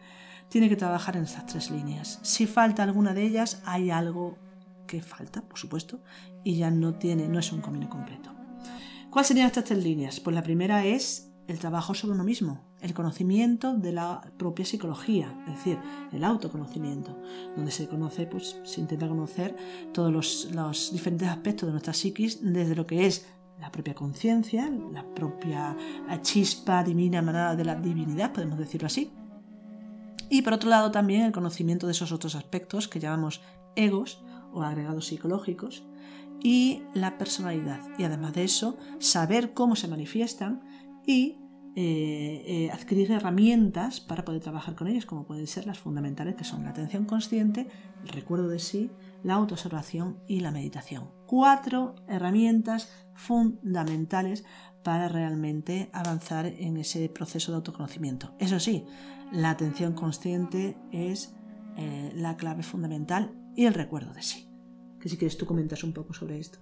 tiene 0.48 0.70
que 0.70 0.76
trabajar 0.76 1.18
en 1.18 1.24
estas 1.24 1.44
tres 1.44 1.70
líneas. 1.70 2.18
Si 2.22 2.46
falta 2.46 2.82
alguna 2.82 3.12
de 3.12 3.24
ellas, 3.24 3.60
hay 3.66 3.90
algo 3.90 4.38
que 4.86 5.02
falta, 5.02 5.42
por 5.42 5.58
supuesto, 5.58 6.00
y 6.44 6.56
ya 6.56 6.70
no 6.70 6.94
tiene, 6.94 7.28
no 7.28 7.40
es 7.40 7.52
un 7.52 7.60
camino 7.60 7.90
completo. 7.90 8.32
¿Cuáles 9.10 9.28
serían 9.28 9.48
estas 9.48 9.64
tres 9.64 9.84
líneas? 9.84 10.18
Pues 10.18 10.34
la 10.34 10.42
primera 10.42 10.86
es 10.86 11.33
el 11.46 11.58
trabajo 11.58 11.94
sobre 11.94 12.14
uno 12.14 12.24
mismo, 12.24 12.60
el 12.80 12.94
conocimiento 12.94 13.74
de 13.74 13.92
la 13.92 14.22
propia 14.38 14.64
psicología, 14.64 15.36
es 15.46 15.56
decir, 15.56 15.78
el 16.12 16.24
autoconocimiento, 16.24 17.18
donde 17.56 17.70
se 17.70 17.88
conoce, 17.88 18.26
pues 18.26 18.60
se 18.64 18.80
intenta 18.80 19.08
conocer 19.08 19.56
todos 19.92 20.12
los, 20.52 20.92
diferentes 20.92 21.28
aspectos 21.28 21.66
de 21.66 21.72
nuestra 21.72 21.92
psiquis, 21.92 22.40
desde 22.42 22.74
lo 22.74 22.86
que 22.86 23.06
es 23.06 23.26
la 23.60 23.70
propia 23.70 23.94
conciencia, 23.94 24.70
la 24.92 25.04
propia 25.14 25.76
chispa 26.22 26.82
divina 26.82 27.18
emanada 27.18 27.54
de 27.56 27.64
la 27.64 27.74
divinidad, 27.76 28.32
podemos 28.32 28.58
decirlo 28.58 28.86
así. 28.86 29.12
Y 30.30 30.42
por 30.42 30.54
otro 30.54 30.70
lado 30.70 30.90
también 30.90 31.22
el 31.22 31.32
conocimiento 31.32 31.86
de 31.86 31.92
esos 31.92 32.10
otros 32.10 32.34
aspectos 32.34 32.88
que 32.88 33.00
llamamos 33.00 33.42
egos 33.76 34.22
o 34.52 34.62
agregados 34.62 35.06
psicológicos 35.06 35.84
y 36.42 36.82
la 36.94 37.18
personalidad. 37.18 37.80
Y 37.98 38.04
además 38.04 38.34
de 38.34 38.44
eso, 38.44 38.76
saber 38.98 39.54
cómo 39.54 39.76
se 39.76 39.88
manifiestan 39.88 40.62
y 41.06 41.38
eh, 41.76 42.44
eh, 42.46 42.70
adquirir 42.70 43.10
herramientas 43.10 44.00
para 44.00 44.24
poder 44.24 44.40
trabajar 44.40 44.76
con 44.76 44.86
ellas, 44.86 45.06
como 45.06 45.26
pueden 45.26 45.48
ser 45.48 45.66
las 45.66 45.80
fundamentales, 45.80 46.36
que 46.36 46.44
son 46.44 46.62
la 46.62 46.70
atención 46.70 47.04
consciente, 47.04 47.66
el 48.04 48.08
recuerdo 48.10 48.46
de 48.46 48.60
sí, 48.60 48.92
la 49.24 49.34
autoobservación 49.34 50.20
y 50.28 50.38
la 50.38 50.52
meditación. 50.52 51.10
Cuatro 51.26 51.96
herramientas 52.06 52.92
fundamentales 53.14 54.44
para 54.84 55.08
realmente 55.08 55.90
avanzar 55.92 56.46
en 56.46 56.76
ese 56.76 57.08
proceso 57.08 57.50
de 57.50 57.56
autoconocimiento. 57.56 58.36
Eso 58.38 58.60
sí, 58.60 58.84
la 59.32 59.50
atención 59.50 59.94
consciente 59.94 60.76
es 60.92 61.34
eh, 61.76 62.12
la 62.14 62.36
clave 62.36 62.62
fundamental 62.62 63.34
y 63.56 63.64
el 63.64 63.74
recuerdo 63.74 64.12
de 64.12 64.22
sí. 64.22 64.48
Que 65.00 65.08
si 65.08 65.16
quieres 65.16 65.36
tú 65.36 65.44
comentas 65.44 65.82
un 65.82 65.92
poco 65.92 66.14
sobre 66.14 66.38
esto. 66.38 66.60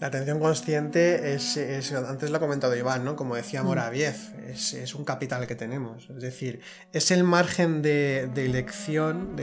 La 0.00 0.06
atención 0.06 0.40
consciente 0.40 1.34
es, 1.34 1.56
antes 1.92 2.30
lo 2.30 2.36
ha 2.38 2.40
comentado 2.40 2.74
Iván, 2.74 3.04
¿no? 3.04 3.16
Como 3.16 3.36
decía 3.36 3.62
mm. 3.62 3.66
Moraviev, 3.66 4.16
es, 4.48 4.94
un 4.94 5.04
capital 5.04 5.46
que 5.46 5.54
tenemos. 5.54 6.08
Es 6.08 6.22
decir, 6.22 6.60
es 6.92 7.10
el 7.10 7.24
margen 7.24 7.82
de, 7.82 8.30
elección, 8.34 9.36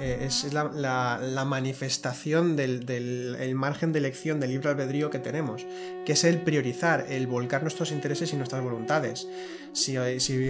eh, 0.00 0.24
es 0.26 0.52
la, 0.52 1.44
manifestación 1.46 2.56
del, 2.56 3.54
margen 3.54 3.92
de 3.92 3.98
elección 3.98 4.40
del 4.40 4.50
libre 4.50 4.70
albedrío 4.70 5.10
que 5.10 5.18
tenemos, 5.18 5.66
que 6.06 6.12
es 6.12 6.24
el 6.24 6.40
priorizar, 6.42 7.06
el 7.08 7.26
volcar 7.26 7.62
nuestros 7.62 7.90
intereses 7.90 8.32
y 8.32 8.36
nuestras 8.36 8.62
voluntades. 8.62 9.26
Si, 9.74 9.96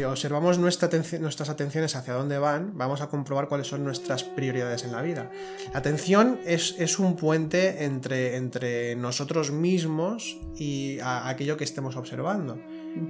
observamos 0.04 0.58
nuestras 0.58 1.48
atenciones 1.48 1.96
hacia 1.96 2.12
dónde 2.12 2.36
van, 2.36 2.76
vamos 2.76 3.00
a 3.00 3.08
comprobar 3.08 3.48
cuáles 3.48 3.66
son 3.66 3.82
nuestras 3.82 4.22
prioridades 4.22 4.84
en 4.84 4.92
la 4.92 5.00
vida. 5.00 5.30
La 5.72 5.78
atención 5.78 6.38
es, 6.44 6.98
un 6.98 7.16
puente 7.16 7.84
entre, 7.84 8.36
entre 8.36 8.94
nosotros 8.96 9.50
mismos 9.50 10.36
y 10.58 10.98
aquello 11.02 11.56
que 11.56 11.64
estemos 11.64 11.96
observando. 11.96 12.60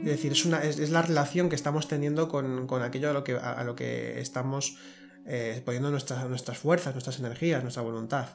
Es 0.03 0.07
decir, 0.07 0.31
es, 0.31 0.45
una, 0.45 0.63
es, 0.63 0.91
la 0.91 1.03
relación 1.03 1.49
que 1.49 1.57
estamos 1.57 1.89
teniendo 1.89 2.29
con, 2.29 2.83
aquello 2.83 3.11
a 3.11 3.13
lo 3.13 3.25
que, 3.25 3.35
a, 3.37 3.65
lo 3.65 3.75
que 3.75 4.21
estamos 4.21 4.77
eh, 5.27 5.63
poniendo 5.65 5.91
nuestras, 5.91 6.29
nuestras 6.29 6.59
fuerzas, 6.59 6.95
nuestras 6.95 7.19
energías, 7.19 7.61
nuestra 7.61 7.83
voluntad. 7.83 8.29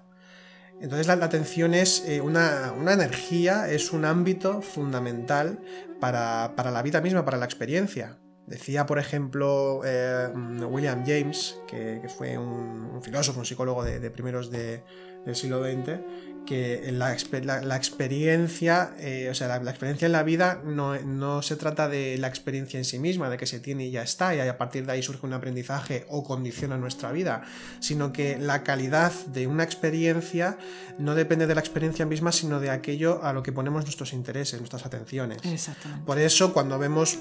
Entonces 0.82 1.08
la, 1.08 1.14
atención 1.14 1.74
es 1.74 2.04
eh, 2.08 2.22
una, 2.22 2.74
energía, 2.94 3.70
es 3.70 3.92
un 3.92 4.06
ámbito 4.06 4.62
fundamental 4.62 5.60
para, 6.00 6.54
la 6.56 6.82
vida 6.82 7.02
misma, 7.02 7.26
para 7.26 7.38
la 7.38 7.46
experiencia. 7.46 8.18
Decía, 8.48 8.86
por 8.86 8.98
ejemplo, 8.98 9.82
eh, 9.84 10.30
William 10.70 11.04
James, 11.06 11.60
que, 11.68 12.02
fue 12.18 12.38
un, 12.38 13.02
filósofo, 13.04 13.40
un 13.40 13.46
psicólogo 13.46 13.84
de, 13.84 14.10
primeros 14.10 14.50
del 14.50 14.82
siglo 15.34 15.64
XX, 15.64 16.00
que 16.46 16.92
la, 16.92 17.14
experiencia, 17.14 18.94
eh, 18.98 19.28
o 19.30 19.36
sea, 19.36 19.60
la, 19.60 19.70
experiencia 19.70 20.06
en 20.08 20.12
la 20.12 20.24
vida 20.24 20.62
no, 20.66 21.42
se 21.42 21.56
trata 21.56 21.88
de 21.88 22.18
la 22.18 22.28
experiencia 22.28 22.78
en 22.78 22.86
sí 22.86 23.00
misma, 23.00 23.30
de 23.30 23.38
que 23.38 23.46
se 23.46 23.60
tiene 23.60 23.86
y 23.86 23.92
ya 23.92 24.02
está, 24.02 24.36
y 24.36 24.40
a 24.40 24.58
partir 24.58 24.86
de 24.86 24.94
ahí 24.94 25.04
surge 25.04 25.26
un 25.26 25.34
aprendizaje 25.34 26.06
o 26.10 26.24
condiciona 26.24 26.78
nuestra 26.78 27.12
vida, 27.12 27.44
sino 27.80 28.12
que 28.12 28.38
la 28.38 28.64
calidad 28.64 29.12
de 29.28 29.48
una 29.48 29.64
experiencia 29.64 30.58
no 30.98 31.16
depende 31.16 31.46
de 31.46 31.56
la 31.56 31.62
experiencia 31.62 32.06
misma, 32.06 32.32
sino 32.32 32.60
de 32.60 32.72
aquello 32.72 33.24
a 33.24 33.34
lo 33.34 33.44
que 33.44 33.52
ponemos 33.52 33.84
nuestros 33.84 34.14
intereses, 34.14 34.60
nuestras 34.60 34.86
atenciones. 34.86 35.40
Exactamente. 35.44 36.06
Por 36.06 36.18
eso, 36.20 36.52
cuando 36.54 36.80
vemos 36.80 37.20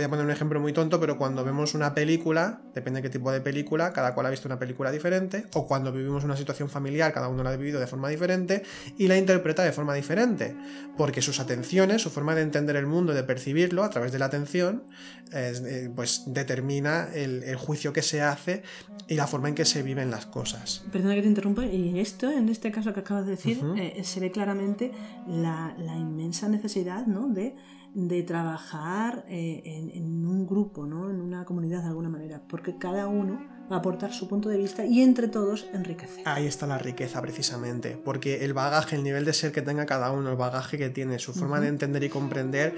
voy 0.00 0.06
a 0.06 0.08
poner 0.08 0.24
un 0.24 0.30
ejemplo 0.30 0.60
muy 0.60 0.72
tonto, 0.72 0.98
pero 0.98 1.18
cuando 1.18 1.44
vemos 1.44 1.74
una 1.74 1.94
película, 1.94 2.62
depende 2.74 2.98
de 2.98 3.02
qué 3.02 3.10
tipo 3.10 3.30
de 3.30 3.40
película, 3.42 3.92
cada 3.92 4.14
cual 4.14 4.26
ha 4.26 4.30
visto 4.30 4.48
una 4.48 4.58
película 4.58 4.90
diferente, 4.90 5.44
o 5.54 5.66
cuando 5.66 5.92
vivimos 5.92 6.24
una 6.24 6.36
situación 6.36 6.70
familiar, 6.70 7.12
cada 7.12 7.28
uno 7.28 7.42
la 7.42 7.50
ha 7.50 7.56
vivido 7.56 7.78
de 7.78 7.86
forma 7.86 8.08
diferente 8.08 8.62
y 8.96 9.08
la 9.08 9.18
interpreta 9.18 9.62
de 9.62 9.72
forma 9.72 9.92
diferente, 9.94 10.56
porque 10.96 11.20
sus 11.20 11.38
atenciones, 11.38 12.00
su 12.00 12.08
forma 12.08 12.34
de 12.34 12.42
entender 12.42 12.76
el 12.76 12.86
mundo 12.86 13.12
de 13.12 13.22
percibirlo 13.24 13.84
a 13.84 13.90
través 13.90 14.10
de 14.10 14.18
la 14.18 14.26
atención, 14.26 14.84
eh, 15.32 15.90
pues 15.94 16.24
determina 16.26 17.08
el, 17.14 17.56
juicio 17.56 17.92
que 17.92 18.00
se 18.00 18.22
hace 18.22 18.62
y 19.06 19.16
la 19.16 19.26
forma 19.26 19.48
en 19.50 19.54
que 19.54 19.66
se 19.66 19.82
viven 19.82 20.10
las 20.10 20.24
cosas. 20.24 20.82
Perdona 20.90 21.14
que 21.14 21.22
te 21.22 21.28
interrumpa, 21.28 21.66
y 21.66 22.00
esto, 22.00 22.30
en 22.30 22.48
este 22.48 22.70
caso 22.70 22.94
que 22.94 23.00
acabas 23.00 23.26
de 23.26 23.32
decir, 23.32 23.60
eh, 23.76 24.00
se 24.02 24.18
ve 24.18 24.30
claramente 24.30 24.92
la, 25.26 25.74
la 25.78 25.94
inmensa 25.94 26.48
necesidad 26.48 27.06
¿no? 27.06 27.28
de 27.28 27.54
de 27.94 28.22
trabajar 28.22 29.24
eh, 29.28 29.62
en, 29.64 30.26
un 30.26 30.46
grupo, 30.46 30.86
¿no? 30.86 31.10
en 31.10 31.20
una 31.20 31.44
comunidad 31.44 31.82
de 31.82 31.88
alguna 31.88 32.08
manera, 32.08 32.42
porque 32.48 32.76
cada 32.76 33.08
uno 33.08 33.40
aportar 33.74 34.12
su 34.12 34.28
punto 34.28 34.48
de 34.48 34.58
vista 34.58 34.84
y 34.84 35.02
entre 35.02 35.28
todos 35.28 35.66
enriquecer. 35.72 36.22
Ahí 36.26 36.46
está 36.46 36.66
la 36.66 36.78
riqueza 36.78 37.20
precisamente, 37.20 37.98
porque 38.04 38.44
el 38.44 38.52
bagaje, 38.52 38.96
el 38.96 39.02
nivel 39.02 39.24
de 39.24 39.32
ser 39.32 39.52
que 39.52 39.62
tenga 39.62 39.86
cada 39.86 40.12
uno, 40.12 40.30
el 40.30 40.36
bagaje 40.36 40.78
que 40.78 40.90
tiene, 40.90 41.18
su 41.18 41.32
forma 41.32 41.60
de 41.60 41.68
entender 41.68 42.04
y 42.04 42.08
comprender, 42.08 42.74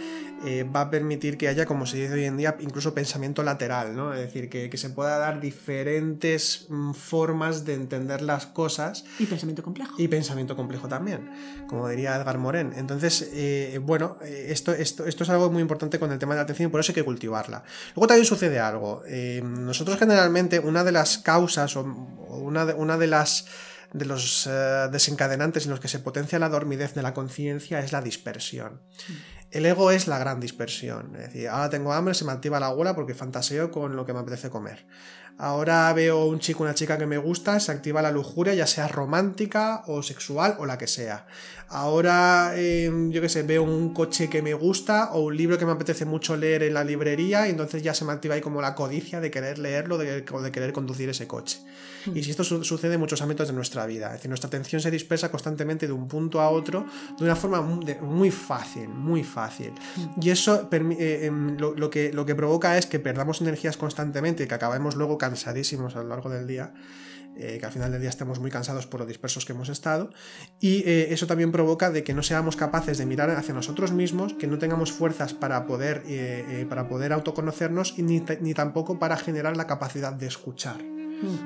eh, 0.47 0.65
va 0.65 0.83
a 0.83 0.91
permitir 0.91 1.37
que 1.37 1.49
haya, 1.49 1.67
como 1.67 1.87
se 1.87 1.99
dice 1.99 2.15
hoy 2.15 2.25
en 2.25 2.37
día, 2.37 2.57
incluso 2.61 2.95
pensamiento 2.95 3.43
lateral, 3.43 3.95
¿no? 3.95 4.15
es 4.15 4.21
decir, 4.21 4.49
que, 4.49 4.73
se 4.83 4.91
pueda 4.91 5.19
dar 5.19 5.41
diferentes 5.41 6.67
mm, 6.69 6.93
formas 6.93 7.65
de 7.65 7.75
entender 7.75 8.23
las 8.23 8.47
cosas. 8.47 9.05
Y 9.19 9.27
pensamiento 9.27 9.63
complejo. 9.63 9.95
Y 9.99 10.09
pensamiento 10.09 10.57
complejo 10.57 10.89
también, 10.89 11.31
como 11.69 11.89
diría 11.89 12.17
Edgar 12.17 12.39
Morin. 12.39 12.73
Entonces, 12.75 13.31
eh, 13.33 13.79
bueno, 13.83 14.17
esto, 14.23 14.73
esto 14.73 15.03
esto, 15.07 15.25
es 15.25 15.31
algo 15.31 15.51
muy 15.51 15.63
importante 15.63 15.99
con 15.99 16.11
el 16.13 16.19
tema 16.19 16.35
de 16.35 16.39
la 16.39 16.43
atención 16.43 16.69
y 16.69 16.71
por 16.71 16.81
eso 16.81 16.93
hay 16.93 16.95
que 16.95 17.05
cultivarla. 17.05 17.63
Luego 17.95 18.07
también 18.07 18.27
sucede 18.27 18.59
algo. 18.59 19.03
Eh, 19.07 19.43
nosotros 19.43 19.99
generalmente 19.99 20.59
una 20.59 20.82
de 20.85 20.93
las 20.93 21.19
causas 21.19 21.77
o 21.77 21.83
una 21.83 22.67
de, 22.67 22.75
una 22.75 22.99
de 22.99 23.07
las 23.07 23.47
de 23.93 24.07
los 24.07 24.47
eh, 24.47 24.89
desencadenantes 24.91 25.67
en 25.67 25.71
los 25.71 25.81
que 25.81 25.89
se 25.89 25.99
potencia 25.99 26.39
la 26.39 26.49
dormidez 26.49 26.95
de 26.95 27.03
la 27.03 27.13
conciencia 27.13 27.81
es 27.81 27.93
la 27.93 28.01
dispersión. 28.01 28.81
Mm. 29.09 29.13
El 29.51 29.67
ego 29.67 29.91
es 29.91 30.09
la 30.09 30.19
gran 30.19 30.41
dispersión. 30.41 31.15
Es 31.15 31.27
decir, 31.27 31.49
ahora 31.49 31.69
tengo 31.69 31.93
hambre, 31.93 32.15
se 32.15 32.25
me 32.25 32.33
activa 32.33 32.59
la 32.59 32.69
abuela 32.69 32.95
porque 32.95 33.15
fantaseo 33.15 33.71
con 33.71 33.95
lo 33.97 34.07
que 34.07 34.15
me 34.15 34.21
apetece 34.21 34.49
comer. 34.49 34.87
Ahora 35.39 35.93
veo 35.93 36.27
un 36.27 36.39
chico, 36.39 36.63
una 36.63 36.75
chica 36.75 36.99
que 36.99 37.07
me 37.07 37.19
gusta, 37.19 37.59
se 37.59 37.73
activa 37.73 38.03
la 38.03 38.13
lujuria, 38.13 38.55
ya 38.55 38.67
sea 38.67 38.87
romántica 38.87 39.83
o 39.87 40.03
sexual 40.03 40.57
o 40.59 40.67
la 40.67 40.79
que 40.79 40.87
sea. 40.87 41.27
Ahora, 41.69 42.53
em, 42.57 43.11
yo 43.11 43.21
qué 43.21 43.29
sé, 43.29 43.43
veo 43.43 43.63
un 43.63 43.95
coche 43.95 44.29
que 44.29 44.43
me 44.43 44.55
gusta 44.55 45.11
o 45.13 45.21
un 45.21 45.37
libro 45.37 45.59
que 45.59 45.67
me 45.67 45.73
apetece 45.73 46.05
mucho 46.05 46.37
leer 46.37 46.63
en 46.63 46.75
la 46.75 46.85
librería 46.85 47.47
y 47.47 47.51
entonces 47.51 47.83
ya 47.83 47.95
se 47.95 48.05
me 48.05 48.13
activa 48.13 48.35
ahí 48.35 48.41
como 48.41 48.61
la 48.61 48.75
codicia 48.75 49.21
de 49.21 49.31
querer 49.31 49.59
leerlo 49.59 49.97
o 49.97 50.43
de 50.43 50.53
querer 50.53 50.73
conducir 50.73 51.09
ese 51.09 51.27
coche. 51.27 51.61
Y 52.15 52.23
si 52.23 52.31
esto 52.31 52.45
sucede 52.45 52.95
en 52.95 53.01
muchos 53.01 53.23
ámbitos 53.23 53.49
de 53.49 53.55
nuestra 53.55 53.87
vida, 53.87 54.07
es 54.09 54.13
decir, 54.15 54.29
nuestra 54.29 54.49
atención 54.49 54.81
se 54.81 54.91
dispersa 54.91 55.31
constantemente 55.31 55.87
de 55.87 55.93
un 55.93 56.09
punto 56.09 56.41
a 56.41 56.51
otro 56.51 56.87
de 57.19 57.25
una 57.25 57.37
forma 57.37 57.61
muy 57.61 58.31
fácil, 58.31 58.89
muy 58.89 59.23
fácil. 59.23 59.73
Y 60.21 60.31
eso 60.31 60.69
eh, 60.71 61.27
em, 61.27 61.57
lo, 61.57 61.91
que, 61.91 62.13
lo 62.13 62.27
que 62.27 62.35
provoca 62.35 62.79
es 62.79 62.87
que 62.87 62.99
perdamos 62.99 63.41
energías 63.41 63.77
constantemente 63.77 64.47
que 64.49 64.55
acabemos 64.55 64.97
luego 64.97 65.19
cansadísimos 65.19 65.97
a 65.97 66.03
lo 66.03 66.09
largo 66.09 66.31
del 66.31 66.47
día. 66.47 66.73
Eh, 67.35 67.57
que 67.59 67.65
al 67.65 67.73
final 67.73 67.91
del 67.91 67.99
día 68.03 68.11
estemos 68.11 68.41
muy 68.41 68.51
cansados 68.51 68.87
por 68.87 69.01
lo 69.01 69.07
dispersos 69.07 69.47
que 69.47 69.55
hemos 69.55 69.71
estado 69.71 70.11
y 70.61 70.87
eh, 70.87 71.15
eso 71.15 71.27
también 71.27 71.51
provoca 71.51 71.91
de 71.91 72.05
que 72.05 72.13
no 72.13 72.23
seamos 72.23 72.57
capaces 72.57 72.99
de 72.99 73.07
mirar 73.07 73.31
hacia 73.31 73.55
nosotros 73.55 73.91
mismos, 73.91 74.35
que 74.35 74.47
no 74.47 74.59
tengamos 74.59 74.93
fuerzas 74.93 75.33
para 75.33 75.65
poder, 75.67 76.03
para 76.69 76.89
poder 76.89 77.15
autoconocernos 77.15 77.95
y 77.97 78.03
ni, 78.03 78.23
ni, 78.43 78.53
tampoco 78.53 78.99
para 78.99 79.17
generar 79.17 79.57
la 79.57 79.67
capacidad 79.67 80.13
de 80.13 80.27
escuchar. 80.27 81.02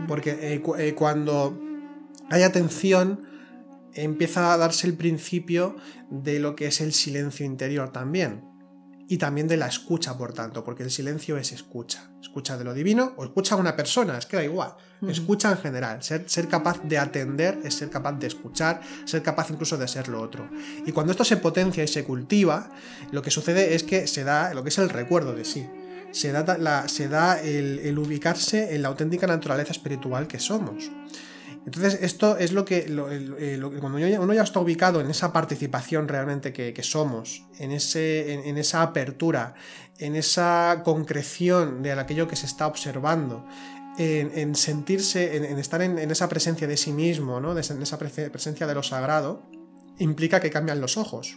Porque 0.09 0.63
cuando 0.97 1.59
hay 2.31 2.43
atención 2.43 3.27
empieza 3.95 4.53
a 4.53 4.57
darse 4.57 4.87
el 4.87 4.95
principio 4.95 5.77
de 6.11 6.39
lo 6.39 6.55
que 6.55 6.67
es 6.67 6.81
el 6.81 6.93
silencio 6.93 7.47
interior 7.47 7.91
también 7.93 8.45
y 9.09 9.19
también 9.19 9.47
de 9.47 9.57
la 9.57 9.69
escucha, 9.69 10.19
por 10.19 10.33
tanto, 10.33 10.65
porque 10.65 10.83
el 10.83 10.91
silencio 10.91 11.39
es 11.39 11.53
escucha. 11.53 12.11
Escucha 12.21 12.59
de 12.59 12.65
lo 12.65 12.75
divino 12.75 13.15
o 13.17 13.25
escucha 13.25 13.55
a 13.55 13.59
una 13.59 13.77
persona, 13.77 14.19
es 14.19 14.27
que 14.27 14.37
da 14.37 14.45
igual. 14.45 14.75
Escucha 15.07 15.53
en 15.53 15.59
general. 15.59 16.03
Ser, 16.03 16.29
ser, 16.29 16.49
capaz 16.49 16.83
de 16.83 16.99
atender 16.99 17.61
es 17.63 17.75
ser 17.75 17.89
capaz 17.89 18.15
de 18.15 18.27
escuchar, 18.27 18.81
ser 19.05 19.23
capaz 19.23 19.51
incluso 19.51 19.77
de 19.77 19.87
ser 19.87 20.09
lo 20.09 20.21
otro. 20.21 20.49
Y 20.85 20.91
cuando 20.91 21.13
esto 21.13 21.25
se 21.25 21.37
potencia 21.37 21.85
y 21.85 21.89
se 21.89 22.03
cultiva, 22.03 22.71
lo 23.13 23.23
que 23.23 23.31
sucede 23.31 23.75
es 23.75 23.85
que 23.85 24.09
se 24.09 24.25
da 24.25 24.53
lo 24.55 24.65
que 24.65 24.71
es 24.71 24.79
el 24.79 24.89
recuerdo 24.89 25.35
de 25.35 25.45
sí. 25.45 25.67
Se 26.17 26.33
da, 26.33 26.89
se 26.89 27.09
da 27.09 27.39
el, 27.43 27.99
ubicarse 27.99 28.75
en 28.75 28.81
la 28.81 28.89
auténtica 28.89 29.27
naturaleza 29.27 29.73
espiritual 29.73 30.27
que 30.27 30.39
somos. 30.39 30.91
Entonces, 31.67 31.99
esto 32.01 32.39
es 32.39 32.53
lo 32.53 32.65
que, 32.65 32.87
eh, 32.89 33.61
cuando 33.81 33.99
uno 33.99 34.33
ya 34.33 34.43
está 34.43 34.59
ubicado 34.61 35.03
en 35.03 35.11
esa 35.11 35.31
participación 35.31 36.09
realmente 36.09 36.55
que, 36.55 36.83
somos, 36.83 37.45
en, 37.59 37.71
ese, 37.73 38.33
en, 38.49 38.57
esa 38.57 38.81
apertura, 38.81 39.55
en 39.99 40.17
esa 40.17 40.81
concreción 40.85 41.83
de 41.83 41.93
aquello 41.93 42.27
que 42.27 42.37
se 42.37 42.47
está 42.47 42.67
observando, 42.67 43.45
en, 43.99 44.55
sentirse, 44.55 45.37
en, 45.37 45.59
estar 45.59 45.83
en, 45.83 45.99
esa 45.99 46.31
presencia 46.31 46.67
de 46.67 46.79
sí 46.79 46.93
mismo, 46.93 47.41
¿no? 47.41 47.53
en 47.53 47.59
esa 47.59 47.99
presencia 47.99 48.67
de 48.67 48.75
lo 48.75 48.83
sagrado, 48.83 49.43
implica 49.99 50.41
que 50.41 50.49
cambian 50.49 50.81
los 50.81 50.97
ojos. 50.97 51.37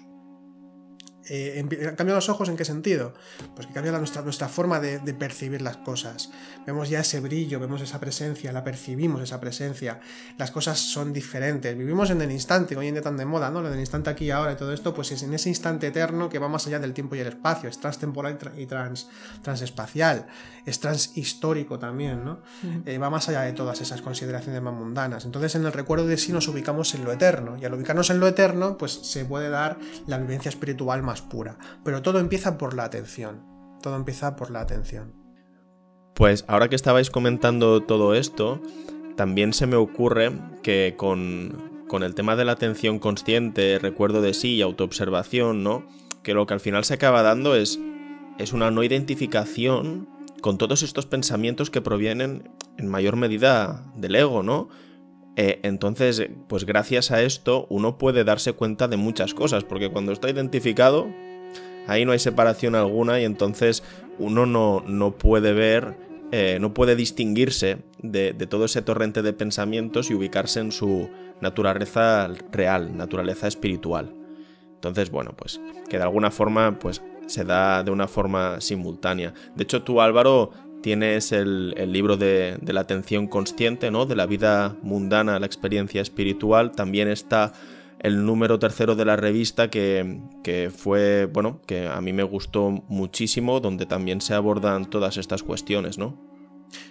Eh, 1.29 1.93
¿Cambian 1.95 2.15
los 2.15 2.27
ojos 2.29 2.49
en 2.49 2.57
qué 2.57 2.65
sentido? 2.65 3.13
Pues 3.55 3.67
que 3.67 3.73
cambia 3.73 3.91
nuestra, 3.91 4.23
nuestra 4.23 4.49
forma 4.49 4.79
de, 4.79 4.99
percibir 5.13 5.61
las 5.61 5.77
cosas. 5.77 6.31
Vemos 6.65 6.89
ya 6.89 7.01
ese 7.01 7.19
brillo, 7.19 7.59
vemos 7.59 7.81
esa 7.81 7.99
presencia, 7.99 8.51
la 8.51 8.63
percibimos 8.63 9.21
esa 9.21 9.39
presencia. 9.39 9.99
Las 10.37 10.51
cosas 10.51 10.79
son 10.79 11.13
diferentes. 11.13 11.77
Vivimos 11.77 12.09
en 12.09 12.21
el 12.21 12.31
instante, 12.31 12.75
hoy 12.75 12.87
en 12.87 12.95
día 12.95 13.03
tan 13.03 13.17
de 13.17 13.25
moda, 13.25 13.51
¿no? 13.51 13.61
Lo 13.61 13.69
del 13.69 13.79
instante 13.79 14.09
aquí 14.09 14.25
y 14.25 14.31
ahora 14.31 14.53
y 14.53 14.55
todo 14.55 14.73
esto, 14.73 14.93
pues 14.93 15.11
es 15.11 15.23
en 15.23 15.33
ese 15.33 15.49
instante 15.49 15.87
eterno 15.87 16.29
que 16.29 16.39
va 16.39 16.47
más 16.47 16.65
allá 16.67 16.79
del 16.79 16.93
tiempo 16.93 17.15
y 17.15 17.19
el 17.19 17.27
espacio. 17.27 17.69
Es 17.69 17.79
transtemporal 17.79 18.37
y 18.57 18.65
trans, 18.65 19.07
transespacial. 19.43 20.27
Es 20.65 20.79
transhistórico 20.79 21.77
también, 21.77 22.25
¿no? 22.25 22.39
Eh, 22.85 22.97
va 22.97 23.09
más 23.09 23.29
allá 23.29 23.41
de 23.41 23.53
todas 23.53 23.81
esas 23.81 24.01
consideraciones 24.01 24.61
más 24.61 24.73
mundanas. 24.73 25.25
Entonces, 25.25 25.55
en 25.55 25.65
el 25.65 25.73
recuerdo 25.73 26.07
de 26.07 26.17
sí 26.17 26.31
nos 26.31 26.47
ubicamos 26.47 26.95
en 26.95 27.03
lo 27.03 27.11
eterno. 27.11 27.57
Y 27.59 27.65
al 27.65 27.73
ubicarnos 27.73 28.09
en 28.09 28.19
lo 28.19 28.27
eterno, 28.27 28.77
pues 28.77 28.93
se 28.93 29.25
puede 29.25 29.49
dar 29.49 29.77
la 30.07 30.17
vivencia 30.17 30.49
espiritual 30.49 31.03
más 31.03 31.18
pura. 31.21 31.57
Pero 31.83 32.01
todo 32.01 32.19
empieza 32.19 32.57
por 32.57 32.73
la 32.73 32.83
atención. 32.83 33.43
Todo 33.81 33.95
empieza 33.95 34.35
por 34.35 34.51
la 34.51 34.61
atención. 34.61 35.13
Pues 36.13 36.43
ahora 36.47 36.67
que 36.67 36.75
estabais 36.75 37.09
comentando 37.09 37.81
todo 37.81 38.13
esto, 38.13 38.61
también 39.15 39.53
se 39.53 39.67
me 39.67 39.77
ocurre 39.77 40.31
que 40.63 40.95
con, 40.97 41.85
con 41.87 42.03
el 42.03 42.15
tema 42.15 42.35
de 42.35 42.45
la 42.45 42.53
atención 42.53 42.99
consciente, 42.99 43.79
recuerdo 43.79 44.21
de 44.21 44.33
sí 44.33 44.55
y 44.55 44.61
autoobservación, 44.61 45.63
¿no? 45.63 45.85
Que 46.23 46.33
lo 46.33 46.45
que 46.45 46.53
al 46.53 46.59
final 46.59 46.83
se 46.83 46.95
acaba 46.95 47.21
dando 47.21 47.55
es, 47.55 47.79
es 48.37 48.51
una 48.51 48.69
no 48.71 48.83
identificación 48.83 50.09
con 50.41 50.57
todos 50.57 50.83
estos 50.83 51.05
pensamientos 51.05 51.69
que 51.69 51.81
provienen 51.81 52.49
en 52.77 52.87
mayor 52.87 53.15
medida 53.15 53.85
del 53.95 54.15
ego, 54.15 54.43
¿no? 54.43 54.69
Eh, 55.41 55.61
entonces, 55.63 56.27
pues 56.49 56.65
gracias 56.65 57.11
a 57.11 57.21
esto 57.21 57.65
uno 57.69 57.97
puede 57.97 58.25
darse 58.25 58.51
cuenta 58.51 58.89
de 58.89 58.97
muchas 58.97 59.33
cosas, 59.33 59.63
porque 59.63 59.89
cuando 59.89 60.11
está 60.11 60.29
identificado, 60.29 61.07
ahí 61.87 62.03
no 62.03 62.11
hay 62.11 62.19
separación 62.19 62.75
alguna 62.75 63.21
y 63.21 63.23
entonces 63.23 63.81
uno 64.17 64.45
no, 64.45 64.83
no 64.85 65.17
puede 65.17 65.53
ver, 65.53 65.95
eh, 66.33 66.57
no 66.59 66.73
puede 66.73 66.97
distinguirse 66.97 67.77
de, 68.03 68.33
todo 68.33 68.65
ese 68.65 68.81
torrente 68.81 69.21
de 69.21 69.31
pensamientos 69.31 70.11
y 70.11 70.13
ubicarse 70.13 70.59
en 70.59 70.73
su 70.73 71.09
naturaleza 71.39 72.29
real, 72.51 72.97
naturaleza 72.97 73.47
espiritual. 73.47 74.13
Entonces, 74.73 75.09
bueno, 75.09 75.37
pues 75.37 75.61
que 75.87 75.95
de 75.95 76.03
alguna 76.03 76.31
forma, 76.31 76.79
pues 76.79 77.01
se 77.27 77.45
da 77.45 77.81
de 77.81 77.91
una 77.91 78.09
forma 78.09 78.59
simultánea. 78.59 79.33
De 79.55 79.63
hecho, 79.63 79.83
tú, 79.83 80.01
Álvaro, 80.01 80.51
Tienes 80.81 81.31
el, 81.31 81.73
libro 81.91 82.15
de, 82.15 82.57
la 82.65 82.81
atención 82.81 83.27
consciente, 83.27 83.91
¿no? 83.91 84.05
De 84.05 84.15
la 84.15 84.25
vida 84.25 84.75
mundana, 84.81 85.39
la 85.39 85.45
experiencia 85.45 86.01
espiritual. 86.01 86.71
También 86.71 87.07
está 87.07 87.53
el 87.99 88.25
número 88.25 88.59
tercero 88.59 88.95
de 88.95 89.05
la 89.05 89.17
revista 89.17 89.69
que, 89.69 90.21
que, 90.43 90.71
fue, 90.73 91.25
bueno, 91.25 91.61
que 91.65 91.87
a 91.87 91.99
mí 91.99 92.13
me 92.13 92.23
gustó 92.23 92.69
muchísimo, 92.87 93.59
donde 93.59 93.85
también 93.85 94.21
se 94.21 94.33
abordan 94.33 94.89
todas 94.89 95.17
estas 95.17 95.43
cuestiones, 95.43 95.97
¿no? 95.97 96.28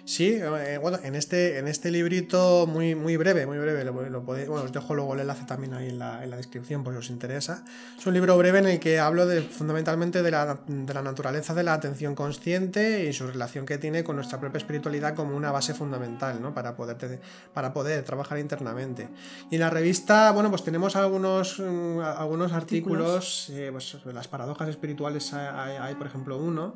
Sí, 0.05 0.33
eh, 0.33 0.79
bueno, 0.81 0.97
en 1.03 1.15
este, 1.15 1.59
en 1.59 1.67
este 1.67 1.91
librito 1.91 2.65
muy, 2.67 2.95
muy 2.95 3.15
breve, 3.17 3.45
muy 3.45 3.57
breve, 3.57 3.83
lo, 3.85 4.23
podéis, 4.23 4.47
bueno, 4.47 4.65
os 4.65 4.71
dejo 4.71 4.95
luego 4.95 5.13
el 5.13 5.21
enlace 5.21 5.45
también 5.45 5.73
ahí 5.73 5.89
en 5.89 5.99
la, 5.99 6.23
en 6.23 6.29
la, 6.29 6.37
descripción 6.37 6.83
por 6.83 6.93
si 6.93 6.99
os 6.99 7.09
interesa. 7.09 7.63
Es 7.97 8.05
un 8.05 8.13
libro 8.13 8.37
breve 8.37 8.59
en 8.59 8.67
el 8.67 8.79
que 8.79 8.99
hablo 8.99 9.25
de, 9.25 9.41
fundamentalmente 9.41 10.23
de 10.23 10.31
la, 10.31 10.59
de 10.67 10.93
la 10.93 11.01
naturaleza 11.01 11.53
de 11.53 11.63
la 11.63 11.73
atención 11.73 12.15
consciente 12.15 13.05
y 13.05 13.13
su 13.13 13.27
relación 13.27 13.65
que 13.65 13.77
tiene 13.77 14.03
con 14.03 14.15
nuestra 14.15 14.39
propia 14.39 14.57
espiritualidad 14.57 15.15
como 15.15 15.35
una 15.35 15.51
base 15.51 15.73
fundamental, 15.73 16.41
¿no? 16.41 16.53
Para 16.53 16.75
poder, 16.75 17.21
para 17.53 17.73
poder 17.73 18.03
trabajar 18.03 18.39
internamente. 18.39 19.09
Y 19.51 19.55
en 19.55 19.61
la 19.61 19.69
revista, 19.69 20.31
bueno, 20.31 20.49
pues 20.49 20.63
tenemos 20.63 20.95
algunos, 20.95 21.59
mm, 21.59 21.99
algunos 21.99 22.51
artículos, 22.53 23.49
eh, 23.51 23.69
pues, 23.71 23.97
las 24.05 24.27
paradojas 24.27 24.69
espirituales 24.69 25.33
hay, 25.33 25.77
hay, 25.77 25.95
por 25.95 26.07
ejemplo, 26.07 26.37
uno, 26.37 26.75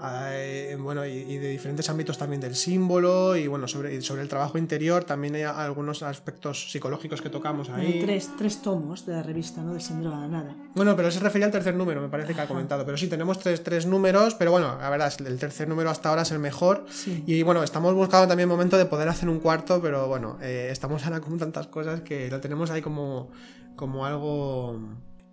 hay, 0.00 0.74
bueno, 0.74 1.06
y, 1.06 1.12
y 1.12 1.38
de 1.38 1.48
diferentes 1.48 1.88
ámbitos 1.88 2.18
también 2.18 2.25
del 2.26 2.56
símbolo 2.56 3.36
y 3.36 3.46
bueno, 3.46 3.68
sobre, 3.68 4.00
sobre 4.02 4.22
el 4.22 4.28
trabajo 4.28 4.58
interior 4.58 5.04
también 5.04 5.36
hay 5.36 5.42
algunos 5.42 6.02
aspectos 6.02 6.70
psicológicos 6.70 7.22
que 7.22 7.30
tocamos 7.30 7.70
ahí. 7.70 8.00
Tres, 8.02 8.30
tres 8.36 8.60
tomos 8.60 9.06
de 9.06 9.12
la 9.12 9.22
revista, 9.22 9.62
¿no? 9.62 9.74
De 9.74 9.80
Sendero 9.80 10.12
a 10.14 10.20
la 10.20 10.28
Nada. 10.28 10.56
Bueno, 10.74 10.96
pero 10.96 11.10
se 11.10 11.20
refería 11.20 11.46
al 11.46 11.52
tercer 11.52 11.74
número, 11.74 12.00
me 12.00 12.08
parece 12.08 12.34
que 12.34 12.40
ha 12.40 12.48
comentado. 12.48 12.84
Pero 12.84 12.96
sí, 12.96 13.06
tenemos 13.06 13.38
tres, 13.38 13.62
tres 13.62 13.86
números, 13.86 14.34
pero 14.34 14.50
bueno, 14.50 14.76
la 14.80 14.90
verdad, 14.90 15.12
el 15.24 15.38
tercer 15.38 15.68
número 15.68 15.88
hasta 15.90 16.08
ahora 16.08 16.22
es 16.22 16.32
el 16.32 16.40
mejor. 16.40 16.84
Y 17.26 17.42
bueno, 17.42 17.62
estamos 17.62 17.94
buscando 17.94 18.26
también 18.26 18.48
el 18.48 18.52
momento 18.52 18.76
de 18.76 18.86
poder 18.86 19.08
hacer 19.08 19.28
un 19.28 19.38
cuarto, 19.38 19.80
pero 19.80 20.08
bueno, 20.08 20.38
eh, 20.42 20.68
estamos 20.70 21.04
ahora 21.04 21.20
con 21.20 21.38
tantas 21.38 21.68
cosas 21.68 22.00
que 22.00 22.28
lo 22.28 22.40
tenemos 22.40 22.70
ahí 22.70 22.82
como, 22.82 23.30
como 23.76 24.04
algo 24.04 24.80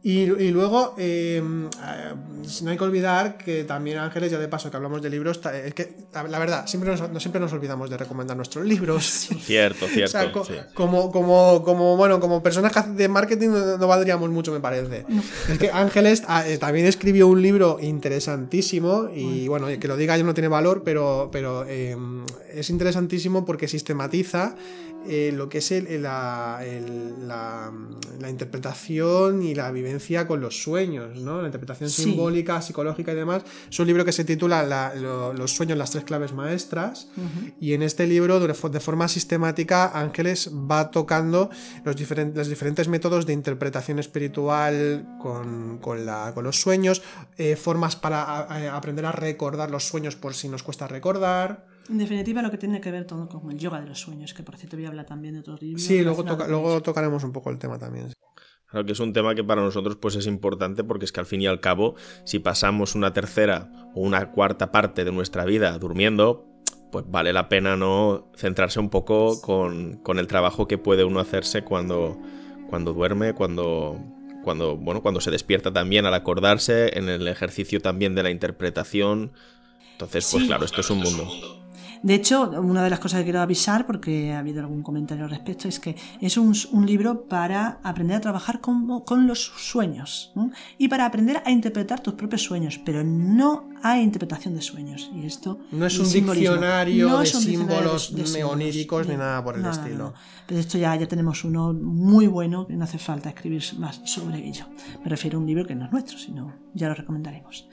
y, 0.05 0.25
luego, 0.51 0.95
em, 0.97 1.67
eh, 1.67 1.69
no 2.61 2.71
hay 2.71 2.77
que 2.77 2.83
olvidar 2.83 3.37
que 3.37 3.63
también 3.63 3.99
Ángeles, 3.99 4.33
ya 4.33 4.37
de 4.37 4.49
paso 4.49 4.69
que 4.69 4.75
hablamos 4.75 5.01
de 5.01 5.09
libros, 5.09 5.39
es 5.45 5.73
que 5.73 5.95
la 6.13 6.39
verdad, 6.39 6.67
siempre 6.67 6.91
nos, 6.91 7.09
no 7.09 7.21
siempre 7.21 7.39
nos 7.39 7.53
olvidamos 7.53 7.89
de 7.89 7.95
recomendar 7.95 8.35
nuestros 8.35 8.65
libros. 8.65 9.05
Cierto, 9.43 9.87
cierto. 9.93 10.43
como, 10.73 11.09
como, 11.09 11.63
como, 11.63 11.95
bueno, 11.95 12.19
como 12.19 12.43
personas 12.43 12.73
de 12.97 13.07
marketing 13.07 13.49
no, 13.79 13.87
valdríamos 13.87 14.29
mucho, 14.29 14.51
me 14.51 14.59
parece. 14.59 15.05
Es 15.49 15.57
que 15.57 15.71
Ángeles 15.71 16.23
ah, 16.27 16.45
eh, 16.45 16.57
también 16.57 16.85
escribió 16.85 17.29
un 17.29 17.41
libro 17.41 17.77
interesantísimo 17.81 19.07
y 19.15 19.47
bueno, 19.47 19.67
que 19.67 19.87
lo 19.87 19.95
diga 19.95 20.17
yo 20.17 20.25
no 20.25 20.33
tiene 20.33 20.49
valor, 20.49 20.81
pero, 20.83 21.29
pero 21.31 21.65
em, 21.65 22.25
es 22.53 22.69
interesantísimo 22.69 23.45
porque 23.45 23.69
sistematiza 23.69 24.55
eh, 25.07 25.31
lo 25.33 25.49
que 25.49 25.57
es 25.57 25.71
la, 25.99 26.61
la, 28.19 28.29
interpretación 28.29 29.43
y 29.43 29.53
la 29.53 29.71
vivencia 29.71 30.27
con 30.27 30.39
los 30.41 30.61
sueños, 30.63 31.19
¿no? 31.19 31.41
La 31.41 31.47
interpretación 31.47 31.89
simbólica, 31.89 32.61
psicológica 32.61 33.11
y 33.11 33.15
demás. 33.15 33.43
Es 33.69 33.79
un 33.79 33.87
libro 33.87 34.05
que 34.05 34.11
se 34.11 34.23
titula 34.23 34.93
Los 35.35 35.55
sueños, 35.55 35.77
las 35.77 35.91
tres 35.91 36.03
claves 36.03 36.33
maestras. 36.33 37.07
Y 37.59 37.73
en 37.73 37.83
este 37.83 38.07
libro, 38.07 38.39
de 38.39 38.79
forma 38.79 39.07
sistemática, 39.07 39.91
Ángeles 39.93 40.51
va 40.53 40.91
tocando 40.91 41.49
los, 41.83 41.95
diferentes, 41.95 42.37
los 42.37 42.47
diferentes 42.47 42.87
métodos 42.87 43.25
de 43.25 43.33
interpretación 43.33 43.99
espiritual 43.99 45.17
con, 45.21 45.79
con, 45.79 46.05
con 46.33 46.43
los 46.43 46.61
sueños, 46.61 47.01
eh, 47.37 47.55
formas 47.55 47.95
para 47.95 48.75
aprender 48.75 49.05
a 49.05 49.11
recordar 49.11 49.71
los 49.71 49.87
sueños 49.87 50.15
por 50.15 50.33
si 50.33 50.47
nos 50.47 50.63
cuesta 50.63 50.87
recordar. 50.87 51.72
En 51.89 51.97
definitiva, 51.97 52.41
lo 52.41 52.49
que 52.49 52.57
tiene 52.57 52.79
que 52.79 52.91
ver 52.91 53.05
todo 53.05 53.27
con 53.27 53.51
el 53.51 53.57
yoga 53.57 53.81
de 53.81 53.87
los 53.87 53.99
sueños, 53.99 54.33
que 54.33 54.43
por 54.43 54.57
cierto 54.57 54.77
voy 54.77 54.85
a 54.85 54.89
hablar 54.89 55.05
también 55.05 55.33
de 55.33 55.41
otros 55.41 55.61
libros. 55.61 55.81
Sí, 55.83 56.01
luego, 56.01 56.23
luego 56.23 56.81
tocaremos 56.81 57.23
un 57.23 57.31
poco 57.31 57.49
el 57.49 57.57
tema 57.57 57.77
también. 57.77 58.13
Claro 58.73 58.87
que 58.87 58.93
es 58.93 58.99
un 58.99 59.13
tema 59.13 59.35
que 59.35 59.43
para 59.43 59.61
nosotros 59.61 59.97
pues 59.97 60.15
es 60.15 60.25
importante 60.25 60.83
porque 60.83 61.05
es 61.05 61.11
que 61.11 61.19
al 61.19 61.27
fin 61.27 61.41
y 61.41 61.45
al 61.45 61.59
cabo, 61.59 61.93
si 62.23 62.39
pasamos 62.39 62.95
una 62.95 63.13
tercera 63.13 63.71
o 63.93 64.01
una 64.01 64.31
cuarta 64.31 64.71
parte 64.71 65.05
de 65.05 65.11
nuestra 65.11 65.45
vida 65.45 65.77
durmiendo, 65.77 66.47
pues 66.91 67.05
vale 67.07 67.33
la 67.33 67.49
pena 67.49 67.75
no 67.75 68.31
centrarse 68.35 68.79
un 68.79 68.89
poco 68.89 69.41
con, 69.41 69.97
con 69.97 70.17
el 70.17 70.25
trabajo 70.25 70.67
que 70.67 70.79
puede 70.79 71.03
uno 71.03 71.19
hacerse 71.19 71.63
cuando, 71.63 72.19
cuando 72.67 72.93
duerme, 72.93 73.33
cuando, 73.33 73.99
cuando, 74.43 74.75
bueno, 74.75 75.03
cuando 75.03 75.21
se 75.21 75.29
despierta 75.29 75.71
también 75.71 76.07
al 76.07 76.13
acordarse, 76.15 76.97
en 76.97 77.09
el 77.09 77.27
ejercicio 77.27 77.79
también 77.79 78.15
de 78.15 78.23
la 78.23 78.31
interpretación. 78.31 79.33
Entonces, 79.91 80.27
pues 80.31 80.45
claro, 80.45 80.65
esto 80.65 80.81
es 80.81 80.89
un 80.89 80.99
mundo. 80.99 81.62
De 82.03 82.15
hecho, 82.15 82.49
una 82.61 82.83
de 82.83 82.89
las 82.89 82.99
cosas 82.99 83.19
que 83.19 83.23
quiero 83.23 83.39
avisar, 83.39 83.87
porque 83.87 84.33
ha 84.33 84.39
habido 84.39 84.59
algún 84.59 84.83
comentario 84.83 85.23
al 85.23 85.29
respecto, 85.29 85.69
es 85.69 85.79
que 85.79 85.95
es 86.19 86.37
un, 86.37 86.53
libro 86.85 87.27
para 87.27 87.79
aprender 87.81 88.17
a 88.17 88.19
trabajar 88.19 88.59
con, 88.59 89.01
con 89.05 89.25
los 89.25 89.53
sueños 89.57 90.33
y 90.77 90.89
para 90.89 91.05
aprender 91.05 91.41
a 91.45 91.51
interpretar 91.51 92.01
tus 92.01 92.15
propios 92.15 92.43
sueños, 92.43 92.77
pero 92.83 93.05
no 93.05 93.69
hay 93.83 94.01
interpretación 94.03 94.53
de 94.53 94.61
sueños. 94.61 95.09
Y 95.15 95.25
esto 95.25 95.59
no 95.71 95.85
es 95.85 95.97
un 95.97 96.11
diccionario 96.11 97.19
de 97.19 97.25
símbolos 97.25 98.11
neoníricos 98.11 99.07
ni 99.07 99.15
nada 99.15 99.41
por 99.41 99.57
el 99.57 99.65
estilo. 99.65 100.13
Pero 100.45 100.59
esto 100.59 100.77
ya, 100.77 100.93
ya 100.97 101.07
tenemos 101.07 101.45
uno 101.45 101.71
muy 101.71 102.27
bueno 102.27 102.67
que 102.67 102.73
no 102.73 102.83
hace 102.83 102.97
falta 102.97 103.29
escribir 103.29 103.63
más 103.77 104.01
sobre 104.03 104.45
ello. 104.45 104.65
Me 105.05 105.09
refiero 105.09 105.37
a 105.37 105.41
un 105.41 105.47
libro 105.47 105.65
que 105.65 105.73
no 105.73 105.85
es 105.85 105.91
nuestro, 105.93 106.17
sino 106.17 106.53
ya 106.73 106.89
lo 106.89 106.95
recomendaremos. 106.95 107.65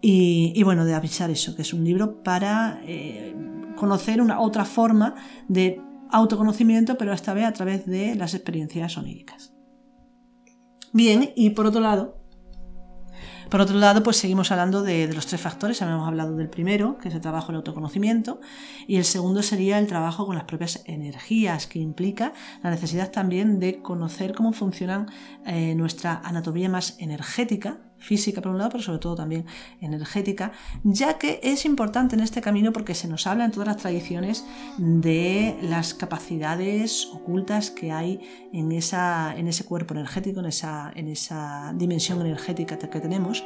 Y, 0.00 0.62
bueno, 0.62 0.84
de 0.84 0.94
avisar 0.94 1.30
eso, 1.30 1.56
que 1.56 1.62
es 1.62 1.72
un 1.72 1.84
libro 1.84 2.22
para 2.22 2.80
eh, 2.84 3.34
conocer 3.76 4.20
una 4.22 4.40
otra 4.40 4.64
forma 4.64 5.16
de 5.48 5.80
autoconocimiento, 6.10 6.96
pero 6.96 7.12
esta 7.12 7.34
vez 7.34 7.46
a 7.46 7.52
través 7.52 7.84
de 7.84 8.14
las 8.14 8.34
experiencias 8.34 8.96
oníricas. 8.96 9.52
Bien, 10.92 11.32
y 11.34 11.50
por 11.50 11.66
otro 11.66 11.80
lado, 11.80 12.18
por 13.48 13.62
otro 13.62 13.78
lado, 13.78 14.02
pues 14.02 14.18
seguimos 14.18 14.52
hablando 14.52 14.82
de, 14.82 15.10
los 15.12 15.26
tres 15.26 15.40
factores. 15.40 15.80
Habíamos 15.80 16.06
hablado 16.06 16.36
del 16.36 16.50
primero, 16.50 16.98
que 16.98 17.08
es 17.08 17.14
el 17.14 17.22
trabajo 17.22 17.50
el 17.50 17.56
autoconocimiento, 17.56 18.40
y 18.86 18.96
el 18.96 19.04
segundo 19.04 19.42
sería 19.42 19.78
el 19.78 19.86
trabajo 19.86 20.26
con 20.26 20.34
las 20.34 20.44
propias 20.44 20.82
energías, 20.84 21.66
que 21.66 21.78
implica 21.78 22.34
la 22.62 22.70
necesidad 22.70 23.10
también 23.10 23.58
de 23.58 23.80
conocer 23.80 24.34
cómo 24.34 24.52
funcionan 24.52 25.06
eh, 25.46 25.74
nuestra 25.74 26.20
anatomía 26.24 26.68
más 26.68 26.96
energética, 26.98 27.78
física 27.98 28.40
por 28.40 28.52
un 28.52 28.58
lado, 28.58 28.70
pero 28.70 28.82
sobre 28.82 28.98
todo 28.98 29.14
también 29.14 29.44
energética, 29.80 30.52
ya 30.84 31.18
que 31.18 31.40
es 31.42 31.64
importante 31.64 32.14
en 32.16 32.20
este 32.20 32.40
camino 32.40 32.72
porque 32.72 32.94
se 32.94 33.08
nos 33.08 33.26
habla 33.26 33.44
en 33.44 33.50
todas 33.50 33.68
las 33.68 33.76
tradiciones 33.78 34.44
de 34.78 35.56
las 35.62 35.94
capacidades 35.94 37.08
ocultas 37.12 37.70
que 37.70 37.92
hay 37.92 38.20
en, 38.52 38.72
esa, 38.72 39.34
en 39.36 39.48
ese 39.48 39.64
cuerpo 39.64 39.94
energético, 39.94 40.40
en 40.40 40.46
esa, 40.46 40.92
en 40.94 41.08
esa 41.08 41.72
dimensión 41.74 42.20
energética 42.20 42.78
que 42.78 43.00
tenemos, 43.00 43.44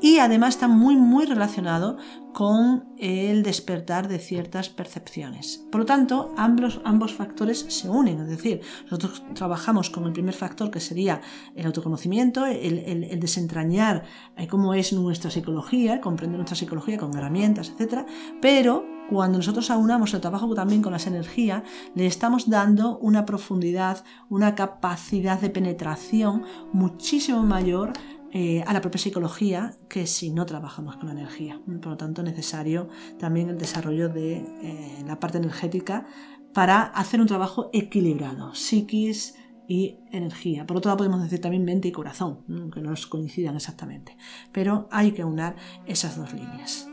y 0.00 0.18
además 0.18 0.54
está 0.54 0.68
muy, 0.68 0.96
muy 0.96 1.24
relacionado 1.24 1.98
con 2.32 2.94
el 2.98 3.42
despertar 3.42 4.08
de 4.08 4.18
ciertas 4.18 4.68
percepciones. 4.68 5.66
Por 5.70 5.82
lo 5.82 5.86
tanto, 5.86 6.34
ambos, 6.36 6.80
ambos 6.84 7.12
factores 7.12 7.66
se 7.68 7.88
unen, 7.88 8.20
es 8.20 8.28
decir, 8.28 8.60
nosotros 8.84 9.22
trabajamos 9.34 9.90
con 9.90 10.04
el 10.04 10.12
primer 10.12 10.34
factor 10.34 10.70
que 10.70 10.80
sería 10.80 11.20
el 11.54 11.66
autoconocimiento, 11.66 12.46
el, 12.46 12.78
el, 12.78 13.20
desentrañar 13.20 14.04
eh, 14.36 14.46
cómo 14.46 14.74
es 14.74 14.92
nuestra 14.92 15.30
psicología, 15.30 16.00
comprender 16.00 16.38
nuestra 16.38 16.56
psicología 16.56 16.98
con 16.98 17.16
herramientas, 17.16 17.72
etc. 17.78 18.06
Pero 18.40 18.84
cuando 19.10 19.38
nosotros 19.38 19.70
aunamos 19.70 20.14
el 20.14 20.20
trabajo 20.20 20.54
también 20.54 20.80
con 20.80 20.92
las 20.92 21.06
energías, 21.06 21.62
le 21.94 22.06
estamos 22.06 22.48
dando 22.48 22.98
una 22.98 23.26
profundidad, 23.26 24.04
una 24.30 24.54
capacidad 24.54 25.40
de 25.40 25.50
penetración 25.50 26.44
muchísimo 26.72 27.42
mayor 27.42 27.92
eh, 28.34 28.64
a 28.66 28.72
la 28.72 28.80
propia 28.80 28.98
psicología 28.98 29.76
que 29.88 30.06
si 30.06 30.30
no 30.30 30.46
trabajamos 30.46 30.96
con 30.96 31.06
la 31.06 31.12
energía. 31.12 31.60
Por 31.66 31.88
lo 31.88 31.96
tanto, 31.98 32.22
es 32.22 32.28
necesario 32.28 32.88
también 33.18 33.50
el 33.50 33.58
desarrollo 33.58 34.08
de 34.08 34.36
eh, 34.36 35.04
la 35.06 35.20
parte 35.20 35.36
energética 35.36 36.06
para 36.54 36.82
hacer 36.82 37.20
un 37.20 37.26
trabajo 37.26 37.68
equilibrado, 37.74 38.54
psiquis 38.54 39.34
y 39.68 39.98
energía. 40.10 40.66
Por 40.66 40.78
otro 40.78 40.88
lado, 40.88 40.98
podemos 40.98 41.22
decir 41.22 41.40
también 41.40 41.64
mente 41.64 41.88
y 41.88 41.92
corazón, 41.92 42.70
que 42.72 42.80
no 42.80 42.94
coincidan 43.10 43.56
exactamente, 43.56 44.16
pero 44.50 44.88
hay 44.90 45.12
que 45.12 45.24
unar 45.24 45.56
esas 45.86 46.16
dos 46.16 46.32
líneas. 46.32 46.88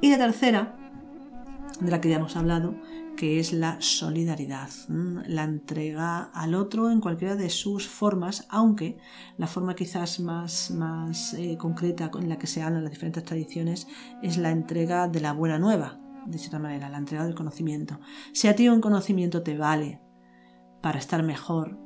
Y 0.00 0.10
la 0.10 0.18
tercera, 0.18 0.76
de 1.80 1.90
la 1.90 2.00
que 2.00 2.08
ya 2.08 2.16
hemos 2.16 2.36
hablado, 2.36 2.74
que 3.16 3.40
es 3.40 3.52
la 3.52 3.80
solidaridad, 3.80 4.68
la 4.88 5.44
entrega 5.44 6.24
al 6.34 6.54
otro 6.54 6.90
en 6.90 7.00
cualquiera 7.00 7.34
de 7.34 7.48
sus 7.48 7.88
formas, 7.88 8.46
aunque 8.50 8.98
la 9.38 9.46
forma 9.46 9.74
quizás 9.74 10.20
más, 10.20 10.70
más 10.70 11.34
eh, 11.34 11.56
concreta 11.56 12.10
en 12.18 12.28
la 12.28 12.38
que 12.38 12.46
se 12.46 12.62
hablan 12.62 12.84
las 12.84 12.92
diferentes 12.92 13.24
tradiciones 13.24 13.88
es 14.22 14.36
la 14.36 14.50
entrega 14.50 15.08
de 15.08 15.20
la 15.20 15.32
buena 15.32 15.58
nueva, 15.58 15.98
de 16.26 16.38
cierta 16.38 16.58
manera, 16.58 16.90
la 16.90 16.98
entrega 16.98 17.24
del 17.24 17.34
conocimiento. 17.34 17.98
Si 18.32 18.48
a 18.48 18.54
ti 18.54 18.68
un 18.68 18.80
conocimiento 18.80 19.42
te 19.42 19.56
vale 19.56 20.00
para 20.82 20.98
estar 20.98 21.22
mejor, 21.22 21.78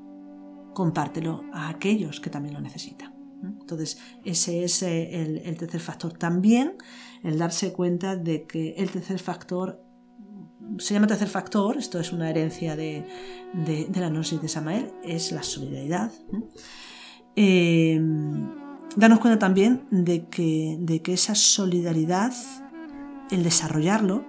compártelo 0.75 1.45
a 1.53 1.69
aquellos 1.69 2.21
que 2.21 2.31
también 2.31 2.55
lo 2.55 2.61
necesitan. 2.61 3.15
Entonces, 3.43 3.99
ese 4.25 4.65
es 4.65 4.83
eh, 4.83 5.23
el, 5.23 5.39
el 5.39 5.57
tercer 5.57 5.81
factor. 5.81 6.13
También 6.13 6.77
el 7.23 7.39
darse 7.39 7.73
cuenta 7.73 8.17
de 8.17 8.47
que 8.47 8.75
el 8.75 8.91
tercer 8.91 9.19
factor 9.19 9.83
se 10.79 10.95
llama 10.95 11.07
tercer 11.07 11.29
factor, 11.29 11.77
esto 11.77 11.99
es 11.99 12.13
una 12.13 12.31
herencia 12.31 12.77
de, 12.77 13.05
la 13.95 14.09
gnosis 14.09 14.41
de 14.41 14.49
Samael, 14.49 14.93
es 15.03 15.33
la 15.33 15.43
solidaridad. 15.43 16.13
Eh, 17.37 18.01
danos 18.97 19.21
cuenta 19.21 19.39
también 19.39 19.87
de 19.91 20.27
que, 20.27 20.77
de 20.81 21.03
que 21.03 21.13
esa 21.15 21.35
solidaridad, 21.35 22.33
el 23.31 23.43
desarrollarlo, 23.43 24.25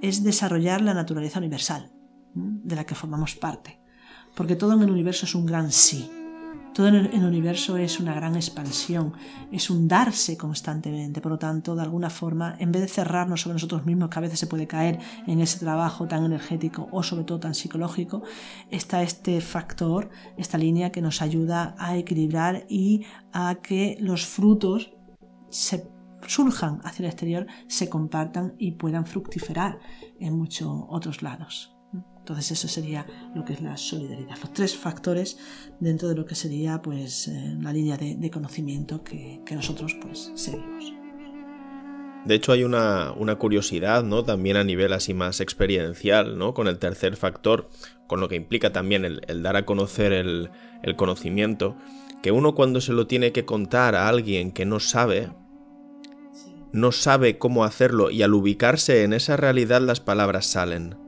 es 0.00 0.22
desarrollar 0.22 0.80
la 0.80 0.94
naturaleza 0.94 1.38
universal, 1.38 1.90
de 2.34 2.76
la 2.76 2.84
que 2.84 2.94
formamos 2.94 3.34
parte. 3.34 3.80
Porque 4.34 4.56
todo 4.56 4.74
en 4.74 4.82
el 4.82 4.90
universo 4.90 5.26
es 5.26 5.34
un 5.34 5.46
gran 5.46 5.72
sí. 5.72 6.10
Todo 6.78 6.86
en 6.86 6.94
el 7.12 7.24
universo 7.24 7.76
es 7.76 7.98
una 7.98 8.14
gran 8.14 8.36
expansión, 8.36 9.12
es 9.50 9.68
un 9.68 9.88
darse 9.88 10.36
constantemente. 10.36 11.20
Por 11.20 11.32
lo 11.32 11.36
tanto, 11.36 11.74
de 11.74 11.82
alguna 11.82 12.08
forma, 12.08 12.54
en 12.60 12.70
vez 12.70 12.82
de 12.82 12.86
cerrarnos 12.86 13.40
sobre 13.40 13.54
nosotros 13.54 13.84
mismos, 13.84 14.10
que 14.10 14.18
a 14.20 14.22
veces 14.22 14.38
se 14.38 14.46
puede 14.46 14.68
caer 14.68 15.00
en 15.26 15.40
ese 15.40 15.58
trabajo 15.58 16.06
tan 16.06 16.24
energético 16.24 16.86
o 16.92 17.02
sobre 17.02 17.24
todo 17.24 17.40
tan 17.40 17.56
psicológico, 17.56 18.22
está 18.70 19.02
este 19.02 19.40
factor, 19.40 20.08
esta 20.36 20.56
línea 20.56 20.92
que 20.92 21.02
nos 21.02 21.20
ayuda 21.20 21.74
a 21.80 21.96
equilibrar 21.96 22.64
y 22.68 23.04
a 23.32 23.56
que 23.56 23.96
los 23.98 24.24
frutos 24.24 24.92
se 25.50 25.90
surjan 26.28 26.80
hacia 26.84 27.02
el 27.02 27.10
exterior, 27.10 27.48
se 27.66 27.88
compartan 27.88 28.54
y 28.56 28.70
puedan 28.70 29.04
fructiferar 29.04 29.80
en 30.20 30.38
muchos 30.38 30.68
otros 30.88 31.22
lados. 31.22 31.77
Entonces 32.28 32.58
eso 32.58 32.68
sería 32.68 33.06
lo 33.34 33.42
que 33.42 33.54
es 33.54 33.62
la 33.62 33.74
solidaridad, 33.78 34.36
los 34.42 34.52
tres 34.52 34.76
factores 34.76 35.38
dentro 35.80 36.10
de 36.10 36.14
lo 36.14 36.26
que 36.26 36.34
sería 36.34 36.82
pues 36.82 37.26
eh, 37.26 37.56
la 37.58 37.72
línea 37.72 37.96
de, 37.96 38.30
conocimiento 38.30 39.02
que, 39.02 39.40
nosotros 39.50 39.96
pues 39.98 40.30
seguimos. 40.34 40.92
De 42.26 42.34
hecho 42.34 42.52
hay 42.52 42.64
una, 42.64 43.14
curiosidad, 43.38 44.04
¿no? 44.04 44.24
También 44.24 44.58
a 44.58 44.64
nivel 44.64 44.92
así 44.92 45.14
más 45.14 45.40
experiencial, 45.40 46.36
¿no? 46.36 46.52
Con 46.52 46.68
el 46.68 46.78
tercer 46.78 47.16
factor, 47.16 47.70
con 48.06 48.20
lo 48.20 48.28
que 48.28 48.36
implica 48.36 48.74
también 48.74 49.06
el, 49.06 49.42
dar 49.42 49.56
a 49.56 49.64
conocer 49.64 50.12
el, 50.12 50.50
el 50.82 50.96
conocimiento, 50.96 51.78
que 52.22 52.30
uno 52.30 52.54
cuando 52.54 52.82
se 52.82 52.92
lo 52.92 53.06
tiene 53.06 53.32
que 53.32 53.46
contar 53.46 53.94
a 53.94 54.06
alguien 54.06 54.52
que 54.52 54.66
no 54.66 54.80
sabe, 54.80 55.30
no 56.72 56.92
sabe 56.92 57.38
cómo 57.38 57.64
hacerlo 57.64 58.10
y 58.10 58.20
al 58.20 58.34
ubicarse 58.34 59.04
en 59.04 59.14
esa 59.14 59.38
realidad 59.38 59.80
las 59.80 60.00
palabras 60.00 60.44
salen. 60.44 61.07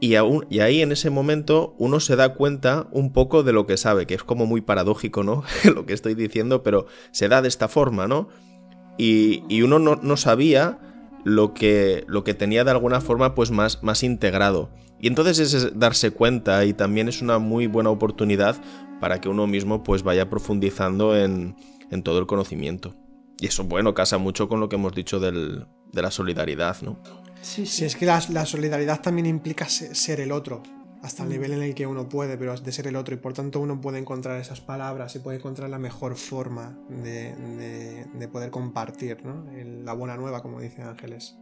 Y, 0.00 0.14
y, 0.14 0.60
ahí 0.60 0.80
en 0.80 0.92
ese 0.92 1.10
momento 1.10 1.74
uno 1.78 1.98
se 1.98 2.14
da 2.14 2.34
cuenta 2.34 2.86
un 2.92 3.12
poco 3.12 3.42
de 3.42 3.52
lo 3.52 3.66
que 3.66 3.76
sabe, 3.76 4.06
que 4.06 4.14
es 4.14 4.22
como 4.22 4.46
muy 4.46 4.60
paradójico, 4.60 5.24
¿no? 5.24 5.42
lo 5.74 5.86
que 5.86 5.92
estoy 5.92 6.14
diciendo, 6.14 6.62
pero 6.62 6.86
se 7.10 7.28
da 7.28 7.42
de 7.42 7.48
esta 7.48 7.68
forma, 7.68 8.06
¿no? 8.06 8.28
Y, 8.96 9.62
uno 9.62 9.78
no, 9.78 10.16
sabía 10.16 10.78
lo 11.24 11.54
que, 11.54 12.04
lo 12.08 12.24
que 12.24 12.34
tenía 12.34 12.64
de 12.64 12.72
alguna 12.72 13.00
forma 13.00 13.34
pues 13.34 13.50
más, 13.50 13.82
más 13.82 14.02
integrado. 14.02 14.70
Y 15.00 15.06
entonces 15.06 15.54
es 15.54 15.78
darse 15.78 16.10
cuenta 16.10 16.64
y 16.64 16.72
también 16.72 17.08
es 17.08 17.22
una 17.22 17.38
muy 17.38 17.68
buena 17.68 17.90
oportunidad 17.90 18.56
para 19.00 19.20
que 19.20 19.28
uno 19.28 19.46
mismo 19.46 19.84
pues 19.84 20.02
vaya 20.02 20.28
profundizando 20.28 21.16
en, 21.16 21.54
en 21.92 22.02
todo 22.02 22.18
el 22.18 22.26
conocimiento. 22.26 22.94
Y 23.40 23.46
eso, 23.46 23.62
bueno, 23.62 23.94
casa 23.94 24.18
mucho 24.18 24.48
con 24.48 24.58
lo 24.58 24.68
que 24.68 24.74
hemos 24.74 24.94
dicho 24.94 25.20
del, 25.20 25.66
de 25.92 26.02
la 26.02 26.10
solidaridad, 26.10 26.76
¿no? 26.82 26.98
Sí, 27.42 27.66
sí. 27.66 27.84
es 27.84 27.96
que 27.96 28.06
la, 28.06 28.20
solidaridad 28.20 29.00
también 29.00 29.26
implica 29.26 29.68
ser 29.68 30.20
el 30.20 30.32
otro, 30.32 30.62
hasta 31.02 31.22
el 31.22 31.28
mm. 31.28 31.32
nivel 31.32 31.52
en 31.52 31.62
el 31.62 31.74
que 31.74 31.86
uno 31.86 32.08
puede, 32.08 32.36
pero 32.36 32.56
de 32.56 32.72
ser 32.72 32.86
el 32.86 32.96
otro, 32.96 33.14
y 33.14 33.18
por 33.18 33.32
tanto 33.32 33.60
uno 33.60 33.80
puede 33.80 33.98
encontrar 33.98 34.40
esas 34.40 34.60
palabras 34.60 35.14
y 35.16 35.20
puede 35.20 35.38
encontrar 35.38 35.70
la 35.70 35.78
mejor 35.78 36.16
forma 36.16 36.78
de, 36.88 37.34
de, 38.14 38.28
poder 38.28 38.50
compartir, 38.50 39.24
¿no? 39.24 39.46
la 39.84 39.92
buena 39.92 40.16
nueva, 40.16 40.42
como 40.42 40.60
dice 40.60 40.82
Ángeles. 40.82 41.36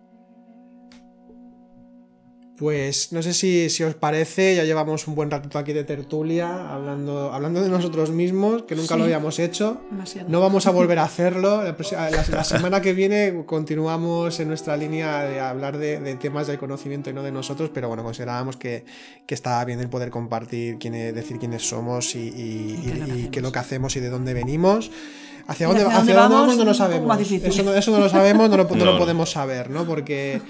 Pues 2.56 3.12
no 3.12 3.22
sé 3.22 3.34
si, 3.34 3.84
os 3.84 3.94
parece, 3.94 4.56
ya 4.56 4.64
llevamos 4.64 5.06
un 5.06 5.14
buen 5.14 5.30
ratito 5.30 5.58
aquí 5.58 5.74
de 5.74 5.84
tertulia, 5.84 6.72
hablando, 6.72 7.30
hablando 7.30 7.60
de 7.60 7.68
nosotros 7.68 8.10
mismos, 8.10 8.62
que 8.62 8.74
nunca 8.74 8.96
lo 8.96 9.04
habíamos 9.04 9.38
hecho. 9.38 9.82
No 10.28 10.40
vamos 10.40 10.66
a 10.66 10.70
volver 10.70 10.98
a 10.98 11.04
hacerlo. 11.04 11.62
La, 11.62 12.44
semana 12.44 12.80
que 12.80 12.94
viene 12.94 13.42
continuamos 13.44 14.40
en 14.40 14.48
nuestra 14.48 14.74
línea 14.78 15.24
de 15.24 15.38
hablar 15.38 15.76
de, 15.76 16.14
temas 16.14 16.46
del 16.46 16.56
conocimiento 16.56 17.10
y 17.10 17.12
no 17.12 17.22
de 17.22 17.30
nosotros, 17.30 17.70
pero 17.74 17.88
bueno, 17.88 18.02
considerábamos 18.02 18.56
que, 18.56 18.86
que 19.26 19.34
estaba 19.34 19.62
bien 19.66 19.78
el 19.80 19.90
poder 19.90 20.08
compartir, 20.08 20.78
quién, 20.78 20.94
decir 21.14 21.38
quiénes 21.38 21.68
somos 21.68 22.14
y, 22.14 22.20
y, 22.20 23.28
qué 23.30 23.40
es 23.40 23.42
lo 23.42 23.52
que 23.52 23.58
hacemos 23.58 23.96
y 23.96 24.00
de 24.00 24.08
dónde 24.08 24.32
venimos. 24.32 24.90
Hacia 25.46 25.68
dónde, 25.68 25.84
hacia 25.84 26.14
vamos, 26.14 26.56
no 26.56 26.64
lo 26.64 26.74
sabemos. 26.74 27.20
Eso 27.20 27.62
no, 27.62 27.74
eso 27.74 27.90
no, 27.90 28.00
lo 28.00 28.08
sabemos, 28.08 28.48
no 28.48 28.56
lo, 28.56 28.64
no 28.64 28.84
lo 28.84 28.98
podemos 28.98 29.30
saber, 29.30 29.70
¿no? 29.70 29.84
Porque 29.84 30.40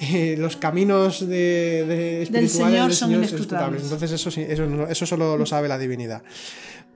eh, 0.00 0.34
los 0.38 0.56
caminos 0.56 1.28
de, 1.28 2.22
espirituales 2.22 2.30
del 2.30 2.48
Señor, 2.48 2.94
son 2.94 3.12
inescrutables. 3.12 3.82
Entonces 3.82 4.12
eso, 4.12 4.30
eso, 4.30 4.86
eso 4.88 5.06
solo 5.06 5.36
lo 5.36 5.46
sabe 5.46 5.68
la 5.68 5.78
divinidad. 5.78 6.22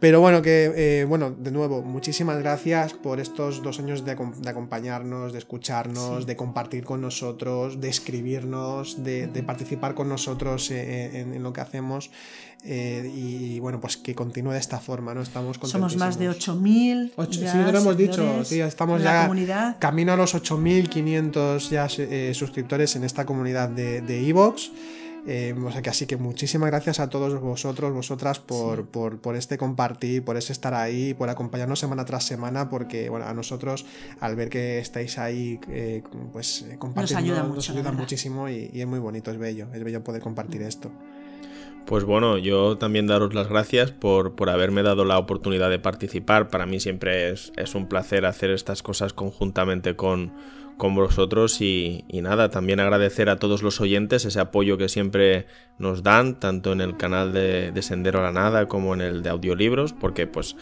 Pero 0.00 0.20
bueno, 0.20 0.42
que 0.42 0.72
eh, 0.76 1.04
bueno, 1.04 1.30
de 1.30 1.50
nuevo, 1.50 1.80
muchísimas 1.80 2.38
gracias 2.38 2.92
por 2.92 3.20
estos 3.20 3.62
dos 3.62 3.78
años 3.78 4.04
de, 4.04 4.12
acompañarnos, 4.12 5.32
de 5.32 5.38
escucharnos, 5.38 6.26
de 6.26 6.36
compartir 6.36 6.84
con 6.84 7.00
nosotros, 7.00 7.80
de 7.80 7.88
escribirnos, 7.88 9.02
de, 9.02 9.28
participar 9.46 9.94
con 9.94 10.08
nosotros 10.08 10.70
eh, 10.70 11.20
en, 11.20 11.42
lo 11.42 11.52
que 11.52 11.62
hacemos. 11.62 12.10
Eh, 12.64 13.10
y 13.14 13.60
bueno, 13.60 13.78
pues 13.80 13.96
que 13.96 14.14
continúe 14.14 14.52
de 14.52 14.58
esta 14.58 14.80
forma, 14.80 15.14
¿no? 15.14 15.20
Estamos 15.20 15.58
Somos 15.62 15.96
más 15.96 16.18
de 16.18 16.30
8.000. 16.30 17.12
Sí, 17.30 17.72
lo 17.72 17.78
hemos 17.78 17.96
dicho, 17.96 18.44
sí, 18.44 18.60
estamos 18.60 19.02
ya 19.02 19.30
camino 19.78 20.12
a 20.12 20.16
los 20.16 20.34
8.500 20.34 21.68
ya 21.68 21.88
suscriptores 22.34 22.96
en 22.96 23.04
esta 23.04 23.26
comunidad 23.26 23.68
de 23.68 24.28
Evox. 24.28 24.70
Eh, 25.26 25.54
o 25.58 25.72
sea 25.72 25.80
que 25.80 25.88
así 25.88 26.06
que 26.06 26.18
muchísimas 26.18 26.70
gracias 26.70 27.00
a 27.00 27.08
todos 27.08 27.40
vosotros, 27.40 27.92
vosotras, 27.92 28.40
por, 28.40 28.86
por, 28.86 29.36
este 29.36 29.56
compartir, 29.56 30.22
por 30.22 30.36
ese 30.36 30.52
estar 30.52 30.74
ahí, 30.74 31.14
por 31.14 31.30
acompañarnos 31.30 31.78
semana 31.78 32.04
tras 32.04 32.24
semana, 32.24 32.68
porque 32.68 33.08
bueno, 33.08 33.26
a 33.26 33.32
nosotros, 33.32 33.86
al 34.20 34.36
ver 34.36 34.50
que 34.50 34.78
estáis 34.78 35.16
ahí, 35.18 35.58
eh, 35.70 36.02
pues 36.32 36.62
eh, 36.68 36.76
compartiendo, 36.78 37.54
nos 37.54 37.70
ayuda, 37.70 37.92
muchísimo 37.92 38.50
y, 38.50 38.70
es 38.74 38.86
muy 38.86 38.98
bonito, 38.98 39.30
es 39.30 39.38
bello, 39.38 39.68
es 39.72 39.82
bello 39.82 40.04
poder 40.04 40.20
compartir 40.20 40.60
mm. 40.60 40.66
esto. 40.66 40.90
Pues 41.86 42.04
bueno, 42.04 42.38
yo 42.38 42.78
también 42.78 43.06
daros 43.06 43.34
las 43.34 43.48
gracias 43.48 43.92
por, 43.92 44.34
por, 44.34 44.48
haberme 44.48 44.82
dado 44.82 45.04
la 45.04 45.18
oportunidad 45.18 45.68
de 45.68 45.78
participar. 45.78 46.48
Para 46.48 46.64
mí 46.64 46.80
siempre 46.80 47.30
es, 47.30 47.52
es 47.56 47.74
un 47.74 47.88
placer 47.88 48.24
hacer 48.24 48.50
estas 48.50 48.82
cosas 48.82 49.12
conjuntamente 49.12 49.94
con, 49.94 50.32
con 50.76 50.94
vosotros 50.94 51.60
y, 51.60 52.04
nada, 52.12 52.50
también 52.50 52.80
agradecer 52.80 53.28
a 53.28 53.36
todos 53.38 53.62
los 53.62 53.80
oyentes 53.80 54.24
ese 54.24 54.40
apoyo 54.40 54.76
que 54.76 54.88
siempre 54.88 55.46
nos 55.78 56.02
dan, 56.02 56.40
tanto 56.40 56.72
en 56.72 56.80
el 56.80 56.96
canal 56.96 57.32
de, 57.32 57.72
Sendero 57.82 58.20
a 58.20 58.22
la 58.22 58.32
Nada 58.32 58.66
como 58.66 58.94
en 58.94 59.00
el 59.00 59.22
de 59.22 59.30
audiolibros, 59.30 59.92
porque 59.92 60.26
pues 60.26 60.56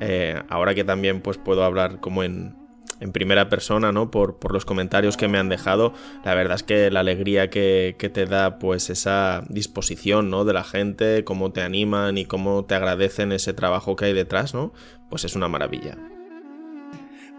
eh, 0.00 0.40
ahora 0.48 0.74
que 0.74 0.84
también 0.84 1.20
pues 1.20 1.38
puedo 1.38 1.64
hablar 1.64 2.00
como 2.00 2.22
en, 2.22 2.54
en 3.00 3.12
primera 3.12 3.48
persona, 3.48 3.92
¿no? 3.92 4.10
Por, 4.10 4.38
por, 4.38 4.52
los 4.52 4.64
comentarios 4.64 5.16
que 5.16 5.28
me 5.28 5.38
han 5.38 5.48
dejado, 5.48 5.92
la 6.24 6.34
verdad 6.34 6.56
es 6.56 6.62
que 6.62 6.90
la 6.90 7.00
alegría 7.00 7.50
que, 7.50 7.96
que, 7.98 8.08
te 8.08 8.26
da 8.26 8.58
pues 8.58 8.90
esa 8.90 9.44
disposición, 9.48 10.30
¿no? 10.30 10.44
De 10.44 10.52
la 10.52 10.64
gente, 10.64 11.24
cómo 11.24 11.52
te 11.52 11.62
animan 11.62 12.18
y 12.18 12.24
cómo 12.24 12.64
te 12.64 12.74
agradecen 12.74 13.32
ese 13.32 13.52
trabajo 13.52 13.96
que 13.96 14.06
hay 14.06 14.12
detrás, 14.12 14.54
¿no? 14.54 14.72
Pues 15.10 15.24
es 15.24 15.36
una 15.36 15.48
maravilla. 15.48 16.15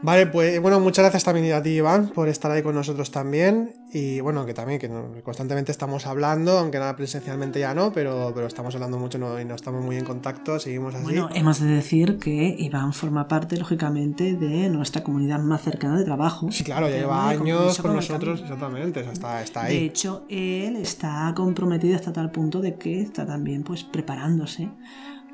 Vale, 0.02 0.28
pues 0.28 0.62
bueno, 0.62 0.80
muchas 0.80 1.04
gracias 1.04 1.24
también 1.24 1.52
a 1.54 1.62
ti, 1.62 1.70
Iván, 1.72 2.10
por 2.10 2.28
estar 2.28 2.52
ahí 2.52 2.62
con 2.62 2.76
nosotros 2.76 3.10
también. 3.12 3.74
Y 3.92 4.20
bueno, 4.20 4.46
que 4.46 4.54
también, 4.54 4.80
que 4.80 4.90
constantemente 5.24 5.72
estamos 5.72 6.06
hablando, 6.06 6.60
aunque 6.60 6.78
nada 6.78 6.96
presencialmente 6.96 7.60
ya 7.60 7.74
no, 7.74 7.92
pero, 7.94 8.32
pero 8.36 8.46
estamos 8.46 8.76
hablando 8.76 9.00
mucho 9.00 9.18
y 9.40 9.46
no 9.46 9.56
estamos 9.56 9.84
muy 9.84 9.96
en 9.96 10.06
contacto, 10.06 10.60
seguimos 10.60 10.94
así. 10.94 11.04
Bueno, 11.04 11.30
hemos 11.34 11.60
de 11.62 11.68
decir 11.68 12.20
que 12.20 12.56
Iván 12.60 12.94
forma 12.94 13.28
parte, 13.28 13.58
lógicamente, 13.58 14.36
de 14.36 14.70
nuestra 14.70 15.04
comunidad 15.04 15.40
más 15.40 15.62
cercana 15.62 15.98
de 15.98 16.06
trabajo. 16.06 16.52
Sí, 16.52 16.64
claro, 16.64 16.90
ya 16.90 16.98
lleva 16.98 17.30
años 17.30 17.80
con 17.80 17.96
nosotros, 17.96 18.42
exactamente, 18.42 19.00
está, 19.00 19.42
está 19.42 19.64
ahí. 19.64 19.80
De 19.80 19.86
hecho, 19.86 20.26
él 20.30 20.76
está 20.76 21.34
comprometido 21.36 21.96
hasta 21.96 22.14
tal 22.14 22.30
punto 22.30 22.62
de 22.62 22.76
que 22.76 23.02
está 23.02 23.26
también 23.26 23.64
pues 23.64 23.84
preparándose 23.84 24.70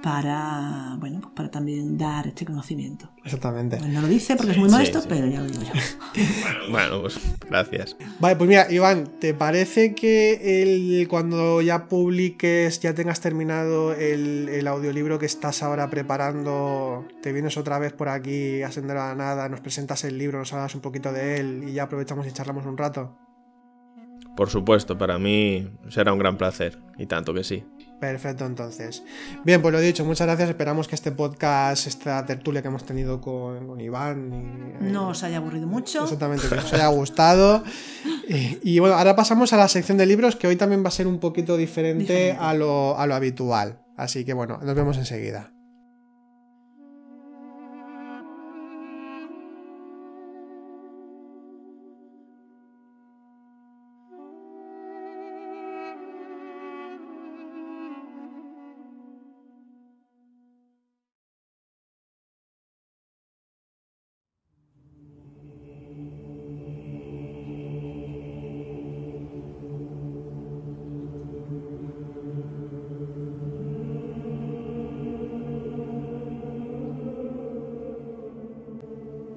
para, 0.04 0.98
bueno, 1.00 1.22
pues 1.22 1.34
para 1.34 1.50
también 1.50 1.98
dar 1.98 2.28
este 2.28 2.44
conocimiento. 2.44 3.10
Exactamente. 3.24 3.80
no 3.80 4.02
lo 4.02 4.08
dice 4.10 4.36
porque 4.36 4.52
es 4.52 4.58
muy 4.58 4.70
maestro, 4.70 5.02
pero 5.08 5.26
ya 5.28 5.40
lo 5.40 5.48
digo 5.48 5.64
yo. 5.64 5.72
bueno, 6.72 7.00
pues 7.00 7.18
gracias. 7.50 7.96
Vale, 8.20 8.36
pues 8.36 8.50
mira, 8.50 8.68
Iván, 8.70 9.08
¿te 9.22 9.34
parece 9.34 9.96
que 9.96 10.62
el, 10.62 11.08
cuando 11.08 11.62
ya 11.62 11.88
publiques, 11.88 12.82
ya 12.82 12.94
tengas 12.94 13.22
terminado 13.22 13.94
el, 13.94 14.50
el, 14.50 14.68
audiolibro 14.68 15.20
que 15.20 15.26
estás 15.26 15.64
ahora 15.64 15.90
preparando, 15.90 17.08
te 17.22 17.32
vienes 17.32 17.56
otra 17.56 17.80
vez 17.80 17.94
por 17.94 18.10
aquí 18.10 18.62
a 18.62 18.74
Sendero 18.74 19.02
a 19.02 19.08
la 19.08 19.16
Nada, 19.16 19.48
nos 19.48 19.62
presentas 19.62 20.04
el 20.04 20.18
libro, 20.18 20.38
nos 20.38 20.52
hablas 20.52 20.76
un 20.76 20.82
poquito 20.82 21.14
de 21.14 21.38
él 21.38 21.64
y 21.66 21.72
ya 21.72 21.84
aprovechamos 21.84 22.28
y 22.28 22.34
charlamos 22.34 22.66
un 22.66 22.78
rato? 22.78 23.18
Por 24.36 24.50
supuesto, 24.50 24.98
para 24.98 25.20
mí 25.20 25.70
será 25.90 26.12
un 26.12 26.20
gran 26.20 26.38
placer, 26.38 26.80
y 26.98 27.06
tanto 27.06 27.34
que 27.34 27.44
sí. 27.44 27.64
Perfecto, 28.04 28.46
entonces. 28.46 29.02
Bien, 29.46 29.62
pues 29.62 29.72
lo 29.72 29.80
dicho, 29.80 30.04
muchas 30.04 30.28
gracias. 30.28 30.50
Esperamos 30.50 30.90
que 30.90 30.96
este 30.96 31.14
podcast, 31.14 31.88
esta 31.88 32.26
tertulia 32.26 32.62
que 32.62 32.68
hemos 32.68 32.84
tenido 32.84 33.22
con, 33.22 33.80
Iván. 33.80 34.76
Y, 34.82 34.92
no 34.92 35.08
os 35.08 35.24
haya 35.24 35.38
aburrido 35.38 35.68
mucho. 35.68 36.04
Exactamente, 36.04 36.50
que 36.50 36.56
os 36.56 36.74
haya 36.74 36.88
gustado. 36.88 37.64
y, 38.28 38.80
bueno, 38.80 38.96
ahora 38.96 39.16
pasamos 39.16 39.54
a 39.54 39.58
la 39.58 39.70
sección 39.70 39.98
de 39.98 40.06
libros, 40.06 40.36
que 40.36 40.48
hoy 40.48 40.58
también 40.58 40.84
va 40.84 40.90
a 40.90 40.92
ser 40.92 41.08
un 41.08 41.20
poquito 41.20 41.56
diferente, 41.56 42.36
A, 42.38 42.54
lo, 42.54 43.00
a 43.00 43.08
lo 43.08 43.16
habitual. 43.16 43.80
Así 43.96 44.26
que 44.26 44.34
bueno, 44.34 44.60
nos 44.62 44.76
vemos 44.76 44.98
enseguida. 44.98 45.54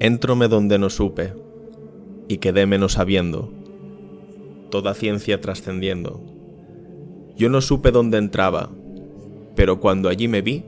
Éntrome 0.06 0.46
donde 0.46 0.78
no 0.78 0.88
supe, 0.88 1.32
y 2.28 2.36
quedé 2.36 2.64
menos 2.64 2.92
sabiendo, 2.92 3.52
toda 4.70 4.94
ciencia 4.94 5.40
trascendiendo. 5.40 6.22
Yo 7.36 7.48
no 7.48 7.60
supe 7.60 7.90
dónde 7.90 8.18
entraba, 8.18 8.70
pero 9.56 9.80
cuando 9.80 10.08
allí 10.08 10.28
me 10.28 10.42
vi, 10.42 10.62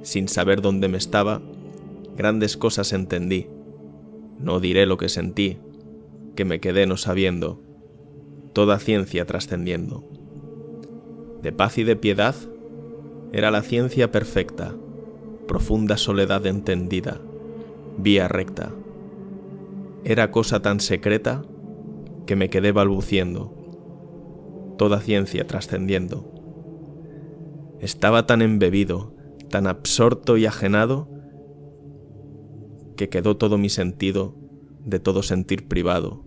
sin 0.00 0.28
saber 0.28 0.62
dónde 0.62 0.88
me 0.88 0.96
estaba, 0.96 1.42
grandes 2.16 2.56
cosas 2.56 2.94
entendí. 2.94 3.48
No 4.38 4.60
diré 4.60 4.86
lo 4.86 4.96
que 4.96 5.10
sentí, 5.10 5.58
que 6.34 6.46
me 6.46 6.58
quedé 6.58 6.86
no 6.86 6.96
sabiendo, 6.96 7.60
toda 8.54 8.78
ciencia 8.78 9.26
trascendiendo. 9.26 10.04
De 11.42 11.52
paz 11.52 11.76
y 11.76 11.84
de 11.84 11.96
piedad 11.96 12.34
era 13.30 13.50
la 13.50 13.60
ciencia 13.60 14.10
perfecta, 14.10 14.74
profunda 15.46 15.98
soledad 15.98 16.46
entendida, 16.46 17.20
vía 17.98 18.28
recta. 18.28 18.72
Era 20.04 20.30
cosa 20.30 20.62
tan 20.62 20.80
secreta 20.80 21.44
que 22.26 22.36
me 22.36 22.50
quedé 22.50 22.72
balbuciendo, 22.72 23.52
toda 24.76 25.00
ciencia 25.00 25.46
trascendiendo. 25.46 26.30
Estaba 27.80 28.26
tan 28.26 28.42
embebido, 28.42 29.14
tan 29.50 29.66
absorto 29.66 30.36
y 30.36 30.46
ajenado, 30.46 31.08
que 32.96 33.08
quedó 33.08 33.36
todo 33.36 33.58
mi 33.58 33.68
sentido 33.68 34.34
de 34.84 35.00
todo 35.00 35.22
sentir 35.22 35.68
privado, 35.68 36.24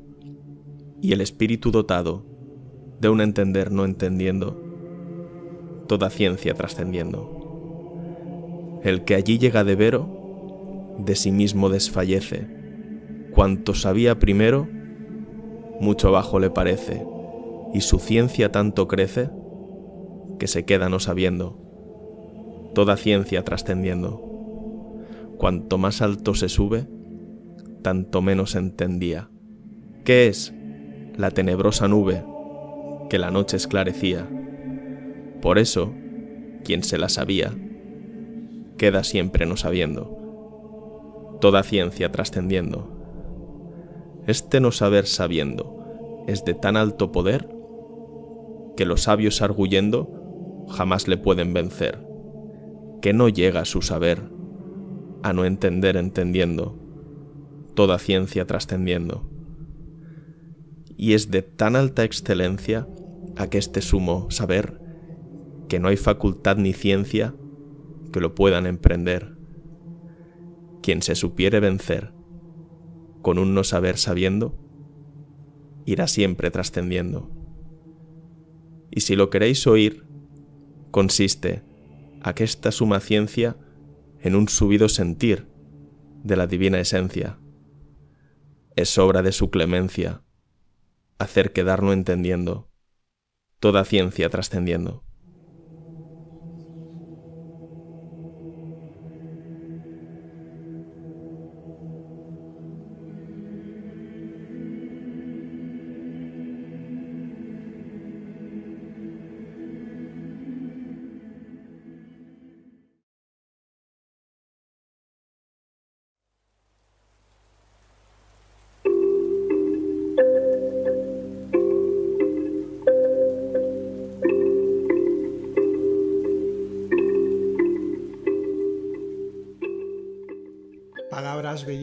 y 1.01 1.13
el 1.13 1.21
espíritu 1.21 1.71
dotado 1.71 2.25
de 2.99 3.09
un 3.09 3.21
entender 3.21 3.71
no 3.71 3.85
entendiendo, 3.85 4.59
toda 5.87 6.09
ciencia 6.09 6.53
trascendiendo. 6.53 7.35
El 8.83 9.03
que 9.03 9.15
allí 9.15 9.37
llega 9.37 9.63
de 9.63 9.75
vero, 9.75 10.16
de 10.97 11.15
sí 11.15 11.31
mismo 11.31 11.69
desfallece, 11.69 12.47
cuanto 13.31 13.73
sabía 13.73 14.19
primero, 14.19 14.67
mucho 15.79 16.11
bajo 16.11 16.39
le 16.39 16.49
parece, 16.49 17.05
y 17.73 17.81
su 17.81 17.99
ciencia 17.99 18.51
tanto 18.51 18.87
crece, 18.87 19.29
que 20.39 20.47
se 20.47 20.65
queda 20.65 20.89
no 20.89 20.99
sabiendo, 20.99 21.57
toda 22.73 22.97
ciencia 22.97 23.43
trascendiendo. 23.43 24.23
Cuanto 25.37 25.77
más 25.77 26.01
alto 26.01 26.33
se 26.33 26.49
sube, 26.49 26.87
tanto 27.83 28.21
menos 28.21 28.55
entendía. 28.55 29.29
¿Qué 30.03 30.27
es? 30.27 30.53
La 31.15 31.31
tenebrosa 31.31 31.87
nube 31.87 32.23
que 33.09 33.19
la 33.19 33.31
noche 33.31 33.57
esclarecía. 33.57 34.27
Por 35.41 35.59
eso, 35.59 35.93
quien 36.63 36.83
se 36.83 36.97
la 36.97 37.09
sabía, 37.09 37.55
queda 38.77 39.03
siempre 39.03 39.45
no 39.45 39.57
sabiendo, 39.57 40.26
toda 41.39 41.63
ciencia 41.63 42.11
trascendiendo. 42.11 42.89
Este 44.27 44.59
no 44.59 44.71
saber 44.71 45.05
sabiendo 45.05 46.25
es 46.27 46.43
de 46.43 46.53
tan 46.53 46.77
alto 46.77 47.11
poder 47.11 47.49
que 48.75 48.85
los 48.85 49.03
sabios 49.03 49.41
arguyendo 49.41 50.65
jamás 50.69 51.07
le 51.07 51.17
pueden 51.17 51.53
vencer, 51.53 52.05
que 53.01 53.13
no 53.13 53.29
llega 53.29 53.65
su 53.65 53.81
saber 53.81 54.23
a 55.23 55.33
no 55.33 55.45
entender 55.45 55.97
entendiendo 55.97 56.77
toda 57.73 57.99
ciencia 57.99 58.45
trascendiendo. 58.45 59.29
Y 60.97 61.13
es 61.13 61.31
de 61.31 61.43
tan 61.43 61.75
alta 61.75 62.03
excelencia 62.03 62.87
este 63.51 63.81
sumo 63.81 64.29
saber 64.29 64.81
que 65.69 65.79
no 65.79 65.87
hay 65.89 65.97
facultad 65.97 66.57
ni 66.57 66.73
ciencia 66.73 67.33
que 68.11 68.19
lo 68.19 68.35
puedan 68.35 68.65
emprender. 68.65 69.36
Quien 70.87 71.01
se 71.01 71.15
supiere 71.15 71.59
vencer 71.59 72.13
con 73.21 73.39
un 73.39 73.53
no 73.53 73.65
saber 73.65 73.97
sabiendo, 73.97 74.57
irá 75.85 76.07
siempre 76.07 76.49
trascendiendo. 76.49 77.29
Y 78.89 79.01
si 79.01 79.17
lo 79.17 79.29
queréis 79.29 79.67
oír, 79.67 80.05
consiste 80.91 81.61
aquesta 82.21 82.71
suma 82.71 83.01
ciencia 83.01 83.57
en 84.21 84.37
un 84.37 84.47
subido 84.47 84.87
sentir 84.87 85.49
de 86.23 86.37
la 86.37 86.47
divina 86.47 86.79
esencia 86.79 87.37
es 88.77 88.97
obra 88.97 89.21
de 89.23 89.33
su 89.33 89.49
clemencia 89.49 90.23
hacer 91.19 91.51
quedarlo 91.51 91.91
entendiendo, 91.91 92.71
toda 93.59 93.83
ciencia 93.83 94.29
trascendiendo. 94.29 95.03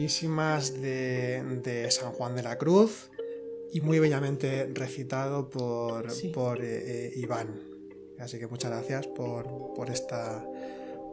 Bellísimas 0.05 0.79
de, 0.83 1.87
San 1.89 2.11
Juan 2.11 2.35
de 2.35 2.43
la 2.43 2.59
Cruz 2.59 3.09
y 3.73 3.81
muy 3.81 3.97
bellamente 3.97 4.69
recitado 4.71 5.49
por, 5.49 6.05
por 6.31 6.61
eh, 6.61 7.07
eh, 7.07 7.13
Iván. 7.15 7.59
Así 8.19 8.37
que 8.37 8.45
muchas 8.45 8.69
gracias 8.69 9.07
por, 9.07 9.73
por 9.73 9.89
esta, 9.89 10.45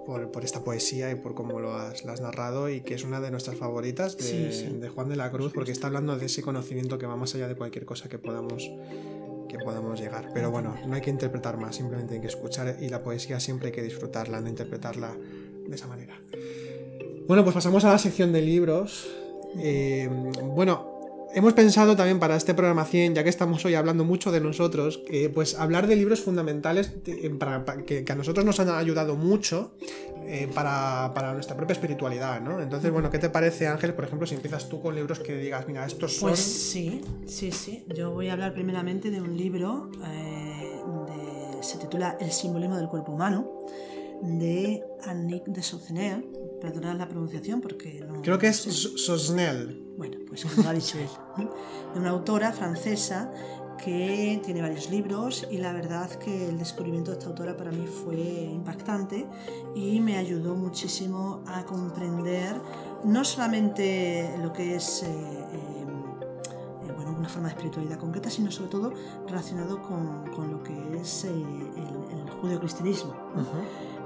por, 0.05 0.44
esta 0.44 0.62
poesía 0.62 1.10
y 1.10 1.14
por 1.14 1.35
cómo 1.35 1.59
lo 1.59 1.74
has, 1.74 2.05
narrado 2.05 2.69
y 2.69 2.82
que 2.82 2.93
es 2.93 3.02
una 3.02 3.23
de 3.23 3.31
nuestras 3.31 3.56
favoritas 3.56 4.19
de, 4.19 4.78
de, 4.78 4.89
Juan 4.90 5.09
de 5.09 5.16
la 5.16 5.31
Cruz 5.31 5.52
porque 5.55 5.73
está 5.73 5.86
hablando 5.86 6.19
de 6.19 6.27
ese 6.27 6.43
conocimiento 6.43 6.98
que 6.98 7.06
va 7.06 7.16
más 7.16 7.35
allá 7.35 7.48
de 7.48 7.56
cualquier 7.56 7.86
cosa 7.86 8.10
que 8.10 8.19
podamos 8.19 8.70
que 9.48 9.59
podamos 9.59 9.98
llegar. 9.98 10.28
Pero 10.35 10.51
bueno, 10.51 10.77
no 10.86 10.94
hay 10.94 11.01
que 11.01 11.10
interpretar 11.10 11.56
más, 11.56 11.77
simplemente 11.77 12.14
hay 12.14 12.20
que 12.20 12.27
escuchar 12.27 12.77
y 12.78 12.90
la 12.90 13.02
poesía 13.02 13.40
siempre 13.40 13.69
hay 13.69 13.73
que 13.73 13.82
disfrutarla, 13.82 14.39
no 14.43 14.48
interpretarla 14.51 15.16
de 15.66 15.74
esa 15.74 15.86
manera. 15.86 16.20
Bueno, 17.26 17.44
pues 17.44 17.54
pasamos 17.54 17.84
a 17.84 17.90
la 17.90 17.98
sección 17.98 18.32
de 18.32 18.42
libros. 18.42 19.08
Eh, 19.58 20.08
bueno, 20.54 21.28
hemos 21.34 21.52
pensado 21.52 21.96
también 21.96 22.18
para 22.18 22.36
este 22.36 22.54
programa 22.54 22.84
100, 22.84 23.14
ya 23.14 23.24
que 23.24 23.30
estamos 23.30 23.64
hoy 23.64 23.74
hablando 23.74 24.04
mucho 24.04 24.32
de 24.32 24.40
nosotros, 24.40 25.02
pues 25.34 25.54
hablar 25.54 25.86
de 25.86 25.96
libros 25.96 26.20
fundamentales 26.20 26.92
que, 27.04 28.04
a 28.08 28.14
nosotros 28.14 28.44
nos 28.44 28.60
han 28.60 28.70
ayudado 28.70 29.16
mucho 29.16 29.72
eh, 30.26 30.48
para, 30.54 31.32
nuestra 31.34 31.56
propia 31.56 31.72
espiritualidad, 31.72 32.40
¿no? 32.40 32.60
Entonces, 32.60 32.90
bueno, 32.90 33.10
¿qué 33.10 33.18
te 33.18 33.28
parece, 33.28 33.66
Ángel, 33.66 33.92
por 33.92 34.04
ejemplo, 34.04 34.26
si 34.26 34.34
empiezas 34.34 34.68
tú 34.68 34.80
con 34.80 34.94
libros 34.94 35.18
que 35.18 35.36
digas, 35.36 35.66
mira, 35.66 35.84
estos 35.84 36.16
son... 36.16 36.30
Pues 36.30 36.40
sí, 36.40 37.00
sí, 37.26 37.50
sí. 37.50 37.84
Yo 37.94 38.12
voy 38.12 38.28
a 38.28 38.34
hablar 38.34 38.54
primeramente 38.54 39.10
de 39.10 39.20
un 39.20 39.36
libro, 39.36 39.90
eh, 40.06 40.72
se 41.60 41.78
titula 41.78 42.16
El 42.20 42.30
simbolismo 42.30 42.76
del 42.76 42.88
cuerpo 42.88 43.12
humano, 43.12 43.50
de 44.22 44.84
Annick 45.04 45.44
de 45.46 45.62
Saucener 45.62 46.24
perdonad 46.60 46.96
la 46.96 47.08
pronunciación 47.08 47.60
porque 47.60 48.04
no... 48.06 48.22
Creo 48.22 48.38
que 48.38 48.46
es 48.48 48.56
Sosnel. 48.56 49.84
Bueno, 49.98 50.18
pues 50.28 50.44
como 50.44 50.62
lo 50.62 50.68
ha 50.68 50.72
dicho 50.72 50.96
él. 50.98 51.08
De 51.92 52.00
una 52.00 52.10
autora 52.10 52.52
francesa 52.52 53.30
que 53.84 54.40
tiene 54.44 54.62
varios 54.62 54.90
libros 54.90 55.46
y 55.50 55.58
la 55.58 55.72
verdad 55.72 56.08
que 56.10 56.48
el 56.48 56.56
descubrimiento 56.56 57.10
de 57.10 57.18
esta 57.18 57.30
autora 57.30 57.56
para 57.56 57.72
mí 57.72 57.84
fue 57.86 58.16
impactante 58.16 59.26
y 59.74 59.98
me 59.98 60.16
ayudó 60.16 60.54
muchísimo 60.54 61.42
a 61.48 61.64
comprender 61.64 62.60
no 63.02 63.24
solamente 63.24 64.32
lo 64.40 64.52
que 64.52 64.76
es 64.76 65.02
eh, 65.02 65.06
eh, 65.08 66.92
bueno, 66.94 67.16
una 67.18 67.28
forma 67.28 67.48
de 67.48 67.54
espiritualidad 67.54 67.98
concreta, 67.98 68.30
sino 68.30 68.52
sobre 68.52 68.70
todo 68.70 68.92
relacionado 69.26 69.82
con, 69.82 70.30
con 70.30 70.52
lo 70.52 70.62
que 70.62 71.00
es 71.00 71.24
eh, 71.24 71.30
el, 71.30 72.20
el 72.20 72.30
judeocristianismo 72.40 73.12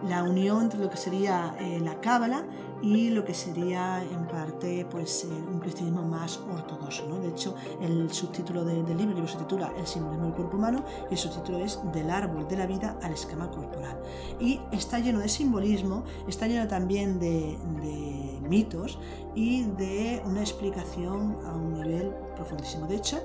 la 0.05 0.23
unión 0.23 0.63
entre 0.63 0.81
lo 0.81 0.91
que 0.91 0.97
sería 0.97 1.55
eh, 1.61 1.81
la 1.81 2.01
cábala 2.01 2.45
y 2.87 3.11
lo 3.11 3.25
que 3.25 3.35
sería 3.35 4.01
en 4.03 4.27
parte 4.29 4.87
pues 4.89 5.25
eh, 5.25 5.29
un 5.29 5.59
cristianismo 5.59 6.03
más 6.03 6.39
ortodoxo. 6.49 7.07
¿no? 7.09 7.19
De 7.19 7.29
hecho, 7.29 7.57
el 7.81 8.13
subtítulo 8.13 8.65
del 8.65 8.97
libro, 8.97 9.27
se 9.27 9.39
titula 9.39 9.73
El 9.77 9.87
simbolismo 9.87 10.27
del 10.27 10.35
cuerpo 10.35 10.57
humano 10.57 10.85
y 11.11 11.15
el 11.15 11.19
subtítulo 11.19 11.59
es 11.59 11.81
Del 11.93 12.11
árbol 12.11 12.47
de 12.47 12.57
la 12.57 12.67
vida 12.67 12.97
al 13.03 13.13
esquema 13.13 13.51
corporal. 13.51 13.99
Y 14.39 14.61
está 14.71 15.01
lleno 15.01 15.19
de 15.19 15.29
simbolismo, 15.29 16.05
está 16.29 16.47
lleno 16.47 16.69
también 16.69 17.19
de, 17.19 17.59
de 17.83 18.41
mitos 18.49 18.99
y 19.35 19.65
de 19.65 20.23
una 20.25 20.41
explicación 20.41 21.37
a 21.45 21.53
un 21.53 21.75
nivel 21.75 22.13
profundísimo. 22.37 22.87
De 22.87 22.97
hecho, 22.97 23.21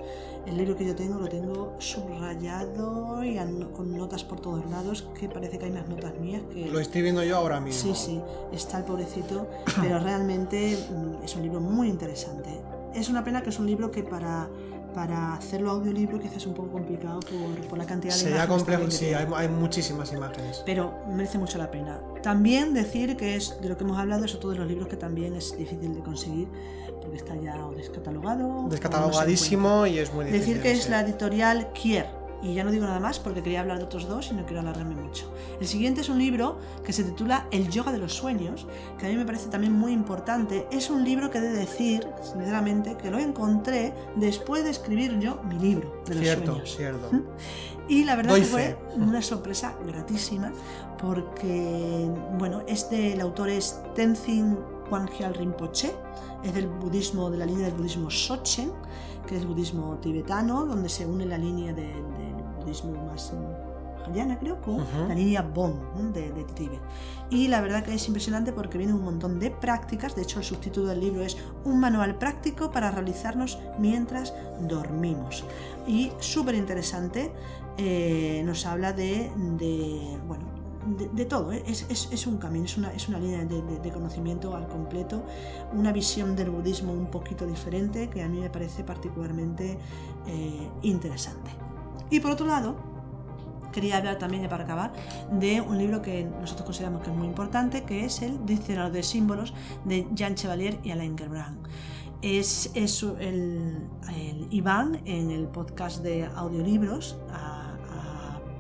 el 0.46 0.58
libro 0.58 0.76
que 0.76 0.86
yo 0.86 0.96
tengo 0.96 1.20
lo 1.20 1.30
tengo 1.30 1.76
subrayado 1.78 3.24
y 3.24 3.38
con 3.76 3.96
notas 3.96 4.24
por 4.24 4.40
todos 4.40 4.66
lados, 4.70 5.08
que 5.20 5.30
parece 5.30 5.60
que 5.60 5.66
hay 5.66 5.72
más 5.72 5.88
notas 5.88 6.18
mías 6.20 6.42
que... 6.52 6.66
Lo 6.66 6.80
estoy 6.80 7.04
viendo 7.04 7.24
yo 7.24 7.38
ahora 7.38 7.60
mismo. 7.60 7.94
Sí, 7.94 8.06
sí, 8.06 8.22
está 8.52 8.80
el 8.80 8.86
pobrecito 8.86 9.48
pero 9.82 10.00
realmente 10.00 10.78
mm, 10.92 11.24
es 11.24 11.36
un 11.36 11.44
libro 11.44 11.60
muy 11.60 11.88
interesante. 11.90 12.62
Es 12.94 13.10
una 13.10 13.24
pena 13.24 13.42
que 13.42 13.50
es 13.50 13.60
un 13.60 13.68
libro 13.68 13.90
que 13.90 14.04
para 14.04 14.50
para 14.94 15.36
hacerlo 15.36 15.72
audiolibro 15.72 16.20
quizás 16.20 16.38
es 16.38 16.46
un 16.48 16.54
poco 16.54 16.72
complicado 16.72 17.20
por, 17.22 17.68
por 17.68 17.78
la 17.78 17.86
cantidad 17.86 18.14
de 18.14 18.20
Sería 18.20 18.36
imágenes 18.44 18.58
complejo, 18.64 18.92
sí, 18.92 19.14
hay, 19.14 19.28
hay 19.36 19.48
muchísimas 19.48 20.12
imágenes. 20.12 20.64
pero 20.66 20.94
merece 21.08 21.38
mucho 21.38 21.58
la 21.58 21.72
pena. 21.72 22.00
También 22.22 22.74
decir 22.74 23.16
que 23.18 23.36
es 23.36 23.60
de 23.62 23.70
lo 23.70 23.78
que 23.78 23.84
hemos 23.84 23.98
hablado, 23.98 24.26
es 24.26 24.36
otro 24.36 24.50
de 24.50 24.58
los 24.58 24.68
libros 24.68 24.88
que 24.88 24.98
también 24.98 25.36
es 25.36 25.58
difícil 25.58 25.94
de 25.94 26.02
conseguir 26.02 26.48
porque 27.02 27.18
está 27.18 27.36
ya 27.36 27.66
o 27.66 27.74
descatalogado. 27.74 28.48
o 28.48 28.64
no 28.64 28.70
se 28.70 28.72
Descatalogadísimo 28.72 29.88
y 29.88 30.00
es 30.00 30.14
muy 30.14 30.26
difícil. 30.26 30.48
Decir 30.48 30.62
que 30.62 30.72
es 30.72 30.90
la 30.90 31.02
editorial 31.02 31.72
Kier. 31.74 32.21
Y 32.44 32.54
ya 32.56 32.64
no 32.64 32.72
digo 32.72 32.86
nada 32.86 33.00
más 33.00 33.20
porque 33.20 33.44
quería 33.44 33.60
hablar 33.62 33.78
de 33.78 33.84
otros 33.84 34.08
dos 34.08 34.32
y 34.32 34.34
no 34.36 34.46
quiero 34.46 34.62
alargarme 34.62 34.96
mucho. 34.96 35.32
El 35.60 35.68
siguiente 35.68 36.02
es 36.02 36.10
un 36.10 36.18
libro 36.18 36.58
que 36.84 36.92
se 36.92 37.04
titula 37.04 37.46
El 37.52 37.70
yoga 37.70 37.92
de 37.92 38.00
los 38.00 38.14
sueños, 38.14 38.66
que 38.98 39.06
a 39.06 39.10
mí 39.10 39.16
me 39.16 39.26
parece 39.26 39.50
también 39.50 39.74
muy 39.74 39.92
importante. 39.92 40.68
Es 40.72 40.90
un 40.90 41.04
libro 41.04 41.30
que 41.30 41.38
he 41.38 41.42
de 41.42 41.52
decir, 41.52 42.08
sinceramente, 42.24 42.98
que 42.98 43.12
lo 43.12 43.20
encontré 43.20 43.94
después 44.16 44.64
de 44.64 44.72
escribir 44.72 45.20
yo 45.20 45.40
mi 45.44 45.60
libro 45.60 46.02
de 46.08 46.16
los 46.16 46.24
Cierto, 46.24 46.52
sueños. 46.54 46.76
cierto. 46.76 47.10
Y 47.88 48.06
la 48.06 48.16
verdad 48.16 48.32
Doy 48.32 48.42
que 48.42 48.48
fue 48.48 48.62
fe. 48.62 48.78
una 48.96 49.22
sorpresa 49.22 49.76
gratísima 49.86 50.54
porque, 51.00 52.10
bueno, 52.38 52.62
este, 52.68 53.14
el 53.14 53.22
autor 53.22 53.50
es 53.50 53.82
Tenzin 53.96 54.58
Wangyal 54.90 55.34
Rinpoche, 55.34 55.94
es 56.44 56.54
del 56.54 56.68
budismo, 56.68 57.30
de 57.30 57.38
la 57.38 57.46
línea 57.46 57.66
del 57.66 57.76
budismo 57.76 58.10
Sochen, 58.10 58.72
que 59.28 59.38
es 59.38 59.46
budismo 59.46 59.98
tibetano, 60.02 60.66
donde 60.66 60.90
se 60.90 61.06
une 61.06 61.26
la 61.26 61.38
línea 61.38 61.74
de- 61.74 61.82
del 61.84 62.31
budismo 62.62 62.94
más 63.06 63.34
Mahayana, 64.02 64.40
creo, 64.40 64.60
con 64.62 64.76
Ujú. 64.82 65.08
la 65.08 65.14
línea 65.14 65.42
Bon 65.44 65.80
¿no? 65.96 66.12
de, 66.12 66.32
de 66.32 66.44
Tíbet. 66.44 66.80
Y 67.30 67.48
la 67.48 67.62
verdad 67.62 67.84
que 67.84 67.94
es 67.94 68.08
impresionante 68.08 68.52
porque 68.52 68.78
viene 68.78 68.94
un 68.94 69.04
montón 69.04 69.40
de 69.40 69.52
prácticas, 69.52 70.16
de 70.16 70.24
hecho 70.24 70.40
el 70.40 70.46
subtítulo 70.46 70.88
del 70.88 71.00
libro 71.00 71.22
es 71.24 71.38
Un 71.66 71.80
manual 71.80 72.18
práctico 72.18 72.72
para 72.72 72.90
realizarnos 72.92 73.60
mientras 73.78 74.34
dormimos. 74.62 75.44
Y 75.88 76.12
súper 76.20 76.56
interesante, 76.56 77.32
eh, 77.78 78.42
nos 78.46 78.66
habla 78.66 78.92
de, 78.94 79.32
de, 79.58 80.18
bueno, 80.28 80.46
de, 80.98 81.08
de 81.10 81.26
todo, 81.26 81.52
¿eh? 81.52 81.64
es, 81.68 81.86
es- 81.90 82.10
es 82.12 82.26
un 82.28 82.38
camino, 82.38 82.66
es 82.66 82.78
una, 82.78 82.92
es 82.92 83.08
una 83.08 83.20
línea 83.20 83.46
de, 83.46 83.62
de- 83.62 83.80
de 83.80 83.92
conocimiento 83.92 84.56
al 84.56 84.68
completo, 84.68 85.24
una 85.74 85.92
visión 85.94 86.36
del 86.36 86.50
budismo 86.50 86.92
un 86.92 87.06
poquito 87.12 87.46
diferente 87.46 88.10
que 88.10 88.24
a 88.24 88.28
mí 88.28 88.40
me 88.40 88.50
parece 88.50 88.84
particularmente 88.84 89.78
eh, 90.28 90.70
interesante. 90.82 91.52
Y 92.12 92.20
por 92.20 92.32
otro 92.32 92.46
lado, 92.46 92.76
quería 93.72 93.98
hablar 93.98 94.20
también, 94.20 94.44
ya 94.44 94.50
para 94.50 94.66
acabar, 94.66 94.94
de 95.32 95.62
un 95.62 95.78
libro 95.78 96.02
que 96.02 96.26
nosotros 96.26 96.66
consideramos 96.66 97.02
que 97.02 97.10
es 97.10 97.16
muy 97.16 97.26
importante, 97.26 97.84
que 97.84 98.06
es 98.06 98.22
el 98.22 98.46
Diccionario 98.46 98.92
de 98.92 99.02
Símbolos 99.02 99.54
de 99.86 100.08
Jean 100.14 100.36
Chevalier 100.36 100.78
y 100.84 100.92
Alain 100.92 101.18
Gerbrand. 101.18 101.66
Es, 102.22 102.70
es 102.76 103.02
el, 103.02 103.88
el 104.16 104.48
Iván 104.52 105.02
en 105.06 105.32
el 105.32 105.48
podcast 105.48 106.04
de 106.04 106.26
audiolibros 106.26 107.18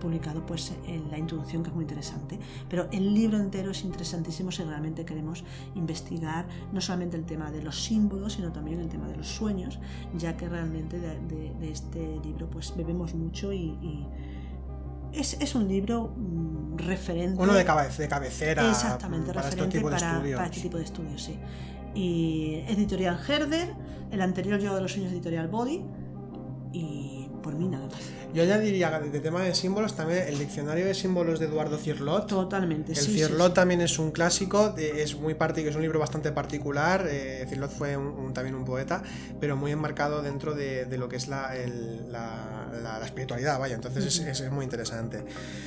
publicado 0.02 0.46
pues 0.46 0.74
en 0.86 1.10
la 1.10 1.18
introducción 1.18 1.64
que 1.64 1.70
es 1.70 1.76
muy 1.76 1.84
interesante 1.86 2.38
pero 2.70 2.90
el 2.92 3.14
libro 3.14 3.38
entero 3.38 3.72
es 3.72 3.86
interesantísimo 3.86 4.52
si 4.52 4.64
realmente 4.64 5.06
queremos 5.06 5.46
investigar 5.76 6.46
no 6.74 6.82
solamente 6.82 7.16
el 7.16 7.24
tema 7.26 7.50
de 7.52 7.62
los 7.64 7.82
símbolos 7.82 8.34
sino 8.34 8.52
también 8.52 8.82
el 8.82 8.90
tema 8.90 9.08
de 9.08 9.16
los 9.16 9.28
sueños 9.30 9.80
ya 10.18 10.36
que 10.36 10.50
realmente 10.50 11.00
de, 11.00 11.20
de- 11.22 11.54
de 11.58 11.72
este 11.72 12.20
libro 12.26 12.50
pues 12.50 12.76
bebemos 12.76 13.14
mucho 13.14 13.54
y, 13.54 13.78
y 13.82 14.08
es, 15.14 15.34
es 15.40 15.56
un 15.56 15.68
libro 15.68 16.14
mm, 16.18 16.78
referente 16.78 17.42
Uno 17.42 17.54
de, 17.54 17.64
cabe- 17.66 17.90
de 17.96 18.08
cabecera 18.08 18.70
Exactamente, 18.70 19.34
para 19.34 19.48
este 19.50 19.62
referente 19.62 19.78
tipo 19.78 19.90
de 19.90 19.96
para, 20.36 20.46
este 20.48 20.62
tipo 20.62 20.78
de 20.78 20.84
estudios, 20.84 21.22
sí. 21.24 21.38
Y 21.94 22.64
editorial 22.70 23.20
Herder, 23.28 23.74
el 24.12 24.22
anterior 24.22 24.60
Yo 24.62 24.74
de 24.74 24.82
los 24.82 24.94
sueños 24.94 25.12
editorial 25.12 25.50
Body, 25.50 25.84
y 26.72 27.21
por 27.42 27.56
mí 27.56 27.68
nada 27.68 27.86
más. 27.88 27.96
Yo 28.34 28.44
ya 28.46 28.58
diría, 28.58 28.98
de, 29.00 29.20
tema 29.20 29.42
de 29.42 29.54
símbolos, 29.54 29.94
también 29.96 30.24
el 30.28 30.40
diccionario 30.40 30.86
de 30.86 30.94
símbolos 30.94 31.40
de 31.40 31.48
Eduardo 31.48 31.78
Cirlot. 31.78 32.28
Totalmente, 32.28 32.94
El 32.94 32.98
sí. 32.98 33.12
sí, 33.12 33.20
Cirlot 33.20 33.50
sí. 33.50 33.54
también 33.56 33.82
es 33.82 34.00
un 34.00 34.12
clásico, 34.12 34.74
es 34.78 35.16
muy 35.16 35.34
es 35.70 35.76
un 35.76 35.82
libro 35.82 36.00
bastante 36.00 36.32
particular. 36.32 37.06
eh, 37.10 37.46
Cirlot 37.50 37.72
fue 37.72 37.98
un- 37.98 38.08
un- 38.08 38.34
también 38.34 38.56
un 38.56 38.64
poeta, 38.64 39.04
pero 39.40 39.58
muy 39.58 39.72
enmarcado 39.72 40.22
dentro 40.22 40.54
de, 40.56 40.86
de 40.86 40.98
lo 40.98 41.10
que 41.10 41.18
es 41.18 41.28
la, 41.28 41.56
el- 41.58 42.10
la- 42.12 42.70
la- 42.82 43.00
la 43.00 43.06
espiritualidad, 43.06 43.60
vaya. 43.60 43.76
Entonces 43.76 44.06
es- 44.06 44.20
Ujú. 44.20 44.30
es, 44.30 44.40
es 44.42 44.52
muy 44.52 44.64
interesante. 44.64 45.26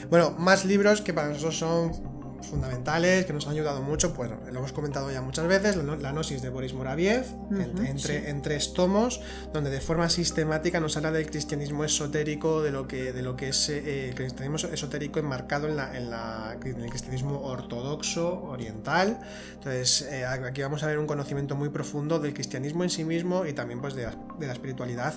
Bueno, 0.08 0.30
más 0.38 0.64
libros 0.64 1.02
que 1.02 1.12
para 1.12 1.28
nosotros 1.28 1.58
son 1.58 2.13
fundamentales, 2.44 3.24
que 3.26 3.32
nos 3.32 3.46
han 3.46 3.52
ayudado 3.52 3.82
mucho, 3.82 4.12
pues 4.14 4.30
lo 4.30 4.58
hemos 4.58 4.72
comentado 4.72 5.10
ya 5.10 5.20
muchas 5.22 5.46
veces, 5.46 5.76
la, 5.76 5.82
no- 5.82 5.96
la 5.96 6.12
Gnosis 6.12 6.42
de 6.42 6.48
Boris 6.50 6.72
Moraviev, 6.74 7.24
entre, 7.50 7.98
sí. 7.98 8.12
en 8.26 8.42
tres 8.42 8.72
tomos, 8.74 9.20
donde 9.52 9.70
de 9.70 9.80
forma 9.80 10.08
sistemática 10.08 10.80
nos 10.80 10.96
habla 10.96 11.10
del 11.12 11.26
cristianismo 11.26 11.84
esotérico, 11.84 12.62
de 12.62 12.70
lo 12.70 12.86
que, 12.88 13.12
de 13.12 13.22
lo 13.22 13.36
que 13.36 13.48
es 13.48 13.68
eh, 13.68 14.08
el 14.08 14.14
cristianismo 14.14 14.56
esotérico 14.72 15.18
enmarcado 15.18 15.68
en, 15.68 15.76
la, 15.76 15.96
en, 15.96 16.10
la- 16.10 16.56
en 16.64 16.80
el 16.80 16.90
cristianismo 16.90 17.40
ortodoxo, 17.42 18.42
oriental. 18.44 19.18
Entonces, 19.54 20.02
eh, 20.10 20.24
aquí 20.26 20.62
vamos 20.62 20.82
a 20.82 20.86
ver 20.86 20.98
un 20.98 21.06
conocimiento 21.06 21.56
muy 21.56 21.68
profundo 21.70 22.18
del 22.18 22.34
cristianismo 22.34 22.84
en 22.84 22.90
sí 22.90 23.04
mismo 23.04 23.46
y 23.46 23.52
también 23.52 23.80
pues, 23.80 23.94
de, 23.94 24.04
la, 24.04 24.14
de 24.38 24.46
la 24.46 24.52
espiritualidad 24.52 25.14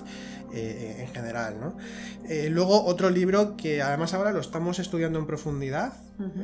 eh, 0.52 0.96
en 1.00 1.08
general. 1.14 1.58
¿no? 1.60 1.76
Luego, 2.50 2.84
otro 2.84 3.10
libro 3.10 3.56
que 3.56 3.82
además 3.82 4.14
ahora 4.14 4.32
lo 4.32 4.40
estamos 4.40 4.78
estudiando 4.78 5.18
en 5.18 5.26
profundidad, 5.26 5.92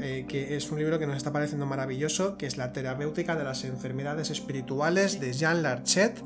Eh, 0.00 0.26
que 0.28 0.54
es 0.56 0.70
un 0.70 0.78
libro 0.78 1.00
que 1.00 1.06
nos 1.06 1.16
está 1.16 1.32
pareciendo 1.32 1.66
maravilloso, 1.66 2.36
que 2.38 2.46
es 2.46 2.56
La 2.56 2.72
terapéutica 2.72 3.34
de 3.34 3.42
las 3.42 3.64
enfermedades 3.64 4.30
espirituales 4.30 5.18
de 5.18 5.32
Jean 5.32 5.62
Larchet, 5.64 6.22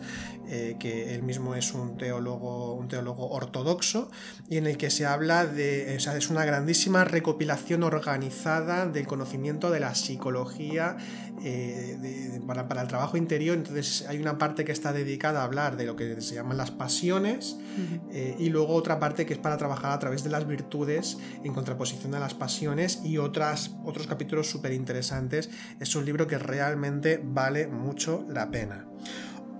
eh, 0.49 0.77
que 0.79 1.15
él 1.15 1.23
mismo 1.23 1.55
es 1.55 1.73
un 1.73 1.97
teólogo, 1.97 2.75
un 2.75 2.89
teólogo 2.89 3.31
ortodoxo, 3.31 4.11
y 4.51 4.59
en 4.59 4.67
el 4.67 4.77
que 4.77 4.91
se 4.91 5.07
habla 5.07 5.47
de, 5.47 5.95
o 5.97 6.01
sea, 6.01 6.17
es 6.17 6.29
una 6.29 6.45
grandísima 6.45 7.05
recopilación 7.05 7.85
organizada 7.85 8.87
del 8.87 9.07
conocimiento 9.07 9.71
de 9.71 9.81
la 9.81 9.95
psicología 9.95 10.97
eh, 11.43 11.97
de- 12.01 12.41
para, 12.47 12.67
para 12.69 12.83
el 12.83 12.89
trabajo 12.89 13.17
interior. 13.17 13.57
Entonces 13.57 14.05
hay 14.09 14.19
una 14.19 14.39
parte 14.39 14.65
que 14.65 14.73
está 14.73 14.93
dedicada 14.93 15.41
a 15.43 15.45
hablar 15.45 15.77
de 15.77 15.85
lo 15.85 15.95
que 15.97 16.21
se 16.21 16.35
llaman 16.35 16.57
las 16.57 16.71
pasiones, 16.71 17.57
eh, 18.11 18.35
y 18.39 18.49
luego 18.51 18.75
otra 18.75 18.99
parte 18.99 19.25
que 19.25 19.35
es 19.35 19.39
para 19.39 19.57
trabajar 19.57 19.93
a 19.93 19.99
través 20.01 20.25
de 20.25 20.31
las 20.31 20.47
virtudes 20.49 21.19
en 21.45 21.55
contraposición 21.55 22.15
a 22.15 22.19
las 22.21 22.35
pasiones 22.35 23.01
y 23.05 23.19
otros 23.85 24.07
capítulos 24.07 24.49
súper 24.49 24.73
interesantes. 24.73 25.51
Es 25.81 25.95
un 25.95 26.05
libro 26.05 26.27
que 26.27 26.39
realmente 26.39 27.21
vale 27.23 27.67
mucho 27.67 28.25
la 28.29 28.51
pena. 28.51 28.87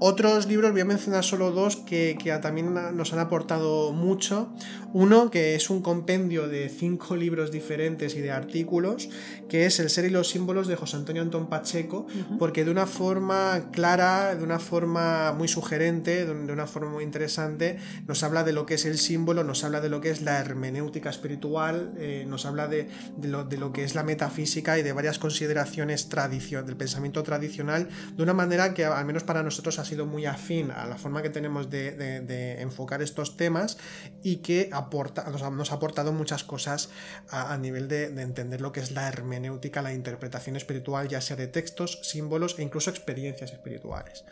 Otros 0.01 0.47
libros, 0.47 0.71
voy 0.71 0.83
a 0.83 0.85
mencionar 0.85 1.25
solo 1.25 1.51
dos 1.51 1.77
que, 1.77 2.17
que 2.23 2.31
también 2.39 2.73
nos 2.73 3.13
han 3.13 3.19
aportado 3.19 3.93
mucho. 3.93 4.53
Uno 4.95 5.31
que 5.31 5.55
es 5.55 5.69
un 5.71 5.83
compendio 5.83 6.49
de 6.49 6.69
cinco 6.69 7.15
libros 7.25 7.51
diferentes 7.51 8.17
y 8.17 8.21
de 8.21 8.31
artículos, 8.31 9.09
que 9.49 9.67
es 9.67 9.79
El 9.81 9.91
ser 9.91 10.07
y 10.07 10.11
los 10.11 10.29
símbolos 10.29 10.67
de 10.67 10.77
José 10.77 10.97
Antonio 10.97 11.23
Antón 11.23 11.49
Pacheco, 11.49 12.07
porque 12.39 12.65
de 12.65 12.71
una 12.71 12.87
forma 12.87 13.71
clara, 13.71 14.35
de 14.35 14.43
una 14.43 14.59
forma 14.59 15.33
muy 15.33 15.47
sugerente, 15.49 16.25
de 16.25 16.53
una 16.53 16.67
forma 16.67 16.91
muy 16.91 17.05
interesante, 17.05 17.79
nos 18.07 18.23
habla 18.23 18.45
de 18.45 18.53
lo 18.53 18.65
que 18.67 18.75
es 18.75 18.87
el 18.87 18.99
símbolo, 18.99 19.45
nos 19.45 19.63
habla 19.65 19.81
de 19.81 19.89
lo 19.91 20.01
que 20.01 20.11
es 20.11 20.23
la 20.23 20.39
hermenéutica 20.39 21.11
espiritual, 21.11 21.93
eh, 21.99 22.25
nos 22.27 22.47
habla 22.47 22.67
de, 22.69 22.89
de 23.17 23.29
lo, 23.29 23.45
de 23.45 23.59
lo 23.59 23.73
que 23.73 23.85
es 23.85 23.95
la 23.95 24.03
metafísica 24.05 24.79
y 24.79 24.83
de 24.83 24.93
varias 24.93 25.19
consideraciones 25.19 26.09
tradicio- 26.09 26.63
del 26.63 26.77
pensamiento 26.77 27.23
tradicional, 27.23 27.89
de 28.17 28.23
una 28.23 28.33
manera 28.35 28.73
que 28.75 28.85
al 28.87 29.05
menos 29.05 29.23
para 29.25 29.43
nosotros 29.43 29.79
ha 29.79 29.85
sido 29.85 30.07
muy 30.07 30.25
afín 30.27 30.71
a 30.71 30.87
la 30.87 30.97
forma 30.97 31.23
que 31.23 31.31
tenemos 31.31 31.69
de, 31.71 31.93
de- 31.93 32.21
de 32.21 32.63
enfocar 32.63 33.03
estos 33.03 33.37
temas 33.37 33.77
y 34.23 34.37
que 34.37 34.71
nos, 34.81 35.71
ha, 35.73 35.75
aportado 35.75 36.13
muchas 36.13 36.45
cosas 36.45 36.91
a, 37.31 37.57
nivel 37.57 37.89
de, 37.89 38.11
de 38.11 38.23
entender 38.23 38.61
lo 38.61 38.73
que 38.73 38.81
es 38.81 38.93
la 38.93 39.09
hermenéutica, 39.09 39.83
la 39.83 39.93
interpretación 39.93 40.57
espiritual, 40.57 41.09
ya 41.09 41.21
sea 41.21 41.37
de 41.37 41.49
textos, 41.49 42.01
símbolos 42.03 42.59
e 42.59 42.63
incluso 42.63 42.91
experiencias 42.91 43.53
espirituales. 43.53 44.25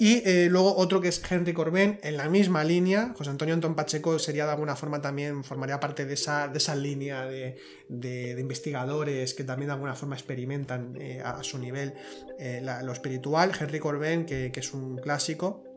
Y 0.00 0.22
eh, 0.26 0.48
luego 0.50 0.74
otro 0.78 1.02
que 1.02 1.08
es 1.08 1.20
Henry 1.30 1.52
Corbin, 1.52 2.00
en 2.02 2.16
la 2.16 2.30
misma 2.30 2.64
línea. 2.64 3.12
José 3.18 3.28
Antonio 3.28 3.52
Antón 3.52 3.74
Pacheco 3.74 4.18
sería 4.18 4.46
de 4.46 4.52
alguna 4.52 4.74
forma 4.74 5.02
también, 5.02 5.44
formaría 5.44 5.78
parte 5.78 6.06
de 6.06 6.14
esa, 6.14 6.48
de 6.48 6.56
esa 6.56 6.74
línea 6.74 7.26
de, 7.26 7.58
de- 7.90 8.34
investigadores 8.40 9.34
que 9.34 9.44
también 9.44 9.66
de 9.66 9.74
alguna 9.74 9.94
forma 9.94 10.14
experimentan 10.14 10.96
eh, 10.98 11.20
a, 11.22 11.42
su 11.42 11.58
nivel 11.58 11.92
eh, 12.38 12.62
lo 12.82 12.92
espiritual. 12.92 13.52
Henry 13.60 13.78
Corbin, 13.78 14.24
que, 14.24 14.50
que 14.50 14.60
es 14.60 14.72
un 14.72 14.96
clásico. 14.96 15.69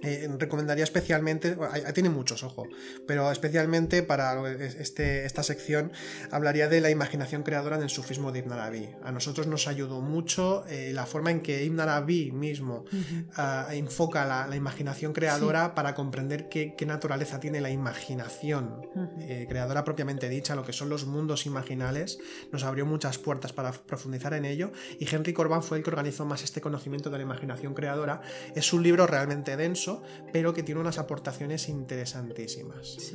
Eh, 0.00 0.26
recomendaría 0.38 0.84
especialmente, 0.84 1.56
tiene 1.92 2.08
muchos, 2.08 2.42
ojo, 2.42 2.66
pero 3.06 3.30
especialmente 3.30 4.02
para 4.02 4.50
este, 4.56 5.26
esta 5.26 5.42
sección 5.42 5.92
hablaría 6.30 6.68
de 6.68 6.80
la 6.80 6.90
imaginación 6.90 7.42
creadora 7.42 7.76
en 7.76 7.82
el 7.82 7.90
sufismo 7.90 8.32
de 8.32 8.38
Ibn 8.40 8.52
Arabi. 8.52 8.88
A 9.04 9.12
nosotros 9.12 9.46
nos 9.46 9.68
ayudó 9.68 10.00
mucho 10.00 10.64
eh, 10.66 10.92
la 10.94 11.04
forma 11.04 11.30
en 11.30 11.40
que 11.40 11.62
Ibn 11.64 11.80
Arabi 11.80 12.32
mismo 12.32 12.84
ah, 13.36 13.68
enfoca 13.72 14.24
la, 14.24 14.56
imaginación 14.56 15.12
creadora 15.12 15.74
para 15.74 15.94
comprender 15.94 16.48
qué, 16.48 16.74
naturaleza 16.86 17.38
tiene 17.38 17.60
la 17.60 17.70
imaginación 17.70 18.82
eh, 19.20 19.46
creadora 19.48 19.84
propiamente 19.84 20.28
dicha, 20.28 20.56
lo 20.56 20.64
que 20.64 20.72
son 20.72 20.88
los 20.88 21.06
mundos 21.06 21.46
imaginales. 21.46 22.18
Nos 22.50 22.64
abrió 22.64 22.86
muchas 22.86 23.18
puertas 23.18 23.52
para 23.52 23.72
profundizar 23.72 24.34
en 24.34 24.46
ello 24.46 24.72
y 24.98 25.08
Henry 25.08 25.32
Corbán 25.32 25.62
fue 25.62 25.78
el 25.78 25.84
que 25.84 25.90
organizó 25.90 26.24
más 26.24 26.42
este 26.42 26.60
conocimiento 26.60 27.10
de 27.10 27.18
la 27.18 27.24
imaginación 27.24 27.74
creadora. 27.74 28.20
Es 28.56 28.72
un 28.72 28.82
libro 28.82 29.06
realmente 29.06 29.56
denso 29.56 29.81
pero 30.32 30.52
que 30.52 30.62
tiene 30.62 30.80
unas 30.80 30.98
aportaciones 30.98 31.68
interesantísimas. 31.68 33.14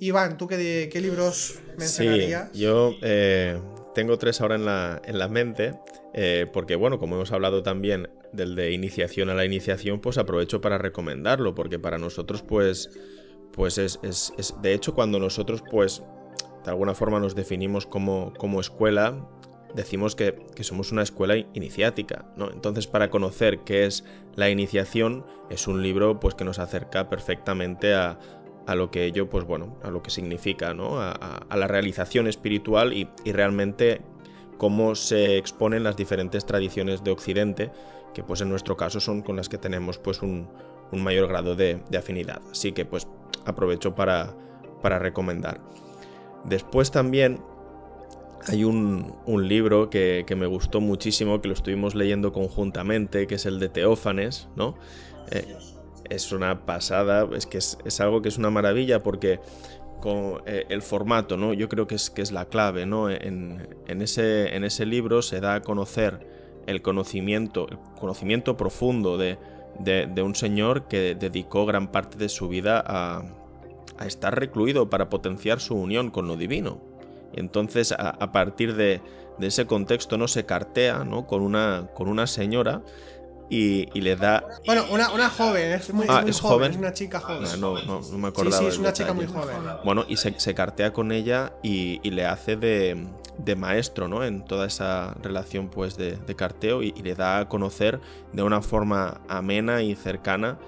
Iván, 0.00 0.36
¿tú 0.36 0.46
qué, 0.46 0.88
qué 0.92 1.00
libros 1.00 1.58
mencionarías? 1.78 2.50
Sí, 2.52 2.60
yo 2.60 2.94
eh, 3.02 3.58
tengo 3.94 4.18
tres 4.18 4.40
ahora 4.40 4.56
en 4.56 4.64
la, 4.64 5.00
en 5.04 5.18
la 5.18 5.28
mente, 5.28 5.74
eh, 6.12 6.46
porque 6.52 6.76
bueno, 6.76 6.98
como 6.98 7.16
hemos 7.16 7.32
hablado 7.32 7.62
también 7.62 8.10
del 8.32 8.54
de 8.54 8.72
iniciación 8.72 9.30
a 9.30 9.34
la 9.34 9.44
iniciación, 9.44 10.00
pues 10.00 10.18
aprovecho 10.18 10.60
para 10.60 10.78
recomendarlo, 10.78 11.54
porque 11.54 11.78
para 11.78 11.98
nosotros 11.98 12.42
pues, 12.42 12.90
pues 13.52 13.78
es, 13.78 14.00
es, 14.02 14.32
es 14.36 14.54
de 14.60 14.74
hecho 14.74 14.94
cuando 14.94 15.18
nosotros 15.18 15.62
pues 15.70 16.02
de 16.64 16.70
alguna 16.70 16.94
forma 16.94 17.20
nos 17.20 17.34
definimos 17.34 17.86
como, 17.86 18.32
como 18.34 18.60
escuela, 18.60 19.28
decimos 19.74 20.14
que, 20.14 20.36
somos 20.60 20.92
una 20.92 21.02
escuela 21.02 21.36
iniciática, 21.36 22.26
¿no? 22.36 22.50
Entonces, 22.50 22.86
para 22.86 23.10
conocer 23.10 23.60
qué 23.60 23.84
es 23.84 24.04
la 24.36 24.48
iniciación, 24.48 25.24
es 25.50 25.66
un 25.66 25.82
libro 25.82 26.20
pues, 26.20 26.34
que 26.34 26.44
nos 26.44 26.58
acerca 26.58 27.08
perfectamente 27.08 27.94
a, 27.94 28.18
lo 28.74 28.90
que 28.90 29.04
ello, 29.04 29.28
pues 29.28 29.44
bueno, 29.44 29.76
a 29.82 29.90
lo 29.90 30.02
que 30.02 30.10
significa, 30.10 30.72
¿no? 30.72 31.00
A, 31.00 31.46
la 31.54 31.68
realización 31.68 32.26
espiritual 32.26 32.92
y, 32.92 33.08
realmente 33.26 34.00
cómo 34.56 34.94
se 34.94 35.36
exponen 35.36 35.82
las 35.82 35.96
diferentes 35.96 36.46
tradiciones 36.46 37.02
de 37.02 37.10
Occidente, 37.10 37.72
que 38.14 38.22
pues 38.22 38.40
en 38.40 38.48
nuestro 38.48 38.76
caso 38.76 39.00
son 39.00 39.22
con 39.22 39.34
las 39.36 39.48
que 39.48 39.58
tenemos 39.58 39.98
pues 39.98 40.22
un, 40.22 40.48
mayor 40.92 41.26
grado 41.26 41.56
de, 41.56 41.82
de, 41.90 41.98
afinidad. 41.98 42.40
Así 42.52 42.70
que 42.70 42.84
pues 42.84 43.08
aprovecho 43.44 43.96
para, 43.96 44.32
para 44.80 45.00
recomendar. 45.00 45.60
Después 46.44 46.92
también 46.92 47.40
hay 48.46 48.64
un, 48.64 49.14
libro 49.48 49.90
que, 49.90 50.24
me 50.36 50.46
gustó 50.46 50.80
muchísimo, 50.80 51.40
que 51.40 51.48
lo 51.48 51.54
estuvimos 51.54 51.94
leyendo 51.94 52.32
conjuntamente, 52.32 53.26
que 53.26 53.36
es 53.36 53.46
el 53.46 53.58
de 53.58 53.68
Teófanes, 53.68 54.48
¿no? 54.56 54.76
Eh, 55.30 55.56
es 56.10 56.32
una 56.32 56.66
pasada, 56.66 57.26
es 57.34 57.46
que 57.46 57.58
es, 57.58 58.00
algo 58.00 58.20
que 58.20 58.28
es 58.28 58.36
una 58.36 58.50
maravilla 58.50 59.02
porque 59.02 59.40
con 60.00 60.42
eh, 60.44 60.66
el 60.68 60.82
formato, 60.82 61.36
¿no? 61.36 61.54
Yo 61.54 61.68
creo 61.68 61.86
que 61.86 61.94
es, 61.94 62.10
que 62.10 62.20
es 62.20 62.32
la 62.32 62.44
clave, 62.46 62.84
¿no? 62.84 63.08
En, 63.08 63.66
ese, 63.88 64.86
libro 64.86 65.22
se 65.22 65.40
da 65.40 65.54
a 65.54 65.62
conocer 65.62 66.26
el 66.66 66.82
conocimiento, 66.82 67.66
el 67.70 67.78
conocimiento 67.98 68.56
profundo 68.56 69.16
de, 69.16 69.38
un 70.22 70.34
señor 70.34 70.86
que 70.88 71.14
dedicó 71.14 71.64
gran 71.64 71.90
parte 71.90 72.18
de 72.18 72.28
su 72.28 72.48
vida 72.48 72.84
a, 72.86 73.22
a 73.96 74.06
estar 74.06 74.38
recluido 74.38 74.90
para 74.90 75.08
potenciar 75.08 75.60
su 75.60 75.74
unión 75.74 76.10
con 76.10 76.28
lo 76.28 76.36
divino. 76.36 76.93
Y 77.34 77.40
entonces 77.40 77.92
a, 77.92 78.32
partir 78.32 78.74
de, 78.74 79.00
ese 79.40 79.66
contexto 79.66 80.16
no 80.16 80.28
se 80.28 80.46
cartea 80.46 81.04
¿no? 81.04 81.26
Con, 81.26 81.42
una, 81.42 81.88
con 81.94 82.08
una 82.08 82.26
señora 82.26 82.82
y, 83.50 84.00
le 84.00 84.16
da... 84.16 84.44
Bueno, 84.66 84.84
una, 84.90 85.28
joven, 85.28 85.72
es 85.72 85.92
muy, 85.92 86.06
ah, 86.08 86.24
joven, 86.40 86.72
es 86.72 86.76
una 86.78 86.92
chica 86.92 87.20
joven. 87.20 87.60
No, 87.60 87.80
no, 87.84 88.00
no, 88.00 88.18
me 88.18 88.28
acordaba. 88.28 88.58
Sí, 88.58 88.64
sí, 88.64 88.68
es 88.68 88.78
una 88.78 88.92
chica 88.92 89.12
muy 89.12 89.26
joven. 89.26 89.56
Bueno, 89.84 90.04
y 90.08 90.16
se, 90.16 90.54
cartea 90.54 90.92
con 90.92 91.12
ella 91.12 91.52
y, 91.62 91.98
le 92.10 92.26
hace 92.26 92.56
de, 92.56 93.56
maestro, 93.56 94.08
¿no? 94.08 94.24
En 94.24 94.44
toda 94.44 94.66
esa 94.66 95.14
relación 95.22 95.68
pues 95.68 95.96
de, 95.96 96.18
carteo 96.36 96.82
y, 96.82 96.92
le 96.92 97.14
da 97.14 97.40
a 97.40 97.48
conocer 97.48 98.00
de 98.32 98.42
una 98.42 98.62
forma 98.62 99.20
amena 99.28 99.82
y 99.82 99.94
cercana 99.94 100.58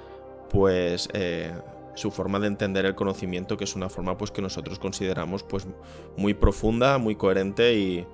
pues 0.51 1.09
eh, 1.13 1.53
su 1.97 2.11
forma 2.11 2.39
de 2.39 2.47
entender 2.47 2.85
el 2.85 2.95
conocimiento, 2.95 3.57
que 3.57 3.65
es 3.65 3.75
una 3.75 3.89
forma 3.89 4.17
pues 4.17 4.31
que 4.31 4.43
nosotros 4.43 4.79
consideramos 4.79 5.43
pues 5.43 5.67
muy 6.17 6.35
profunda, 6.35 6.99
muy 6.99 7.17
coherente 7.17 7.75
y, 7.75 8.07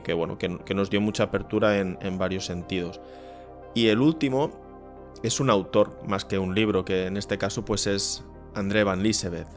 que 0.00 0.12
bueno, 0.14 0.38
que, 0.38 0.48
nos 0.48 0.88
dio 0.88 1.00
mucha 1.00 1.24
apertura 1.24 1.78
en, 1.78 2.18
varios 2.18 2.46
sentidos. 2.46 3.00
Y 3.74 3.88
el 3.88 4.00
último 4.00 4.52
es 5.22 5.40
un 5.40 5.50
autor 5.50 5.98
más 6.06 6.24
que 6.24 6.38
un 6.38 6.54
libro, 6.54 6.84
que 6.84 7.06
en 7.06 7.16
este 7.16 7.38
caso 7.38 7.64
pues 7.64 7.86
es 7.86 8.24
André 8.54 8.84
Van 8.84 9.02
Liesebeth. 9.02 9.48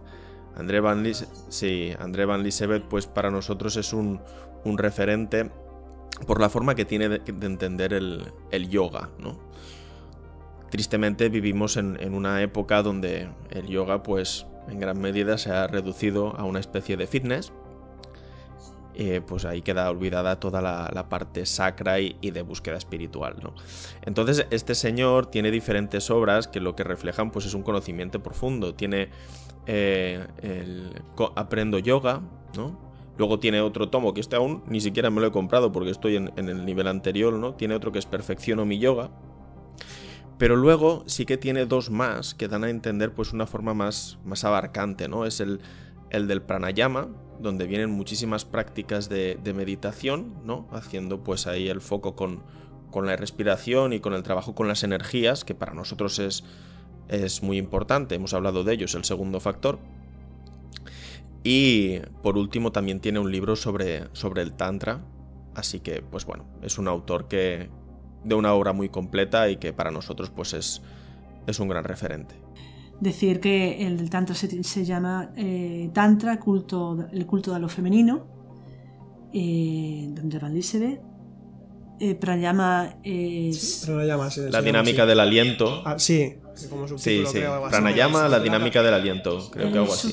André 0.55 0.79
Van, 0.79 1.05
sí, 1.49 1.93
André 1.99 2.25
Van 2.25 2.43
pues 2.89 3.05
para 3.05 3.29
nosotros 3.29 3.77
es 3.77 3.93
un, 3.93 4.19
referente 4.63 5.51
por 6.25 6.41
la 6.41 6.49
forma 6.49 6.73
que 6.73 6.83
tiene 6.83 7.09
de, 7.09 7.21
entender 7.27 7.93
el, 7.93 8.33
el 8.51 8.69
yoga, 8.69 9.09
¿no? 9.19 9.48
Tristemente 10.69 11.29
vivimos 11.29 11.77
en, 11.77 12.13
una 12.13 12.41
época 12.41 12.83
donde 12.83 13.29
el 13.49 13.67
yoga 13.67 14.03
pues 14.03 14.45
en 14.67 14.79
gran 14.79 14.99
medida 15.01 15.37
se 15.37 15.51
ha 15.51 15.67
reducido 15.67 16.35
a 16.37 16.43
una 16.43 16.59
especie 16.59 16.95
de 16.95 17.07
fitness. 17.07 17.51
Eh, 19.01 19.21
pues 19.25 19.45
ahí 19.45 19.61
queda 19.61 19.89
olvidada 19.89 20.41
toda 20.41 20.61
la, 20.61 21.07
parte 21.07 21.45
sacra 21.45 22.01
y, 22.01 22.13
de 22.19 22.41
búsqueda 22.41 22.77
espiritual. 22.77 23.37
¿no? 23.41 23.53
Entonces 24.01 24.45
este 24.51 24.75
señor 24.75 25.27
tiene 25.27 25.51
diferentes 25.51 26.09
obras 26.11 26.47
que 26.47 26.59
lo 26.59 26.75
que 26.75 26.83
reflejan 26.83 27.31
pues 27.31 27.45
es 27.45 27.53
un 27.53 27.63
conocimiento 27.63 28.21
profundo. 28.21 28.75
Tiene 28.75 29.09
eh, 29.65 30.27
el 30.41 31.01
Aprendo 31.35 31.79
Yoga, 31.79 32.21
¿no? 32.55 32.89
Luego 33.17 33.39
tiene 33.39 33.59
otro 33.59 33.89
tomo 33.89 34.13
que 34.13 34.21
este 34.21 34.35
aún 34.35 34.63
ni 34.67 34.79
siquiera 34.81 35.09
me 35.09 35.19
lo 35.19 35.27
he 35.27 35.31
comprado 35.31 35.71
porque 35.71 35.91
estoy 35.91 36.15
en, 36.15 36.31
en 36.37 36.47
el 36.47 36.65
nivel 36.65 36.87
anterior, 36.87 37.33
¿no? 37.33 37.53
Tiene 37.53 37.75
otro 37.75 37.91
que 37.91 37.99
es 37.99 38.05
Perfecciono 38.05 38.65
mi 38.65 38.79
Yoga, 38.79 39.11
pero 40.39 40.55
luego 40.55 41.03
sí 41.05 41.25
que 41.25 41.37
tiene 41.37 41.65
dos 41.65 41.91
más 41.91 42.33
que 42.33 42.47
dan 42.47 42.63
a 42.63 42.69
entender 42.69 43.13
pues 43.13 43.33
una 43.33 43.45
forma 43.45 43.73
más, 43.73 44.17
más 44.23 44.45
abarcante, 44.45 45.09
¿no? 45.09 45.25
Es 45.25 45.41
el, 45.41 45.59
el 46.11 46.29
del 46.29 46.41
pranayama, 46.41 47.09
donde 47.41 47.67
vienen 47.67 47.91
muchísimas 47.91 48.45
prácticas 48.45 49.09
de, 49.09 49.37
meditación, 49.53 50.33
¿no? 50.45 50.65
Haciendo 50.71 51.25
pues 51.25 51.45
ahí 51.45 51.67
el 51.67 51.81
foco 51.81 52.15
con, 52.15 52.41
con, 52.89 53.05
la 53.05 53.17
respiración 53.17 53.91
y 53.91 53.99
con 53.99 54.13
el 54.13 54.23
trabajo 54.23 54.55
con 54.55 54.69
las 54.69 54.83
energías, 54.83 55.43
que 55.43 55.55
para 55.55 55.73
nosotros 55.73 56.19
es, 56.19 56.45
es 57.09 57.43
muy 57.43 57.57
importante, 57.57 58.15
hemos 58.15 58.33
hablado 58.33 58.63
de 58.63 58.75
ello, 58.75 58.85
es 58.85 58.95
el 58.95 59.03
segundo 59.03 59.41
factor. 59.41 59.77
Y 61.43 61.99
por 62.23 62.37
último 62.37 62.71
también 62.71 63.01
tiene 63.01 63.19
un 63.19 63.29
libro 63.29 63.57
sobre, 63.57 64.05
sobre 64.13 64.41
el 64.41 64.53
Tantra, 64.53 65.01
así 65.53 65.81
que 65.81 66.01
pues 66.01 66.25
bueno, 66.25 66.45
es 66.61 66.77
un 66.77 66.87
autor 66.87 67.27
que, 67.27 67.69
de 68.23 68.35
una 68.35 68.53
obra 68.53 68.73
muy 68.73 68.89
completa 68.89 69.49
y 69.49 69.57
que 69.57 69.73
para 69.73 69.91
nosotros 69.91 70.29
pues 70.29 70.53
es, 70.53 70.81
es 71.47 71.59
un 71.59 71.67
gran 71.67 71.83
referente. 71.83 72.35
Decir 72.99 73.39
que 73.39 73.87
el 73.87 74.09
Tantra 74.09 74.35
se, 74.35 74.85
llama 74.85 75.31
eh, 75.37 75.89
Tantra, 75.93 76.39
culto, 76.39 77.07
el 77.11 77.25
culto 77.25 77.53
de 77.53 77.59
lo 77.59 77.69
femenino, 77.69 78.27
eh, 79.33 80.09
donde 80.09 80.37
Van 80.37 80.53
eh, 82.01 82.15
pranayama 82.15 82.95
es... 83.03 83.87
la 83.87 84.61
dinámica 84.61 85.05
del 85.05 85.19
aliento. 85.19 85.81
Ah, 85.85 85.99
sí, 85.99 86.35
como 86.69 86.87
sí, 86.87 87.23
sí. 87.25 87.39
Pranayama, 87.69 88.27
la 88.27 88.39
dinámica 88.39 88.81
del 88.81 88.93
aliento, 88.93 89.49
creo 89.51 89.71
que 89.71 89.77
algo 89.79 89.93
así. 89.93 90.07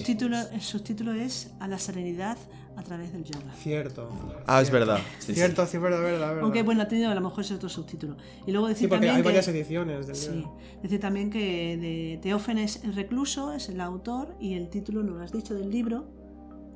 el 0.53 0.61
subtítulo 0.63 1.13
es 1.13 1.55
A 1.61 1.69
la 1.69 1.79
serenidad 1.79 2.39
a 2.77 2.83
través 2.83 3.13
del 3.13 3.25
yoga. 3.25 3.53
Cierto. 3.59 4.11
Ah, 4.47 4.61
es 4.61 4.71
verdad. 4.71 5.01
cierto, 5.19 5.67
sí, 5.67 5.79
verdad, 5.79 6.03
verdad, 6.03 6.29
verdad. 6.29 6.43
Aunque 6.43 6.63
bueno, 6.63 6.83
ha 6.83 6.89
tenido 6.89 7.11
a 7.11 7.15
lo 7.15 7.21
mejor 7.21 7.43
ese 7.43 7.55
otro 7.55 7.69
subtítulo. 7.69 8.17
Y 8.47 8.53
luego 8.53 8.69
decir 8.69 8.85
sí, 8.85 8.89
porque 8.89 9.07
también 9.07 9.17
hay 9.17 9.23
varias 9.23 9.49
ediciones 9.49 10.07
del 10.07 10.17
Sí. 10.17 10.45
Decir 10.83 11.01
también 11.01 11.31
que 11.31 11.77
de 11.77 12.19
Teófenes 12.23 12.81
el 12.85 12.95
recluso 12.95 13.53
es 13.53 13.69
el 13.69 13.81
autor 13.81 14.37
y 14.41 14.55
el 14.55 14.69
título, 14.69 15.03
no 15.03 15.15
lo 15.15 15.25
has 15.25 15.33
dicho, 15.33 15.55
del 15.55 15.71
libro. 15.71 16.07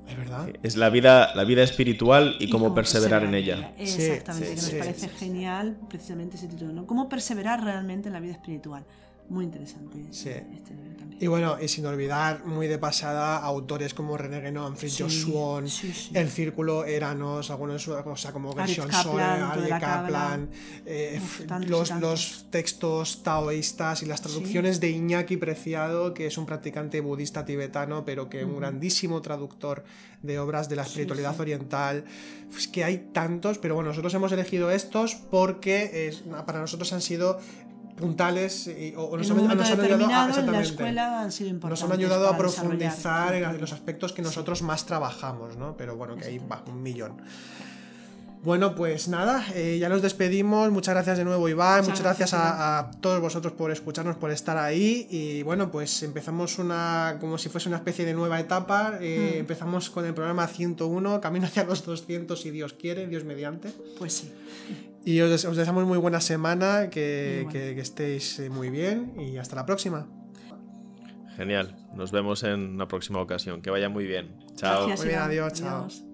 Es 0.08 0.16
verdad. 0.16 0.48
Es 0.62 0.76
la 0.76 0.90
vida, 0.90 1.34
la 1.34 1.44
vida 1.44 1.62
espiritual 1.62 2.34
y, 2.40 2.50
cómo, 2.50 2.74
perseverar, 2.74 3.22
en 3.22 3.34
ella. 3.34 3.74
Exactamente, 3.78 4.48
que 4.48 4.56
nos 4.56 4.70
parece 4.70 5.08
genial 5.08 5.78
precisamente 5.88 6.36
ese 6.36 6.48
título, 6.48 6.72
¿no? 6.72 6.86
Cómo 6.86 7.08
perseverar 7.08 7.62
realmente 7.62 8.08
en 8.08 8.14
la 8.14 8.20
vida 8.20 8.32
espiritual 8.32 8.84
muy 9.30 9.44
interesante. 9.44 9.98
Sí. 10.10 10.30
Este 10.30 10.74
y 11.20 11.26
bueno, 11.26 11.58
y 11.60 11.68
sin 11.68 11.84
olvidar 11.84 12.46
muy 12.46 12.66
de 12.66 12.78
pasada 12.78 13.36
autores 13.36 13.92
como 13.92 14.16
René 14.16 14.40
Guénon, 14.40 14.74
Fritz 14.74 15.04
Swan, 15.06 15.66
El 16.14 16.30
Círculo, 16.30 16.86
Eranos, 16.86 17.50
algunos, 17.50 17.86
o 17.86 18.16
sea, 18.16 18.32
como 18.32 18.56
Gershon 18.56 18.90
Sole, 18.90 19.22
Ari 19.22 19.68
Kaplan, 19.68 20.48
eh, 20.86 21.20
los, 21.66 21.90
los, 21.90 22.46
textos 22.50 23.22
taoístas 23.22 24.02
y 24.02 24.06
las 24.06 24.22
traducciones 24.22 24.80
de 24.80 24.90
Iñaki 24.90 25.36
Preciado, 25.36 26.14
que 26.14 26.26
es 26.26 26.38
un 26.38 26.46
practicante 26.46 27.02
budista 27.02 27.44
tibetano, 27.44 28.02
pero 28.06 28.30
que 28.30 28.40
es 28.40 28.46
un 28.46 28.56
grandísimo 28.58 29.20
traductor 29.20 29.84
de 30.22 30.38
obras 30.38 30.68
de 30.68 30.76
la 30.76 30.82
espiritualidad 30.82 31.38
oriental. 31.40 32.04
Es 32.56 32.66
que 32.66 32.84
hay 32.84 33.10
tantos, 33.12 33.58
pero 33.58 33.74
bueno, 33.74 33.90
nosotros 33.90 34.12
hemos 34.14 34.32
elegido 34.32 34.70
estos 34.70 35.14
porque 35.14 36.08
es, 36.08 36.24
para 36.46 36.60
nosotros 36.60 36.92
han 36.92 37.00
sido 37.00 37.38
puntales 38.00 38.68
o, 38.96 39.16
nos, 39.16 39.30
han, 39.30 39.38
ayudado 39.38 40.34
a, 40.34 40.40
en 40.40 40.52
la 40.52 40.60
escuela 40.60 41.20
han 41.20 41.30
sido 41.30 41.68
Nos 41.68 41.82
han 41.82 41.92
ayudado 41.92 42.28
a 42.28 42.36
profundizar 42.36 43.34
en 43.34 43.60
los 43.60 43.72
aspectos 43.72 44.12
que 44.12 44.22
nosotros 44.22 44.62
más 44.62 44.86
trabajamos, 44.86 45.56
¿no? 45.56 45.76
Pero 45.76 45.96
bueno, 45.96 46.16
que 46.16 46.24
ahí 46.24 46.38
va 46.38 46.62
un 46.66 46.82
millón. 46.82 47.20
Bueno, 48.42 48.74
pues 48.74 49.08
nada, 49.08 49.44
eh, 49.54 49.76
ya 49.78 49.90
nos 49.90 50.00
despedimos. 50.00 50.70
Muchas 50.70 50.94
gracias 50.94 51.18
de 51.18 51.24
nuevo, 51.24 51.46
Iván. 51.46 51.84
Muchas, 51.84 52.00
gracias, 52.00 52.32
a, 52.32 52.90
todos 53.02 53.20
vosotros 53.20 53.52
por 53.52 53.70
escucharnos, 53.70 54.16
por 54.16 54.30
estar 54.30 54.56
ahí. 54.56 55.06
Y 55.10 55.42
bueno, 55.42 55.70
pues 55.70 56.02
empezamos 56.02 56.58
una, 56.58 57.18
como 57.20 57.36
si 57.36 57.50
fuese 57.50 57.68
una 57.68 57.76
especie 57.76 58.06
de 58.06 58.14
nueva 58.14 58.40
etapa. 58.40 58.96
Eh, 58.98 59.34
hmm. 59.34 59.40
Empezamos 59.40 59.90
con 59.90 60.06
el 60.06 60.14
programa 60.14 60.46
101, 60.46 61.20
camino 61.20 61.46
hacia 61.46 61.64
los 61.64 61.84
200, 61.84 62.40
si 62.40 62.50
Dios 62.50 62.72
quiere, 62.72 63.06
Dios 63.08 63.24
mediante. 63.24 63.68
Pues 63.98 64.14
sí. 64.14 64.32
Y 65.04 65.20
os, 65.20 65.42
deseamos 65.56 65.84
muy 65.86 65.98
buena 65.98 66.20
semana, 66.20 66.90
que, 66.90 67.46
que 67.50 67.80
estéis 67.80 68.38
eh, 68.38 68.50
muy 68.50 68.70
bien 68.70 69.14
y 69.18 69.38
hasta 69.38 69.56
la 69.56 69.64
próxima. 69.64 70.06
Genial, 71.36 71.74
nos 71.94 72.12
vemos 72.12 72.42
en 72.42 72.74
una 72.74 72.86
próxima 72.86 73.20
ocasión. 73.20 73.62
Que 73.62 73.70
vaya 73.70 73.88
muy 73.88 74.04
bien. 74.04 74.36
Chao. 74.56 74.86
Gracias, 74.86 75.00
muy 75.00 75.08
bien, 75.08 75.20
adiós, 75.20 75.52
chao. 75.54 76.09